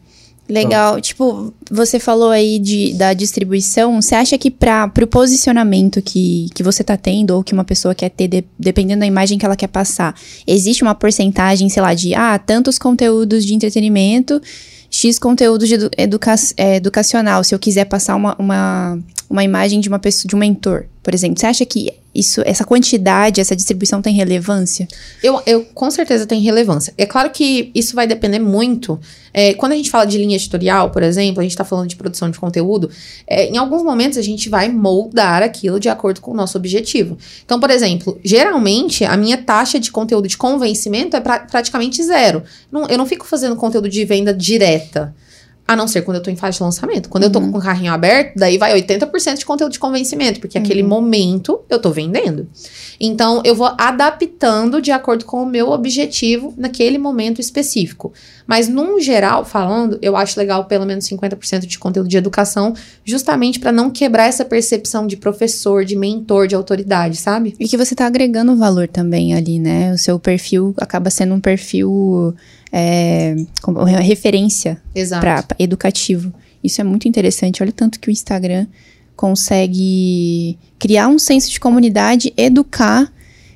Legal. 0.49 1.01
Tipo, 1.01 1.55
você 1.71 1.99
falou 1.99 2.31
aí 2.31 2.59
de, 2.59 2.93
da 2.95 3.13
distribuição. 3.13 4.03
Você 4.03 4.15
acha 4.15 4.37
que 4.37 4.51
para 4.51 4.91
o 5.01 5.07
posicionamento 5.07 6.03
que, 6.03 6.49
que 6.55 6.63
você 6.63 6.83
tá 6.83 6.97
tendo, 6.97 7.31
ou 7.31 7.45
que 7.45 7.53
uma 7.53 7.65
pessoa 7.65 7.95
quer 7.95 8.11
ter, 8.11 8.29
de, 8.29 8.45
dependendo 8.59 9.01
da 9.01 9.07
imagem 9.07 9.39
que 9.39 9.47
ela 9.47 9.57
quer 9.57 9.69
passar, 9.69 10.15
existe 10.47 10.83
uma 10.83 10.95
porcentagem, 10.95 11.69
sei 11.69 11.83
lá, 11.83 11.95
de 11.95 12.15
ah, 12.15 12.39
tantos 12.39 12.79
conteúdos 12.79 13.45
de 13.47 13.55
entretenimento, 13.55 14.43
X 14.91 15.19
conteúdo 15.19 15.67
de 15.67 15.75
educa 15.97 16.35
é, 16.57 16.77
educacional, 16.77 17.43
se 17.45 17.55
eu 17.55 17.59
quiser 17.59 17.87
passar 17.87 18.15
uma, 18.15 18.37
uma, 18.39 18.99
uma 19.31 19.45
imagem 19.45 19.81
de 19.81 19.89
uma 19.89 19.99
pessoa, 19.99 20.29
de 20.29 20.37
um 20.37 20.39
mentor, 20.39 20.85
por 21.03 21.15
exemplo. 21.15 21.39
Você 21.39 21.47
acha 21.47 21.65
que 21.65 21.91
isso, 22.15 22.43
essa 22.45 22.65
quantidade, 22.65 23.41
essa 23.41 23.57
distribuição 23.57 24.03
tem 24.03 24.15
relevância? 24.15 24.87
Eu, 25.23 25.41
eu 25.47 25.65
com 25.65 25.91
certeza 25.91 26.27
tem 26.27 26.41
relevância. 26.41 26.93
É 26.99 27.07
claro 27.07 27.31
que 27.31 27.71
isso 27.75 27.95
vai 27.95 28.07
depender 28.07 28.39
muito. 28.39 29.01
É, 29.33 29.55
quando 29.55 29.73
a 29.73 29.77
gente 29.77 29.91
fala 29.91 30.05
de 30.05 30.19
linha 30.19 30.37
editorial, 30.37 30.91
por 30.91 31.03
exemplo, 31.03 31.41
a 31.41 31.43
gente 31.43 31.53
está 31.53 31.65
falando 31.65 31.89
de 31.89 31.97
produção 31.97 32.31
de 32.31 32.39
conteúdo, 32.39 32.91
é, 33.27 33.47
em 33.47 33.57
alguns 33.57 33.83
momentos 33.83 34.19
a 34.19 34.23
gente 34.23 34.51
vai 34.51 34.69
moldar 34.69 35.43
aquilo 35.43 35.81
de 35.81 35.89
acordo 35.89 36.21
com 36.21 36.33
o 36.33 36.35
nosso 36.35 36.59
objetivo. 36.59 37.17
Então, 37.45 37.59
por 37.59 37.71
exemplo, 37.71 38.21
geralmente 38.23 39.05
a 39.05 39.17
minha 39.17 39.39
taxa 39.39 39.81
de 39.81 39.91
conteúdo 39.91 40.29
de 40.29 40.37
convencimento 40.37 41.17
é 41.17 41.21
pra, 41.21 41.41
praticamente 41.41 42.03
zero. 42.03 42.43
Não, 42.71 42.87
eu 42.89 42.99
não 42.99 43.07
fico 43.07 43.27
fazendo 43.27 43.57
conteúdo 43.57 43.89
de 43.89 44.05
venda 44.05 44.35
direta. 44.35 45.15
A 45.67 45.77
não 45.77 45.87
ser 45.87 46.03
quando 46.03 46.17
eu 46.17 46.23
tô 46.23 46.31
em 46.31 46.37
fase 46.37 46.59
de 46.59 46.65
lançamento. 46.65 47.09
Quando 47.09 47.25
uhum. 47.25 47.29
eu 47.29 47.33
tô 47.33 47.41
com 47.41 47.59
o 47.59 47.61
carrinho 47.61 47.93
aberto, 47.93 48.35
daí 48.37 48.59
vai 48.59 48.79
80% 48.81 49.39
de 49.39 49.47
conteúdo 49.47 49.73
de 49.73 49.79
convencimento, 49.79 50.41
porque 50.41 50.59
uhum. 50.59 50.65
aquele 50.65 50.83
momento 50.83 51.61
eu 51.71 51.79
tô 51.79 51.91
vendendo. 51.91 52.49
Então, 53.01 53.41
eu 53.45 53.55
vou 53.55 53.73
adaptando 53.79 54.83
de 54.83 54.91
acordo 54.91 55.25
com 55.25 55.43
o 55.43 55.47
meu 55.47 55.71
objetivo 55.71 56.53
naquele 56.57 56.99
momento 56.99 57.41
específico. 57.41 58.13
Mas, 58.47 58.69
num 58.69 59.01
geral, 59.01 59.45
falando, 59.45 59.99
eu 60.03 60.17
acho 60.17 60.39
legal 60.39 60.65
pelo 60.65 60.85
menos 60.85 61.07
50% 61.07 61.67
de 61.67 61.79
conteúdo 61.79 62.09
de 62.09 62.17
educação, 62.17 62.75
justamente 63.05 63.59
para 63.59 63.73
não 63.73 63.91
quebrar 63.91 64.27
essa 64.27 64.45
percepção 64.45 65.07
de 65.07 65.17
professor, 65.17 65.85
de 65.85 65.97
mentor, 65.97 66.47
de 66.47 66.55
autoridade, 66.55 67.17
sabe? 67.17 67.55
E 67.59 67.69
que 67.69 67.77
você 67.77 67.95
tá 67.95 68.07
agregando 68.07 68.57
valor 68.57 68.89
também 68.89 69.35
ali, 69.35 69.59
né? 69.59 69.93
O 69.93 69.99
seu 69.99 70.19
perfil 70.19 70.75
acaba 70.79 71.11
sendo 71.11 71.35
um 71.35 71.41
perfil 71.41 72.35
é, 72.73 73.37
referência 74.01 74.81
para 75.21 75.45
educativo. 75.59 76.33
Isso 76.63 76.81
é 76.81 76.85
muito 76.85 77.09
interessante. 77.09 77.63
Olha 77.63 77.73
tanto 77.73 77.99
que 77.99 78.09
o 78.09 78.13
Instagram 78.13 78.67
consegue 79.17 80.59
criar 80.79 81.09
um 81.09 81.19
senso 81.19 81.51
de 81.51 81.61
comunidade, 81.61 82.33
educar 82.37 83.13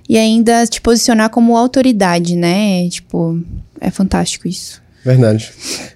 e 0.08 0.16
ainda 0.16 0.66
te 0.66 0.80
posicionar 0.80 1.30
como 1.30 1.56
autoridade, 1.56 2.36
né? 2.36 2.88
Tipo, 2.88 3.40
é 3.80 3.90
fantástico 3.90 4.48
isso. 4.48 4.82
Verdade. 5.04 5.52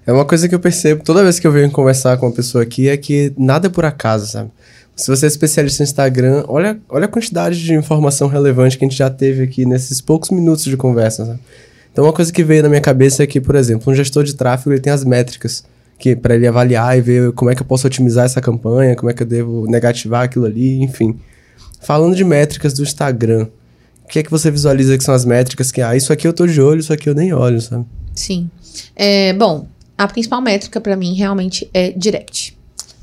É 0.07 0.13
uma 0.13 0.25
coisa 0.25 0.49
que 0.49 0.55
eu 0.55 0.61
percebo 0.61 1.03
toda 1.03 1.23
vez 1.23 1.41
que 1.41 1.47
eu 1.47 1.51
venho 1.51 1.71
conversar 1.71 2.17
com 2.17 2.27
uma 2.27 2.33
pessoa 2.33 2.63
aqui 2.63 2.89
é 2.89 2.97
que 2.97 3.33
nada 3.37 3.67
é 3.67 3.71
por 3.71 3.85
acaso, 3.85 4.27
sabe? 4.27 4.51
Se 4.95 5.09
você 5.09 5.27
é 5.27 5.29
especialista 5.29 5.83
no 5.83 5.89
Instagram, 5.89 6.45
olha, 6.47 6.79
olha 6.89 7.07
a 7.07 7.09
quantidade 7.09 7.63
de 7.63 7.75
informação 7.75 8.29
relevante 8.29 8.79
que 8.79 8.85
a 8.85 8.89
gente 8.89 8.99
já 8.99 9.09
teve 9.09 9.43
aqui 9.43 9.65
nesses 9.65 10.01
poucos 10.01 10.31
minutos 10.31 10.65
de 10.65 10.77
conversa, 10.77 11.25
sabe? 11.25 11.41
Então, 11.91 12.05
uma 12.05 12.13
coisa 12.13 12.33
que 12.33 12.45
veio 12.45 12.63
na 12.63 12.69
minha 12.69 12.81
cabeça 12.81 13.23
é 13.23 13.27
que, 13.27 13.41
por 13.41 13.57
exemplo, 13.57 13.93
um 13.93 13.97
gestor 13.97 14.23
de 14.23 14.35
tráfego 14.35 14.73
ele 14.73 14.81
tem 14.81 14.93
as 14.93 15.05
métricas 15.05 15.65
que 15.99 16.17
para 16.17 16.35
ele 16.35 16.47
avaliar 16.47 16.97
e 16.97 17.01
ver 17.01 17.33
como 17.33 17.51
é 17.51 17.55
que 17.55 17.63
eu 17.63 17.67
posso 17.67 17.87
otimizar 17.87 18.25
essa 18.25 18.41
campanha, 18.41 18.97
como 18.97 19.11
é 19.11 19.15
que 19.15 19.23
eu 19.23 19.27
devo 19.27 19.67
negativar 19.67 20.23
aquilo 20.23 20.47
ali, 20.47 20.83
enfim. 20.83 21.19
Falando 21.81 22.15
de 22.15 22.25
métricas 22.25 22.73
do 22.73 22.83
Instagram, 22.83 23.49
que 24.11 24.19
é 24.19 24.23
que 24.23 24.31
você 24.31 24.51
visualiza 24.51 24.97
que 24.99 25.05
são 25.05 25.15
as 25.15 25.25
métricas 25.25 25.71
que, 25.71 25.81
ah, 25.81 25.97
isso 25.97 26.13
aqui 26.13 26.27
eu 26.27 26.33
tô 26.33 26.47
de 26.47 26.61
olho, 26.61 26.81
isso 26.81 26.93
aqui 26.93 27.09
eu 27.09 27.15
nem 27.15 27.33
olho, 27.33 27.61
sabe? 27.61 27.87
Sim. 28.15 28.51
É, 28.97 29.33
bom, 29.33 29.67
a 29.97 30.07
principal 30.09 30.41
métrica 30.41 30.81
para 30.81 30.97
mim 30.97 31.15
realmente 31.15 31.69
é 31.73 31.91
direct. 31.91 32.59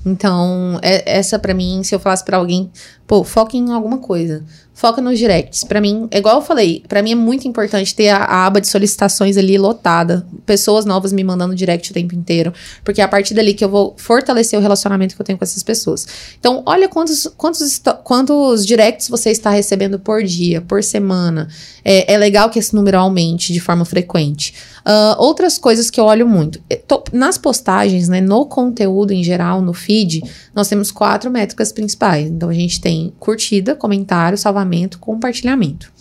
Então, 0.05 0.79
é, 0.81 1.17
essa 1.17 1.37
para 1.37 1.53
mim, 1.53 1.81
se 1.83 1.93
eu 1.93 1.99
falasse 1.99 2.23
para 2.23 2.37
alguém, 2.37 2.71
pô, 3.05 3.23
foque 3.23 3.57
em 3.57 3.71
alguma 3.71 3.97
coisa 3.97 4.43
foca 4.77 5.01
nos 5.01 5.17
directs. 5.17 5.63
Para 5.63 5.81
mim, 5.81 6.07
é 6.11 6.19
igual 6.19 6.35
eu 6.35 6.41
falei, 6.41 6.83
para 6.87 7.01
mim 7.01 7.11
é 7.11 7.15
muito 7.15 7.47
importante 7.47 7.95
ter 7.95 8.09
a, 8.09 8.17
a, 8.17 8.45
aba 8.45 8.61
de 8.61 8.67
solicitações 8.67 9.35
ali 9.35 9.57
lotada, 9.57 10.23
pessoas 10.45 10.85
novas 10.85 11.11
me 11.11 11.23
mandando 11.23 11.55
direct 11.55 11.89
o 11.89 11.93
tempo 11.95 12.13
inteiro, 12.13 12.53
porque 12.83 13.01
é 13.01 13.03
a 13.03 13.07
partir 13.07 13.33
dali 13.33 13.55
que 13.55 13.65
eu 13.65 13.69
vou 13.69 13.95
fortalecer 13.97 14.57
o 14.57 14.61
relacionamento 14.61 15.15
que 15.15 15.21
eu 15.21 15.25
tenho 15.25 15.37
com 15.37 15.43
essas 15.43 15.63
pessoas. 15.63 16.05
Então, 16.39 16.61
olha 16.63 16.87
quantos 16.87 17.27
quantos 17.35 17.81
quantos 18.03 18.63
directs 18.63 19.09
você 19.09 19.31
está 19.31 19.49
recebendo 19.49 19.97
por 19.97 20.23
dia, 20.23 20.61
por 20.61 20.83
semana. 20.83 21.47
É, 21.83 22.13
é 22.13 22.17
legal 22.17 22.49
que 22.51 22.59
esse 22.59 22.75
número 22.75 22.99
aumente 22.99 23.51
de 23.51 23.59
forma 23.59 23.83
frequente. 23.83 24.53
Uh, 24.87 25.15
outras 25.17 25.57
coisas 25.57 25.89
que 25.89 25.99
eu 25.99 26.05
olho 26.05 26.27
muito. 26.27 26.61
É, 26.69 26.75
tô, 26.75 27.03
nas 27.11 27.37
postagens, 27.37 28.07
né, 28.07 28.21
no 28.21 28.45
conteúdo 28.45 29.11
em 29.11 29.21
geral, 29.23 29.61
no 29.61 29.73
feed, 29.73 30.21
nós 30.55 30.69
temos 30.69 30.91
quatro 30.91 31.31
métricas 31.31 31.73
principais. 31.73 32.29
Então, 32.29 32.47
a 32.47 32.53
gente 32.53 32.79
tem 32.79 33.13
curtida, 33.19 33.75
comentário, 33.75 34.37
salvamento, 34.37 34.66
compartilhamento. 34.99 35.91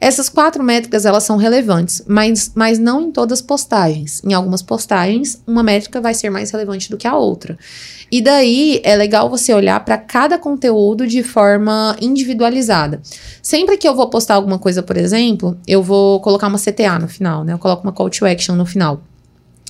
Essas 0.00 0.28
quatro 0.28 0.62
métricas 0.62 1.06
elas 1.06 1.24
são 1.24 1.38
relevantes, 1.38 2.02
mas, 2.06 2.52
mas 2.54 2.78
não 2.78 3.00
em 3.00 3.10
todas 3.10 3.38
as 3.38 3.42
postagens. 3.42 4.20
Em 4.22 4.34
algumas 4.34 4.60
postagens, 4.60 5.42
uma 5.46 5.62
métrica 5.62 5.98
vai 5.98 6.12
ser 6.12 6.28
mais 6.28 6.50
relevante 6.50 6.90
do 6.90 6.98
que 6.98 7.06
a 7.06 7.16
outra. 7.16 7.56
E 8.12 8.20
daí 8.20 8.82
é 8.84 8.96
legal 8.96 9.30
você 9.30 9.54
olhar 9.54 9.82
para 9.82 9.96
cada 9.96 10.38
conteúdo 10.38 11.06
de 11.06 11.22
forma 11.22 11.96
individualizada. 12.02 13.00
Sempre 13.42 13.78
que 13.78 13.88
eu 13.88 13.94
vou 13.94 14.08
postar 14.10 14.34
alguma 14.34 14.58
coisa, 14.58 14.82
por 14.82 14.96
exemplo, 14.96 15.56
eu 15.66 15.82
vou 15.82 16.20
colocar 16.20 16.48
uma 16.48 16.58
CTA 16.58 16.98
no 16.98 17.08
final, 17.08 17.42
né? 17.42 17.54
Eu 17.54 17.58
coloco 17.58 17.82
uma 17.82 17.92
call 17.92 18.10
to 18.10 18.26
action 18.26 18.54
no 18.54 18.66
final. 18.66 19.02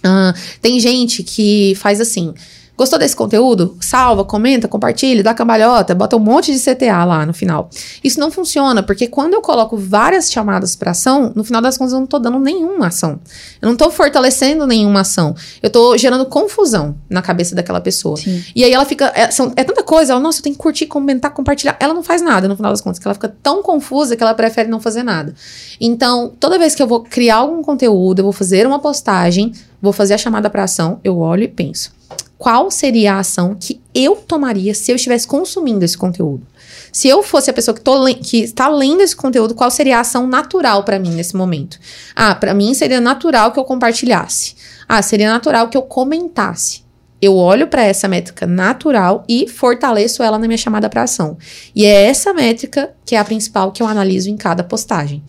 Uh, 0.00 0.36
tem 0.60 0.80
gente 0.80 1.22
que 1.22 1.74
faz 1.76 2.00
assim. 2.00 2.34
Gostou 2.76 2.98
desse 2.98 3.14
conteúdo? 3.14 3.76
Salva, 3.80 4.24
comenta, 4.24 4.66
compartilha, 4.66 5.22
dá 5.22 5.32
cambalhota, 5.32 5.94
bota 5.94 6.16
um 6.16 6.20
monte 6.20 6.52
de 6.52 6.58
CTA 6.58 7.04
lá 7.04 7.24
no 7.24 7.32
final. 7.32 7.70
Isso 8.02 8.18
não 8.18 8.32
funciona, 8.32 8.82
porque 8.82 9.06
quando 9.06 9.34
eu 9.34 9.40
coloco 9.40 9.76
várias 9.76 10.30
chamadas 10.30 10.74
para 10.74 10.90
ação, 10.90 11.32
no 11.36 11.44
final 11.44 11.62
das 11.62 11.78
contas 11.78 11.92
eu 11.92 12.00
não 12.00 12.06
tô 12.06 12.18
dando 12.18 12.40
nenhuma 12.40 12.88
ação. 12.88 13.20
Eu 13.62 13.68
não 13.68 13.76
tô 13.76 13.90
fortalecendo 13.90 14.66
nenhuma 14.66 15.02
ação. 15.02 15.36
Eu 15.62 15.70
tô 15.70 15.96
gerando 15.96 16.26
confusão 16.26 16.96
na 17.08 17.22
cabeça 17.22 17.54
daquela 17.54 17.80
pessoa. 17.80 18.16
Sim. 18.16 18.42
E 18.56 18.64
aí 18.64 18.72
ela 18.72 18.84
fica. 18.84 19.12
É, 19.14 19.30
são, 19.30 19.52
é 19.54 19.62
tanta 19.62 19.84
coisa, 19.84 20.12
ela, 20.12 20.20
nossa, 20.20 20.40
eu 20.40 20.42
tenho 20.42 20.56
que 20.56 20.60
curtir, 20.60 20.86
comentar, 20.86 21.30
compartilhar. 21.30 21.76
Ela 21.78 21.94
não 21.94 22.02
faz 22.02 22.22
nada 22.22 22.48
no 22.48 22.56
final 22.56 22.72
das 22.72 22.80
contas, 22.80 22.98
que 22.98 23.06
ela 23.06 23.14
fica 23.14 23.28
tão 23.40 23.62
confusa 23.62 24.16
que 24.16 24.22
ela 24.22 24.34
prefere 24.34 24.68
não 24.68 24.80
fazer 24.80 25.04
nada. 25.04 25.32
Então, 25.80 26.32
toda 26.40 26.58
vez 26.58 26.74
que 26.74 26.82
eu 26.82 26.88
vou 26.88 27.04
criar 27.04 27.36
algum 27.36 27.62
conteúdo, 27.62 28.18
eu 28.18 28.24
vou 28.24 28.32
fazer 28.32 28.66
uma 28.66 28.80
postagem, 28.80 29.52
vou 29.80 29.92
fazer 29.92 30.14
a 30.14 30.18
chamada 30.18 30.50
para 30.50 30.64
ação, 30.64 30.98
eu 31.04 31.18
olho 31.18 31.44
e 31.44 31.48
penso 31.48 31.92
qual 32.38 32.70
seria 32.70 33.14
a 33.14 33.18
ação 33.20 33.56
que 33.58 33.80
eu 33.94 34.16
tomaria 34.16 34.74
se 34.74 34.90
eu 34.90 34.96
estivesse 34.96 35.26
consumindo 35.26 35.84
esse 35.84 35.96
conteúdo. 35.96 36.46
Se 36.92 37.08
eu 37.08 37.22
fosse 37.22 37.50
a 37.50 37.52
pessoa 37.52 37.74
que, 37.74 37.80
tô, 37.80 38.04
que 38.14 38.38
está 38.38 38.68
lendo 38.68 39.02
esse 39.02 39.16
conteúdo, 39.16 39.54
qual 39.54 39.70
seria 39.70 39.98
a 39.98 40.00
ação 40.00 40.26
natural 40.26 40.84
para 40.84 40.98
mim 40.98 41.10
nesse 41.10 41.36
momento? 41.36 41.78
Ah, 42.14 42.34
para 42.34 42.54
mim 42.54 42.72
seria 42.74 43.00
natural 43.00 43.52
que 43.52 43.58
eu 43.58 43.64
compartilhasse. 43.64 44.54
Ah, 44.88 45.02
seria 45.02 45.30
natural 45.30 45.68
que 45.68 45.76
eu 45.76 45.82
comentasse. 45.82 46.84
Eu 47.20 47.36
olho 47.36 47.68
para 47.68 47.82
essa 47.82 48.06
métrica 48.06 48.46
natural 48.46 49.24
e 49.26 49.48
fortaleço 49.48 50.22
ela 50.22 50.38
na 50.38 50.46
minha 50.46 50.58
chamada 50.58 50.90
para 50.90 51.04
ação. 51.04 51.38
E 51.74 51.84
é 51.84 52.04
essa 52.04 52.34
métrica 52.34 52.94
que 53.04 53.14
é 53.14 53.18
a 53.18 53.24
principal 53.24 53.72
que 53.72 53.82
eu 53.82 53.86
analiso 53.86 54.28
em 54.28 54.36
cada 54.36 54.62
postagem. 54.62 55.22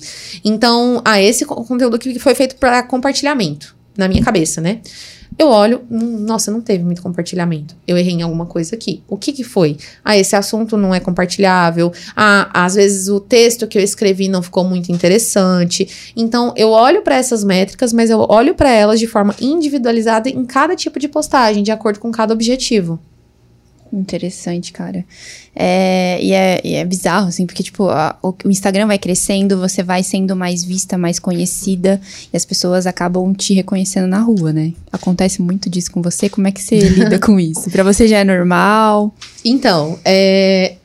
Então, 0.44 1.02
ah, 1.06 1.22
esse 1.22 1.46
conteúdo 1.46 1.98
que 1.98 2.20
foi 2.20 2.36
feito 2.36 2.58
para 2.58 2.84
compartilhamento, 2.84 3.76
na 3.98 4.08
minha 4.08 4.24
cabeça, 4.24 4.62
né? 4.62 4.82
Eu 5.38 5.50
olho, 5.50 5.82
hum, 5.92 6.20
nossa, 6.20 6.50
não 6.50 6.62
teve 6.62 6.84
muito 6.84 7.02
compartilhamento. 7.02 7.76
Eu 7.86 7.98
errei 7.98 8.14
em 8.14 8.22
alguma 8.22 8.46
coisa 8.46 8.76
aqui. 8.76 9.04
O 9.08 9.18
que 9.18 9.34
que 9.34 9.44
foi? 9.44 9.76
Ah, 10.04 10.18
esse 10.18 10.36
assunto 10.36 10.78
não 10.78 10.96
é 10.96 11.00
compartilhável. 11.00 11.92
Ah, 12.16 12.50
às 12.54 12.76
vezes 12.76 13.10
o 13.10 13.20
texto 13.20 13.68
que 13.68 13.78
eu 13.78 13.82
escrevi 13.82 14.30
não 14.30 14.42
ficou 14.42 14.64
muito 14.64 14.92
interessante. 14.92 16.14
Então, 16.16 16.54
eu 16.56 16.70
olho 16.70 17.02
para 17.02 17.16
essas 17.16 17.44
métricas, 17.44 17.92
mas 17.92 18.10
eu 18.10 18.26
olho 18.30 18.56
para 18.56 18.70
elas 18.70 19.00
de 19.00 19.08
forma 19.08 19.36
individualizada 19.42 20.30
em 20.30 20.46
cada 20.46 20.76
tipo 20.76 21.00
de 21.00 21.10
postagem, 21.10 21.64
de 21.64 21.72
acordo 21.72 22.00
com 22.00 22.12
cada 22.12 22.34
objetivo. 22.34 23.00
Interessante, 23.96 24.74
cara. 24.74 25.06
É, 25.56 26.20
e, 26.22 26.34
é, 26.34 26.62
e 26.66 26.74
é 26.76 26.84
bizarro, 26.84 27.30
assim, 27.30 27.46
porque, 27.46 27.64
tipo, 27.64 27.88
a, 27.88 28.18
o, 28.22 28.36
o, 28.44 28.50
Instagram 28.50 28.88
vai 28.88 29.00
crescendo, 29.00 29.58
você 29.58 29.82
vai 29.82 30.04
sendo 30.04 30.36
mais 30.36 30.66
vista, 30.66 30.98
mais 30.98 31.18
conhecida, 31.18 32.02
e 32.32 32.36
as 32.36 32.44
pessoas 32.44 32.86
acabam 32.86 33.34
te 33.34 33.54
reconhecendo 33.54 34.06
na 34.06 34.20
rua, 34.20 34.52
né? 34.52 34.74
Acontece 34.92 35.42
muito 35.42 35.70
disso 35.70 35.92
com 35.92 36.02
você. 36.02 36.28
Como 36.28 36.46
é 36.46 36.52
que 36.52 36.62
você 36.62 36.78
lida 36.90 37.18
com 37.20 37.40
isso? 37.40 37.70
Pra 37.70 37.84
você 37.84 38.06
já 38.06 38.18
é 38.18 38.24
normal? 38.26 39.16
Então, 39.46 39.98
é, 40.04 40.76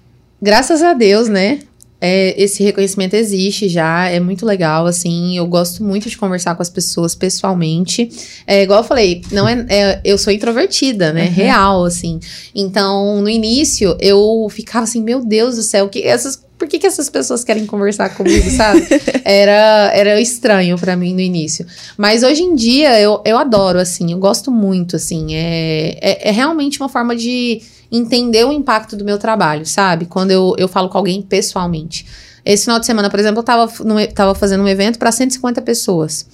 graças 0.40 0.80
a 0.80 0.92
Deus, 0.92 1.28
né? 1.28 1.58
É, 2.00 2.34
esse 2.42 2.62
reconhecimento 2.62 3.14
existe 3.14 3.68
já, 3.68 4.08
é 4.08 4.18
muito 4.18 4.46
legal, 4.46 4.86
assim, 4.86 5.36
eu 5.36 5.46
gosto 5.46 5.84
muito 5.84 6.08
de 6.08 6.16
conversar 6.16 6.54
com 6.54 6.62
as 6.62 6.70
pessoas 6.70 7.14
pessoalmente. 7.14 8.10
É, 8.46 8.62
igual 8.62 8.80
eu 8.80 8.84
falei, 8.84 9.22
não 9.30 9.46
é, 9.46 9.66
é 9.68 10.00
eu 10.04 10.16
sou 10.16 10.32
introvertida, 10.32 11.12
né? 11.12 11.26
Uhum. 11.26 11.32
Real, 11.32 11.84
assim. 11.84 12.18
Então, 12.54 13.20
no 13.20 13.28
início, 13.28 13.96
eu 14.00 14.48
ficava 14.50 14.84
assim, 14.84 15.02
meu 15.02 15.24
Deus 15.24 15.56
do 15.56 15.62
céu, 15.62 15.88
que 15.88 16.02
essas 16.02 16.42
por 16.60 16.68
que, 16.68 16.78
que 16.78 16.86
essas 16.86 17.08
pessoas 17.08 17.42
querem 17.42 17.64
conversar 17.64 18.14
comigo, 18.14 18.48
sabe? 18.54 18.86
Era, 19.24 19.90
era 19.94 20.20
estranho 20.20 20.78
para 20.78 20.94
mim 20.94 21.14
no 21.14 21.20
início. 21.20 21.66
Mas 21.96 22.22
hoje 22.22 22.42
em 22.42 22.54
dia 22.54 23.00
eu, 23.00 23.22
eu 23.24 23.38
adoro, 23.38 23.78
assim, 23.78 24.12
eu 24.12 24.18
gosto 24.18 24.50
muito, 24.52 24.96
assim. 24.96 25.34
É, 25.34 25.98
é, 26.02 26.28
é 26.28 26.30
realmente 26.30 26.78
uma 26.78 26.90
forma 26.90 27.16
de 27.16 27.62
entender 27.90 28.44
o 28.44 28.52
impacto 28.52 28.96
do 28.96 29.04
meu 29.04 29.18
trabalho, 29.18 29.66
sabe? 29.66 30.06
Quando 30.06 30.30
eu, 30.30 30.54
eu 30.56 30.68
falo 30.68 30.88
com 30.88 30.98
alguém 30.98 31.22
pessoalmente. 31.22 32.06
Esse 32.44 32.64
final 32.64 32.80
de 32.80 32.86
semana, 32.86 33.10
por 33.10 33.18
exemplo, 33.18 33.40
eu 33.40 33.44
tava, 33.44 33.72
no, 33.84 34.06
tava 34.08 34.34
fazendo 34.34 34.62
um 34.62 34.68
evento 34.68 34.98
para 34.98 35.12
150 35.12 35.60
pessoas. 35.62 36.26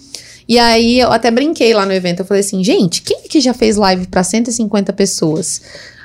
E 0.48 0.59
aí 0.59 1.00
eu 1.00 1.11
até 1.11 1.30
brinquei 1.30 1.74
lá 1.74 1.84
no 1.84 1.92
evento. 1.92 2.20
Eu 2.20 2.26
falei 2.26 2.40
assim, 2.40 2.62
gente, 2.62 3.02
quem 3.02 3.22
que 3.22 3.40
já 3.40 3.52
fez 3.52 3.76
live 3.76 4.07
para 4.07 4.22
150 4.22 4.92
pessoas? 4.92 5.61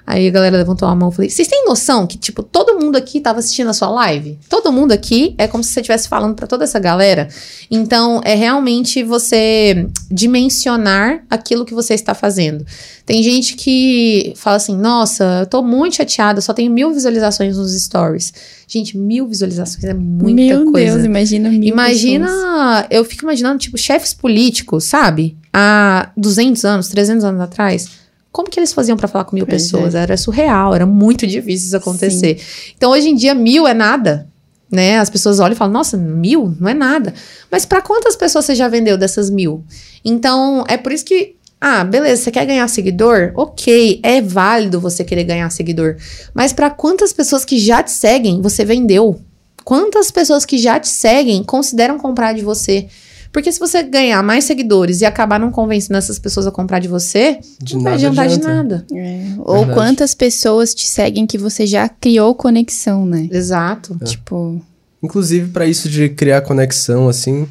Aí 0.06 0.28
a 0.28 0.32
galera 0.32 0.58
levantou 0.58 0.88
a 0.88 0.96
mão 0.96 1.10
e 1.10 1.12
falei: 1.14 1.30
Vocês 1.30 1.48
têm 1.48 1.66
noção 1.66 2.08
que, 2.08 2.18
tipo, 2.18 2.42
todo 2.44 2.80
mundo 2.80 2.96
aqui 2.96 3.20
tava 3.22 3.40
assistindo 3.40 3.70
a 3.70 3.74
sua 3.74 3.90
live? 3.90 4.40
Todo 4.50 4.72
mundo 4.72 4.92
aqui 4.92 5.36
é 5.38 5.48
como 5.48 5.64
se 5.64 5.72
você 5.72 5.80
estivesse 5.82 6.08
falando 6.10 6.36
para 6.36 6.48
toda 6.48 6.64
essa 6.64 6.80
galera. 6.80 7.28
Então, 7.70 8.20
é 8.24 8.36
realmente 8.36 9.04
você 9.04 9.88
dimensionar 10.10 11.24
aquilo 11.30 11.66
que 11.66 11.74
você 11.74 11.94
está 11.94 12.14
fazendo. 12.14 12.66
Tem 13.06 13.22
gente 13.22 13.56
que 13.56 14.34
fala 14.36 14.58
assim: 14.58 14.76
Nossa, 14.76 15.42
eu 15.42 15.46
tô 15.46 15.62
muito 15.62 15.98
chateada, 15.98 16.42
só 16.42 16.54
tenho 16.54 16.72
mil 16.72 16.92
visualizações 16.94 17.56
nos 17.58 17.74
stories. 17.80 18.34
Gente, 18.68 18.98
mil 18.98 19.28
visualizações 19.28 19.84
é 19.84 19.94
muita 19.94 20.42
Meu 20.42 20.72
coisa. 20.72 20.94
Deus, 20.94 21.06
imagina 21.06 21.50
mil 21.50 21.64
Imagina, 21.74 22.26
pessoas. 22.26 22.86
eu 22.90 23.04
fico 23.06 23.24
imaginando, 23.24 23.60
tipo, 23.60 23.78
chefes 23.78 24.14
políticos, 24.14 24.86
sabe? 24.86 25.38
Há 25.54 26.10
200 26.16 26.64
anos, 26.66 26.88
300 26.88 27.24
anos 27.26 27.42
atrás. 27.42 28.01
Como 28.32 28.50
que 28.50 28.60
eles 28.60 28.72
faziam 28.72 28.96
para 28.96 29.08
falar 29.08 29.26
com 29.26 29.36
mil 29.36 29.46
Pois 29.46 29.64
pessoas? 29.64 29.94
Era 29.94 30.16
surreal, 30.16 30.74
era 30.74 30.86
muito 30.86 31.28
difícil 31.28 31.68
isso 31.68 31.78
acontecer. 31.78 32.42
Então, 32.78 32.92
hoje 32.92 33.10
em 33.10 33.16
dia, 33.16 33.36
mil 33.36 33.68
é 33.68 33.74
nada. 33.74 34.30
Né? 34.72 34.98
As 35.00 35.10
pessoas 35.10 35.40
olham 35.42 35.54
e 35.54 35.58
falam, 35.58 35.74
nossa, 35.74 35.98
mil 35.98 36.56
não 36.58 36.70
é 36.70 36.74
nada. 36.74 37.14
Mas 37.52 37.66
para 37.66 37.82
quantas 37.82 38.16
pessoas 38.16 38.46
você 38.46 38.56
já 38.56 38.70
vendeu 38.70 38.98
dessas 38.98 39.30
mil? 39.30 39.66
Então, 40.04 40.64
é 40.70 40.78
por 40.78 40.94
isso 40.94 41.04
que 41.04 41.36
ah, 41.64 41.84
beleza, 41.84 42.24
você 42.24 42.32
quer 42.32 42.44
ganhar 42.48 42.68
seguidor? 42.68 43.34
Ok, 43.36 44.00
é 44.02 44.20
válido 44.20 44.80
você 44.80 45.04
querer 45.04 45.26
ganhar 45.26 45.48
seguidor. 45.52 45.96
Mas 46.34 46.52
para 46.52 46.72
quantas 46.72 47.14
pessoas 47.14 47.46
que 47.46 47.60
já 47.60 47.84
te 47.84 47.92
seguem, 47.92 48.42
você 48.42 48.66
vendeu? 48.66 49.22
Quantas 49.64 50.10
pessoas 50.10 50.44
que 50.44 50.58
já 50.58 50.80
te 50.80 50.88
seguem 50.88 51.44
consideram 51.44 52.00
comprar 52.00 52.34
de 52.34 52.42
você? 52.42 52.88
Porque 53.32 53.52
se 53.52 53.60
você 53.60 53.82
ganhar 53.82 54.22
mais 54.22 54.44
seguidores 54.44 55.02
e 55.02 55.06
acabar 55.06 55.40
não 55.40 55.52
convencendo 55.52 55.98
essas 55.98 56.20
pessoas 56.20 56.46
a 56.48 56.52
comprar 56.52 56.80
de 56.80 56.88
você, 56.88 57.40
De 57.62 57.76
não 57.76 57.84
vai 57.84 57.94
adiantar 57.94 58.28
de 58.28 58.34
adianta. 58.36 58.54
nada. 58.54 58.86
É, 58.94 59.24
Ou 59.40 59.60
Verdade. 59.60 59.74
quantas 59.74 60.14
pessoas 60.14 60.74
te 60.74 60.86
seguem 60.86 61.26
que 61.26 61.38
você 61.38 61.66
já 61.66 61.88
criou 61.88 62.36
conexão, 62.36 63.06
né? 63.06 63.30
Exato. 63.32 63.98
Tipo, 64.04 64.62
Inclusive, 65.02 65.50
para 65.50 65.66
isso 65.66 65.90
de 65.90 66.10
criar 66.10 66.42
conexão, 66.42 67.08
assim, 67.10 67.48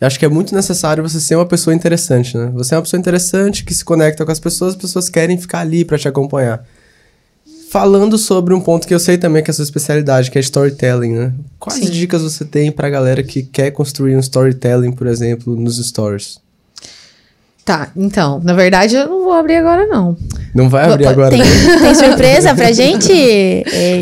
eu 0.00 0.06
acho 0.06 0.18
que 0.18 0.24
é 0.24 0.28
muito 0.28 0.54
necessário 0.54 1.02
você 1.02 1.20
ser 1.20 1.36
uma 1.36 1.46
pessoa 1.46 1.74
interessante, 1.74 2.36
né? 2.36 2.50
Você 2.54 2.74
é 2.74 2.76
uma 2.76 2.82
pessoa 2.82 2.98
interessante 2.98 3.64
que 3.64 3.72
se 3.72 3.84
conecta 3.84 4.24
com 4.24 4.32
as 4.32 4.40
pessoas, 4.40 4.74
as 4.74 4.80
pessoas 4.80 5.08
querem 5.08 5.38
ficar 5.38 5.60
ali 5.60 5.84
para 5.84 5.96
te 5.98 6.08
acompanhar. 6.08 6.64
Falando 7.70 8.18
sobre 8.18 8.52
um 8.52 8.60
ponto 8.60 8.84
que 8.86 8.92
eu 8.92 8.98
sei 8.98 9.16
também 9.16 9.44
que 9.44 9.50
é 9.50 9.52
a 9.52 9.54
sua 9.54 9.62
especialidade, 9.62 10.28
que 10.28 10.36
é 10.36 10.40
storytelling, 10.40 11.12
né? 11.12 11.32
Quais 11.56 11.78
Sim. 11.78 11.90
dicas 11.90 12.20
você 12.20 12.44
tem 12.44 12.72
pra 12.72 12.90
galera 12.90 13.22
que 13.22 13.44
quer 13.44 13.70
construir 13.70 14.16
um 14.16 14.18
storytelling, 14.18 14.90
por 14.90 15.06
exemplo, 15.06 15.54
nos 15.54 15.78
stories? 15.78 16.38
Tá, 17.64 17.92
então, 17.96 18.40
na 18.42 18.54
verdade 18.54 18.96
eu 18.96 19.06
não 19.08 19.22
vou 19.22 19.32
abrir 19.32 19.54
agora 19.54 19.86
não. 19.86 20.16
Não 20.52 20.68
vai 20.68 20.90
abrir 20.90 21.04
Opa, 21.04 21.12
agora. 21.12 21.30
tem, 21.30 21.40
tem 21.80 21.94
surpresa 21.94 22.52
pra 22.56 22.72
gente? 22.72 23.12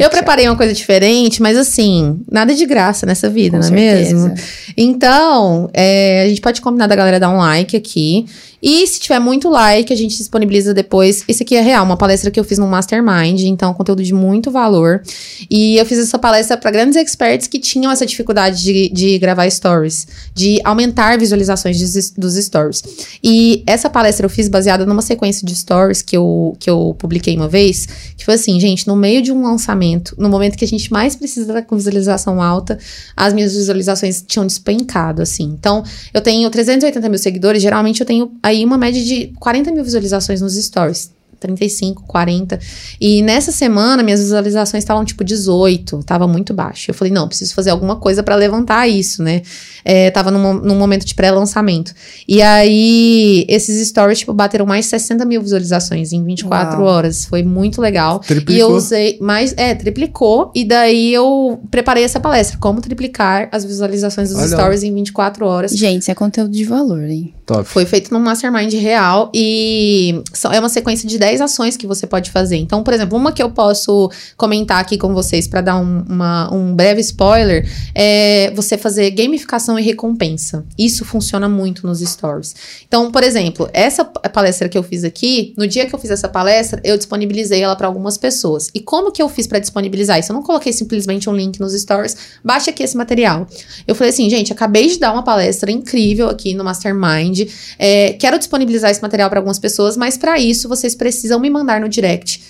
Eu 0.01 0.09
preparei 0.09 0.49
uma 0.49 0.57
coisa 0.57 0.73
diferente, 0.73 1.43
mas 1.43 1.59
assim, 1.59 2.19
nada 2.31 2.55
de 2.55 2.65
graça 2.65 3.05
nessa 3.05 3.29
vida, 3.29 3.59
Com 3.59 3.69
não 3.69 3.77
é 3.77 3.97
certeza. 3.97 4.29
mesmo? 4.29 4.35
Então, 4.75 5.69
é, 5.75 6.23
a 6.23 6.29
gente 6.29 6.41
pode 6.41 6.63
combinar 6.63 6.87
da 6.87 6.97
galera 6.97 7.21
dar 7.21 7.29
um 7.29 7.37
like 7.37 7.77
aqui. 7.77 8.25
E 8.63 8.87
se 8.87 8.99
tiver 8.99 9.19
muito 9.21 9.49
like, 9.49 9.93
a 9.93 9.97
gente 9.97 10.17
disponibiliza 10.17 10.75
depois. 10.75 11.23
Esse 11.29 11.43
aqui 11.43 11.55
é 11.55 11.61
real, 11.61 11.85
uma 11.85 11.97
palestra 11.97 12.31
que 12.31 12.39
eu 12.41 12.45
fiz 12.45 12.59
no 12.59 12.67
Mastermind, 12.67 13.43
então 13.43 13.73
conteúdo 13.73 14.03
de 14.03 14.13
muito 14.13 14.51
valor. 14.51 15.03
E 15.49 15.77
eu 15.77 15.87
fiz 15.87 15.99
essa 15.99 16.19
palestra 16.19 16.57
para 16.57 16.71
grandes 16.71 16.97
experts 16.97 17.47
que 17.47 17.59
tinham 17.59 17.91
essa 17.93 18.05
dificuldade 18.05 18.63
de, 18.63 18.89
de 18.89 19.19
gravar 19.19 19.49
stories, 19.51 20.07
de 20.35 20.61
aumentar 20.65 21.19
visualizações 21.19 21.79
dos- 21.79 22.11
dos 22.11 22.35
stories. 22.35 22.83
E 23.23 23.63
essa 23.67 23.89
palestra 23.89 24.27
eu 24.27 24.31
fiz 24.31 24.49
baseada 24.49 24.85
numa 24.85 25.03
sequência 25.03 25.47
de 25.47 25.55
stories 25.55 26.03
que 26.03 26.17
eu, 26.17 26.57
que 26.59 26.69
eu 26.69 26.97
publiquei 26.99 27.37
uma 27.37 27.49
vez, 27.49 27.87
que 28.17 28.25
foi 28.25 28.35
assim, 28.35 28.59
gente, 28.59 28.87
no 28.89 28.97
meio 28.97 29.23
de 29.23 29.31
um 29.31 29.43
lançamento, 29.43 30.15
no 30.19 30.29
momento 30.29 30.57
que 30.57 30.65
a 30.65 30.69
gente 30.69 30.93
mais 30.93 31.15
precisa 31.15 31.53
da 31.53 31.65
visualização 31.71 32.43
alta, 32.43 32.79
as 33.17 33.33
minhas 33.33 33.55
visualizações 33.55 34.25
tinham 34.27 34.45
despencado, 34.47 35.23
assim. 35.23 35.45
Então, 35.59 35.85
eu 36.13 36.21
tenho 36.21 36.49
380 36.51 37.09
mil 37.09 37.19
seguidores, 37.19 37.63
geralmente 37.63 38.01
eu 38.01 38.07
tenho 38.07 38.33
aí 38.49 38.65
uma 38.65 38.79
média 38.79 39.03
de 39.03 39.33
40 39.39 39.73
mil 39.73 39.85
visualizações 39.85 40.41
nos 40.41 40.55
stories. 40.55 41.13
35, 41.41 42.05
40. 42.07 42.59
E 43.01 43.23
nessa 43.23 43.53
semana, 43.53 44.03
minhas 44.03 44.21
visualizações 44.21 44.83
estavam 44.83 45.05
tipo 45.05 45.23
18, 45.25 46.03
tava 46.05 46.27
muito 46.27 46.53
baixo. 46.55 46.91
Eu 46.91 46.95
falei, 46.95 47.13
não, 47.13 47.29
preciso 47.29 47.55
fazer 47.55 47.71
alguma 47.71 47.97
coisa 47.97 48.23
para 48.23 48.35
levantar 48.35 48.87
isso, 48.89 49.23
né? 49.23 49.43
É, 49.85 50.11
tava 50.11 50.31
num, 50.31 50.55
num 50.55 50.77
momento 50.77 51.05
de 51.05 51.15
pré-lançamento. 51.15 51.93
E 52.27 52.43
aí, 52.43 53.45
esses 53.49 53.89
stories, 53.89 54.19
tipo, 54.21 54.33
bateram 54.33 54.67
mais 54.67 54.85
de 54.85 54.91
60 54.91 55.25
mil 55.25 55.41
visualizações 55.41 56.13
em 56.13 56.23
24 56.25 56.81
Uau. 56.81 56.87
horas. 56.89 57.25
Foi 57.25 57.43
muito 57.43 57.81
legal. 57.81 58.17
E 58.17 58.17
eu 58.17 58.21
Triplicou. 58.37 58.73
usei 58.75 59.19
mais, 59.21 59.55
é, 59.57 59.75
triplicou. 59.75 60.51
E 60.55 60.65
daí 60.65 61.13
eu 61.15 61.61
preparei 61.71 62.05
essa 62.05 62.21
palestra, 62.21 62.59
como 62.59 62.81
triplicar 62.81 63.49
as 63.53 63.65
visualizações 63.65 64.29
dos 64.31 64.39
Olha. 64.39 64.49
stories 64.49 64.83
em 64.83 64.93
24 64.95 65.47
horas. 65.47 65.73
Gente, 65.73 66.03
isso 66.03 66.11
é 66.11 66.15
conteúdo 66.15 66.51
de 66.51 66.65
valor, 66.65 67.03
hein? 67.05 67.35
Top. 67.47 67.65
Foi 67.65 67.87
feito 67.87 68.13
num 68.13 68.21
mastermind 68.21 68.73
real 68.75 69.31
e 69.35 70.23
só- 70.35 70.53
é 70.53 70.59
uma 70.61 70.69
sequência 70.69 71.09
de 71.09 71.19
10 71.19 71.28
ações 71.41 71.77
que 71.77 71.87
você 71.87 72.07
pode 72.07 72.31
fazer. 72.31 72.57
Então, 72.57 72.83
por 72.83 72.95
exemplo, 72.95 73.17
uma 73.17 73.33
que 73.33 73.43
eu 73.43 73.51
posso 73.51 74.11
comentar 74.37 74.81
aqui 74.81 74.97
com 74.97 75.13
vocês 75.13 75.47
para 75.47 75.61
dar 75.61 75.77
um, 75.77 76.03
uma- 76.09 76.53
um 76.53 76.75
breve 76.75 77.01
spoiler 77.01 77.69
é 77.95 78.51
você 78.55 78.77
fazer 78.79 79.11
gamificação 79.11 79.79
e 79.79 79.83
recompensa. 79.83 80.65
Isso 80.79 81.05
funciona 81.05 81.49
muito 81.49 81.87
nos 81.87 82.01
stories. 82.01 82.55
Então, 82.87 83.11
por 83.13 83.23
exemplo, 83.23 83.69
essa 83.73 84.05
palestra 84.05 84.69
que 84.69 84.79
eu 84.79 84.83
fiz 84.83 85.05
aqui, 85.05 85.55
no 85.57 85.67
dia 85.67 85.87
que 85.87 85.95
eu 85.95 85.99
fiz 85.99 86.11
essa 86.11 86.29
palestra, 86.29 86.81
eu 86.85 86.97
disponibilizei 86.97 87.63
ela 87.63 87.77
para 87.77 87.87
algumas 87.87 88.17
pessoas. 88.17 88.69
E 88.75 88.81
como 88.81 89.13
que 89.13 89.21
eu 89.23 89.29
fiz 89.29 89.47
para 89.47 89.59
disponibilizar 89.59 90.19
isso? 90.19 90.33
Eu 90.33 90.35
não 90.35 90.43
coloquei 90.43 90.73
simplesmente 90.73 91.29
um 91.29 91.35
link 91.35 91.61
nos 91.61 91.73
stories, 91.79 92.17
baixa 92.43 92.71
aqui 92.71 92.83
esse 92.83 92.97
material. 92.97 93.47
Eu 93.87 93.95
falei 93.95 94.11
assim, 94.13 94.29
gente, 94.31 94.53
acabei 94.53 94.87
de 94.89 94.99
dar 94.99 95.13
uma 95.13 95.23
palestra 95.23 95.71
incrível 95.71 96.29
aqui 96.29 96.55
no 96.55 96.65
Mastermind. 96.65 97.49
é, 97.79 98.13
quero 98.15 98.39
disponibilizar 98.39 98.91
esse 98.91 99.03
material 99.03 99.29
para 99.29 99.39
algumas 99.39 99.59
pessoas, 99.59 99.97
mas 99.97 100.17
para 100.17 100.39
isso 100.39 100.69
vocês 100.69 100.95
precisam 100.95 101.18
me 101.41 101.51
mandar 101.51 101.81
no 101.81 101.89
direct. 101.89 102.43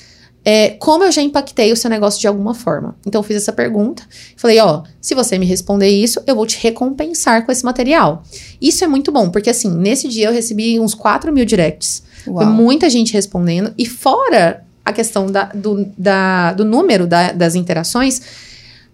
é, 0.45 0.71
como 0.79 1.05
eu 1.05 1.13
já 1.13 1.21
impactei 1.21 1.73
o 1.73 1.77
seu 1.77 1.91
negócio 1.91 2.19
de 2.21 2.27
alguma 2.27 2.55
forma. 2.55 2.97
Então, 3.07 3.19
eu 3.19 3.23
fiz 3.23 3.37
essa 3.37 3.53
pergunta. 3.53 4.03
Falei, 4.37 4.59
ó, 4.61 4.83
se 5.01 5.15
você 5.15 5.37
me 5.37 5.45
responder 5.45 5.89
isso, 5.89 6.23
eu 6.27 6.35
vou 6.35 6.47
te 6.47 6.57
recompensar 6.63 7.45
com 7.45 7.53
esse 7.53 7.63
material. 7.65 8.23
Isso 8.63 8.83
é 8.83 8.87
muito 8.87 9.13
bom, 9.13 9.29
porque 9.31 9.51
assim, 9.51 9.69
nesse 9.71 10.09
dia 10.09 10.29
eu 10.29 10.33
recebi 10.33 10.81
uns 10.81 10.95
4 10.95 11.33
mil 11.33 11.45
directs. 11.45 12.03
Foi 12.25 12.33
Uau. 12.45 12.47
muita 12.47 12.89
gente 12.89 13.13
respondendo. 13.13 13.75
E 13.77 13.85
fora 13.85 14.65
a 14.85 14.93
questão 14.93 15.27
da- 15.27 15.51
do, 15.55 15.85
da- 15.99 16.53
do 16.55 16.65
número 16.65 17.07
da- 17.07 17.33
das 17.33 17.55
interações, 17.55 18.23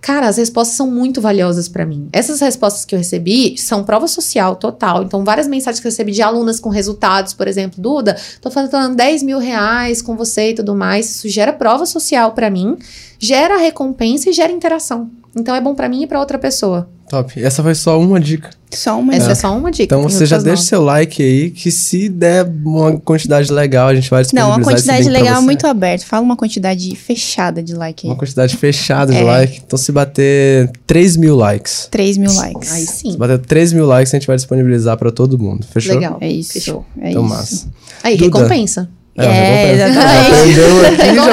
cara, 0.05 0.29
as 0.29 0.37
respostas 0.37 0.77
são 0.77 0.91
muito 0.91 1.19
valiosas 1.19 1.67
pra 1.67 1.87
mim. 1.87 2.11
Essas 2.13 2.39
respostas 2.39 2.85
que 2.85 2.95
eu 2.95 2.99
recebi 2.99 3.57
são 3.57 3.83
prova 3.83 4.07
social 4.07 4.55
total. 4.55 5.03
Então, 5.03 5.25
várias 5.25 5.49
mensagens 5.49 5.81
que 5.81 5.87
eu 5.87 5.91
recebi 5.91 6.13
de 6.13 6.21
alunas 6.21 6.61
com 6.61 6.69
resultados, 6.69 7.33
por 7.33 7.49
exemplo, 7.49 7.83
Duda, 7.83 8.15
tô 8.39 8.51
falando 8.51 8.97
10 8.97 9.23
mil 9.23 9.39
reais 9.39 10.03
com 10.03 10.15
você 10.15 10.51
e 10.51 10.55
tudo 10.55 10.75
mais. 10.75 11.09
Isso 11.09 11.29
gera 11.31 11.55
prova 11.55 11.87
social 11.87 12.33
pra 12.33 12.51
mim, 12.51 12.77
gera 13.19 13.57
recompensa 13.57 14.29
e 14.29 14.35
gera 14.35 14.53
interação. 14.53 15.11
Então, 15.35 15.55
é 15.55 15.61
bom 15.61 15.75
pra 15.75 15.89
mim 15.89 16.03
e 16.03 16.07
pra 16.07 16.21
outra 16.21 16.39
pessoa. 16.39 16.87
Top. 17.09 17.43
Essa 17.43 17.63
foi 17.63 17.75
só 17.75 18.01
uma 18.01 18.19
dica. 18.19 18.51
Só 18.73 18.99
uma 18.99 19.15
Essa 19.15 19.33
é, 19.33 19.35
só 19.37 19.57
uma 19.57 19.71
dica. 19.71 19.85
Então 19.85 20.03
você 20.03 20.27
já 20.27 20.37
deixa 20.39 20.57
nove. 20.57 20.67
seu 20.69 20.83
like 20.83 21.23
aí, 21.23 21.51
que 21.51 21.71
se 21.71 22.09
der 22.09 22.45
uma 22.65 22.99
quantidade 22.99 23.53
legal, 23.53 23.89
a 23.89 23.95
gente 23.95 24.11
vai 24.11 24.21
Não, 24.21 24.25
disponibilizar 24.25 24.59
uma 24.59 24.65
quantidade 24.65 25.09
legal 25.11 25.37
você. 25.37 25.45
muito 25.45 25.67
aberta. 25.67 26.05
Fala 26.07 26.23
uma 26.23 26.37
quantidade 26.37 26.97
fechada 26.97 27.63
de 27.63 27.73
like 27.75 28.05
aí. 28.07 28.11
Uma 28.11 28.17
quantidade 28.19 28.57
fechada 28.57 29.13
de 29.13 29.19
É. 29.19 29.23
like. 29.23 29.63
Então 29.65 29.79
se 29.79 29.93
bater 29.93 30.71
3 30.87 31.17
mil 31.17 31.37
likes. 31.37 31.87
3 31.91 32.17
mil 32.19 32.33
likes. 32.35 32.73
Aí 32.73 32.85
sim. 32.87 33.13
Se 33.13 33.17
bater 33.17 33.39
3 33.39 33.73
mil 33.73 33.87
likes, 33.87 34.13
a 34.13 34.19
gente 34.19 34.27
vai 34.27 34.37
disponibilizar 34.37 34.97
pra 34.97 35.13
todo 35.13 35.39
mundo. 35.39 35.65
Fechou? 35.73 35.95
Legal. 35.95 36.19
É 36.21 36.29
isso. 36.29 36.55
Fechou. 36.55 36.85
É 37.01 37.11
Então 37.11 37.25
isso. 37.27 37.35
massa. 37.35 37.67
Aí, 38.03 38.17
Duda. 38.17 38.39
recompensa. 38.39 38.89
É, 39.17 39.25
É, 39.25 39.75
recompensa. 39.77 39.89
exatamente. 40.01 40.31
Já 40.31 40.43
aqui, 40.43 40.55
já 40.55 40.69
vou 40.69 40.83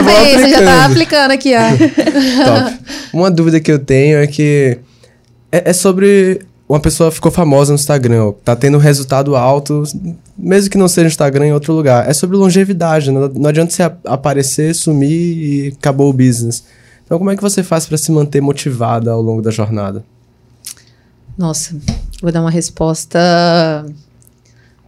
Recompensa, 0.04 0.50
já 0.50 0.64
tá 0.64 0.86
aplicando. 0.86 0.92
aplicando 0.92 1.32
aqui, 1.32 1.54
ó. 1.56 2.66
Top. 2.70 2.78
Uma 3.14 3.32
dúvida 3.32 3.60
que 3.60 3.72
eu 3.72 3.80
tenho 3.80 4.20
é 4.20 4.28
que 4.28 4.78
é, 5.52 5.70
é 5.70 5.74
sobre 5.74 6.42
uma 6.68 6.80
pessoa 6.80 7.12
ficou 7.12 7.30
famosa 7.30 7.74
no 7.74 7.76
Instagram, 7.76 8.32
tá 8.46 8.56
tendo 8.56 8.78
resultado 8.78 9.36
alto, 9.36 9.84
mesmo 10.38 10.70
que 10.70 10.78
não 10.78 10.88
seja 10.88 11.04
no 11.04 11.10
Instagram, 11.10 11.48
em 11.48 11.54
outro 11.54 11.74
lugar. 11.74 12.10
É 12.10 12.14
sobre 12.14 12.38
longevidade, 12.38 13.12
não, 13.12 13.28
não 13.28 13.50
adianta 13.50 13.74
você 13.74 13.84
ap- 13.84 14.08
aparecer, 14.08 14.74
sumir 14.74 15.10
e 15.12 15.68
acabou 15.78 16.10
o 16.10 16.14
business. 16.14 16.64
Então, 17.06 17.18
como 17.18 17.30
é 17.30 17.36
que 17.36 17.42
você 17.42 17.62
faz 17.62 17.86
para 17.86 17.98
se 17.98 18.10
manter 18.10 18.40
motivada 18.40 19.12
ao 19.12 19.22
longo 19.22 19.42
da 19.42 19.52
jornada? 19.52 20.02
Nossa, 21.38 21.76
vou 22.22 22.32
dar 22.32 22.40
uma 22.40 22.50
resposta. 22.52 23.20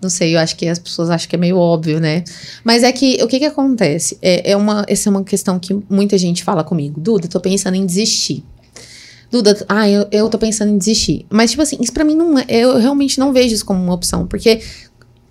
Não 0.01 0.09
sei, 0.09 0.35
eu 0.35 0.39
acho 0.39 0.55
que 0.55 0.67
as 0.67 0.79
pessoas 0.79 1.09
acham 1.09 1.29
que 1.29 1.35
é 1.35 1.39
meio 1.39 1.57
óbvio, 1.57 1.99
né? 1.99 2.23
Mas 2.63 2.83
é 2.83 2.91
que 2.93 3.21
o 3.21 3.27
que 3.27 3.39
que 3.39 3.45
acontece? 3.45 4.17
É, 4.21 4.51
é 4.51 4.55
uma, 4.55 4.85
essa 4.87 5.09
é 5.09 5.11
uma 5.11 5.23
questão 5.23 5.59
que 5.59 5.77
muita 5.89 6.17
gente 6.17 6.43
fala 6.45 6.63
comigo. 6.63 6.99
Duda, 6.99 7.27
tô 7.27 7.41
pensando 7.41 7.75
em 7.75 7.85
desistir. 7.85 8.43
Duda, 9.33 9.65
ah, 9.67 9.89
eu, 9.89 10.05
eu 10.11 10.29
tô 10.29 10.37
pensando 10.37 10.69
em 10.69 10.77
desistir. 10.77 11.25
Mas, 11.27 11.49
tipo 11.49 11.63
assim, 11.63 11.75
isso 11.81 11.91
pra 11.91 12.03
mim 12.03 12.13
não 12.13 12.37
é. 12.37 12.45
Eu 12.49 12.77
realmente 12.77 13.17
não 13.19 13.33
vejo 13.33 13.55
isso 13.55 13.65
como 13.65 13.81
uma 13.81 13.95
opção. 13.95 14.27
Porque 14.27 14.61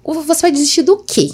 você 0.03 0.43
vai 0.43 0.51
desistir 0.51 0.83
do 0.83 0.97
quê? 0.97 1.31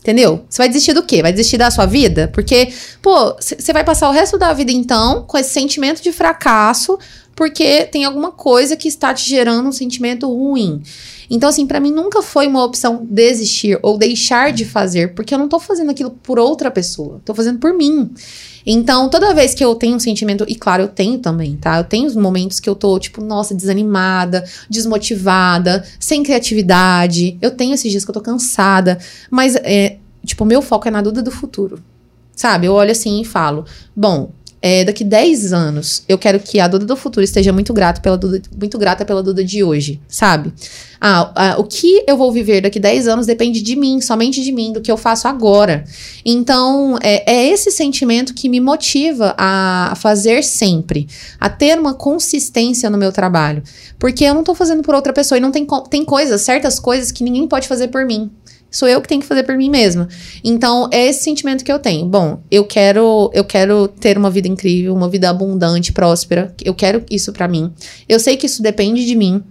Entendeu? 0.00 0.42
Você 0.48 0.56
vai 0.56 0.68
desistir 0.68 0.94
do 0.94 1.02
quê? 1.02 1.20
Vai 1.20 1.30
desistir 1.30 1.58
da 1.58 1.70
sua 1.70 1.84
vida? 1.84 2.30
Porque, 2.32 2.72
pô, 3.02 3.36
você 3.38 3.70
vai 3.70 3.84
passar 3.84 4.08
o 4.08 4.12
resto 4.12 4.38
da 4.38 4.54
vida, 4.54 4.72
então, 4.72 5.24
com 5.24 5.36
esse 5.36 5.50
sentimento 5.50 6.02
de 6.02 6.10
fracasso, 6.10 6.98
porque 7.36 7.84
tem 7.84 8.06
alguma 8.06 8.32
coisa 8.32 8.74
que 8.74 8.88
está 8.88 9.12
te 9.12 9.28
gerando 9.28 9.68
um 9.68 9.72
sentimento 9.72 10.26
ruim. 10.26 10.82
Então, 11.28 11.50
assim, 11.50 11.66
para 11.66 11.78
mim 11.78 11.90
nunca 11.90 12.22
foi 12.22 12.46
uma 12.46 12.64
opção 12.64 13.06
desistir 13.08 13.78
ou 13.82 13.98
deixar 13.98 14.52
de 14.52 14.64
fazer, 14.64 15.14
porque 15.14 15.34
eu 15.34 15.38
não 15.38 15.46
tô 15.46 15.60
fazendo 15.60 15.90
aquilo 15.90 16.10
por 16.10 16.38
outra 16.38 16.70
pessoa, 16.70 17.20
tô 17.24 17.34
fazendo 17.34 17.58
por 17.58 17.74
mim. 17.74 18.10
Então, 18.64 19.08
toda 19.10 19.34
vez 19.34 19.54
que 19.54 19.62
eu 19.62 19.74
tenho 19.74 19.96
um 19.96 20.00
sentimento, 20.00 20.44
e 20.48 20.54
claro, 20.54 20.84
eu 20.84 20.88
tenho 20.88 21.18
também, 21.18 21.56
tá? 21.56 21.76
Eu 21.76 21.84
tenho 21.84 22.06
os 22.06 22.16
momentos 22.16 22.58
que 22.58 22.68
eu 22.68 22.74
tô, 22.74 22.98
tipo, 22.98 23.22
nossa, 23.22 23.54
desanimada, 23.54 24.42
desmotivada, 24.68 25.84
sem 26.00 26.22
criatividade. 26.22 27.36
Eu 27.42 27.50
tenho 27.50 27.74
esses 27.74 27.90
dias 27.90 28.04
que 28.04 28.10
eu 28.10 28.14
tô 28.14 28.20
cansada, 28.20 28.98
mas, 29.30 29.54
é, 29.56 29.98
tipo, 30.24 30.44
meu 30.44 30.62
foco 30.62 30.88
é 30.88 30.90
na 30.90 31.02
Duda 31.02 31.22
do 31.22 31.30
futuro. 31.30 31.80
Sabe? 32.34 32.66
Eu 32.66 32.74
olho 32.74 32.90
assim 32.90 33.22
e 33.22 33.24
falo: 33.24 33.64
bom, 33.94 34.30
é, 34.60 34.84
daqui 34.84 35.04
10 35.04 35.52
anos, 35.52 36.02
eu 36.08 36.16
quero 36.16 36.40
que 36.40 36.58
a 36.58 36.66
Duda 36.66 36.86
do 36.86 36.96
futuro 36.96 37.22
esteja 37.22 37.52
muito 37.52 37.72
grata 37.72 38.00
pela 38.00 38.16
Duda, 38.16 38.40
muito 38.58 38.78
grata 38.78 39.04
pela 39.04 39.22
Duda 39.22 39.44
de 39.44 39.62
hoje, 39.62 40.00
sabe? 40.08 40.52
Ah, 41.00 41.32
ah, 41.34 41.56
o 41.58 41.64
que 41.64 42.02
eu 42.06 42.16
vou 42.16 42.32
viver 42.32 42.62
daqui 42.62 42.80
10 42.80 43.06
anos 43.06 43.26
depende 43.26 43.60
de 43.60 43.76
mim, 43.76 44.00
somente 44.00 44.42
de 44.42 44.50
mim, 44.50 44.72
do 44.72 44.80
que 44.80 44.90
eu 44.90 44.96
faço 44.96 45.28
agora. 45.28 45.84
Então, 46.24 46.98
é, 47.02 47.30
é 47.30 47.48
esse 47.48 47.70
sentimento 47.70 48.32
que 48.32 48.48
me 48.48 48.60
motiva 48.60 49.34
a 49.36 49.94
fazer 49.96 50.42
sempre, 50.42 51.06
a 51.38 51.50
ter 51.50 51.78
uma 51.78 51.94
consistência 51.94 52.88
no 52.88 52.96
meu 52.96 53.12
trabalho. 53.12 53.62
Porque 53.98 54.24
eu 54.24 54.34
não 54.34 54.42
tô 54.42 54.54
fazendo 54.54 54.82
por 54.82 54.94
outra 54.94 55.12
pessoa 55.12 55.38
e 55.38 55.40
não 55.40 55.50
tem, 55.50 55.66
tem 55.90 56.04
coisas, 56.04 56.40
certas 56.40 56.80
coisas 56.80 57.12
que 57.12 57.22
ninguém 57.22 57.46
pode 57.46 57.68
fazer 57.68 57.88
por 57.88 58.04
mim. 58.06 58.30
Sou 58.70 58.88
eu 58.88 59.00
que 59.00 59.08
tenho 59.08 59.20
que 59.20 59.26
fazer 59.26 59.42
por 59.42 59.56
mim 59.56 59.70
mesma. 59.70 60.08
Então, 60.44 60.88
é 60.92 61.06
esse 61.06 61.22
sentimento 61.22 61.64
que 61.64 61.72
eu 61.72 61.78
tenho. 61.78 62.06
Bom, 62.06 62.40
eu 62.50 62.64
quero, 62.64 63.30
eu 63.32 63.44
quero 63.44 63.88
ter 63.88 64.18
uma 64.18 64.30
vida 64.30 64.48
incrível, 64.48 64.94
uma 64.94 65.08
vida 65.08 65.30
abundante, 65.30 65.92
próspera. 65.92 66.54
Eu 66.62 66.74
quero 66.74 67.02
isso 67.10 67.32
para 67.32 67.48
mim. 67.48 67.72
Eu 68.08 68.20
sei 68.20 68.36
que 68.36 68.46
isso 68.46 68.62
depende 68.62 69.06
de 69.06 69.14
mim. 69.14 69.42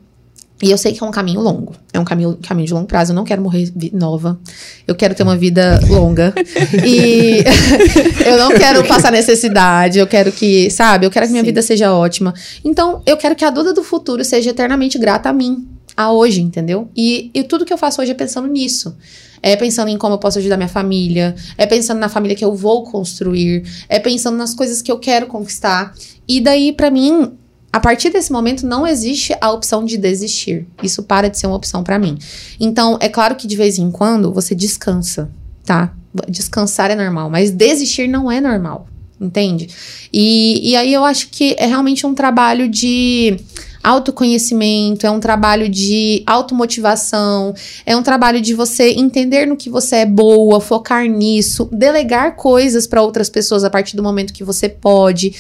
E 0.63 0.71
eu 0.71 0.77
sei 0.77 0.93
que 0.93 1.03
é 1.03 1.05
um 1.07 1.11
caminho 1.11 1.41
longo. 1.41 1.75
É 1.91 1.99
um 1.99 2.05
caminho, 2.05 2.37
caminho 2.41 2.67
de 2.67 2.73
longo 2.73 2.87
prazo. 2.87 3.11
Eu 3.11 3.15
não 3.15 3.25
quero 3.25 3.41
morrer 3.41 3.71
nova. 3.91 4.39
Eu 4.87 4.95
quero 4.95 5.13
ter 5.13 5.23
uma 5.23 5.35
vida 5.35 5.79
longa. 5.89 6.33
e 6.85 7.43
eu 8.25 8.37
não 8.37 8.51
quero 8.51 8.85
passar 8.85 9.11
necessidade. 9.11 9.99
Eu 9.99 10.07
quero 10.07 10.31
que, 10.31 10.69
sabe? 10.69 11.05
Eu 11.05 11.11
quero 11.11 11.25
que 11.25 11.31
minha 11.31 11.43
Sim. 11.43 11.47
vida 11.47 11.61
seja 11.61 11.93
ótima. 11.93 12.33
Então, 12.63 13.01
eu 13.05 13.17
quero 13.17 13.35
que 13.35 13.43
a 13.43 13.49
Duda 13.49 13.73
do 13.73 13.83
futuro 13.83 14.23
seja 14.23 14.51
eternamente 14.51 14.97
grata 14.97 15.29
a 15.29 15.33
mim 15.33 15.74
a 15.95 16.11
hoje, 16.11 16.41
entendeu? 16.41 16.89
E, 16.95 17.31
e 17.34 17.43
tudo 17.43 17.65
que 17.65 17.73
eu 17.73 17.77
faço 17.77 18.01
hoje 18.01 18.11
é 18.11 18.15
pensando 18.15 18.47
nisso. 18.47 18.95
É 19.41 19.55
pensando 19.55 19.89
em 19.89 19.97
como 19.97 20.15
eu 20.15 20.17
posso 20.17 20.39
ajudar 20.39 20.57
minha 20.57 20.69
família, 20.69 21.35
é 21.57 21.65
pensando 21.65 21.99
na 21.99 22.09
família 22.09 22.35
que 22.35 22.43
eu 22.43 22.55
vou 22.55 22.84
construir, 22.84 23.63
é 23.88 23.99
pensando 23.99 24.38
nas 24.38 24.53
coisas 24.53 24.81
que 24.81 24.91
eu 24.91 24.97
quero 24.97 25.27
conquistar. 25.27 25.93
E 26.27 26.41
daí, 26.41 26.73
para 26.73 26.89
mim, 26.89 27.38
a 27.72 27.80
partir 27.80 28.09
desse 28.09 28.31
momento 28.31 28.65
não 28.65 28.88
existe 28.88 29.35
a 29.41 29.51
opção 29.51 29.84
de 29.84 29.97
desistir. 29.97 30.65
Isso 30.81 31.03
para 31.03 31.30
de 31.30 31.38
ser 31.38 31.47
uma 31.47 31.57
opção 31.57 31.84
para 31.84 31.99
mim. 31.99 32.17
Então, 32.59 32.97
é 33.01 33.09
claro 33.09 33.35
que 33.35 33.45
de 33.45 33.55
vez 33.55 33.77
em 33.77 33.91
quando 33.91 34.31
você 34.31 34.55
descansa, 34.55 35.30
tá? 35.65 35.93
Descansar 36.30 36.89
é 36.89 36.95
normal, 36.95 37.30
mas 37.30 37.51
desistir 37.51 38.07
não 38.07 38.31
é 38.31 38.39
normal, 38.39 38.88
entende? 39.19 39.67
E, 40.11 40.72
e 40.72 40.76
aí 40.76 40.93
eu 40.93 41.03
acho 41.03 41.27
que 41.27 41.53
é 41.59 41.65
realmente 41.65 42.07
um 42.07 42.15
trabalho 42.15 42.69
de 42.69 43.38
autoconhecimento, 43.85 45.05
é 45.05 45.11
um 45.11 45.19
trabalho 45.19 45.69
de 45.69 46.23
automotivação, 46.25 47.53
é 47.85 47.95
um 47.95 48.01
trabalho 48.01 48.41
de 48.41 48.53
você 48.53 48.89
entender 48.89 49.45
no 49.45 49.55
que 49.55 49.69
você 49.69 49.97
é 49.97 50.05
boa, 50.05 50.59
focar 50.59 51.05
nisso, 51.05 51.69
delegar 51.71 52.35
coisas 52.35 52.87
para 52.87 53.01
outras 53.01 53.29
pessoas 53.29 53.63
a 53.63 53.69
partir 53.69 53.95
do 53.95 54.03
momento 54.03 54.33
que 54.33 54.43
você 54.43 54.67
pode. 54.67 55.33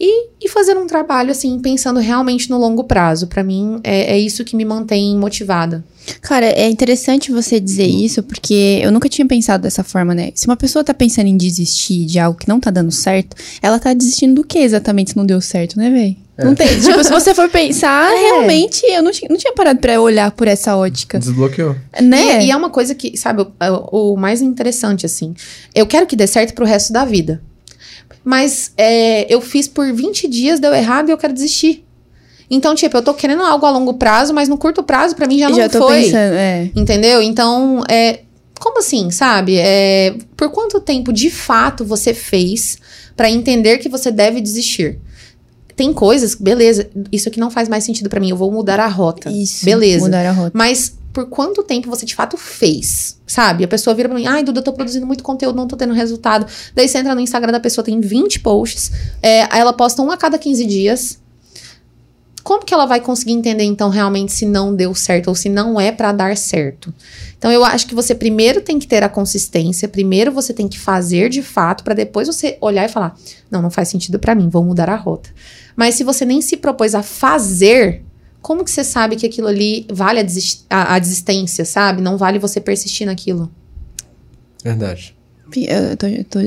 E, 0.00 0.30
e 0.40 0.48
fazer 0.48 0.76
um 0.76 0.86
trabalho 0.88 1.30
assim, 1.30 1.60
pensando 1.60 2.00
realmente 2.00 2.50
no 2.50 2.58
longo 2.58 2.82
prazo. 2.82 3.28
Para 3.28 3.44
mim, 3.44 3.78
é, 3.84 4.14
é 4.14 4.18
isso 4.18 4.44
que 4.44 4.56
me 4.56 4.64
mantém 4.64 5.16
motivada. 5.16 5.84
Cara, 6.20 6.46
é 6.46 6.68
interessante 6.68 7.30
você 7.30 7.60
dizer 7.60 7.86
isso, 7.86 8.20
porque 8.20 8.80
eu 8.82 8.90
nunca 8.90 9.08
tinha 9.08 9.28
pensado 9.28 9.62
dessa 9.62 9.84
forma, 9.84 10.12
né? 10.12 10.32
Se 10.34 10.48
uma 10.48 10.56
pessoa 10.56 10.82
tá 10.82 10.92
pensando 10.92 11.28
em 11.28 11.36
desistir 11.36 12.04
de 12.04 12.18
algo 12.18 12.36
que 12.36 12.48
não 12.48 12.58
tá 12.58 12.70
dando 12.72 12.90
certo, 12.90 13.36
ela 13.62 13.78
tá 13.78 13.94
desistindo 13.94 14.34
do 14.34 14.44
que 14.44 14.58
exatamente 14.58 15.12
se 15.12 15.16
não 15.16 15.24
deu 15.24 15.40
certo, 15.40 15.78
né, 15.78 15.88
velho? 15.88 16.16
É. 16.36 16.44
Não 16.44 16.54
tem. 16.54 16.68
Tipo, 16.80 17.02
se 17.04 17.10
você 17.10 17.34
for 17.34 17.48
pensar, 17.48 18.10
é. 18.12 18.16
realmente, 18.16 18.84
eu 18.86 19.02
não, 19.02 19.10
não 19.28 19.36
tinha 19.36 19.52
parado 19.52 19.80
pra 19.80 20.00
olhar 20.00 20.30
por 20.30 20.48
essa 20.48 20.76
ótica. 20.76 21.18
Desbloqueou. 21.18 21.76
Né? 22.00 22.42
E, 22.42 22.46
e 22.46 22.50
é 22.50 22.56
uma 22.56 22.70
coisa 22.70 22.94
que, 22.94 23.16
sabe, 23.16 23.42
o, 23.42 24.12
o, 24.12 24.16
mais 24.16 24.40
interessante, 24.40 25.04
assim. 25.04 25.34
Eu 25.74 25.86
quero 25.86 26.06
que 26.06 26.16
dê 26.16 26.26
certo 26.26 26.54
pro 26.54 26.64
resto 26.64 26.92
da 26.92 27.04
vida. 27.04 27.42
Mas 28.24 28.72
é, 28.76 29.32
eu 29.32 29.40
fiz 29.40 29.66
por 29.68 29.92
20 29.92 30.28
dias, 30.28 30.60
deu 30.60 30.72
errado 30.72 31.08
e 31.08 31.12
eu 31.12 31.18
quero 31.18 31.32
desistir. 31.32 31.84
Então, 32.50 32.74
tipo, 32.74 32.96
eu 32.96 33.02
tô 33.02 33.14
querendo 33.14 33.42
algo 33.42 33.64
a 33.66 33.70
longo 33.70 33.94
prazo, 33.94 34.32
mas 34.32 34.48
no 34.48 34.58
curto 34.58 34.82
prazo, 34.82 35.16
para 35.16 35.26
mim, 35.26 35.38
já 35.38 35.48
não 35.48 35.56
já 35.56 35.68
tô 35.68 35.86
foi. 35.86 36.02
Pensando, 36.04 36.34
é. 36.34 36.70
Entendeu? 36.76 37.22
Então, 37.22 37.82
é. 37.88 38.20
Como 38.60 38.78
assim, 38.78 39.10
sabe? 39.10 39.56
É, 39.58 40.14
por 40.36 40.48
quanto 40.50 40.80
tempo 40.80 41.12
de 41.12 41.30
fato 41.30 41.84
você 41.84 42.14
fez 42.14 42.78
para 43.16 43.28
entender 43.28 43.78
que 43.78 43.88
você 43.88 44.08
deve 44.10 44.40
desistir? 44.40 45.00
Tem 45.82 45.92
coisas, 45.92 46.36
beleza, 46.36 46.88
isso 47.10 47.28
aqui 47.28 47.40
não 47.40 47.50
faz 47.50 47.68
mais 47.68 47.82
sentido 47.82 48.08
para 48.08 48.20
mim, 48.20 48.30
eu 48.30 48.36
vou 48.36 48.52
mudar 48.52 48.78
a 48.78 48.86
rota. 48.86 49.28
Isso. 49.32 49.64
Beleza. 49.64 50.04
Mudar 50.04 50.24
a 50.24 50.30
rota. 50.30 50.52
Mas 50.54 50.96
por 51.12 51.26
quanto 51.26 51.60
tempo 51.64 51.90
você 51.90 52.06
de 52.06 52.14
fato 52.14 52.36
fez? 52.36 53.18
Sabe? 53.26 53.64
A 53.64 53.68
pessoa 53.68 53.92
vira 53.92 54.08
pra 54.08 54.16
mim, 54.16 54.24
ai, 54.24 54.44
Duda, 54.44 54.60
eu 54.60 54.62
tô 54.62 54.72
produzindo 54.72 55.04
muito 55.04 55.24
conteúdo, 55.24 55.56
não 55.56 55.66
tô 55.66 55.76
tendo 55.76 55.92
resultado. 55.92 56.46
Daí 56.72 56.86
você 56.86 56.98
entra 56.98 57.16
no 57.16 57.20
Instagram 57.20 57.50
da 57.50 57.58
pessoa, 57.58 57.84
tem 57.84 58.00
20 58.00 58.38
posts, 58.38 58.92
é, 59.20 59.42
aí 59.50 59.58
ela 59.60 59.72
posta 59.72 60.00
um 60.02 60.12
a 60.12 60.16
cada 60.16 60.38
15 60.38 60.64
dias. 60.66 61.18
Como 62.44 62.64
que 62.64 62.72
ela 62.72 62.86
vai 62.86 63.00
conseguir 63.00 63.32
entender, 63.32 63.64
então, 63.64 63.88
realmente 63.88 64.32
se 64.32 64.46
não 64.46 64.72
deu 64.72 64.94
certo 64.94 65.28
ou 65.28 65.34
se 65.34 65.48
não 65.48 65.80
é 65.80 65.90
para 65.90 66.12
dar 66.12 66.36
certo? 66.36 66.94
Então, 67.36 67.50
eu 67.50 67.64
acho 67.64 67.88
que 67.88 67.94
você 67.94 68.14
primeiro 68.14 68.60
tem 68.60 68.78
que 68.78 68.86
ter 68.86 69.02
a 69.02 69.08
consistência, 69.08 69.88
primeiro 69.88 70.30
você 70.30 70.54
tem 70.54 70.68
que 70.68 70.78
fazer 70.78 71.28
de 71.28 71.42
fato, 71.42 71.82
para 71.82 71.94
depois 71.94 72.28
você 72.28 72.56
olhar 72.60 72.84
e 72.84 72.88
falar: 72.88 73.16
não, 73.50 73.60
não 73.60 73.70
faz 73.70 73.88
sentido 73.88 74.18
para 74.18 74.32
mim, 74.32 74.48
vou 74.48 74.62
mudar 74.64 74.88
a 74.88 74.94
rota. 74.94 75.28
Mas 75.76 75.94
se 75.94 76.04
você 76.04 76.24
nem 76.24 76.40
se 76.40 76.56
propôs 76.56 76.94
a 76.94 77.02
fazer, 77.02 78.02
como 78.40 78.64
que 78.64 78.70
você 78.70 78.84
sabe 78.84 79.16
que 79.16 79.26
aquilo 79.26 79.48
ali 79.48 79.86
vale 79.90 80.20
a, 80.20 80.22
desist 80.22 80.64
a, 80.68 80.94
a 80.94 80.98
desistência, 80.98 81.64
sabe? 81.64 82.02
Não 82.02 82.16
vale 82.16 82.38
você 82.38 82.60
persistir 82.60 83.06
naquilo. 83.06 83.50
Verdade. 84.62 85.14
Eu 85.54 85.96
tô, 85.96 86.06
tô, 86.30 86.38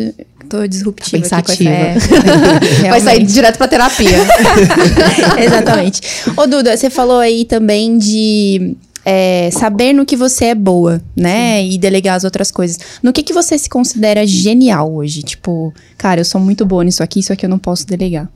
tô 0.50 0.68
disruptiva. 0.68 1.22
Pensativa. 1.22 1.70
É, 2.84 2.90
Vai 2.90 3.00
sair 3.00 3.24
direto 3.24 3.58
pra 3.58 3.68
terapia. 3.68 4.10
Exatamente. 5.44 6.02
Ô, 6.36 6.48
Duda, 6.48 6.76
você 6.76 6.90
falou 6.90 7.20
aí 7.20 7.46
também 7.46 7.98
de 7.98 8.76
é, 9.04 9.50
saber 9.52 9.94
no 9.94 10.06
que 10.06 10.16
você 10.16 10.46
é 10.46 10.56
boa, 10.56 11.02
né? 11.16 11.62
Sim. 11.62 11.72
E 11.72 11.78
delegar 11.78 12.16
as 12.16 12.24
outras 12.24 12.50
coisas. 12.50 12.80
No 13.04 13.14
que, 13.14 13.22
que 13.22 13.34
você 13.34 13.58
se 13.58 13.70
considera 13.70 14.26
genial 14.26 14.92
hoje? 14.94 15.22
Tipo, 15.22 15.74
cara, 15.98 16.22
eu 16.22 16.26
sou 16.26 16.42
muito 16.42 16.66
boa 16.66 16.84
nisso 16.84 17.04
aqui, 17.04 17.20
isso 17.20 17.32
aqui 17.32 17.46
eu 17.46 17.50
não 17.50 17.60
posso 17.60 17.86
delegar. 17.86 18.28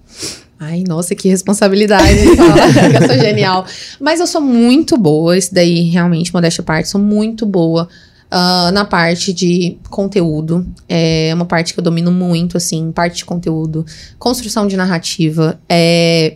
Ai, 0.59 0.83
nossa, 0.85 1.15
que 1.15 1.29
responsabilidade 1.29 2.19
que 2.35 2.97
eu 2.97 3.07
sou 3.07 3.17
genial. 3.17 3.65
Mas 3.99 4.19
eu 4.19 4.27
sou 4.27 4.41
muito 4.41 4.97
boa, 4.97 5.37
isso 5.37 5.53
daí 5.53 5.83
realmente, 5.83 6.33
modéstia 6.33 6.61
à 6.61 6.65
parte, 6.65 6.89
sou 6.89 6.99
muito 6.99 7.45
boa 7.45 7.87
uh, 8.29 8.71
na 8.71 8.83
parte 8.83 9.31
de 9.31 9.77
conteúdo. 9.89 10.67
É 10.87 11.31
uma 11.33 11.45
parte 11.45 11.73
que 11.73 11.79
eu 11.79 11.83
domino 11.83 12.11
muito, 12.11 12.57
assim, 12.57 12.91
parte 12.91 13.17
de 13.17 13.25
conteúdo, 13.25 13.85
construção 14.17 14.67
de 14.67 14.75
narrativa, 14.75 15.59
é, 15.69 16.35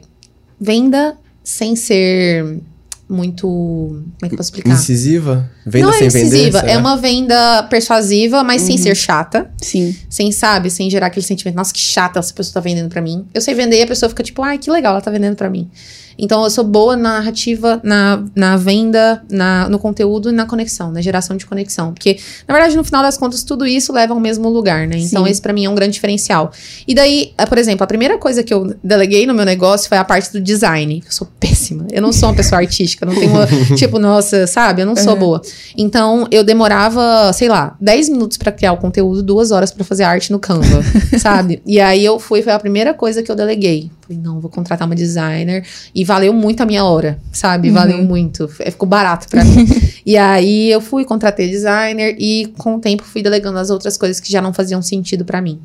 venda 0.59 1.17
sem 1.43 1.75
ser 1.75 2.61
muito. 3.09 3.47
Como 3.47 4.17
é 4.23 4.27
que 4.27 4.33
eu 4.33 4.37
posso 4.37 4.49
explicar? 4.49 4.73
Incisiva? 4.73 5.49
Venda 5.65 5.87
não 5.87 5.93
sem 5.93 6.03
é 6.03 6.07
incisiva, 6.07 6.59
vender? 6.61 6.71
É 6.71 6.77
uma 6.77 6.97
venda 6.97 7.63
persuasiva, 7.63 8.43
mas 8.43 8.61
uhum. 8.61 8.67
sem 8.67 8.77
ser 8.77 8.95
chata. 8.95 9.51
Sim. 9.61 9.95
Sem, 10.09 10.31
sabe, 10.31 10.69
sem 10.69 10.89
gerar 10.89 11.07
aquele 11.07 11.25
sentimento, 11.25 11.55
nossa, 11.55 11.73
que 11.73 11.79
chata 11.79 12.19
essa 12.19 12.33
pessoa 12.33 12.55
tá 12.55 12.59
vendendo 12.59 12.89
para 12.89 13.01
mim. 13.01 13.25
Eu 13.33 13.41
sei 13.41 13.53
vender 13.53 13.79
e 13.79 13.83
a 13.83 13.87
pessoa 13.87 14.09
fica 14.09 14.23
tipo, 14.23 14.41
ai, 14.41 14.57
que 14.57 14.69
legal, 14.71 14.93
ela 14.93 15.01
tá 15.01 15.11
vendendo 15.11 15.35
para 15.35 15.49
mim. 15.49 15.69
Então 16.17 16.43
eu 16.43 16.49
sou 16.49 16.63
boa 16.63 16.95
na 16.95 17.13
narrativa, 17.13 17.79
na, 17.83 18.23
na 18.35 18.57
venda, 18.57 19.21
na, 19.29 19.67
no 19.69 19.79
conteúdo 19.79 20.29
e 20.29 20.31
na 20.31 20.45
conexão, 20.45 20.91
na 20.91 21.01
geração 21.01 21.35
de 21.37 21.45
conexão. 21.45 21.93
Porque, 21.93 22.17
na 22.47 22.53
verdade, 22.53 22.75
no 22.75 22.83
final 22.83 23.01
das 23.01 23.17
contas, 23.17 23.43
tudo 23.43 23.65
isso 23.65 23.91
leva 23.93 24.13
ao 24.13 24.19
mesmo 24.19 24.49
lugar, 24.49 24.87
né? 24.87 24.97
Então, 24.97 25.25
Sim. 25.25 25.31
esse 25.31 25.41
pra 25.41 25.51
mim 25.53 25.65
é 25.65 25.69
um 25.69 25.75
grande 25.75 25.93
diferencial. 25.93 26.51
E 26.87 26.93
daí, 26.93 27.33
eh, 27.37 27.45
por 27.45 27.57
exemplo, 27.57 27.83
a 27.83 27.87
primeira 27.87 28.17
coisa 28.17 28.43
que 28.43 28.53
eu 28.53 28.75
deleguei 28.83 29.25
no 29.25 29.33
meu 29.33 29.45
negócio 29.45 29.89
foi 29.89 29.97
a 29.97 30.03
parte 30.03 30.31
do 30.31 30.39
design. 30.39 31.01
Eu 31.05 31.11
sou 31.11 31.27
péssima. 31.39 31.85
Eu 31.91 32.01
não 32.01 32.11
sou 32.13 32.29
uma 32.29 32.35
pessoa 32.35 32.59
artística, 32.61 33.05
não 33.05 33.13
tenho 33.15 33.31
uma, 33.31 33.47
tipo, 33.77 33.97
nossa, 33.99 34.45
sabe? 34.47 34.81
Eu 34.81 34.85
não 34.85 34.95
sou 34.95 35.13
Uhum. 35.13 35.19
boa. 35.19 35.41
Então, 35.77 36.27
eu 36.31 36.43
demorava, 36.43 37.31
sei 37.33 37.47
lá, 37.49 37.75
10 37.79 38.09
minutos 38.09 38.37
pra 38.37 38.51
criar 38.51 38.73
o 38.73 38.77
conteúdo, 38.77 39.21
duas 39.23 39.51
horas 39.51 39.71
pra 39.71 39.83
fazer 39.83 40.03
arte 40.03 40.31
no 40.31 40.39
Canva, 40.39 40.81
sabe? 41.19 41.61
E 41.65 41.79
aí 41.79 42.03
eu 42.03 42.19
fui, 42.19 42.41
foi 42.41 42.53
a 42.53 42.59
primeira 42.59 42.93
coisa 42.93 43.21
que 43.23 43.31
eu 43.31 43.35
deleguei. 43.35 43.91
Falei, 44.05 44.21
não, 44.21 44.39
vou 44.39 44.49
contratar 44.51 44.85
uma 44.87 44.95
designer. 44.95 45.65
E 45.95 46.03
valeu 46.03 46.33
muito 46.33 46.61
a 46.61 46.65
minha 46.65 46.83
hora, 46.83 47.19
sabe? 47.31 47.69
Uhum. 47.69 47.73
Valeu 47.73 48.03
muito. 48.03 48.45
F- 48.45 48.69
Ficou 48.71 48.87
barato 48.87 49.27
pra 49.29 49.43
mim. 49.45 49.65
e 50.05 50.17
aí 50.17 50.69
eu 50.69 50.81
fui, 50.81 51.05
contratei 51.05 51.49
designer 51.49 52.15
e 52.19 52.47
com 52.57 52.75
o 52.75 52.79
tempo 52.79 53.03
fui 53.03 53.21
delegando 53.23 53.57
as 53.59 53.69
outras 53.69 53.97
coisas 53.97 54.19
que 54.19 54.31
já 54.31 54.41
não 54.41 54.53
faziam 54.53 54.81
sentido 54.81 55.23
pra 55.23 55.41
mim. 55.41 55.59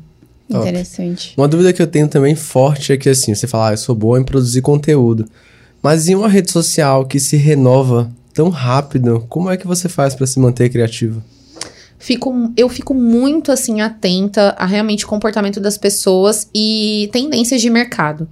Top. 0.49 0.61
Interessante. 0.67 1.33
Uma 1.37 1.47
dúvida 1.47 1.71
que 1.73 1.81
eu 1.81 1.87
tenho 1.87 2.07
também 2.07 2.33
forte 2.35 2.93
é 2.93 2.97
que 2.97 3.09
assim, 3.09 3.35
você 3.35 3.45
fala, 3.45 3.69
ah, 3.69 3.73
eu 3.73 3.77
sou 3.77 3.93
boa 3.93 4.19
em 4.19 4.23
produzir 4.23 4.61
conteúdo. 4.61 5.25
Mas 5.83 6.07
em 6.07 6.15
uma 6.15 6.27
rede 6.29 6.51
social 6.51 7.05
que 7.05 7.19
se 7.19 7.37
renova 7.37 8.09
tão 8.33 8.49
rápido, 8.49 9.25
como 9.29 9.49
é 9.49 9.57
que 9.57 9.67
você 9.67 9.87
faz 9.89 10.15
pra 10.15 10.25
se 10.25 10.39
manter 10.39 10.69
criativo? 10.69 11.21
Fico, 12.01 12.33
eu 12.55 12.69
fico 12.69 12.93
muito 12.93 13.51
assim 13.51 13.81
atenta 13.81 14.55
a 14.57 14.65
realmente 14.65 15.05
comportamento 15.05 15.59
das 15.59 15.77
pessoas 15.77 16.49
e 16.55 17.09
tendências 17.11 17.61
de 17.61 17.69
mercado. 17.69 18.27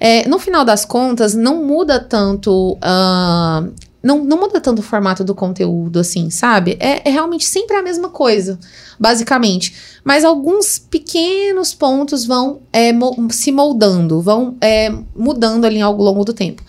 É, 0.00 0.28
no 0.28 0.38
final 0.40 0.64
das 0.64 0.84
contas, 0.84 1.32
não 1.34 1.64
muda 1.64 2.00
tanto. 2.00 2.76
ah, 2.82 3.64
não, 4.02 4.22
não 4.22 4.38
muda 4.38 4.60
tanto 4.60 4.80
o 4.80 4.82
formato 4.82 5.24
do 5.24 5.34
conteúdo, 5.34 5.98
assim, 5.98 6.28
sabe? 6.28 6.76
É, 6.78 7.08
é 7.08 7.10
realmente 7.12 7.46
sempre 7.46 7.74
a 7.76 7.82
mesma 7.82 8.10
coisa, 8.10 8.58
basicamente. 9.00 9.74
Mas 10.04 10.24
alguns 10.24 10.78
pequenos 10.78 11.72
pontos 11.72 12.26
vão 12.26 12.60
é, 12.70 12.92
mo- 12.92 13.28
se 13.30 13.50
moldando, 13.50 14.20
vão 14.20 14.56
é, 14.60 14.92
mudando 15.16 15.64
ali 15.64 15.80
ao 15.80 15.96
longo 15.96 16.22
do 16.22 16.34
tempo. 16.34 16.62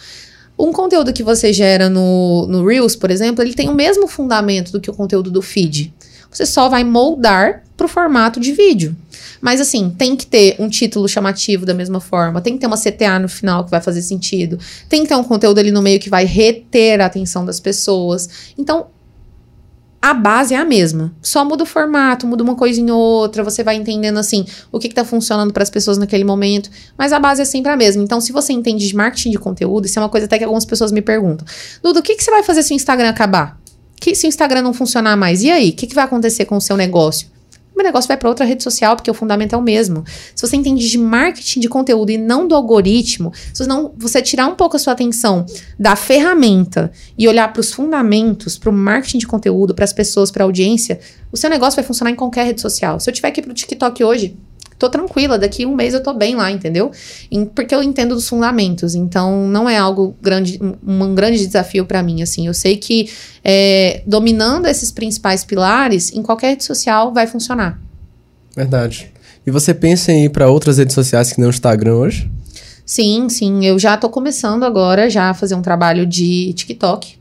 Um 0.57 0.71
conteúdo 0.71 1.11
que 1.11 1.23
você 1.23 1.51
gera 1.51 1.89
no, 1.89 2.47
no 2.47 2.65
Reels, 2.65 2.95
por 2.95 3.11
exemplo, 3.11 3.43
ele 3.43 3.53
tem 3.53 3.67
o 3.67 3.73
mesmo 3.75 4.07
fundamento 4.07 4.71
do 4.71 4.79
que 4.79 4.89
o 4.89 4.93
conteúdo 4.93 5.29
do 5.29 5.41
feed. 5.41 5.93
Você 6.35 6.45
só 6.45 6.67
vai 6.67 6.83
moldar 6.83 7.63
pro 7.77 7.87
formato 7.87 8.41
de 8.41 8.51
vídeo. 8.51 8.95
Mas 9.39 9.61
assim, 9.61 9.89
tem 9.97 10.15
que 10.15 10.25
ter 10.25 10.55
um 10.59 10.67
título 10.67 11.07
chamativo 11.07 11.65
da 11.65 11.73
mesma 11.73 12.01
forma, 12.01 12.41
tem 12.41 12.53
que 12.53 12.59
ter 12.59 12.67
uma 12.67 12.77
CTA 12.77 13.19
no 13.19 13.29
final 13.29 13.63
que 13.63 13.71
vai 13.71 13.79
fazer 13.79 14.01
sentido, 14.01 14.59
tem 14.89 15.03
que 15.03 15.07
ter 15.07 15.15
um 15.15 15.23
conteúdo 15.23 15.59
ali 15.59 15.71
no 15.71 15.81
meio 15.81 15.99
que 15.99 16.09
vai 16.09 16.25
reter 16.25 16.99
a 16.99 17.05
atenção 17.05 17.45
das 17.45 17.59
pessoas. 17.59 18.53
Então, 18.57 18.87
a 20.01 20.13
base 20.13 20.53
é 20.53 20.57
a 20.57 20.65
mesma. 20.65 21.15
Só 21.21 21.45
muda 21.45 21.63
o 21.63 21.65
formato, 21.65 22.27
muda 22.27 22.43
uma 22.43 22.55
coisa 22.55 22.81
em 22.81 22.91
outra, 22.91 23.43
você 23.43 23.63
vai 23.63 23.75
entendendo 23.75 24.17
assim 24.17 24.45
o 24.71 24.77
que, 24.77 24.89
que 24.89 24.95
tá 24.95 25.05
funcionando 25.05 25.53
para 25.53 25.63
as 25.63 25.69
pessoas 25.69 25.97
naquele 25.97 26.23
momento, 26.23 26.69
mas 26.97 27.13
a 27.13 27.19
base 27.19 27.41
é 27.41 27.45
sempre 27.45 27.71
a 27.71 27.77
mesma. 27.77 28.03
Então, 28.03 28.19
se 28.19 28.33
você 28.33 28.51
entende 28.51 28.85
de 28.85 28.95
marketing 28.95 29.31
de 29.31 29.37
conteúdo, 29.37 29.85
isso 29.85 29.97
é 29.97 30.01
uma 30.01 30.09
coisa 30.09 30.25
até 30.25 30.37
que 30.37 30.43
algumas 30.43 30.65
pessoas 30.65 30.91
me 30.91 31.01
perguntam. 31.01 31.47
Duda, 31.81 32.01
o 32.01 32.03
que, 32.03 32.15
que 32.15 32.23
você 32.23 32.29
vai 32.29 32.43
fazer 32.43 32.61
se 32.61 32.73
o 32.73 32.75
Instagram 32.75 33.09
acabar? 33.09 33.57
Que 33.99 34.13
se 34.15 34.27
o 34.27 34.29
Instagram 34.29 34.61
não 34.61 34.73
funcionar 34.73 35.15
mais? 35.15 35.43
E 35.43 35.49
aí? 35.49 35.69
O 35.69 35.73
que, 35.73 35.87
que 35.87 35.95
vai 35.95 36.05
acontecer 36.05 36.45
com 36.45 36.57
o 36.57 36.61
seu 36.61 36.77
negócio? 36.77 37.35
O 37.75 37.77
meu 37.77 37.83
negócio 37.83 38.07
vai 38.07 38.15
para 38.15 38.29
outra 38.29 38.45
rede 38.45 38.63
social, 38.63 38.95
porque 38.95 39.11
o 39.11 39.13
fundamento 39.13 39.53
é 39.53 39.57
o 39.57 39.61
mesmo. 39.61 40.05
Se 40.33 40.47
você 40.47 40.55
entende 40.55 40.89
de 40.89 40.97
marketing 40.97 41.59
de 41.59 41.67
conteúdo 41.67 42.09
e 42.09 42.17
não 42.17 42.47
do 42.47 42.55
algoritmo, 42.55 43.33
se 43.53 43.61
você, 43.61 43.67
não, 43.67 43.91
você 43.97 44.21
tirar 44.21 44.47
um 44.47 44.55
pouco 44.55 44.77
a 44.77 44.79
sua 44.79 44.93
atenção 44.93 45.45
da 45.77 45.93
ferramenta 45.97 46.89
e 47.17 47.27
olhar 47.27 47.51
para 47.51 47.59
os 47.59 47.73
fundamentos, 47.73 48.57
para 48.57 48.69
o 48.69 48.73
marketing 48.73 49.17
de 49.17 49.27
conteúdo, 49.27 49.75
para 49.75 49.83
as 49.83 49.91
pessoas, 49.91 50.31
para 50.31 50.45
a 50.45 50.47
audiência, 50.47 51.01
o 51.33 51.35
seu 51.35 51.49
negócio 51.49 51.75
vai 51.75 51.83
funcionar 51.83 52.11
em 52.11 52.15
qualquer 52.15 52.45
rede 52.45 52.61
social. 52.61 52.97
Se 52.97 53.09
eu 53.09 53.13
tiver 53.13 53.27
aqui 53.27 53.41
pro 53.41 53.53
TikTok 53.53 54.01
hoje, 54.05 54.37
tô 54.77 54.89
tranquila, 54.89 55.37
daqui 55.37 55.65
um 55.65 55.75
mês 55.75 55.93
eu 55.93 56.03
tô 56.03 56.13
bem 56.13 56.35
lá, 56.35 56.51
entendeu? 56.51 56.91
Porque 57.53 57.73
eu 57.73 57.81
entendo 57.81 58.15
dos 58.15 58.27
fundamentos, 58.27 58.95
então 58.95 59.47
não 59.47 59.69
é 59.69 59.77
algo 59.77 60.15
grande, 60.21 60.59
um, 60.61 61.15
grande 61.15 61.45
desafio 61.45 61.85
para 61.85 62.03
mim, 62.03 62.21
assim. 62.21 62.47
Eu 62.47 62.53
sei 62.53 62.77
que 62.77 63.09
é, 63.43 64.01
dominando 64.05 64.65
esses 64.67 64.91
principais 64.91 65.43
pilares, 65.43 66.11
em 66.13 66.21
qualquer 66.21 66.49
rede 66.49 66.63
social 66.63 67.13
vai 67.13 67.27
funcionar. 67.27 67.79
Verdade. 68.55 69.11
E 69.45 69.51
você 69.51 69.73
pensa 69.73 70.11
em 70.11 70.25
ir 70.25 70.29
pra 70.29 70.49
outras 70.49 70.77
redes 70.77 70.95
sociais 70.95 71.31
que 71.31 71.39
não 71.39 71.47
o 71.47 71.51
Instagram 71.51 71.95
hoje? 71.95 72.29
Sim, 72.85 73.29
sim, 73.29 73.65
eu 73.65 73.79
já 73.79 73.97
tô 73.97 74.09
começando 74.09 74.63
agora 74.63 75.09
já 75.09 75.29
a 75.29 75.33
fazer 75.33 75.55
um 75.55 75.61
trabalho 75.61 76.05
de 76.05 76.53
TikTok. 76.53 77.17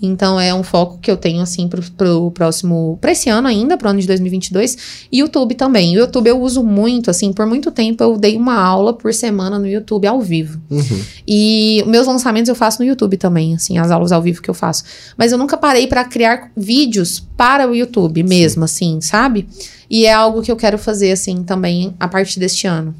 Então 0.00 0.38
é 0.38 0.54
um 0.54 0.62
foco 0.62 0.98
que 0.98 1.10
eu 1.10 1.16
tenho 1.16 1.42
assim 1.42 1.66
pro, 1.68 1.82
pro 1.92 2.30
próximo, 2.30 2.96
pra 3.00 3.12
esse 3.12 3.28
ano 3.28 3.48
ainda, 3.48 3.76
pro 3.76 3.88
ano 3.88 4.00
de 4.00 4.06
2022, 4.06 5.08
e 5.10 5.18
YouTube 5.18 5.54
também. 5.54 5.96
O 5.96 6.00
YouTube 6.00 6.28
eu 6.28 6.40
uso 6.40 6.62
muito, 6.62 7.10
assim, 7.10 7.32
por 7.32 7.46
muito 7.46 7.70
tempo 7.72 8.02
eu 8.02 8.16
dei 8.16 8.36
uma 8.36 8.54
aula 8.54 8.92
por 8.92 9.12
semana 9.12 9.58
no 9.58 9.66
YouTube 9.66 10.06
ao 10.06 10.20
vivo. 10.20 10.60
Uhum. 10.70 11.02
E 11.26 11.82
meus 11.86 12.06
lançamentos 12.06 12.48
eu 12.48 12.54
faço 12.54 12.80
no 12.80 12.88
YouTube 12.88 13.16
também, 13.16 13.54
assim, 13.54 13.76
as 13.78 13.90
aulas 13.90 14.12
ao 14.12 14.22
vivo 14.22 14.40
que 14.40 14.48
eu 14.48 14.54
faço. 14.54 14.84
Mas 15.16 15.32
eu 15.32 15.38
nunca 15.38 15.56
parei 15.56 15.86
pra 15.86 16.04
criar 16.04 16.50
vídeos 16.56 17.20
para 17.36 17.68
o 17.68 17.74
YouTube 17.74 18.22
mesmo, 18.22 18.64
assim, 18.64 19.00
sabe? 19.00 19.48
E 19.90 20.06
é 20.06 20.12
algo 20.12 20.42
que 20.42 20.52
eu 20.52 20.56
quero 20.56 20.78
fazer, 20.78 21.10
assim, 21.10 21.42
também 21.42 21.94
a 21.98 22.06
partir 22.06 22.38
deste 22.38 22.66
ano. 22.66 22.94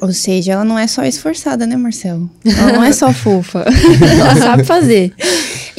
Ou 0.00 0.12
seja, 0.12 0.52
ela 0.52 0.64
não 0.64 0.78
é 0.78 0.86
só 0.86 1.04
esforçada, 1.04 1.66
né, 1.66 1.76
Marcelo? 1.76 2.30
Ela 2.46 2.72
não 2.72 2.84
é 2.84 2.92
só 2.92 3.12
fofa. 3.12 3.64
ela 4.20 4.36
sabe 4.36 4.62
fazer. 4.62 5.12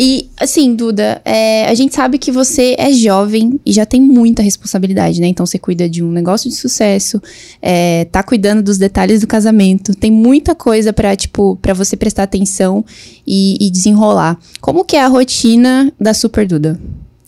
E, 0.01 0.29
assim, 0.39 0.73
Duda, 0.75 1.21
é, 1.25 1.65
a 1.65 1.73
gente 1.73 1.93
sabe 1.93 2.17
que 2.17 2.31
você 2.31 2.73
é 2.79 2.89
jovem 2.93 3.59
e 3.65 3.73
já 3.73 3.85
tem 3.85 3.99
muita 3.99 4.41
responsabilidade, 4.41 5.19
né? 5.19 5.27
Então, 5.27 5.45
você 5.45 5.59
cuida 5.59 5.89
de 5.89 6.01
um 6.01 6.09
negócio 6.09 6.49
de 6.49 6.55
sucesso, 6.55 7.21
é, 7.61 8.05
tá 8.05 8.23
cuidando 8.23 8.63
dos 8.63 8.77
detalhes 8.77 9.19
do 9.19 9.27
casamento, 9.27 9.93
tem 9.93 10.09
muita 10.09 10.55
coisa 10.55 10.93
pra, 10.93 11.17
tipo, 11.17 11.57
pra 11.57 11.73
você 11.73 11.97
prestar 11.97 12.23
atenção 12.23 12.85
e, 13.27 13.57
e 13.59 13.69
desenrolar. 13.69 14.39
Como 14.61 14.85
que 14.85 14.95
é 14.95 15.03
a 15.03 15.07
rotina 15.09 15.91
da 15.99 16.13
Super 16.13 16.47
Duda? 16.47 16.79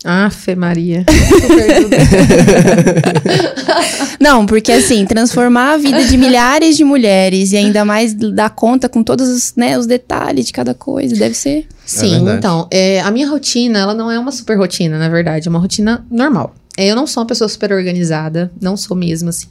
Afe 0.03 0.55
Maria. 0.55 1.05
Não, 4.19 4.45
porque 4.45 4.71
assim, 4.71 5.05
transformar 5.05 5.73
a 5.73 5.77
vida 5.77 6.03
de 6.03 6.17
milhares 6.17 6.77
de 6.77 6.83
mulheres 6.83 7.51
e 7.51 7.57
ainda 7.57 7.85
mais 7.85 8.13
dar 8.13 8.49
conta 8.49 8.89
com 8.89 9.03
todos 9.03 9.29
os, 9.29 9.53
né, 9.55 9.77
os 9.77 9.85
detalhes 9.85 10.45
de 10.45 10.53
cada 10.53 10.73
coisa, 10.73 11.15
deve 11.15 11.35
ser. 11.35 11.67
Sim, 11.85 12.11
verdade. 12.11 12.37
então, 12.37 12.67
é, 12.71 13.01
a 13.01 13.11
minha 13.11 13.29
rotina, 13.29 13.79
ela 13.79 13.93
não 13.93 14.11
é 14.11 14.17
uma 14.17 14.31
super 14.31 14.57
rotina, 14.57 14.97
na 14.97 15.09
verdade, 15.09 15.47
é 15.47 15.49
uma 15.49 15.59
rotina 15.59 16.05
normal. 16.09 16.55
É, 16.77 16.87
Eu 16.87 16.95
não 16.95 17.05
sou 17.05 17.21
uma 17.21 17.27
pessoa 17.27 17.49
super 17.49 17.73
organizada, 17.73 18.51
não 18.61 18.77
sou 18.77 18.95
mesmo, 18.95 19.29
assim. 19.29 19.47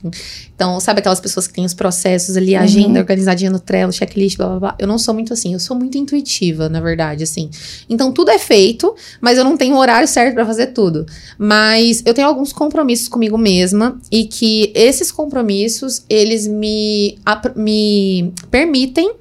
Então, 0.54 0.80
sabe 0.80 1.00
aquelas 1.00 1.20
pessoas 1.20 1.46
que 1.46 1.52
têm 1.52 1.64
os 1.64 1.74
processos 1.74 2.36
ali, 2.36 2.56
a 2.56 2.62
agenda 2.62 2.98
organizadinha 2.98 3.50
no 3.50 3.60
Trello, 3.60 3.92
checklist, 3.92 4.38
blá, 4.38 4.48
blá, 4.48 4.58
blá. 4.58 4.76
Eu 4.78 4.88
não 4.88 4.98
sou 4.98 5.12
muito 5.12 5.32
assim, 5.32 5.52
eu 5.52 5.60
sou 5.60 5.76
muito 5.76 5.98
intuitiva, 5.98 6.68
na 6.68 6.80
verdade, 6.80 7.22
assim. 7.24 7.50
Então, 7.88 8.10
tudo 8.10 8.30
é 8.30 8.38
feito, 8.38 8.94
mas 9.20 9.36
eu 9.36 9.44
não 9.44 9.56
tenho 9.56 9.74
o 9.74 9.78
horário 9.78 10.08
certo 10.08 10.34
pra 10.34 10.46
fazer 10.46 10.68
tudo. 10.68 11.04
Mas 11.38 12.02
eu 12.06 12.14
tenho 12.14 12.26
alguns 12.26 12.52
compromissos 12.52 13.08
comigo 13.08 13.36
mesma 13.36 13.98
e 14.10 14.24
que 14.24 14.72
esses 14.74 15.12
compromissos, 15.12 16.04
eles 16.08 16.46
me, 16.46 17.18
me 17.54 18.32
permitem 18.50 19.12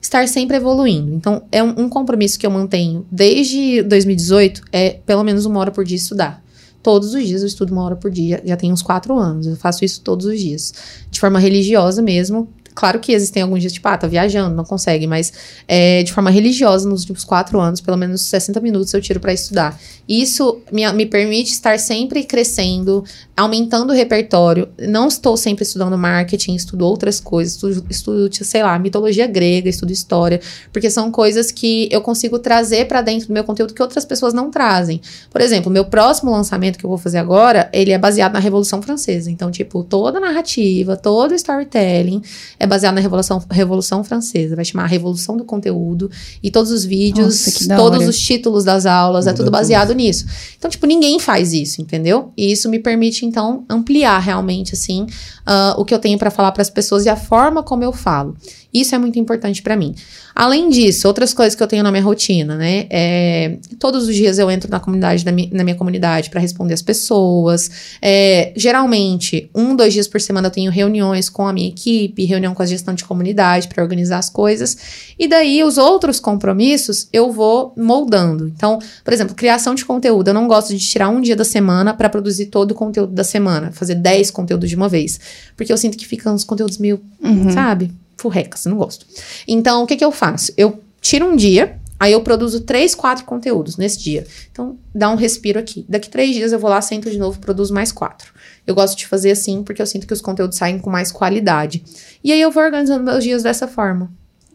estar 0.00 0.26
sempre 0.28 0.56
evoluindo. 0.56 1.14
Então, 1.14 1.42
é 1.50 1.62
um, 1.62 1.74
um 1.76 1.88
compromisso 1.88 2.38
que 2.38 2.46
eu 2.46 2.50
mantenho 2.50 3.04
desde 3.10 3.82
2018, 3.82 4.62
é 4.72 4.90
pelo 5.04 5.24
menos 5.24 5.44
uma 5.46 5.58
hora 5.60 5.70
por 5.70 5.84
dia 5.84 5.96
estudar. 5.96 6.42
Todos 6.82 7.14
os 7.14 7.26
dias 7.26 7.42
eu 7.42 7.46
estudo 7.46 7.72
uma 7.72 7.82
hora 7.82 7.96
por 7.96 8.10
dia, 8.10 8.42
já 8.44 8.56
tem 8.56 8.72
uns 8.72 8.80
quatro 8.82 9.18
anos, 9.18 9.46
eu 9.46 9.56
faço 9.56 9.84
isso 9.84 10.00
todos 10.00 10.24
os 10.26 10.40
dias. 10.40 10.72
De 11.10 11.20
forma 11.20 11.38
religiosa 11.38 12.00
mesmo. 12.00 12.48
Claro 12.74 13.00
que 13.00 13.12
existem 13.12 13.42
alguns 13.42 13.60
dias, 13.60 13.72
tipo, 13.72 13.86
ah, 13.88 13.96
tá 13.96 14.06
viajando, 14.06 14.54
não 14.54 14.64
consegue, 14.64 15.06
mas 15.06 15.32
é, 15.66 16.02
de 16.02 16.12
forma 16.12 16.30
religiosa, 16.30 16.88
nos 16.88 17.00
últimos 17.00 17.24
quatro 17.24 17.60
anos, 17.60 17.80
pelo 17.80 17.96
menos 17.96 18.22
60 18.22 18.60
minutos 18.60 18.94
eu 18.94 19.00
tiro 19.00 19.18
pra 19.20 19.32
estudar. 19.32 19.78
Isso 20.08 20.60
me, 20.72 20.90
me 20.92 21.06
permite 21.06 21.52
estar 21.52 21.78
sempre 21.78 22.24
crescendo, 22.24 23.04
aumentando 23.36 23.92
o 23.92 23.96
repertório. 23.96 24.68
Não 24.78 25.08
estou 25.08 25.36
sempre 25.36 25.64
estudando 25.64 25.96
marketing, 25.98 26.54
estudo 26.54 26.86
outras 26.86 27.20
coisas, 27.20 27.54
estudo, 27.54 27.86
estudo, 27.88 28.44
sei 28.44 28.62
lá, 28.62 28.78
mitologia 28.78 29.26
grega, 29.26 29.68
estudo 29.68 29.92
história, 29.92 30.40
porque 30.72 30.90
são 30.90 31.10
coisas 31.10 31.50
que 31.50 31.88
eu 31.90 32.00
consigo 32.00 32.38
trazer 32.38 32.86
pra 32.86 33.02
dentro 33.02 33.28
do 33.28 33.34
meu 33.34 33.44
conteúdo 33.44 33.74
que 33.74 33.82
outras 33.82 34.04
pessoas 34.04 34.32
não 34.32 34.50
trazem. 34.50 35.00
Por 35.30 35.40
exemplo, 35.40 35.70
meu 35.70 35.84
próximo 35.84 36.30
lançamento 36.30 36.78
que 36.78 36.84
eu 36.84 36.90
vou 36.90 36.98
fazer 36.98 37.18
agora, 37.18 37.68
ele 37.72 37.90
é 37.90 37.98
baseado 37.98 38.32
na 38.32 38.38
Revolução 38.38 38.80
Francesa. 38.80 39.30
Então, 39.30 39.50
tipo, 39.50 39.84
toda 39.84 40.18
a 40.18 40.20
narrativa, 40.20 40.96
todo 40.96 41.32
o 41.32 41.34
storytelling 41.34 42.22
é 42.58 42.66
baseado 42.70 42.94
na 42.94 43.00
Revolução, 43.02 43.42
Revolução 43.50 44.02
Francesa. 44.02 44.56
Vai 44.56 44.64
chamar 44.64 44.86
Revolução 44.86 45.36
do 45.36 45.44
Conteúdo. 45.44 46.10
E 46.42 46.50
todos 46.50 46.70
os 46.70 46.84
vídeos, 46.84 47.44
Nossa, 47.46 47.76
todos 47.76 48.08
os 48.08 48.18
títulos 48.18 48.64
das 48.64 48.86
aulas, 48.86 49.26
é 49.26 49.30
Muda 49.30 49.36
tudo 49.36 49.50
baseado 49.50 49.92
nisso. 49.92 50.24
Então, 50.56 50.70
tipo, 50.70 50.86
ninguém 50.86 51.18
faz 51.18 51.52
isso, 51.52 51.82
entendeu? 51.82 52.32
E 52.36 52.50
isso 52.50 52.70
me 52.70 52.78
permite, 52.78 53.26
então, 53.26 53.64
ampliar 53.68 54.18
realmente, 54.18 54.72
assim, 54.72 55.06
ah, 55.44 55.74
o 55.76 55.84
que 55.84 55.92
eu 55.92 55.98
tenho 55.98 56.16
pra 56.16 56.30
falar 56.30 56.52
pras 56.52 56.70
pessoas 56.70 57.04
e 57.04 57.08
a 57.08 57.16
forma 57.16 57.62
como 57.62 57.84
eu 57.84 57.92
falo. 57.92 58.36
Isso 58.72 58.94
é 58.94 58.98
muito 58.98 59.18
importante 59.18 59.62
para 59.62 59.76
mim. 59.76 59.94
Além 60.34 60.68
disso, 60.68 61.08
outras 61.08 61.34
coisas 61.34 61.54
que 61.56 61.62
eu 61.62 61.66
tenho 61.66 61.82
na 61.82 61.90
minha 61.90 62.02
rotina, 62.02 62.56
né? 62.56 62.86
É, 62.88 63.58
todos 63.78 64.06
os 64.08 64.14
dias 64.14 64.38
eu 64.38 64.50
entro 64.50 64.70
na 64.70 64.78
comunidade 64.78 65.24
na 65.24 65.32
minha, 65.32 65.48
na 65.52 65.64
minha 65.64 65.74
comunidade 65.76 66.30
para 66.30 66.40
responder 66.40 66.74
as 66.74 66.82
pessoas. 66.82 67.70
É, 68.00 68.52
geralmente, 68.56 69.50
um, 69.54 69.74
dois 69.74 69.92
dias 69.92 70.06
por 70.06 70.20
semana 70.20 70.46
eu 70.46 70.50
tenho 70.52 70.70
reuniões 70.70 71.28
com 71.28 71.46
a 71.46 71.52
minha 71.52 71.68
equipe, 71.68 72.24
reunião 72.24 72.54
com 72.54 72.62
a 72.62 72.66
gestão 72.66 72.94
de 72.94 73.04
comunidade 73.04 73.68
para 73.68 73.82
organizar 73.82 74.18
as 74.18 74.30
coisas. 74.30 74.76
E 75.18 75.26
daí 75.26 75.62
os 75.64 75.76
outros 75.76 76.20
compromissos 76.20 77.08
eu 77.12 77.32
vou 77.32 77.74
moldando. 77.76 78.46
Então, 78.48 78.78
por 79.04 79.12
exemplo, 79.12 79.34
criação 79.34 79.74
de 79.74 79.84
conteúdo. 79.84 80.28
Eu 80.28 80.34
não 80.34 80.46
gosto 80.46 80.74
de 80.74 80.78
tirar 80.78 81.08
um 81.08 81.20
dia 81.20 81.34
da 81.36 81.44
semana 81.44 81.92
para 81.92 82.08
produzir 82.08 82.46
todo 82.46 82.70
o 82.70 82.74
conteúdo 82.74 83.12
da 83.12 83.24
semana, 83.24 83.72
fazer 83.72 83.96
10 83.96 84.30
conteúdos 84.30 84.68
de 84.70 84.76
uma 84.76 84.88
vez, 84.88 85.18
porque 85.56 85.72
eu 85.72 85.76
sinto 85.76 85.98
que 85.98 86.06
ficam 86.06 86.34
os 86.34 86.44
conteúdos 86.44 86.78
meio, 86.78 87.00
Uhum. 87.22 87.50
sabe? 87.50 87.90
Furrecas, 88.20 88.66
não 88.66 88.76
gosto. 88.76 89.06
Então, 89.48 89.82
o 89.82 89.86
que 89.86 89.96
que 89.96 90.04
eu 90.04 90.12
faço? 90.12 90.52
Eu 90.54 90.78
tiro 91.00 91.26
um 91.26 91.34
dia, 91.34 91.78
aí 91.98 92.12
eu 92.12 92.20
produzo 92.20 92.60
três, 92.60 92.94
quatro 92.94 93.24
conteúdos 93.24 93.78
nesse 93.78 93.98
dia. 93.98 94.26
Então, 94.52 94.76
dá 94.94 95.10
um 95.10 95.16
respiro 95.16 95.58
aqui. 95.58 95.86
Daqui 95.88 96.10
três 96.10 96.34
dias 96.34 96.52
eu 96.52 96.58
vou 96.58 96.68
lá, 96.68 96.82
sento 96.82 97.10
de 97.10 97.18
novo, 97.18 97.38
produzo 97.38 97.72
mais 97.72 97.90
quatro. 97.90 98.32
Eu 98.66 98.74
gosto 98.74 98.98
de 98.98 99.06
fazer 99.06 99.30
assim, 99.30 99.62
porque 99.62 99.80
eu 99.80 99.86
sinto 99.86 100.06
que 100.06 100.12
os 100.12 100.20
conteúdos 100.20 100.58
saem 100.58 100.78
com 100.78 100.90
mais 100.90 101.10
qualidade. 101.10 101.82
E 102.22 102.30
aí 102.30 102.40
eu 102.40 102.50
vou 102.50 102.62
organizando 102.62 103.02
meus 103.02 103.24
dias 103.24 103.42
dessa 103.42 103.66
forma. 103.66 104.12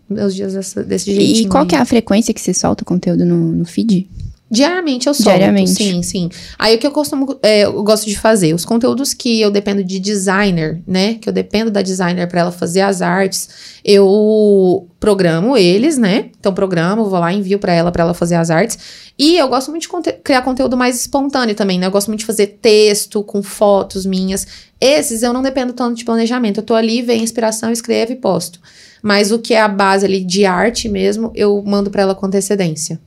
Meus 0.07 0.35
dias 0.35 0.53
dessa, 0.53 0.83
desse 0.83 1.05
jeito. 1.05 1.39
E 1.39 1.47
qual 1.47 1.65
que 1.65 1.75
é 1.75 1.79
a 1.79 1.85
frequência 1.85 2.35
que 2.35 2.39
você 2.39 2.53
solta 2.53 2.83
o 2.83 2.85
conteúdo 2.85 3.25
no, 3.25 3.51
no 3.51 3.65
feed? 3.65 4.07
Diariamente 4.49 5.07
eu 5.07 5.13
solto. 5.13 5.37
Diariamente. 5.37 5.71
Sim, 5.71 6.03
sim. 6.03 6.29
Aí 6.57 6.75
o 6.75 6.79
que 6.79 6.85
eu 6.85 6.91
costumo, 6.91 7.37
é, 7.41 7.61
eu 7.65 7.83
gosto 7.83 8.05
de 8.05 8.17
fazer, 8.17 8.53
os 8.53 8.63
conteúdos 8.63 9.13
que 9.13 9.41
eu 9.41 9.49
dependo 9.49 9.83
de 9.83 9.99
designer, 9.99 10.81
né? 10.85 11.15
Que 11.15 11.27
eu 11.27 11.33
dependo 11.33 11.71
da 11.71 11.81
designer 11.81 12.27
para 12.27 12.41
ela 12.41 12.51
fazer 12.51 12.81
as 12.81 13.01
artes, 13.01 13.49
eu 13.83 14.87
programo 14.99 15.57
eles, 15.57 15.97
né? 15.97 16.29
Então 16.39 16.53
programo, 16.53 17.05
vou 17.09 17.19
lá, 17.19 17.33
envio 17.33 17.57
para 17.57 17.73
ela 17.73 17.91
para 17.91 18.03
ela 18.03 18.13
fazer 18.13 18.35
as 18.35 18.49
artes. 18.51 18.77
E 19.17 19.35
eu 19.35 19.47
gosto 19.47 19.71
muito 19.71 19.83
de 19.83 19.87
conte- 19.89 20.13
criar 20.23 20.41
conteúdo 20.43 20.77
mais 20.77 20.95
espontâneo 20.99 21.55
também, 21.55 21.79
né? 21.79 21.87
Eu 21.87 21.91
gosto 21.91 22.07
muito 22.07 22.19
de 22.19 22.25
fazer 22.25 22.59
texto 22.61 23.23
com 23.23 23.41
fotos 23.41 24.05
minhas. 24.05 24.45
Esses 24.79 25.23
eu 25.23 25.33
não 25.33 25.41
dependo 25.41 25.73
tanto 25.73 25.95
de 25.97 26.05
planejamento. 26.05 26.59
Eu 26.59 26.63
tô 26.63 26.75
ali, 26.75 27.01
vem 27.01 27.21
a 27.21 27.23
inspiração, 27.23 27.71
escrevo 27.71 28.11
e 28.11 28.15
posto. 28.15 28.59
Mas 29.01 29.31
o 29.31 29.39
que 29.39 29.53
é 29.53 29.61
a 29.61 29.67
base 29.67 30.05
ali 30.05 30.23
de 30.23 30.45
arte 30.45 30.87
mesmo, 30.87 31.31
eu 31.33 31.63
mando 31.65 31.89
para 31.89 32.03
ela 32.03 32.13
com 32.15 32.25
antecedência. 32.25 32.99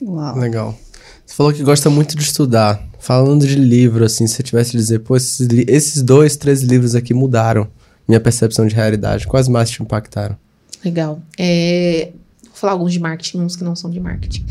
Uau. 0.00 0.38
Legal. 0.38 0.78
Você 1.26 1.34
falou 1.34 1.52
que 1.52 1.62
gosta 1.62 1.90
muito 1.90 2.16
de 2.16 2.22
estudar. 2.22 2.82
Falando 2.98 3.46
de 3.46 3.56
livro, 3.56 4.04
assim, 4.04 4.26
se 4.26 4.34
você 4.34 4.42
tivesse 4.42 4.70
de 4.72 4.76
dizer, 4.78 5.00
pô, 5.00 5.16
esses, 5.16 5.48
esses 5.66 6.02
dois, 6.02 6.36
três 6.36 6.62
livros 6.62 6.94
aqui 6.94 7.12
mudaram 7.12 7.66
minha 8.06 8.20
percepção 8.20 8.66
de 8.66 8.74
realidade. 8.74 9.26
Quais 9.26 9.48
mais 9.48 9.70
te 9.70 9.82
impactaram? 9.82 10.36
Legal. 10.84 11.20
É, 11.38 12.10
vou 12.44 12.54
falar 12.54 12.72
alguns 12.74 12.92
de 12.92 13.00
marketing, 13.00 13.40
uns 13.40 13.56
que 13.56 13.64
não 13.64 13.74
são 13.74 13.90
de 13.90 13.98
marketing. 13.98 14.44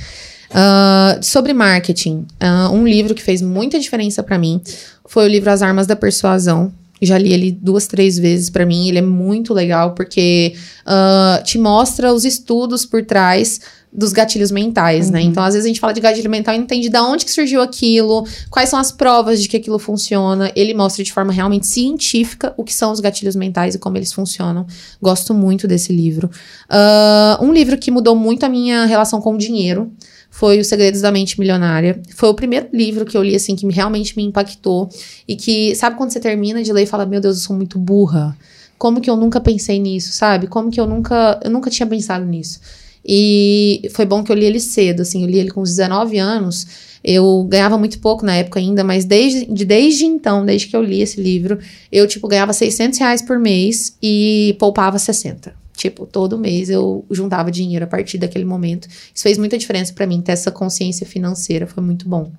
Ah, 0.54 1.18
sobre 1.22 1.54
marketing, 1.54 2.26
ah, 2.40 2.70
um 2.72 2.86
livro 2.86 3.16
que 3.16 3.24
fez 3.24 3.42
muita 3.42 3.80
diferença 3.80 4.22
pra 4.22 4.38
mim 4.38 4.62
foi 5.06 5.26
o 5.26 5.28
livro 5.28 5.50
As 5.50 5.62
Armas 5.62 5.88
da 5.88 5.96
Persuasão. 5.96 6.72
Já 7.02 7.18
li 7.18 7.34
ele 7.34 7.52
duas, 7.52 7.88
três 7.88 8.18
vezes 8.18 8.50
pra 8.50 8.66
mim. 8.66 8.88
Ele 8.88 9.00
é 9.00 9.02
muito 9.02 9.54
legal 9.54 9.96
porque 9.96 10.54
ah, 10.86 11.42
te 11.44 11.58
mostra 11.58 12.14
os 12.14 12.26
estudos 12.26 12.86
por 12.86 13.04
trás 13.04 13.60
dos 13.94 14.14
gatilhos 14.14 14.52
mentais, 14.52 15.10
né? 15.10 15.22
Então, 15.22 15.44
às 15.44 15.54
vezes 15.54 15.66
a 15.66 15.68
gente 15.68 15.80
fala 15.80 15.94
de 15.94 16.00
gatilho 16.00 16.30
mental 16.30 16.54
e 16.54 16.58
não 16.58 16.64
entende 16.64 16.88
de 16.88 16.98
onde 16.98 17.26
que 17.26 17.32
surgiu 17.32 17.62
aquilo, 17.62 18.26
quais 18.50 18.70
são 18.70 18.80
as 18.80 18.92
provas 18.92 19.42
de 19.42 19.50
que 19.50 19.58
aquilo 19.58 19.78
funciona. 19.78 20.50
Ele 20.56 20.74
mostra 20.74 21.04
de 21.04 21.12
forma 21.12 21.34
realmente 21.34 21.68
científica 21.68 22.54
o 22.56 22.64
que 22.64 22.74
são 22.74 22.92
os 22.92 23.02
gatilhos 23.02 23.36
mentais 23.36 23.76
e 23.76 23.80
como 23.80 23.98
eles 23.98 24.14
funcionam. 24.14 24.66
Gosto 25.02 25.34
muito 25.34 25.68
desse 25.68 25.92
livro. 25.92 26.30
Ah, 26.70 27.38
um 27.42 27.52
livro 27.52 27.78
que 27.78 27.92
mudou 27.92 28.16
muito 28.16 28.46
a 28.46 28.50
minha 28.50 28.86
relação 28.86 29.20
com 29.20 29.34
o 29.34 29.38
dinheiro 29.38 29.92
foi 30.32 30.60
Os 30.60 30.66
Segredos 30.68 31.02
da 31.02 31.12
Mente 31.12 31.40
Milionária. 31.40 32.02
Foi 32.16 32.30
o 32.30 32.34
primeiro 32.34 32.70
livro 32.74 33.06
que 33.06 33.16
eu 33.16 33.22
li, 33.22 33.36
assim, 33.36 33.56
que 33.56 33.66
me- 33.66 33.74
realmente 33.74 34.16
me 34.18 34.24
impactou. 34.24 34.90
E 35.28 35.36
que, 35.36 35.76
sabe 35.76 35.96
quando 35.98 36.10
você 36.12 36.20
termina 36.20 36.64
de 36.64 36.74
ler 36.74 36.84
e 36.84 36.88
fala, 36.88 37.06
meu 37.06 37.22
Deus, 37.22 37.36
eu 37.38 37.44
sou 37.44 37.56
muito 37.56 37.78
burra. 37.78 38.36
Como 38.78 39.00
que 39.00 39.10
eu 39.10 39.16
nunca 39.16 39.40
pensei 39.40 39.78
nisso, 39.78 40.12
sabe? 40.14 40.48
Como 40.48 40.72
que 40.72 40.80
eu 40.82 40.88
nunca, 40.88 41.40
eu 41.44 41.52
nunca 41.52 41.70
tinha 41.70 41.86
pensado 41.86 42.26
nisso. 42.26 42.60
E 43.06 43.90
foi 43.94 44.06
bom 44.06 44.24
que 44.24 44.32
eu 44.32 44.36
li 44.36 44.46
ele 44.46 44.60
cedo, 44.60 45.02
assim, 45.02 45.24
eu 45.24 45.30
li 45.30 45.38
ele 45.38 45.52
com 45.52 45.62
uns 45.62 45.70
19 45.70 46.18
anos. 46.18 46.66
Eu 47.04 47.44
ganhava 47.50 47.78
muito 47.78 48.00
pouco 48.00 48.24
na 48.26 48.36
época 48.36 48.60
ainda, 48.60 48.84
mas 48.84 49.06
desde, 49.06 49.46
de- 49.46 49.66
desde 49.66 50.06
então, 50.06 50.46
desde 50.46 50.68
que 50.68 50.76
eu 50.76 50.84
li 50.84 51.02
esse 51.02 51.20
livro, 51.20 51.58
eu, 51.92 52.08
tipo, 52.08 52.28
ganhava 52.28 52.54
600 52.54 52.98
reais 53.00 53.22
por 53.22 53.38
mês 53.40 53.96
e 54.02 54.56
poupava 54.60 54.98
60. 55.00 55.54
Tipo, 55.82 56.06
todo 56.06 56.38
mês 56.38 56.70
eu 56.70 57.04
juntava 57.10 57.50
dinheiro 57.50 57.86
a 57.86 57.88
partir 57.88 58.20
daquele 58.20 58.46
momento. 58.46 58.88
Isso 59.16 59.24
fez 59.24 59.40
muita 59.40 59.58
diferença 59.58 59.92
pra 59.92 60.06
mim, 60.06 60.22
ter 60.22 60.34
essa 60.34 60.52
consciência 60.52 61.08
financeira, 61.08 61.66
foi 61.66 61.82
muito 61.82 62.08
bom. 62.08 62.32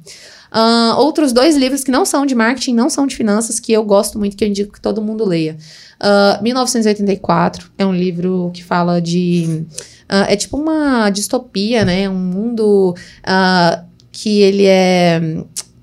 Ahn, 0.52 0.94
outros 0.98 1.32
dois 1.32 1.56
livros 1.56 1.82
que 1.82 1.90
não 1.90 2.04
são 2.04 2.24
de 2.24 2.36
marketing, 2.36 2.74
não 2.74 2.88
são 2.88 3.04
de 3.04 3.16
finanças, 3.16 3.58
que 3.58 3.72
eu 3.72 3.82
gosto 3.82 4.16
muito, 4.16 4.36
que 4.36 4.44
eu 4.44 4.48
indico 4.48 4.74
que 4.74 4.80
todo 4.80 5.02
mundo 5.02 5.24
leia. 5.24 5.56
Ah, 5.98 6.38
1984 6.40 7.72
é 7.76 7.84
um 7.84 7.92
livro 7.92 8.52
que 8.54 8.62
fala 8.62 9.02
de. 9.02 9.66
ah, 10.08 10.26
é 10.28 10.36
tipo 10.36 10.56
uma 10.56 11.10
distopia, 11.10 11.84
né? 11.84 12.08
Um 12.08 12.14
mundo 12.14 12.94
ah, 13.24 13.82
que 14.12 14.40
ele 14.40 14.66
é. 14.66 15.20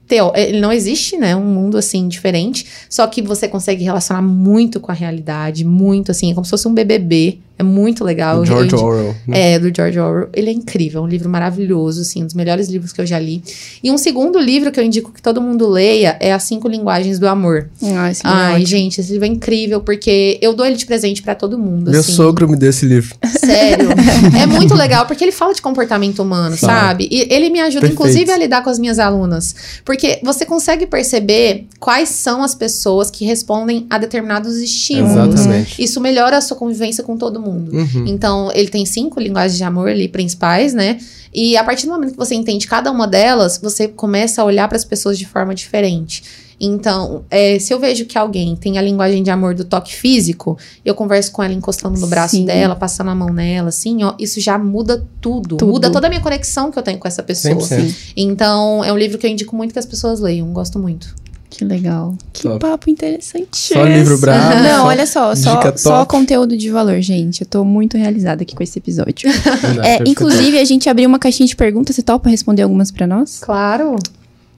Teo, 0.07 0.31
ele 0.33 0.61
não 0.61 0.71
existe, 0.71 1.17
né? 1.17 1.35
Um 1.35 1.43
mundo 1.43 1.77
assim 1.77 2.07
diferente, 2.07 2.65
só 2.89 3.05
que 3.05 3.21
você 3.21 3.49
consegue 3.49 3.83
relacionar 3.83 4.21
muito 4.21 4.79
com 4.79 4.93
a 4.93 4.95
realidade, 4.95 5.65
muito 5.65 6.09
assim, 6.09 6.31
é 6.31 6.33
como 6.33 6.45
se 6.45 6.51
fosse 6.51 6.69
um 6.69 6.73
BBB. 6.73 7.39
É 7.59 7.63
muito 7.63 8.05
legal. 8.05 8.39
Do 8.39 8.45
George 8.45 8.73
Orwell. 8.73 9.15
né? 9.27 9.53
é, 9.55 9.59
do 9.59 9.69
George 9.75 9.99
Orwell. 9.99 10.29
Ele 10.33 10.49
é 10.49 10.53
incrível, 10.53 11.01
é 11.01 11.03
um 11.03 11.07
livro 11.07 11.27
maravilhoso, 11.29 11.99
assim, 12.01 12.23
um 12.23 12.25
dos 12.25 12.33
melhores 12.33 12.69
livros 12.69 12.93
que 12.93 13.01
eu 13.01 13.05
já 13.05 13.19
li. 13.19 13.43
E 13.83 13.91
um 13.91 13.97
segundo 13.97 14.39
livro 14.39 14.71
que 14.71 14.79
eu 14.79 14.83
indico 14.83 15.11
que 15.11 15.21
todo 15.21 15.41
mundo 15.41 15.67
leia 15.67 16.15
é 16.21 16.31
As 16.31 16.43
Cinco 16.43 16.69
Linguagens 16.69 17.19
do 17.19 17.27
Amor. 17.27 17.69
Ah, 17.83 18.09
esse 18.09 18.23
livro 18.23 18.39
é 18.39 18.43
Ai, 18.43 18.51
ótimo. 18.53 18.65
gente, 18.67 19.01
esse 19.01 19.11
livro 19.11 19.25
é 19.25 19.27
incrível, 19.27 19.81
porque 19.81 20.39
eu 20.41 20.53
dou 20.53 20.65
ele 20.65 20.77
de 20.77 20.85
presente 20.85 21.21
pra 21.21 21.35
todo 21.35 21.59
mundo, 21.59 21.91
Meu 21.91 21.99
assim. 21.99 22.13
sogro 22.13 22.47
me 22.47 22.55
deu 22.55 22.69
esse 22.69 22.85
livro. 22.85 23.13
Sério. 23.25 23.89
é 24.41 24.45
muito 24.45 24.73
legal, 24.73 25.05
porque 25.05 25.21
ele 25.21 25.33
fala 25.33 25.53
de 25.53 25.61
comportamento 25.61 26.19
humano, 26.23 26.55
sabe? 26.55 27.09
E 27.11 27.27
ele 27.29 27.49
me 27.49 27.59
ajuda, 27.59 27.81
Perfeito. 27.81 27.93
inclusive, 27.93 28.31
a 28.31 28.37
lidar 28.37 28.63
com 28.63 28.69
as 28.69 28.79
minhas 28.79 28.99
alunas. 28.99 29.53
Porque 29.83 30.21
você 30.23 30.45
consegue 30.45 30.87
perceber 30.87 31.67
quais 31.77 32.07
são 32.07 32.41
as 32.41 32.55
pessoas 32.55 33.11
que 33.11 33.25
respondem 33.25 33.85
a 33.89 33.97
determinados 33.97 34.55
estímulos. 34.57 35.41
Exatamente. 35.41 35.83
Isso 35.83 35.99
melhora 35.99 36.37
a 36.37 36.41
sua 36.41 36.55
convivência 36.55 37.03
com 37.03 37.17
todo 37.17 37.37
mundo. 37.37 37.48
Uhum. 37.51 38.05
Então, 38.07 38.51
ele 38.53 38.69
tem 38.69 38.85
cinco 38.85 39.19
linguagens 39.19 39.57
de 39.57 39.63
amor 39.63 39.89
ali 39.89 40.07
principais, 40.07 40.73
né? 40.73 40.99
E 41.33 41.55
a 41.57 41.63
partir 41.63 41.85
do 41.85 41.91
momento 41.91 42.11
que 42.11 42.17
você 42.17 42.35
entende 42.35 42.67
cada 42.67 42.91
uma 42.91 43.07
delas, 43.07 43.59
você 43.61 43.87
começa 43.87 44.41
a 44.41 44.45
olhar 44.45 44.67
para 44.67 44.77
as 44.77 44.85
pessoas 44.85 45.17
de 45.17 45.25
forma 45.25 45.53
diferente. 45.53 46.23
Então, 46.59 47.23
é, 47.29 47.57
se 47.57 47.73
eu 47.73 47.79
vejo 47.79 48.05
que 48.05 48.17
alguém 48.17 48.55
tem 48.55 48.77
a 48.77 48.81
linguagem 48.81 49.23
de 49.23 49.31
amor 49.31 49.55
do 49.55 49.63
toque 49.63 49.95
físico, 49.95 50.57
eu 50.83 50.93
converso 50.93 51.31
com 51.31 51.41
ela 51.41 51.53
encostando 51.53 51.97
no 51.97 52.07
braço 52.07 52.35
Sim. 52.35 52.45
dela, 52.45 52.75
passando 52.75 53.09
a 53.09 53.15
mão 53.15 53.31
nela, 53.31 53.69
assim, 53.69 54.03
ó, 54.03 54.13
isso 54.19 54.41
já 54.41 54.57
muda 54.57 55.07
tudo. 55.21 55.55
Tudo. 55.55 55.71
Muda 55.71 55.89
toda 55.89 56.07
a 56.07 56.09
minha 56.09 56.21
conexão 56.21 56.69
que 56.69 56.77
eu 56.77 56.83
tenho 56.83 56.99
com 56.99 57.07
essa 57.07 57.23
pessoa. 57.23 57.55
100%. 57.55 58.13
Então, 58.17 58.83
é 58.83 58.91
um 58.91 58.97
livro 58.97 59.17
que 59.17 59.25
eu 59.25 59.31
indico 59.31 59.55
muito 59.55 59.71
que 59.71 59.79
as 59.79 59.85
pessoas 59.85 60.19
leiam. 60.19 60.51
Gosto 60.51 60.77
muito. 60.77 61.15
Que 61.59 61.65
legal. 61.65 62.15
Que 62.31 62.43
Top. 62.43 62.57
papo 62.57 62.89
interessante. 62.89 63.49
Só 63.57 63.83
livro 63.83 64.17
bravo, 64.17 64.55
Não, 64.63 64.83
só 64.83 64.87
olha 64.87 65.05
só, 65.05 65.35
só, 65.35 65.75
só 65.75 66.05
conteúdo 66.05 66.55
de 66.55 66.69
valor, 66.69 67.01
gente. 67.01 67.41
Eu 67.41 67.47
tô 67.47 67.65
muito 67.65 67.97
realizada 67.97 68.43
aqui 68.43 68.55
com 68.55 68.63
esse 68.63 68.79
episódio. 68.79 69.29
Verdade, 69.59 69.85
É, 69.85 69.99
inclusive, 70.07 70.57
a 70.57 70.63
gente 70.63 70.87
abriu 70.89 71.09
uma 71.09 71.19
caixinha 71.19 71.45
de 71.45 71.57
perguntas. 71.57 71.97
Você 71.97 72.01
topa 72.01 72.29
responder 72.29 72.61
algumas 72.61 72.91
pra 72.91 73.05
nós? 73.05 73.39
Claro. 73.41 73.97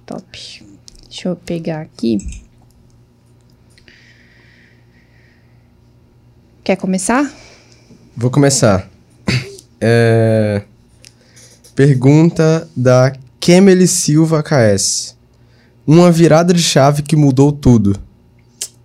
Top. 0.05 0.63
Deixa 1.09 1.29
eu 1.29 1.35
pegar 1.35 1.81
aqui. 1.81 2.19
Quer 6.63 6.75
começar? 6.75 7.33
Vou 8.15 8.29
começar. 8.29 8.87
É, 9.81 10.61
Pergunta 11.73 12.69
da 12.75 13.11
Kemely 13.39 13.87
Silva 13.87 14.43
KS. 14.43 15.17
Uma 15.85 16.11
virada 16.11 16.53
de 16.53 16.61
chave 16.61 17.01
que 17.01 17.15
mudou 17.15 17.51
tudo. 17.51 17.97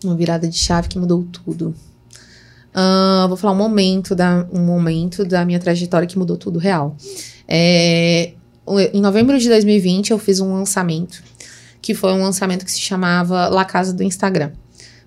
Uma 0.04 0.14
virada 0.16 0.48
de 0.48 0.56
chave 0.56 0.88
que 0.88 0.98
mudou 0.98 1.24
tudo. 1.24 1.74
Ah, 2.74 3.24
vou 3.28 3.36
falar 3.36 3.52
um 3.52 3.56
momento, 3.56 4.14
da, 4.14 4.46
um 4.52 4.60
momento 4.60 5.24
da 5.24 5.44
minha 5.44 5.58
trajetória 5.58 6.06
que 6.06 6.18
mudou 6.18 6.36
tudo 6.36 6.58
real. 6.58 6.96
É, 7.48 8.32
em 8.92 9.00
novembro 9.00 9.38
de 9.38 9.48
2020, 9.48 10.10
eu 10.10 10.18
fiz 10.18 10.40
um 10.40 10.52
lançamento, 10.52 11.22
que 11.80 11.94
foi 11.94 12.12
um 12.12 12.22
lançamento 12.22 12.64
que 12.64 12.72
se 12.72 12.80
chamava 12.80 13.48
La 13.48 13.64
Casa 13.64 13.92
do 13.92 14.02
Instagram. 14.02 14.50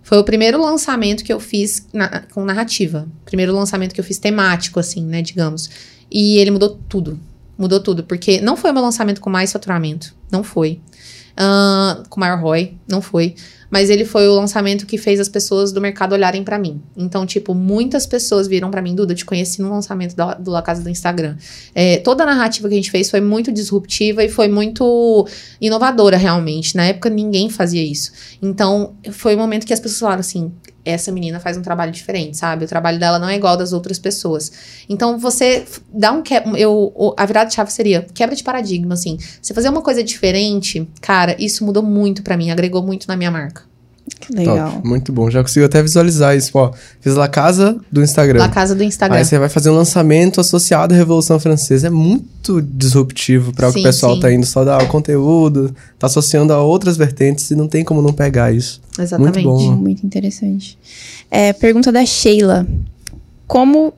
Foi 0.01 0.17
o 0.17 0.23
primeiro 0.23 0.59
lançamento 0.59 1.23
que 1.23 1.31
eu 1.31 1.39
fiz 1.39 1.85
na- 1.93 2.23
com 2.33 2.43
narrativa. 2.43 3.07
Primeiro 3.25 3.53
lançamento 3.53 3.93
que 3.93 3.99
eu 3.99 4.03
fiz 4.03 4.17
temático, 4.17 4.79
assim, 4.79 5.05
né, 5.05 5.21
digamos. 5.21 5.69
E 6.09 6.37
ele 6.37 6.49
mudou 6.49 6.79
tudo. 6.89 7.19
Mudou 7.57 7.79
tudo, 7.79 8.03
porque 8.03 8.41
não 8.41 8.57
foi 8.57 8.71
meu 8.71 8.81
lançamento 8.81 9.21
com 9.21 9.29
mais 9.29 9.51
faturamento. 9.51 10.15
Não 10.31 10.43
foi. 10.43 10.79
Com 12.09 12.19
maior 12.19 12.39
ROI, 12.39 12.77
não 12.87 13.01
foi. 13.01 13.35
Mas 13.69 13.89
ele 13.89 14.05
foi 14.05 14.27
o 14.27 14.35
lançamento 14.35 14.85
que 14.85 14.97
fez 14.97 15.19
as 15.19 15.29
pessoas 15.29 15.71
do 15.71 15.79
mercado 15.79 16.13
olharem 16.13 16.43
para 16.43 16.57
mim. 16.57 16.81
Então, 16.97 17.25
tipo, 17.25 17.53
muitas 17.53 18.05
pessoas 18.05 18.47
viram 18.47 18.71
para 18.71 18.81
mim, 18.81 18.95
Duda, 18.95 19.13
te 19.13 19.25
conheci 19.25 19.61
no 19.61 19.69
lançamento 19.69 20.15
da, 20.15 20.33
do 20.33 20.51
La 20.51 20.61
Casa 20.61 20.81
do 20.81 20.89
Instagram. 20.89 21.37
É, 21.75 21.97
toda 21.97 22.23
a 22.23 22.25
narrativa 22.25 22.67
que 22.67 22.73
a 22.73 22.77
gente 22.77 22.91
fez 22.91 23.09
foi 23.09 23.21
muito 23.21 23.51
disruptiva 23.51 24.23
e 24.23 24.29
foi 24.29 24.47
muito 24.47 25.27
inovadora, 25.61 26.17
realmente. 26.17 26.75
Na 26.75 26.85
época, 26.85 27.09
ninguém 27.09 27.49
fazia 27.49 27.83
isso. 27.83 28.11
Então, 28.41 28.95
foi 29.11 29.35
o 29.35 29.37
um 29.37 29.41
momento 29.41 29.65
que 29.65 29.73
as 29.73 29.79
pessoas 29.79 29.99
falaram 29.99 30.19
assim: 30.21 30.51
essa 30.83 31.11
menina 31.11 31.39
faz 31.39 31.57
um 31.57 31.61
trabalho 31.61 31.91
diferente, 31.91 32.37
sabe? 32.37 32.65
O 32.65 32.67
trabalho 32.67 32.99
dela 32.99 33.19
não 33.19 33.29
é 33.29 33.35
igual 33.35 33.57
das 33.57 33.73
outras 33.73 33.99
pessoas. 33.99 34.51
Então, 34.87 35.17
você 35.17 35.65
dá 35.93 36.11
um. 36.11 36.21
Que, 36.21 36.35
eu, 36.57 37.13
a 37.17 37.25
virada 37.25 37.49
de 37.49 37.55
chave 37.55 37.71
seria 37.71 38.05
quebra 38.13 38.35
de 38.35 38.43
paradigma, 38.43 38.93
assim. 38.93 39.17
Você 39.41 39.53
fazer 39.53 39.69
uma 39.69 39.81
coisa 39.81 40.03
diferente, 40.03 40.87
cara, 41.01 41.35
isso 41.39 41.65
mudou 41.65 41.83
muito 41.83 42.23
para 42.23 42.37
mim, 42.37 42.51
agregou 42.51 42.81
muito 42.81 43.07
na 43.07 43.15
minha 43.15 43.31
marca. 43.31 43.58
Que 44.19 44.33
legal. 44.33 44.71
Top, 44.71 44.87
muito 44.87 45.11
bom. 45.11 45.29
Já 45.29 45.41
consigo 45.41 45.65
até 45.65 45.81
visualizar 45.81 46.35
isso. 46.35 46.51
Ó, 46.53 46.71
fiz 46.99 47.15
La 47.15 47.27
Casa 47.27 47.77
do 47.91 48.01
Instagram. 48.01 48.39
La 48.39 48.49
Casa 48.49 48.75
do 48.75 48.83
Instagram. 48.83 49.17
Aí 49.17 49.25
você 49.25 49.37
vai 49.37 49.49
fazer 49.49 49.69
um 49.69 49.75
lançamento 49.75 50.39
associado 50.39 50.93
à 50.93 50.97
Revolução 50.97 51.39
Francesa. 51.39 51.87
É 51.87 51.89
muito 51.89 52.61
disruptivo 52.61 53.53
para 53.53 53.69
o 53.69 53.73
que 53.73 53.79
o 53.79 53.83
pessoal 53.83 54.15
sim. 54.15 54.21
tá 54.21 54.31
indo 54.31 54.45
só 54.45 54.63
dar 54.63 54.81
o 54.81 54.87
conteúdo, 54.87 55.75
tá 55.97 56.07
associando 56.07 56.53
a 56.53 56.61
outras 56.61 56.97
vertentes 56.97 57.51
e 57.51 57.55
não 57.55 57.67
tem 57.67 57.83
como 57.83 58.01
não 58.01 58.13
pegar 58.13 58.53
isso. 58.53 58.81
Exatamente. 58.97 59.43
Muito 59.43 59.69
bom. 59.69 59.75
Muito 59.75 60.05
interessante. 60.05 60.77
É, 61.29 61.53
pergunta 61.53 61.91
da 61.91 62.05
Sheila. 62.05 62.67
Como, 63.47 63.93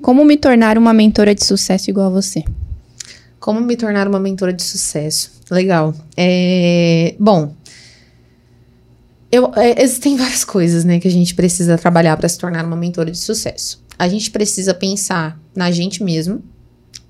como 0.00 0.24
me 0.24 0.36
tornar 0.36 0.78
uma 0.78 0.92
mentora 0.92 1.34
de 1.34 1.44
sucesso 1.44 1.90
igual 1.90 2.06
a 2.06 2.10
você? 2.10 2.44
Como 3.38 3.60
me 3.60 3.76
tornar 3.76 4.06
uma 4.06 4.20
mentora 4.20 4.52
de 4.52 4.62
sucesso? 4.62 5.32
Legal. 5.50 5.94
É, 6.16 7.14
bom, 7.18 7.54
eu, 9.30 9.52
é, 9.56 9.82
existem 9.82 10.16
várias 10.16 10.44
coisas, 10.44 10.84
né, 10.84 10.98
que 10.98 11.08
a 11.08 11.10
gente 11.10 11.34
precisa 11.34 11.78
trabalhar 11.78 12.16
para 12.16 12.28
se 12.28 12.38
tornar 12.38 12.64
uma 12.64 12.76
mentora 12.76 13.10
de 13.10 13.18
sucesso. 13.18 13.82
A 13.98 14.08
gente 14.08 14.30
precisa 14.30 14.74
pensar 14.74 15.38
na 15.54 15.70
gente 15.70 16.02
mesmo, 16.02 16.42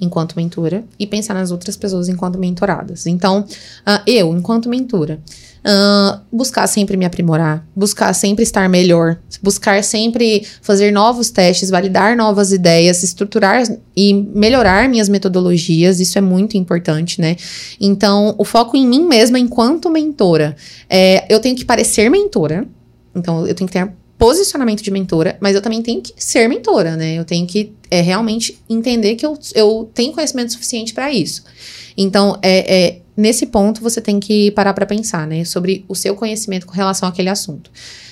enquanto 0.01 0.34
mentora, 0.36 0.84
e 0.98 1.06
pensar 1.06 1.34
nas 1.34 1.51
outras 1.51 1.76
pessoas 1.76 2.09
enquanto 2.09 2.38
mentoradas. 2.38 3.06
Então, 3.06 3.40
uh, 3.40 4.02
eu, 4.06 4.34
enquanto 4.36 4.68
mentora, 4.68 5.20
Uh, 5.62 6.19
buscar 6.32 6.66
sempre 6.66 6.97
me 6.97 7.05
aprimorar, 7.05 7.66
buscar 7.77 8.15
sempre 8.15 8.43
estar 8.43 8.66
melhor, 8.66 9.19
buscar 9.43 9.85
sempre 9.85 10.47
fazer 10.62 10.91
novos 10.91 11.28
testes, 11.28 11.69
validar 11.69 12.16
novas 12.16 12.51
ideias, 12.51 13.03
estruturar 13.03 13.65
e 13.95 14.15
melhorar 14.15 14.89
minhas 14.89 15.07
metodologias, 15.07 16.01
isso 16.01 16.16
é 16.16 16.20
muito 16.23 16.57
importante, 16.57 17.20
né? 17.20 17.37
Então, 17.78 18.35
o 18.39 18.45
foco 18.45 18.74
em 18.74 18.87
mim 18.87 19.07
mesma 19.07 19.39
enquanto 19.39 19.91
mentora. 19.91 20.57
É, 20.89 21.27
eu 21.28 21.39
tenho 21.41 21.55
que 21.55 21.65
parecer 21.66 22.09
mentora, 22.11 22.66
então 23.15 23.47
eu 23.47 23.55
tenho 23.55 23.69
que 23.69 23.78
ter 23.78 23.93
posicionamento 24.20 24.82
de 24.82 24.91
mentora, 24.91 25.39
mas 25.41 25.55
eu 25.55 25.62
também 25.62 25.82
tenho 25.82 26.01
que 26.01 26.12
ser 26.16 26.49
mentora, 26.49 26.97
né? 26.97 27.15
Eu 27.19 27.24
tenho 27.24 27.47
que 27.47 27.73
é, 27.91 28.01
realmente 28.01 28.59
entender 28.69 29.15
que 29.16 29.24
eu, 29.24 29.39
eu 29.55 29.91
tenho 29.95 30.12
conhecimento 30.12 30.53
suficiente 30.53 30.93
para 30.93 31.11
isso. 31.11 31.43
Então, 31.97 32.39
é, 32.43 32.77
é 32.78 33.01
nesse 33.20 33.47
ponto 33.47 33.82
você 33.82 34.01
tem 34.01 34.18
que 34.18 34.51
parar 34.52 34.72
para 34.72 34.86
pensar, 34.86 35.26
né, 35.26 35.44
sobre 35.44 35.84
o 35.86 35.94
seu 35.94 36.14
conhecimento 36.16 36.66
com 36.66 36.72
relação 36.72 37.09
àquele 37.09 37.28
assunto. 37.28 37.70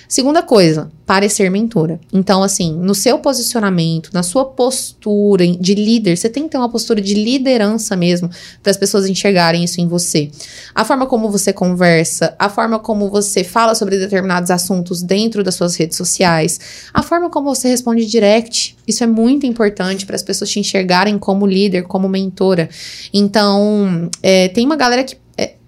Segunda 0.09 0.43
coisa, 0.43 0.91
parecer 1.05 1.51
mentora. 1.51 2.01
Então, 2.11 2.43
assim, 2.43 2.75
no 2.75 2.95
seu 2.95 3.19
posicionamento, 3.19 4.09
na 4.11 4.23
sua 4.23 4.47
postura 4.47 5.47
de 5.47 5.75
líder, 5.75 6.17
você 6.17 6.31
tem 6.31 6.45
que 6.45 6.49
ter 6.49 6.57
uma 6.57 6.71
postura 6.71 6.99
de 6.99 7.13
liderança 7.13 7.95
mesmo, 7.95 8.31
para 8.63 8.71
as 8.71 8.79
pessoas 8.79 9.07
enxergarem 9.07 9.63
isso 9.63 9.83
em 9.83 9.87
você. 9.87 10.31
A 10.75 10.83
forma 10.83 11.07
como 11.07 11.31
você 11.31 11.53
conversa, 11.53 12.35
a 12.39 12.49
forma 12.49 12.79
como 12.79 13.11
você 13.11 13.45
fala 13.45 13.75
sobre 13.75 13.99
determinados 13.99 14.51
assuntos 14.51 15.03
dentro 15.03 15.45
das 15.45 15.57
suas 15.57 15.77
redes 15.77 15.99
sociais, 15.99 16.59
a 16.95 17.03
forma 17.03 17.29
como 17.29 17.55
você 17.55 17.69
responde 17.69 18.07
direct, 18.07 18.79
isso 18.87 19.05
é 19.05 19.07
muito 19.07 19.45
importante 19.45 20.07
para 20.07 20.17
as 20.17 20.23
pessoas 20.23 20.49
te 20.49 20.59
enxergarem 20.59 21.19
como 21.19 21.47
líder, 21.47 21.83
como 21.83 22.09
mentora. 22.09 22.71
Então, 23.13 24.09
é, 24.23 24.49
tem 24.49 24.65
uma 24.65 24.77
galera 24.77 25.05
que 25.05 25.17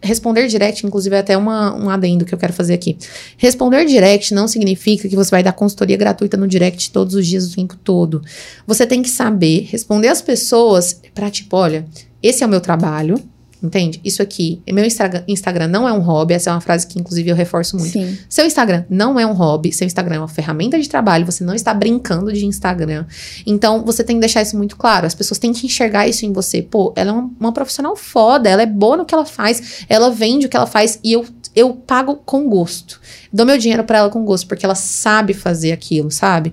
responder 0.03 0.47
direct, 0.49 0.87
inclusive, 0.87 1.15
é 1.15 1.19
até 1.19 1.37
uma, 1.37 1.75
um 1.75 1.91
adendo 1.91 2.25
que 2.25 2.35
eu 2.35 2.39
quero 2.39 2.53
fazer 2.53 2.75
aqui. 2.75 2.97
Responder 3.37 3.85
direct 3.85 4.33
não 4.35 4.49
significa 4.49 5.09
que 5.09 5.17
você 5.17 5.31
vai 5.31 5.43
dar 5.43 5.53
consultoria 5.53 5.97
gratuita 5.97 6.37
no 6.37 6.49
direct 6.49 6.91
todos 6.91 7.15
os 7.15 7.27
dias, 7.27 7.51
o 7.51 7.55
tempo 7.55 7.77
todo. 7.77 8.23
Você 8.67 8.87
tem 8.87 9.03
que 9.03 9.11
saber 9.11 9.69
responder 9.71 10.09
as 10.09 10.23
pessoas 10.23 11.01
para 11.15 11.31
tipo, 11.31 11.57
olha, 11.57 11.87
esse 12.23 12.43
é 12.43 12.47
o 12.47 12.51
meu 12.51 12.61
trabalho, 12.61 13.21
Entende? 13.63 14.01
Isso 14.03 14.23
aqui, 14.23 14.63
meu 14.71 14.85
Instagram 14.85 15.69
não 15.69 15.87
é 15.87 15.93
um 15.93 16.01
hobby, 16.01 16.35
essa 16.35 16.51
é 16.51 16.53
uma 16.53 16.61
frase 16.61 16.87
que 16.87 16.99
inclusive 16.99 17.29
eu 17.29 17.37
reforço 17.37 17.77
muito. 17.77 17.93
Sim. 17.93 18.17
Seu 18.29 18.47
Instagram 18.47 18.85
não 18.89 19.21
é 19.21 19.27
um 19.27 19.33
hobby, 19.33 19.73
seu 19.73 19.87
Instagram 19.87 20.17
é 20.17 20.19
uma 20.19 20.29
ferramenta 20.29 20.81
de 20.81 20.89
trabalho, 20.89 21.27
você 21.27 21.45
não 21.45 21.55
está 21.55 21.75
brincando 21.75 22.33
de 22.33 22.47
Instagram. 22.47 23.05
Então, 23.47 23.85
você 23.85 24.03
tem 24.03 24.17
que 24.17 24.21
deixar 24.21 24.41
isso 24.41 24.57
muito 24.57 24.77
claro. 24.77 25.07
As 25.07 25.15
pessoas 25.15 25.39
têm 25.39 25.53
que 25.53 25.67
enxergar 25.67 26.09
isso 26.09 26.25
em 26.25 26.33
você. 26.33 26.63
Pô, 26.63 26.93
ela 26.97 27.11
é 27.11 27.13
uma, 27.13 27.31
uma 27.39 27.53
profissional 27.53 27.95
foda, 27.97 28.49
ela 28.49 28.63
é 28.63 28.67
boa 28.67 28.97
no 28.97 29.05
que 29.05 29.15
ela 29.15 29.27
faz, 29.27 29.85
ela 29.89 30.11
vende 30.11 30.47
o 30.47 30.49
que 30.49 30.57
ela 30.57 30.67
faz 30.67 30.99
e 31.05 31.13
eu 31.13 31.27
eu 31.55 31.73
pago 31.75 32.17
com 32.25 32.49
gosto. 32.49 33.01
Dou 33.33 33.45
meu 33.45 33.59
dinheiro 33.59 33.85
para 33.85 33.99
ela 33.99 34.11
com 34.11 34.25
gosto, 34.25 34.47
porque 34.47 34.65
ela 34.65 34.75
sabe 34.75 35.35
fazer 35.35 35.73
aquilo, 35.73 36.11
sabe? 36.11 36.53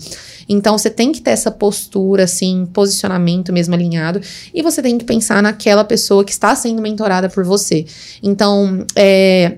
Então 0.49 0.78
você 0.78 0.90
tem 0.90 1.11
que 1.11 1.22
ter 1.22 1.32
essa 1.32 1.52
postura, 1.52 2.24
assim, 2.24 2.65
posicionamento 2.74 3.53
mesmo 3.53 3.74
alinhado, 3.76 4.22
e 4.53 4.61
você 4.61 4.82
tem 4.82 4.98
que 4.98 5.06
pensar 5.06 5.41
naquela 5.44 5.84
pessoa 5.84 6.24
que 6.24 6.32
está 6.32 6.56
sendo 6.56 6.82
mentorada 6.82 7.30
por 7.30 7.44
você. 7.44 7.86
Então, 8.24 8.86
é 8.95 9.57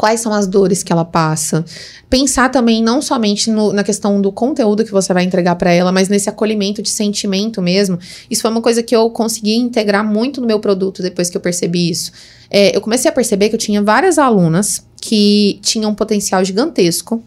quais 0.00 0.20
são 0.20 0.32
as 0.32 0.46
dores 0.46 0.82
que 0.82 0.90
ela 0.90 1.04
passa. 1.04 1.62
Pensar 2.08 2.48
também 2.48 2.82
não 2.82 3.02
somente 3.02 3.50
no, 3.50 3.70
na 3.70 3.84
questão 3.84 4.18
do 4.18 4.32
conteúdo 4.32 4.82
que 4.82 4.90
você 4.90 5.12
vai 5.12 5.24
entregar 5.24 5.56
para 5.56 5.70
ela, 5.70 5.92
mas 5.92 6.08
nesse 6.08 6.26
acolhimento 6.26 6.80
de 6.80 6.88
sentimento 6.88 7.60
mesmo. 7.60 7.98
Isso 8.30 8.40
foi 8.40 8.50
uma 8.50 8.62
coisa 8.62 8.82
que 8.82 8.96
eu 8.96 9.10
consegui 9.10 9.56
integrar 9.56 10.02
muito 10.02 10.40
no 10.40 10.46
meu 10.46 10.58
produto 10.58 11.02
depois 11.02 11.28
que 11.28 11.36
eu 11.36 11.40
percebi 11.42 11.90
isso. 11.90 12.12
É, 12.50 12.74
eu 12.74 12.80
comecei 12.80 13.10
a 13.10 13.12
perceber 13.12 13.50
que 13.50 13.56
eu 13.56 13.58
tinha 13.58 13.82
várias 13.82 14.16
alunas 14.16 14.82
que 15.02 15.58
tinham 15.60 15.90
um 15.90 15.94
potencial 15.94 16.42
gigantesco, 16.42 17.22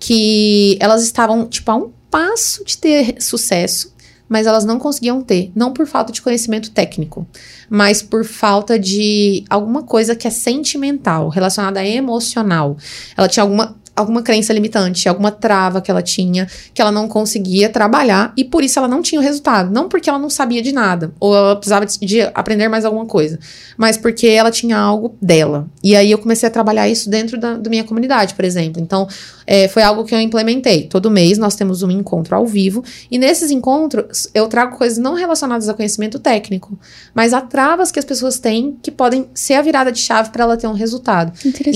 que 0.00 0.78
elas 0.80 1.02
estavam, 1.02 1.46
tipo, 1.46 1.70
a 1.70 1.76
um 1.76 1.90
passo 2.10 2.64
de 2.64 2.78
ter 2.78 3.16
sucesso, 3.20 3.92
mas 4.34 4.48
elas 4.48 4.64
não 4.64 4.80
conseguiam 4.80 5.22
ter, 5.22 5.52
não 5.54 5.72
por 5.72 5.86
falta 5.86 6.12
de 6.12 6.20
conhecimento 6.20 6.72
técnico, 6.72 7.24
mas 7.70 8.02
por 8.02 8.24
falta 8.24 8.76
de 8.76 9.44
alguma 9.48 9.84
coisa 9.84 10.16
que 10.16 10.26
é 10.26 10.30
sentimental, 10.30 11.28
relacionada 11.28 11.78
a 11.78 11.86
emocional. 11.86 12.76
Ela 13.16 13.28
tinha 13.28 13.44
alguma 13.44 13.76
alguma 13.96 14.22
crença 14.22 14.52
limitante, 14.52 15.08
alguma 15.08 15.30
trava 15.30 15.80
que 15.80 15.90
ela 15.90 16.02
tinha, 16.02 16.48
que 16.72 16.82
ela 16.82 16.90
não 16.90 17.06
conseguia 17.06 17.68
trabalhar 17.68 18.32
e 18.36 18.44
por 18.44 18.62
isso 18.64 18.78
ela 18.78 18.88
não 18.88 19.02
tinha 19.02 19.20
o 19.20 19.24
resultado. 19.24 19.70
Não 19.70 19.88
porque 19.88 20.08
ela 20.08 20.18
não 20.18 20.30
sabia 20.30 20.60
de 20.60 20.72
nada, 20.72 21.12
ou 21.20 21.34
ela 21.36 21.56
precisava 21.56 21.86
de 21.86 22.22
aprender 22.34 22.68
mais 22.68 22.84
alguma 22.84 23.06
coisa, 23.06 23.38
mas 23.76 23.96
porque 23.96 24.26
ela 24.26 24.50
tinha 24.50 24.76
algo 24.76 25.16
dela. 25.20 25.68
E 25.82 25.94
aí 25.94 26.10
eu 26.10 26.18
comecei 26.18 26.48
a 26.48 26.50
trabalhar 26.50 26.88
isso 26.88 27.08
dentro 27.08 27.38
da, 27.38 27.54
da 27.56 27.70
minha 27.70 27.84
comunidade, 27.84 28.34
por 28.34 28.44
exemplo. 28.44 28.82
Então, 28.82 29.06
é, 29.46 29.68
foi 29.68 29.82
algo 29.82 30.04
que 30.04 30.14
eu 30.14 30.20
implementei. 30.20 30.84
Todo 30.84 31.10
mês 31.10 31.38
nós 31.38 31.54
temos 31.54 31.82
um 31.82 31.90
encontro 31.90 32.34
ao 32.34 32.46
vivo, 32.46 32.82
e 33.10 33.18
nesses 33.18 33.50
encontros 33.50 34.28
eu 34.34 34.48
trago 34.48 34.76
coisas 34.76 34.98
não 34.98 35.14
relacionadas 35.14 35.68
a 35.68 35.74
conhecimento 35.74 36.18
técnico, 36.18 36.78
mas 37.14 37.32
a 37.32 37.40
travas 37.40 37.92
que 37.92 37.98
as 37.98 38.04
pessoas 38.04 38.38
têm 38.38 38.76
que 38.82 38.90
podem 38.90 39.28
ser 39.34 39.54
a 39.54 39.62
virada 39.62 39.92
de 39.92 39.98
chave 39.98 40.30
para 40.30 40.44
ela 40.44 40.56
ter 40.56 40.66
um 40.66 40.72
resultado. 40.72 41.32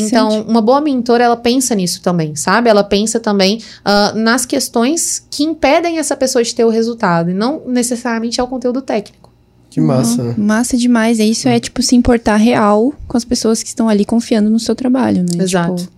Então, 0.07 0.43
uma 0.43 0.61
boa 0.61 0.81
mentora, 0.81 1.25
ela 1.25 1.37
pensa 1.37 1.75
nisso 1.75 2.01
também, 2.09 2.35
sabe? 2.35 2.71
Ela 2.71 2.83
pensa 2.83 3.21
também 3.21 3.59
uh, 3.81 4.19
nas 4.19 4.47
questões 4.47 5.23
que 5.31 5.45
impedem 5.45 5.99
essa 5.99 6.17
pessoa 6.17 6.43
de 6.43 6.55
ter 6.55 6.65
o 6.65 6.71
resultado, 6.71 7.31
e 7.31 7.35
não 7.35 7.63
necessariamente 7.67 8.41
é 8.41 8.43
o 8.43 8.47
conteúdo 8.47 8.81
técnico. 8.81 9.31
Que 9.69 9.79
massa. 9.79 10.23
Uhum. 10.23 10.35
Massa 10.39 10.75
demais. 10.79 11.19
E 11.19 11.31
isso 11.31 11.47
é, 11.47 11.61
tipo, 11.61 11.83
se 11.83 11.95
importar 11.95 12.37
real 12.37 12.95
com 13.07 13.19
as 13.19 13.25
pessoas 13.27 13.63
que 13.63 13.69
estão 13.69 13.91
ali 13.91 14.07
confiando 14.07 14.49
no 14.49 14.59
seu 14.59 14.75
trabalho, 14.75 15.23
né? 15.23 15.45
Exato. 15.45 15.83
Tipo, 15.83 15.93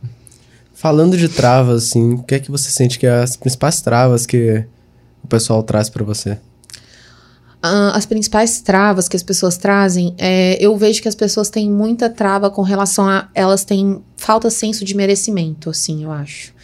Falando 0.75 1.17
de 1.17 1.29
travas, 1.29 1.85
assim, 1.85 2.15
o 2.15 2.23
que 2.25 2.35
é 2.35 2.41
que 2.41 2.51
você 2.51 2.71
sente 2.71 2.99
que 2.99 3.07
é 3.07 3.23
as 3.23 3.37
principais 3.37 3.81
travas 3.81 4.27
que 4.27 4.65
o 5.23 5.29
pessoal 5.29 5.63
traz 5.63 5.89
para 5.89 6.03
você? 6.03 6.39
As 7.63 8.07
principais 8.07 8.63
travas 8.63 9.07
que 9.07 9.17
as 9.17 9.23
pessoas 9.23 9.59
trazem, 9.59 10.15
é, 10.17 10.57
eu 10.59 10.75
vejo 10.79 11.03
que 11.03 11.09
as 11.09 11.15
pessoas 11.15 11.51
têm 11.51 11.71
muita 11.71 12.09
trava 12.09 12.51
com 12.51 12.63
relação 12.63 13.07
a. 13.07 13.29
Elas 13.35 13.65
têm 13.65 14.03
falta 14.17 14.49
senso 14.49 14.83
de 14.83 14.95
merecimento, 14.95 15.69
assim, 15.69 16.05
eu 16.05 16.11
acho. 16.11 16.55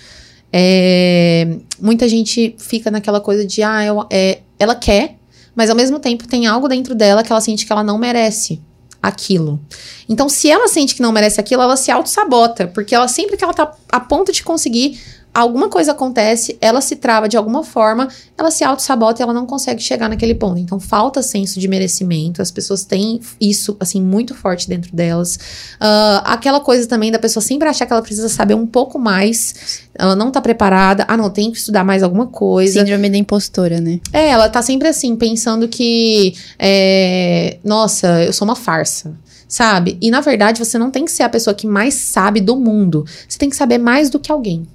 É, 0.51 1.59
muita 1.79 2.09
gente 2.09 2.57
fica 2.59 2.91
naquela 2.91 3.21
coisa 3.21 3.45
de, 3.45 3.63
ah, 3.63 3.85
eu, 3.85 4.07
é, 4.11 4.39
ela 4.59 4.75
quer, 4.75 5.17
mas 5.55 5.69
ao 5.69 5.77
mesmo 5.77 5.99
tempo 5.99 6.27
tem 6.27 6.47
algo 6.47 6.67
dentro 6.67 6.95
dela 6.95 7.23
que 7.23 7.31
ela 7.31 7.43
sente 7.43 7.67
que 7.67 7.73
ela 7.73 7.85
não 7.85 7.99
merece 7.99 8.59
aquilo. 9.03 9.61
Então, 10.09 10.29
se 10.29 10.51
ela 10.51 10.67
sente 10.69 10.95
que 10.95 11.03
não 11.03 11.13
merece 11.13 11.41
aquilo, 11.41 11.63
ela 11.63 11.77
se 11.77 11.91
auto-sabota, 11.91 12.67
porque 12.69 12.95
ela 12.95 13.07
sempre 13.07 13.37
que 13.37 13.45
ela 13.45 13.55
tá 13.55 13.73
a 13.91 14.01
ponto 14.01 14.33
de 14.33 14.43
conseguir, 14.43 14.99
alguma 15.41 15.69
coisa 15.69 15.93
acontece, 15.93 16.57
ela 16.63 16.81
se 16.81 16.97
trava 16.97 17.29
de 17.29 17.37
alguma 17.37 17.63
forma, 17.63 18.09
ela 18.39 18.51
se 18.51 18.65
auto-sabota 18.65 19.21
e 19.21 19.23
ela 19.23 19.35
não 19.35 19.45
consegue 19.45 19.83
chegar 19.83 20.09
naquele 20.09 20.35
ponto. 20.35 20.59
Então, 20.59 20.81
falta 20.81 21.23
senso 21.23 21.61
de 21.61 21.69
merecimento, 21.69 22.41
as 22.41 22.51
pessoas 22.51 22.85
têm 22.85 23.21
isso, 23.39 23.77
assim, 23.79 24.01
muito 24.01 24.35
forte 24.35 24.67
dentro 24.67 24.95
delas. 24.97 25.37
Uh, 25.77 26.25
aquela 26.25 26.59
coisa 26.59 26.89
também 26.89 27.13
da 27.13 27.19
pessoa 27.19 27.43
sempre 27.43 27.69
achar 27.69 27.85
que 27.85 27.93
ela 27.93 28.01
precisa 28.01 28.31
saber 28.31 28.55
um 28.55 28.67
pouco 28.67 28.99
mais, 28.99 29.83
ela 29.95 30.17
não 30.17 30.31
tá 30.31 30.41
preparada, 30.41 31.05
ah, 31.07 31.17
não, 31.19 31.29
tem 31.29 31.51
que 31.51 31.59
estudar 31.59 31.85
mais 31.85 32.03
alguma 32.03 32.27
coisa. 32.27 32.81
Síndrome 32.81 33.11
da 33.11 33.19
impostora, 33.19 33.79
né? 33.79 34.01
É, 34.15 34.29
ela 34.29 34.49
tá 34.49 34.63
sempre 34.63 34.89
assim, 34.89 35.17
pensando 35.17 35.69
que, 35.69 36.35
é, 36.59 37.59
nossa, 37.63 38.25
eu 38.25 38.33
sou 38.33 38.49
uma 38.49 38.57
farsa 38.57 39.15
sabe? 39.49 39.97
E 40.01 40.11
na 40.11 40.21
verdade, 40.21 40.59
você 40.59 40.77
não 40.77 40.91
tem 40.91 41.05
que 41.05 41.13
ser 41.13 41.23
a 41.23 41.29
pessoa 41.29 41.55
que 41.55 41.69
mais 41.69 41.95
sabe 41.95 42.41
do 42.41 42.57
mundo. 42.57 43.05
Você 43.29 43.39
tem 43.39 43.49
que 43.49 43.55
saber 43.55 43.79
mais 43.79 44.11
do 44.11 44.19
que 44.19 44.33
alguém. 44.33 44.67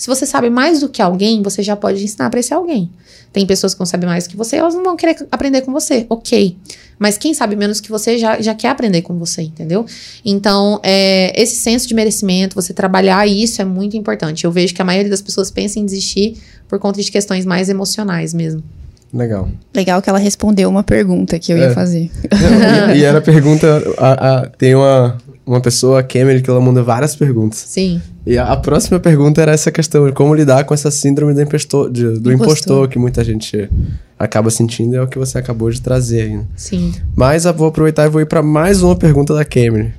Se 0.00 0.06
você 0.06 0.24
sabe 0.24 0.48
mais 0.48 0.80
do 0.80 0.88
que 0.88 1.02
alguém, 1.02 1.42
você 1.42 1.62
já 1.62 1.76
pode 1.76 2.02
ensinar 2.02 2.30
para 2.30 2.40
esse 2.40 2.54
alguém. 2.54 2.88
Tem 3.34 3.44
pessoas 3.44 3.74
que 3.74 3.78
vão 3.78 3.84
saber 3.84 4.06
mais 4.06 4.26
que 4.26 4.34
você, 4.34 4.56
elas 4.56 4.74
não 4.74 4.82
vão 4.82 4.96
querer 4.96 5.14
aprender 5.30 5.60
com 5.60 5.70
você, 5.72 6.06
ok. 6.08 6.56
Mas 6.98 7.18
quem 7.18 7.34
sabe 7.34 7.54
menos 7.54 7.80
que 7.80 7.90
você 7.90 8.16
já, 8.16 8.40
já 8.40 8.54
quer 8.54 8.68
aprender 8.68 9.02
com 9.02 9.18
você, 9.18 9.42
entendeu? 9.42 9.84
Então, 10.24 10.80
é, 10.82 11.38
esse 11.38 11.56
senso 11.56 11.86
de 11.86 11.92
merecimento, 11.92 12.54
você 12.54 12.72
trabalhar 12.72 13.26
isso 13.26 13.60
é 13.60 13.64
muito 13.66 13.94
importante. 13.94 14.46
Eu 14.46 14.50
vejo 14.50 14.74
que 14.74 14.80
a 14.80 14.84
maioria 14.86 15.10
das 15.10 15.20
pessoas 15.20 15.50
pensa 15.50 15.78
em 15.78 15.84
desistir 15.84 16.38
por 16.66 16.78
conta 16.78 17.02
de 17.02 17.10
questões 17.10 17.44
mais 17.44 17.68
emocionais 17.68 18.32
mesmo. 18.32 18.62
Legal. 19.12 19.50
Legal 19.74 20.00
que 20.00 20.08
ela 20.08 20.18
respondeu 20.18 20.70
uma 20.70 20.82
pergunta 20.82 21.38
que 21.38 21.52
eu 21.52 21.58
é. 21.58 21.60
ia 21.60 21.74
fazer. 21.74 22.10
e, 22.94 23.00
e, 23.00 23.04
era 23.04 23.18
a 23.18 23.22
pergunta. 23.22 23.82
A, 23.98 24.12
a, 24.12 24.46
tem 24.46 24.74
uma, 24.74 25.18
uma 25.44 25.60
pessoa, 25.60 26.00
a 26.00 26.02
Cameron, 26.02 26.40
que 26.40 26.48
ela 26.48 26.60
manda 26.62 26.82
várias 26.82 27.14
perguntas. 27.14 27.58
Sim. 27.68 28.00
E 28.26 28.36
a, 28.36 28.52
a, 28.52 28.56
próxima 28.56 29.00
pergunta 29.00 29.40
era 29.40 29.52
essa 29.52 29.72
questão 29.72 30.06
de 30.06 30.12
como 30.12 30.34
lidar 30.34 30.64
com 30.64 30.74
essa 30.74 30.90
síndrome 30.90 31.32
do 31.32 31.40
impostor, 31.40 31.90
de, 31.90 32.02
do 32.02 32.30
impostor. 32.30 32.34
impostor 32.34 32.88
que 32.88 32.98
muita 32.98 33.24
gente 33.24 33.70
acaba 34.18 34.50
sentindo, 34.50 34.96
é 34.96 35.02
o 35.02 35.08
que 35.08 35.18
você 35.18 35.38
acabou 35.38 35.70
de 35.70 35.80
trazer 35.80 36.22
aí. 36.22 36.36
Né? 36.36 36.44
Sim. 36.54 36.92
Mas 37.16 37.46
eu 37.46 37.54
vou 37.54 37.68
aproveitar 37.68 38.04
e 38.04 38.10
vou 38.10 38.20
ir 38.20 38.26
para 38.26 38.42
mais 38.42 38.82
uma 38.82 38.94
pergunta 38.94 39.34
da 39.34 39.44
Cameron. 39.44 39.90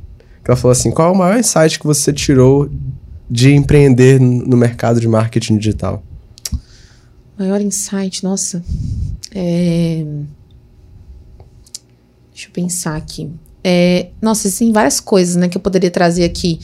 Que 0.43 0.51
ela 0.51 0.55
falou 0.55 0.71
assim: 0.71 0.91
qual 0.91 1.09
é 1.09 1.11
o 1.11 1.17
maior 1.17 1.39
insight 1.39 1.79
que 1.79 1.85
você 1.85 2.13
tirou 2.13 2.69
de 3.29 3.53
empreender 3.53 4.19
no 4.19 4.55
mercado 4.55 4.99
de 4.99 5.07
marketing 5.07 5.57
digital? 5.57 6.03
Maior 7.37 7.59
insight, 7.59 8.23
nossa. 8.23 8.63
É... 9.33 10.05
Deixa 12.31 12.47
eu 12.47 12.51
pensar 12.53 12.95
aqui. 12.95 13.31
É... 13.63 14.09
Nossa, 14.21 14.47
existem 14.47 14.71
várias 14.71 14.99
coisas 14.99 15.35
né, 15.35 15.47
que 15.47 15.57
eu 15.57 15.61
poderia 15.61 15.89
trazer 15.89 16.23
aqui. 16.23 16.59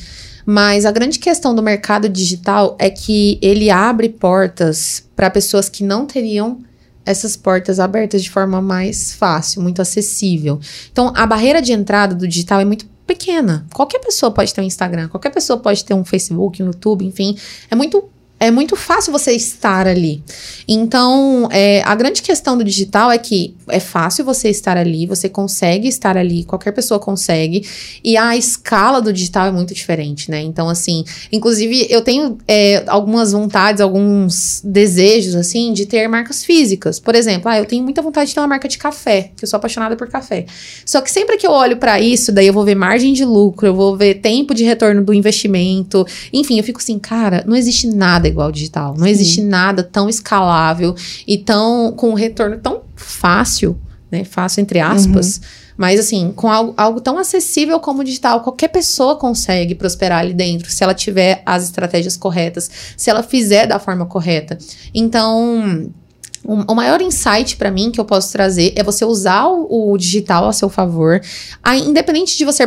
Mas 0.49 0.85
a 0.85 0.91
grande 0.91 1.19
questão 1.19 1.53
do 1.53 1.61
mercado 1.61 2.07
digital 2.07 2.77
é 2.79 2.89
que 2.89 3.37
ele 3.41 3.69
abre 3.69 4.07
portas 4.07 5.03
para 5.13 5.29
pessoas 5.29 5.67
que 5.67 5.83
não 5.83 6.05
teriam 6.05 6.59
essas 7.05 7.35
portas 7.35 7.81
abertas 7.81 8.23
de 8.23 8.29
forma 8.29 8.61
mais 8.61 9.11
fácil, 9.11 9.61
muito 9.61 9.81
acessível. 9.81 10.57
Então, 10.89 11.11
a 11.17 11.25
barreira 11.25 11.61
de 11.61 11.73
entrada 11.73 12.15
do 12.15 12.25
digital 12.25 12.61
é 12.61 12.65
muito 12.65 12.85
pequena. 13.05 13.65
Qualquer 13.73 13.99
pessoa 13.99 14.31
pode 14.31 14.53
ter 14.53 14.61
um 14.61 14.63
Instagram, 14.63 15.09
qualquer 15.09 15.31
pessoa 15.31 15.59
pode 15.59 15.83
ter 15.83 15.93
um 15.93 16.05
Facebook, 16.05 16.63
um 16.63 16.67
YouTube, 16.67 17.03
enfim. 17.03 17.37
É 17.69 17.75
muito 17.75 18.09
é 18.39 18.51
muito 18.51 18.75
fácil 18.75 19.11
você 19.11 19.31
estar 19.31 19.87
ali. 19.87 20.23
Então, 20.67 21.49
é, 21.51 21.81
a 21.83 21.95
grande 21.95 22.21
questão 22.21 22.57
do 22.57 22.63
digital 22.63 23.11
é 23.11 23.17
que 23.17 23.55
é 23.67 23.79
fácil 23.79 24.23
você 24.23 24.49
estar 24.49 24.77
ali, 24.77 25.07
você 25.07 25.27
consegue 25.27 25.87
estar 25.87 26.15
ali, 26.15 26.43
qualquer 26.43 26.71
pessoa 26.71 26.99
consegue, 26.99 27.67
e 28.03 28.15
a 28.15 28.37
escala 28.37 29.01
do 29.01 29.11
digital 29.11 29.47
é 29.47 29.51
muito 29.51 29.73
diferente, 29.73 30.29
né? 30.29 30.41
Então, 30.41 30.69
assim, 30.69 31.03
inclusive, 31.31 31.87
eu 31.89 32.01
tenho 32.01 32.37
é, 32.47 32.83
algumas 32.87 33.31
vontades, 33.31 33.81
alguns 33.81 34.61
desejos, 34.63 35.35
assim, 35.35 35.73
de 35.73 35.85
ter 35.85 36.07
marcas 36.07 36.43
físicas. 36.43 36.99
Por 36.99 37.15
exemplo, 37.15 37.49
ah, 37.49 37.57
eu 37.57 37.65
tenho 37.65 37.83
muita 37.83 38.01
vontade 38.01 38.29
de 38.29 38.35
ter 38.35 38.39
uma 38.39 38.47
marca 38.47 38.67
de 38.67 38.77
café, 38.77 39.31
que 39.35 39.43
eu 39.43 39.47
sou 39.47 39.57
apaixonada 39.57 39.95
por 39.95 40.07
café. 40.09 40.45
Só 40.85 41.01
que 41.01 41.09
sempre 41.09 41.37
que 41.37 41.47
eu 41.47 41.51
olho 41.51 41.77
para 41.77 41.99
isso, 41.99 42.31
daí 42.31 42.45
eu 42.45 42.53
vou 42.53 42.63
ver 42.63 42.75
margem 42.75 43.13
de 43.13 43.25
lucro, 43.25 43.65
eu 43.65 43.73
vou 43.73 43.97
ver 43.97 44.15
tempo 44.15 44.53
de 44.53 44.63
retorno 44.63 45.03
do 45.03 45.13
investimento, 45.13 46.05
enfim, 46.31 46.57
eu 46.57 46.63
fico 46.63 46.79
assim, 46.79 46.99
cara, 46.99 47.43
não 47.47 47.55
existe 47.55 47.87
nada 47.87 48.26
nada 48.27 48.29
igual 48.29 48.47
ao 48.47 48.51
digital. 48.51 48.95
Não 48.97 49.05
Sim. 49.05 49.11
existe 49.11 49.41
nada 49.41 49.83
tão 49.83 50.09
escalável 50.09 50.95
e 51.25 51.37
tão 51.37 51.93
com 51.95 52.09
um 52.09 52.13
retorno 52.13 52.57
tão 52.57 52.81
fácil, 52.95 53.79
né? 54.11 54.23
Fácil 54.23 54.61
entre 54.61 54.79
aspas. 54.79 55.37
Uhum. 55.37 55.43
Mas 55.77 55.99
assim, 55.99 56.33
com 56.35 56.49
algo, 56.49 56.73
algo 56.75 56.99
tão 56.99 57.19
acessível 57.19 57.79
como 57.79 58.01
o 58.01 58.03
digital, 58.03 58.41
qualquer 58.41 58.69
pessoa 58.69 59.15
consegue 59.15 59.75
prosperar 59.75 60.19
ali 60.19 60.33
dentro, 60.33 60.71
se 60.71 60.83
ela 60.83 60.93
tiver 60.93 61.43
as 61.45 61.65
estratégias 61.65 62.17
corretas, 62.17 62.69
se 62.97 63.09
ela 63.11 63.21
fizer 63.21 63.67
da 63.67 63.77
forma 63.77 64.07
correta. 64.07 64.57
Então, 64.91 65.87
o, 66.47 66.73
maior 66.73 67.01
insight 67.01 67.57
para 67.57 67.69
mim 67.69 67.91
que 67.91 67.99
eu 67.99 68.05
posso 68.05 68.31
trazer 68.31 68.71
é 68.77 68.81
você 68.81 69.03
usar 69.03 69.47
o, 69.47 69.91
o 69.91 69.97
digital 69.97 70.47
a 70.47 70.53
seu 70.53 70.69
favor. 70.69 71.19
Aí, 71.61 71.81
independente 71.81 72.37
de 72.37 72.45
você, 72.45 72.63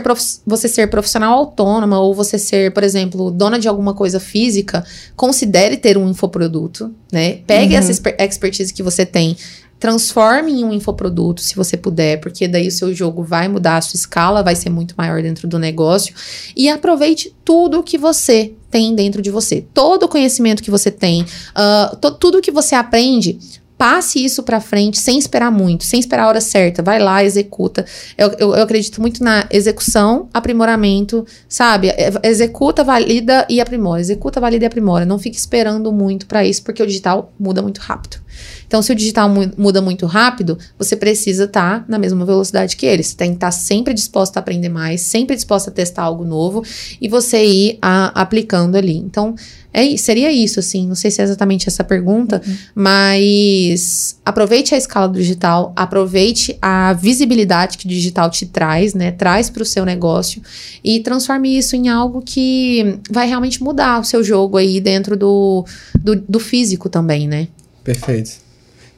você 0.47 0.69
ser 0.69 0.90
profissional 0.90 1.39
autônoma 1.39 1.98
ou 1.98 2.15
você 2.15 2.39
ser, 2.39 2.74
por 2.74 2.85
exemplo, 2.85 3.31
dona 3.31 3.59
de 3.59 3.66
alguma 3.69 3.94
coisa 3.94 4.20
física, 4.20 4.85
considere 5.16 5.78
ter 5.78 5.97
um 5.97 6.11
infoproduto, 6.11 6.94
né? 7.11 7.39
Pegue 7.47 7.73
uhum. 7.73 7.81
essa 7.81 8.12
expertise 8.19 8.73
que 8.73 8.82
você 8.82 9.07
tem 9.07 9.35
transforme 9.81 10.52
em 10.52 10.62
um 10.62 10.74
infoproduto, 10.74 11.40
se 11.40 11.57
você 11.57 11.74
puder, 11.74 12.20
porque 12.20 12.47
daí 12.47 12.69
o 12.69 12.70
seu 12.70 12.93
jogo 12.93 13.24
vai 13.24 13.48
mudar, 13.48 13.78
a 13.78 13.81
sua 13.81 13.97
escala 13.97 14.43
vai 14.43 14.55
ser 14.55 14.69
muito 14.69 14.94
maior 14.97 15.23
dentro 15.23 15.48
do 15.48 15.59
negócio. 15.59 16.15
E 16.55 16.69
aproveite 16.69 17.35
tudo 17.43 17.82
que 17.82 17.97
você 17.97 18.52
tem 18.70 18.94
dentro 18.94 19.23
de 19.23 19.31
você. 19.31 19.65
Todo 19.73 20.02
o 20.02 20.09
conhecimento 20.09 20.62
que 20.62 20.70
você 20.70 20.90
tem, 20.90 21.23
uh, 21.23 22.11
tudo 22.12 22.43
que 22.43 22.51
você 22.51 22.74
aprende, 22.74 23.39
passe 23.81 24.23
isso 24.23 24.43
para 24.43 24.61
frente 24.61 24.98
sem 24.98 25.19
esperar 25.19 25.51
muito, 25.51 25.85
sem 25.85 25.98
esperar 25.98 26.24
a 26.24 26.28
hora 26.28 26.40
certa. 26.43 26.82
Vai 26.82 26.98
lá, 26.98 27.24
executa. 27.24 27.86
Eu, 28.19 28.28
eu, 28.32 28.55
eu 28.55 28.62
acredito 28.62 29.01
muito 29.01 29.24
na 29.24 29.47
execução, 29.51 30.28
aprimoramento, 30.35 31.27
sabe? 31.48 31.89
É, 31.89 32.12
executa, 32.24 32.85
valida 32.85 33.47
e 33.48 33.59
aprimora. 33.59 33.98
Executa, 33.98 34.39
valida 34.39 34.66
e 34.66 34.69
aprimora. 34.69 35.07
Não 35.07 35.19
fique 35.19 35.39
esperando 35.39 35.90
muito 35.90 36.27
para 36.27 36.44
isso, 36.44 36.62
porque 36.62 36.82
o 36.82 36.86
digital 36.86 37.32
muda 37.40 37.62
muito 37.62 37.78
rápido. 37.78 38.19
Então, 38.66 38.82
se 38.82 38.93
o 38.93 38.94
digital 38.94 39.31
muda 39.57 39.81
muito 39.81 40.05
rápido, 40.05 40.59
você 40.78 40.94
precisa 40.94 41.44
estar 41.44 41.81
tá 41.81 41.85
na 41.89 41.98
mesma 41.98 42.27
velocidade 42.27 42.77
que 42.77 42.85
ele. 42.85 43.02
Você 43.02 43.16
tem 43.16 43.31
que 43.31 43.36
estar 43.36 43.47
tá 43.47 43.52
sempre 43.52 43.94
disposto 43.94 44.36
a 44.36 44.40
aprender 44.40 44.69
mais, 44.69 45.01
sempre 45.01 45.35
disposto 45.35 45.69
a 45.69 45.70
testar 45.70 46.02
algo 46.02 46.24
novo 46.24 46.62
e 47.01 47.09
você 47.09 47.44
ir 47.44 47.78
a, 47.81 48.20
aplicando 48.20 48.77
ali. 48.77 48.97
Então, 48.97 49.35
é, 49.73 49.97
seria 49.97 50.33
isso, 50.33 50.59
assim. 50.59 50.87
Não 50.87 50.95
sei 50.95 51.11
se 51.11 51.21
é 51.21 51.25
exatamente 51.25 51.69
essa 51.69 51.85
pergunta, 51.85 52.43
uhum. 52.45 52.57
mas 52.75 54.19
aproveite 54.25 54.75
a 54.75 54.79
escala 54.79 55.09
do 55.09 55.19
digital, 55.19 55.73
aproveite 55.77 56.57
a 56.61 56.93
visibilidade 56.93 57.79
que 57.79 57.87
o 57.87 57.89
digital 57.89 58.31
te 58.31 58.47
traz, 58.47 58.95
né? 58.95 59.13
Traz 59.13 59.49
para 59.49 59.63
o 59.63 59.67
seu 59.67 59.85
negócio 59.85 60.43
e 60.83 61.01
transforme 61.01 61.57
isso 61.57 61.77
em 61.77 61.89
algo 61.89 62.21
que 62.21 62.99
vai 63.11 63.29
realmente 63.29 63.63
mudar 63.63 64.01
o 64.01 64.05
seu 64.05 64.25
jogo 64.25 64.57
aí 64.57 64.81
dentro 64.81 65.17
do, 65.17 65.65
do, 65.99 66.17
do 66.17 66.41
físico 66.41 66.89
também, 66.89 67.29
né? 67.29 67.49
Perfeito. 67.85 68.33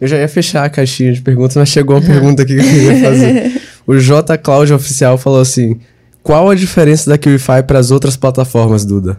Eu 0.01 0.09
já 0.09 0.19
ia 0.19 0.29
fechar 0.29 0.65
a 0.65 0.71
caixinha 0.71 1.13
de 1.13 1.21
perguntas, 1.21 1.57
mas 1.57 1.69
chegou 1.69 1.97
uma 1.97 2.05
pergunta 2.05 2.43
aqui 2.43 2.57
que 2.57 2.61
eu 2.61 2.65
queria 2.65 3.01
fazer. 3.01 3.63
O 3.85 3.99
J 3.99 4.39
Cláudio 4.39 4.77
Oficial 4.77 5.19
falou 5.19 5.41
assim: 5.41 5.81
Qual 6.23 6.49
a 6.49 6.55
diferença 6.55 7.11
da 7.11 7.19
QIFI 7.19 7.65
para 7.67 7.81
as 7.81 7.91
outras 7.91 8.17
plataformas, 8.17 8.85
Duda? 8.85 9.19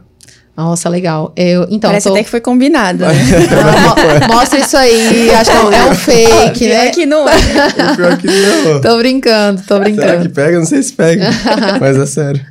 Nossa, 0.55 0.87
legal. 0.87 1.33
Eu, 1.35 1.65
então, 1.69 1.89
Parece 1.89 2.07
tô... 2.07 2.13
até 2.13 2.23
que 2.23 2.29
foi 2.29 2.39
combinado. 2.39 2.99
Né? 2.99 3.13
mostra 4.31 4.59
isso 4.59 4.77
aí. 4.77 5.31
Acho 5.31 5.49
que 5.49 5.75
é 5.75 5.85
um 5.89 5.95
fake, 5.95 6.67
né? 6.67 6.89
que 6.91 7.05
não 7.07 7.27
é. 7.27 7.35
pior 7.95 8.17
que 8.17 8.27
não. 8.27 8.81
tô 8.81 8.97
brincando, 8.97 9.63
tô 9.67 9.79
brincando. 9.79 10.07
Será 10.07 10.21
que 10.21 10.29
pega? 10.29 10.59
Não 10.59 10.65
sei 10.65 10.83
se 10.83 10.93
pega. 10.93 11.27
mas 11.81 11.97
é 11.97 12.05
sério. 12.05 12.45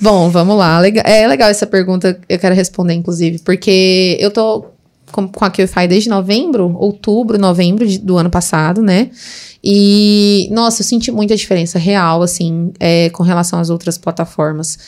Bom, 0.00 0.28
vamos 0.30 0.58
lá. 0.58 0.80
É 1.04 1.28
legal 1.28 1.48
essa 1.48 1.66
pergunta. 1.66 2.18
Eu 2.28 2.38
quero 2.40 2.56
responder, 2.56 2.94
inclusive, 2.94 3.38
porque 3.38 4.16
eu 4.18 4.32
tô 4.32 4.66
com, 5.12 5.28
com 5.28 5.44
a 5.44 5.50
QFI 5.50 5.86
desde 5.88 6.08
novembro, 6.08 6.74
outubro, 6.76 7.38
novembro 7.38 7.86
de, 7.86 7.98
do 7.98 8.16
ano 8.16 8.30
passado, 8.30 8.82
né? 8.82 9.10
E, 9.62 10.48
nossa, 10.50 10.82
eu 10.82 10.86
senti 10.86 11.12
muita 11.12 11.36
diferença 11.36 11.78
real, 11.78 12.20
assim, 12.22 12.72
é, 12.80 13.10
com 13.10 13.22
relação 13.22 13.60
às 13.60 13.70
outras 13.70 13.96
plataformas 13.96 14.78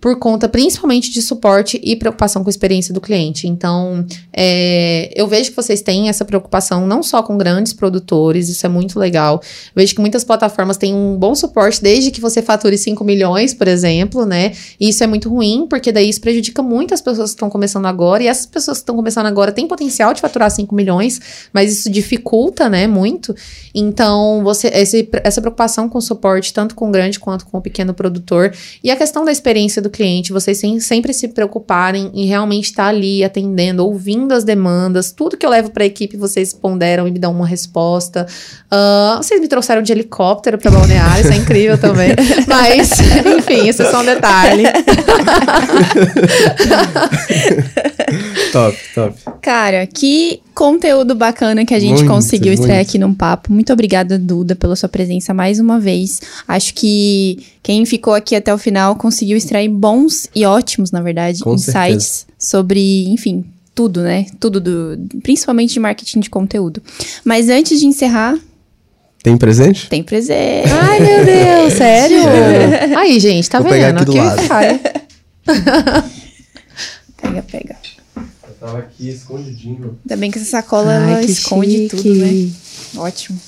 por 0.00 0.18
conta 0.18 0.48
principalmente 0.48 1.10
de 1.10 1.20
suporte 1.20 1.78
e 1.82 1.94
preocupação 1.94 2.42
com 2.42 2.48
a 2.48 2.50
experiência 2.50 2.94
do 2.94 3.00
cliente. 3.00 3.46
Então, 3.46 4.04
é, 4.32 5.12
eu 5.14 5.28
vejo 5.28 5.50
que 5.50 5.56
vocês 5.56 5.82
têm 5.82 6.08
essa 6.08 6.24
preocupação 6.24 6.86
não 6.86 7.02
só 7.02 7.22
com 7.22 7.36
grandes 7.36 7.72
produtores, 7.72 8.48
isso 8.48 8.64
é 8.64 8.68
muito 8.68 8.98
legal. 8.98 9.42
vejo 9.76 9.94
que 9.94 10.00
muitas 10.00 10.24
plataformas 10.24 10.78
têm 10.78 10.94
um 10.94 11.16
bom 11.16 11.34
suporte 11.34 11.82
desde 11.82 12.10
que 12.10 12.20
você 12.20 12.40
fature 12.40 12.78
5 12.78 13.04
milhões, 13.04 13.52
por 13.52 13.68
exemplo, 13.68 14.24
né? 14.24 14.52
E 14.78 14.88
isso 14.88 15.04
é 15.04 15.06
muito 15.06 15.28
ruim, 15.28 15.66
porque 15.68 15.92
daí 15.92 16.08
isso 16.08 16.20
prejudica 16.20 16.62
muito 16.62 16.94
as 16.94 17.02
pessoas 17.02 17.30
que 17.30 17.36
estão 17.36 17.50
começando 17.50 17.86
agora, 17.86 18.22
e 18.22 18.26
essas 18.26 18.46
pessoas 18.46 18.78
que 18.78 18.82
estão 18.82 18.96
começando 18.96 19.26
agora 19.26 19.52
têm 19.52 19.68
potencial 19.68 20.14
de 20.14 20.20
faturar 20.22 20.50
5 20.50 20.74
milhões, 20.74 21.20
mas 21.52 21.72
isso 21.72 21.90
dificulta, 21.90 22.70
né, 22.70 22.86
muito. 22.86 23.34
Então, 23.74 24.42
você 24.42 24.68
esse, 24.68 25.08
essa 25.24 25.40
preocupação 25.40 25.88
com 25.88 26.00
suporte, 26.00 26.54
tanto 26.54 26.74
com 26.74 26.88
o 26.88 26.90
grande 26.90 27.18
quanto 27.18 27.44
com 27.46 27.58
o 27.58 27.60
pequeno 27.60 27.92
produtor, 27.92 28.52
e 28.82 28.90
a 28.90 28.96
questão 28.96 29.24
da 29.24 29.32
experiência 29.32 29.82
do 29.82 29.89
do 29.90 29.90
cliente, 29.90 30.32
vocês 30.32 30.58
sem, 30.58 30.78
sempre 30.78 31.12
se 31.12 31.26
preocuparem 31.28 32.10
em 32.14 32.26
realmente 32.26 32.66
estar 32.66 32.86
ali 32.86 33.24
atendendo, 33.24 33.84
ouvindo 33.84 34.32
as 34.32 34.44
demandas, 34.44 35.10
tudo 35.10 35.36
que 35.36 35.44
eu 35.44 35.50
levo 35.50 35.70
para 35.70 35.82
a 35.82 35.86
equipe 35.86 36.16
vocês 36.16 36.54
ponderam 36.54 37.08
e 37.08 37.10
me 37.10 37.18
dão 37.18 37.32
uma 37.32 37.46
resposta. 37.46 38.26
Uh, 38.72 39.16
vocês 39.16 39.40
me 39.40 39.48
trouxeram 39.48 39.82
de 39.82 39.92
helicóptero 39.92 40.56
para 40.56 40.70
Balneário, 40.70 41.22
isso 41.22 41.32
é 41.32 41.36
incrível 41.36 41.76
também. 41.76 42.10
Mas, 42.46 42.92
enfim, 43.38 43.68
isso 43.68 43.82
é 43.82 43.90
só 43.90 44.00
um 44.00 44.04
detalhe. 44.04 44.64
top, 48.52 48.76
top. 48.94 49.18
Cara, 49.42 49.86
que 49.86 50.40
conteúdo 50.54 51.14
bacana 51.14 51.64
que 51.64 51.72
a 51.74 51.78
gente 51.78 51.98
Muito, 51.98 52.08
conseguiu 52.10 52.52
extrair 52.52 52.76
muito. 52.76 52.88
aqui 52.88 52.98
num 52.98 53.14
papo. 53.14 53.52
Muito 53.52 53.72
obrigada, 53.72 54.18
Duda, 54.18 54.54
pela 54.54 54.76
sua 54.76 54.88
presença 54.88 55.32
mais 55.34 55.58
uma 55.60 55.78
vez. 55.80 56.20
Acho 56.46 56.74
que 56.74 57.38
quem 57.62 57.84
ficou 57.86 58.14
aqui 58.14 58.34
até 58.36 58.52
o 58.52 58.58
final 58.58 58.96
conseguiu 58.96 59.36
extrair 59.36 59.68
bons 59.68 60.28
e 60.34 60.44
ótimos, 60.44 60.90
na 60.90 61.00
verdade, 61.00 61.40
Com 61.40 61.54
insights 61.54 62.26
sobre, 62.38 63.08
enfim, 63.08 63.44
tudo, 63.74 64.00
né? 64.02 64.26
Tudo 64.38 64.60
do. 64.60 64.98
Principalmente 65.22 65.72
de 65.72 65.80
marketing 65.80 66.20
de 66.20 66.30
conteúdo. 66.30 66.82
Mas 67.24 67.48
antes 67.48 67.80
de 67.80 67.86
encerrar, 67.86 68.36
Tem 69.22 69.36
presente? 69.36 69.88
tem 69.88 70.02
presente. 70.02 70.68
Ai, 70.72 71.00
meu 71.00 71.24
Deus, 71.24 71.72
sério? 71.74 72.18
Aí, 72.98 73.18
gente, 73.20 73.48
tá 73.48 73.60
Vou 73.60 73.70
pegar 73.70 73.88
vendo? 73.88 73.96
aqui 73.98 74.04
do 74.06 74.12
Que 74.12 74.18
lado. 74.18 74.42
Pega, 77.22 77.42
pega. 77.50 77.76
Tava 78.60 78.78
aqui 78.78 79.08
escondidinho. 79.08 79.98
Ainda 80.04 80.16
bem 80.20 80.30
que 80.30 80.38
essa 80.38 80.50
sacola 80.50 80.92
Ai, 80.92 81.12
ela 81.14 81.20
que 81.24 81.30
esconde 81.30 81.70
chique. 81.70 81.88
tudo, 81.96 82.14
né? 82.14 82.48
Ótimo. 82.96 83.38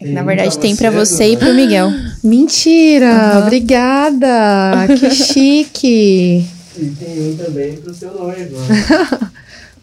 Tem 0.00 0.12
Na 0.12 0.22
verdade, 0.24 0.58
tem 0.58 0.74
pra 0.74 0.90
você, 0.90 1.14
você 1.14 1.32
e 1.32 1.36
pro 1.36 1.54
Miguel. 1.54 1.90
Mentira! 2.24 3.08
Aham. 3.12 3.42
Obrigada! 3.46 4.86
Que 4.98 5.10
chique! 5.12 6.44
E 6.76 6.84
tem 6.86 7.30
um 7.32 7.36
também 7.36 7.76
pro 7.76 7.94
seu 7.94 8.12
noivo. 8.14 8.56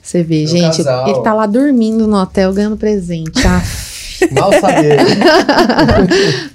Você 0.01 0.23
vê, 0.23 0.39
Meu 0.39 0.47
gente, 0.47 0.77
casal. 0.77 1.07
ele 1.07 1.21
tá 1.21 1.33
lá 1.35 1.45
dormindo 1.45 2.07
no 2.07 2.17
hotel 2.17 2.51
ganhando 2.51 2.75
presente. 2.75 3.45
Ah, 3.45 3.61
Mal 4.33 4.51
sabia. 4.59 4.97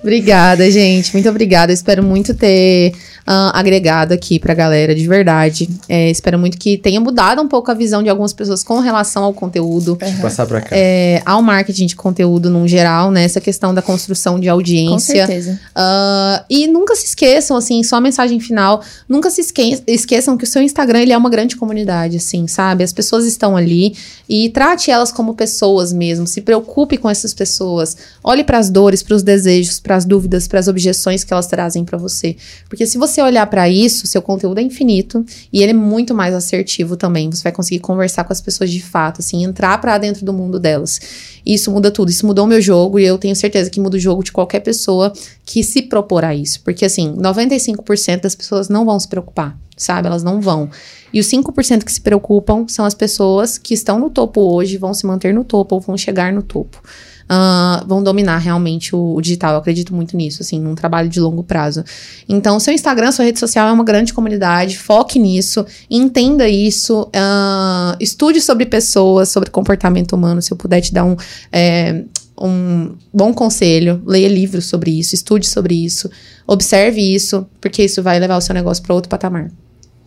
obrigada, 0.02 0.68
gente. 0.70 1.12
Muito 1.12 1.28
obrigada. 1.28 1.70
Eu 1.70 1.74
espero 1.74 2.02
muito 2.02 2.34
ter 2.34 2.92
ah, 3.26 3.58
agregado 3.58 4.12
aqui 4.12 4.38
pra 4.38 4.54
galera, 4.54 4.94
de 4.94 5.06
verdade. 5.06 5.68
É, 5.88 6.10
espero 6.10 6.38
muito 6.38 6.58
que 6.58 6.76
tenha 6.78 7.00
mudado 7.00 7.40
um 7.40 7.48
pouco 7.48 7.70
a 7.70 7.74
visão 7.74 8.02
de 8.02 8.08
algumas 8.08 8.32
pessoas 8.32 8.62
com 8.62 8.78
relação 8.80 9.24
ao 9.24 9.32
conteúdo. 9.32 9.96
Vou 10.00 10.20
passar 10.22 10.46
pra 10.46 10.60
cá. 10.60 10.68
é, 10.72 11.22
ao 11.24 11.42
marketing 11.42 11.86
de 11.86 11.96
conteúdo 11.96 12.50
num 12.50 12.66
geral, 12.68 13.10
né? 13.10 13.24
Essa 13.24 13.40
questão 13.40 13.72
da 13.74 13.80
construção 13.82 14.38
de 14.38 14.46
Com 14.48 14.52
audiência. 14.52 15.26
certeza. 15.26 15.60
Ah, 15.74 16.44
e 16.50 16.66
nunca 16.66 16.94
se 16.96 17.06
esqueçam, 17.06 17.56
assim, 17.56 17.82
só 17.82 17.96
a 17.96 18.00
mensagem 18.00 18.38
final, 18.40 18.82
nunca 19.08 19.30
se 19.30 19.40
esque- 19.40 19.82
esqueçam 19.86 20.36
que 20.36 20.44
o 20.44 20.46
seu 20.46 20.62
Instagram, 20.62 21.00
ele 21.00 21.12
é 21.12 21.16
uma 21.18 21.30
grande 21.30 21.56
comunidade, 21.56 22.16
assim, 22.18 22.46
sabe? 22.46 22.84
As 22.84 22.92
pessoas 22.92 23.24
estão 23.24 23.56
ali 23.56 23.96
e 24.28 24.48
trate 24.50 24.90
elas 24.90 25.10
como 25.12 25.34
pessoas 25.34 25.92
mesmo, 25.92 26.26
se 26.26 26.40
preocupe 26.40 26.96
com 26.96 27.08
essas 27.08 27.32
pessoas. 27.34 27.96
Olhe 28.22 28.44
para 28.44 28.58
as 28.58 28.70
dores, 28.70 29.02
para 29.02 29.14
os 29.16 29.22
desejos, 29.22 29.80
para 29.80 29.96
as 29.96 30.04
dúvidas, 30.04 30.46
para 30.48 30.58
as 30.60 30.68
objeções 30.68 31.24
que 31.24 31.32
elas 31.32 31.46
trazem 31.46 31.84
para 31.84 31.98
você. 31.98 32.36
Porque 32.68 32.86
se 32.86 32.98
você 32.98 33.13
olhar 33.22 33.46
para 33.46 33.68
isso, 33.68 34.06
seu 34.06 34.22
conteúdo 34.22 34.58
é 34.58 34.62
infinito 34.62 35.24
e 35.52 35.62
ele 35.62 35.70
é 35.70 35.74
muito 35.74 36.14
mais 36.14 36.34
assertivo 36.34 36.96
também. 36.96 37.30
Você 37.30 37.42
vai 37.42 37.52
conseguir 37.52 37.80
conversar 37.80 38.24
com 38.24 38.32
as 38.32 38.40
pessoas 38.40 38.70
de 38.70 38.82
fato, 38.82 39.20
assim, 39.20 39.44
entrar 39.44 39.78
para 39.80 39.96
dentro 39.98 40.24
do 40.24 40.32
mundo 40.32 40.58
delas. 40.58 41.00
Isso 41.44 41.70
muda 41.70 41.90
tudo. 41.90 42.10
Isso 42.10 42.26
mudou 42.26 42.44
o 42.44 42.48
meu 42.48 42.60
jogo 42.60 42.98
e 42.98 43.04
eu 43.04 43.18
tenho 43.18 43.36
certeza 43.36 43.70
que 43.70 43.80
muda 43.80 43.96
o 43.96 44.00
jogo 44.00 44.24
de 44.24 44.32
qualquer 44.32 44.60
pessoa 44.60 45.12
que 45.44 45.62
se 45.62 45.82
propor 45.82 46.24
a 46.24 46.34
isso. 46.34 46.60
Porque, 46.62 46.84
assim, 46.84 47.14
95% 47.14 48.22
das 48.22 48.34
pessoas 48.34 48.68
não 48.68 48.84
vão 48.84 48.98
se 48.98 49.08
preocupar, 49.08 49.58
sabe? 49.76 50.08
Elas 50.08 50.22
não 50.22 50.40
vão. 50.40 50.70
E 51.12 51.20
os 51.20 51.26
5% 51.26 51.84
que 51.84 51.92
se 51.92 52.00
preocupam 52.00 52.66
são 52.68 52.84
as 52.84 52.94
pessoas 52.94 53.58
que 53.58 53.74
estão 53.74 53.98
no 53.98 54.10
topo 54.10 54.40
hoje, 54.40 54.76
vão 54.76 54.92
se 54.92 55.06
manter 55.06 55.32
no 55.32 55.44
topo 55.44 55.76
ou 55.76 55.80
vão 55.80 55.96
chegar 55.96 56.32
no 56.32 56.42
topo. 56.42 56.82
Ah, 57.28 57.84
vão 57.86 58.02
dominar 58.02 58.38
realmente 58.38 58.94
o, 58.94 59.14
o 59.14 59.20
digital. 59.20 59.52
Eu 59.52 59.58
acredito 59.58 59.94
muito 59.94 60.16
nisso, 60.16 60.42
assim, 60.42 60.60
num 60.60 60.74
trabalho 60.74 61.08
de 61.08 61.20
longo 61.20 61.42
prazo. 61.42 61.84
Então, 62.28 62.60
seu 62.60 62.74
Instagram, 62.74 63.12
sua 63.12 63.24
rede 63.24 63.38
social 63.38 63.68
é 63.68 63.72
uma 63.72 63.84
grande 63.84 64.12
comunidade, 64.12 64.78
foque 64.78 65.18
nisso, 65.18 65.64
entenda 65.90 66.48
isso, 66.48 67.08
ah, 67.14 67.96
estude 67.98 68.40
sobre 68.40 68.66
pessoas, 68.66 69.28
sobre 69.30 69.50
comportamento 69.50 70.12
humano, 70.12 70.42
se 70.42 70.52
eu 70.52 70.56
puder 70.56 70.80
te 70.80 70.92
dar 70.92 71.04
um. 71.04 71.16
é, 71.52 72.04
um 72.36 72.96
bom 73.12 73.32
conselho, 73.32 74.02
leia 74.04 74.28
livros 74.28 74.66
sobre 74.66 74.90
isso, 74.90 75.14
estude 75.14 75.46
sobre 75.46 75.74
isso, 75.84 76.10
observe 76.46 77.00
isso, 77.00 77.46
porque 77.60 77.84
isso 77.84 78.02
vai 78.02 78.18
levar 78.18 78.36
o 78.36 78.40
seu 78.40 78.52
negócio 78.52 78.82
para 78.82 78.92
outro 78.92 79.08
patamar. 79.08 79.52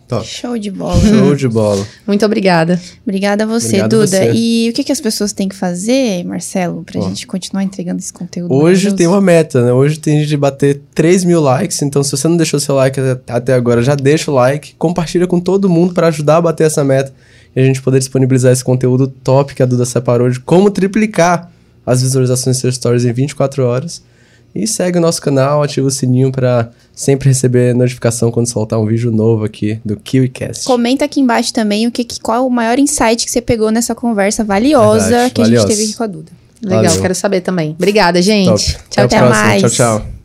Top. 0.08 0.26
Show 0.26 0.56
de 0.56 0.70
bola. 0.70 0.98
Show 1.00 1.34
de 1.36 1.46
bola. 1.46 1.86
Muito 2.06 2.24
obrigada. 2.24 2.80
Obrigada 3.06 3.44
a 3.44 3.46
você, 3.46 3.66
Obrigado 3.82 3.90
Duda. 3.90 4.06
você. 4.06 4.32
E 4.34 4.70
o 4.70 4.72
que, 4.72 4.82
que 4.82 4.90
as 4.90 5.00
pessoas 5.02 5.32
têm 5.34 5.48
que 5.48 5.54
fazer, 5.54 6.24
Marcelo, 6.24 6.82
pra 6.82 6.98
Ó. 6.98 7.06
gente 7.08 7.26
continuar 7.26 7.62
entregando 7.62 7.98
esse 7.98 8.12
conteúdo? 8.12 8.54
Hoje 8.54 8.94
tem 8.94 9.06
uma 9.06 9.20
meta, 9.20 9.62
né? 9.62 9.70
Hoje 9.72 9.98
tem 9.98 10.24
de 10.24 10.36
bater 10.36 10.80
3 10.94 11.24
mil 11.24 11.40
likes. 11.42 11.82
Então, 11.82 12.02
se 12.02 12.10
você 12.10 12.26
não 12.26 12.38
deixou 12.38 12.58
seu 12.58 12.74
like 12.74 12.98
até- 12.98 13.32
até 13.34 13.52
agora, 13.54 13.82
já 13.82 13.94
deixa 13.94 14.30
o 14.30 14.34
like. 14.34 14.74
Compartilha 14.78 15.26
com 15.26 15.38
todo 15.38 15.68
mundo 15.68 15.92
para 15.92 16.06
ajudar 16.08 16.38
a 16.38 16.40
bater 16.40 16.66
essa 16.66 16.82
meta. 16.82 17.12
E 17.54 17.60
a 17.60 17.64
gente 17.64 17.82
poder 17.82 17.98
disponibilizar 17.98 18.50
esse 18.50 18.64
conteúdo 18.64 19.08
top 19.08 19.54
que 19.54 19.62
a 19.62 19.66
Duda 19.66 19.84
separou 19.84 20.30
de 20.30 20.40
como 20.40 20.70
triplicar 20.70 21.50
as 21.84 22.00
visualizações 22.02 22.56
dos 22.56 22.60
seus 22.62 22.74
stories 22.76 23.04
em 23.04 23.12
24 23.12 23.62
horas. 23.64 24.02
E 24.54 24.66
segue 24.66 24.98
o 24.98 25.00
nosso 25.00 25.20
canal, 25.20 25.62
ativa 25.62 25.86
o 25.86 25.90
sininho 25.90 26.32
para 26.32 26.70
sempre 26.94 27.28
receber 27.28 27.74
notificação 27.74 28.30
quando 28.30 28.48
soltar 28.50 28.80
um 28.80 28.86
vídeo 28.86 29.10
novo 29.10 29.44
aqui 29.44 29.78
do 29.84 29.96
KiwiCast. 29.96 30.64
Comenta 30.64 31.04
aqui 31.04 31.20
embaixo 31.20 31.52
também 31.52 31.86
o 31.86 31.92
que, 31.92 32.04
qual 32.20 32.46
o 32.46 32.50
maior 32.50 32.78
insight 32.78 33.24
que 33.24 33.30
você 33.30 33.40
pegou 33.40 33.70
nessa 33.70 33.94
conversa 33.94 34.42
valiosa 34.42 35.08
Verdade, 35.10 35.34
que 35.34 35.42
a 35.42 35.44
gente 35.44 35.66
teve 35.66 35.82
aqui 35.84 35.94
com 35.94 36.02
a 36.02 36.06
Duda. 36.06 36.32
Legal, 36.60 36.84
Valeu. 36.84 37.00
quero 37.00 37.14
saber 37.14 37.40
também. 37.40 37.70
Obrigada, 37.70 38.20
gente. 38.20 38.48
Top. 38.74 38.84
Tchau, 38.90 39.04
Até 39.04 39.16
a 39.16 39.20
tchau. 39.20 39.28
próxima. 39.28 39.46
mais. 39.46 39.60
Tchau, 39.62 39.70
tchau. 39.70 40.17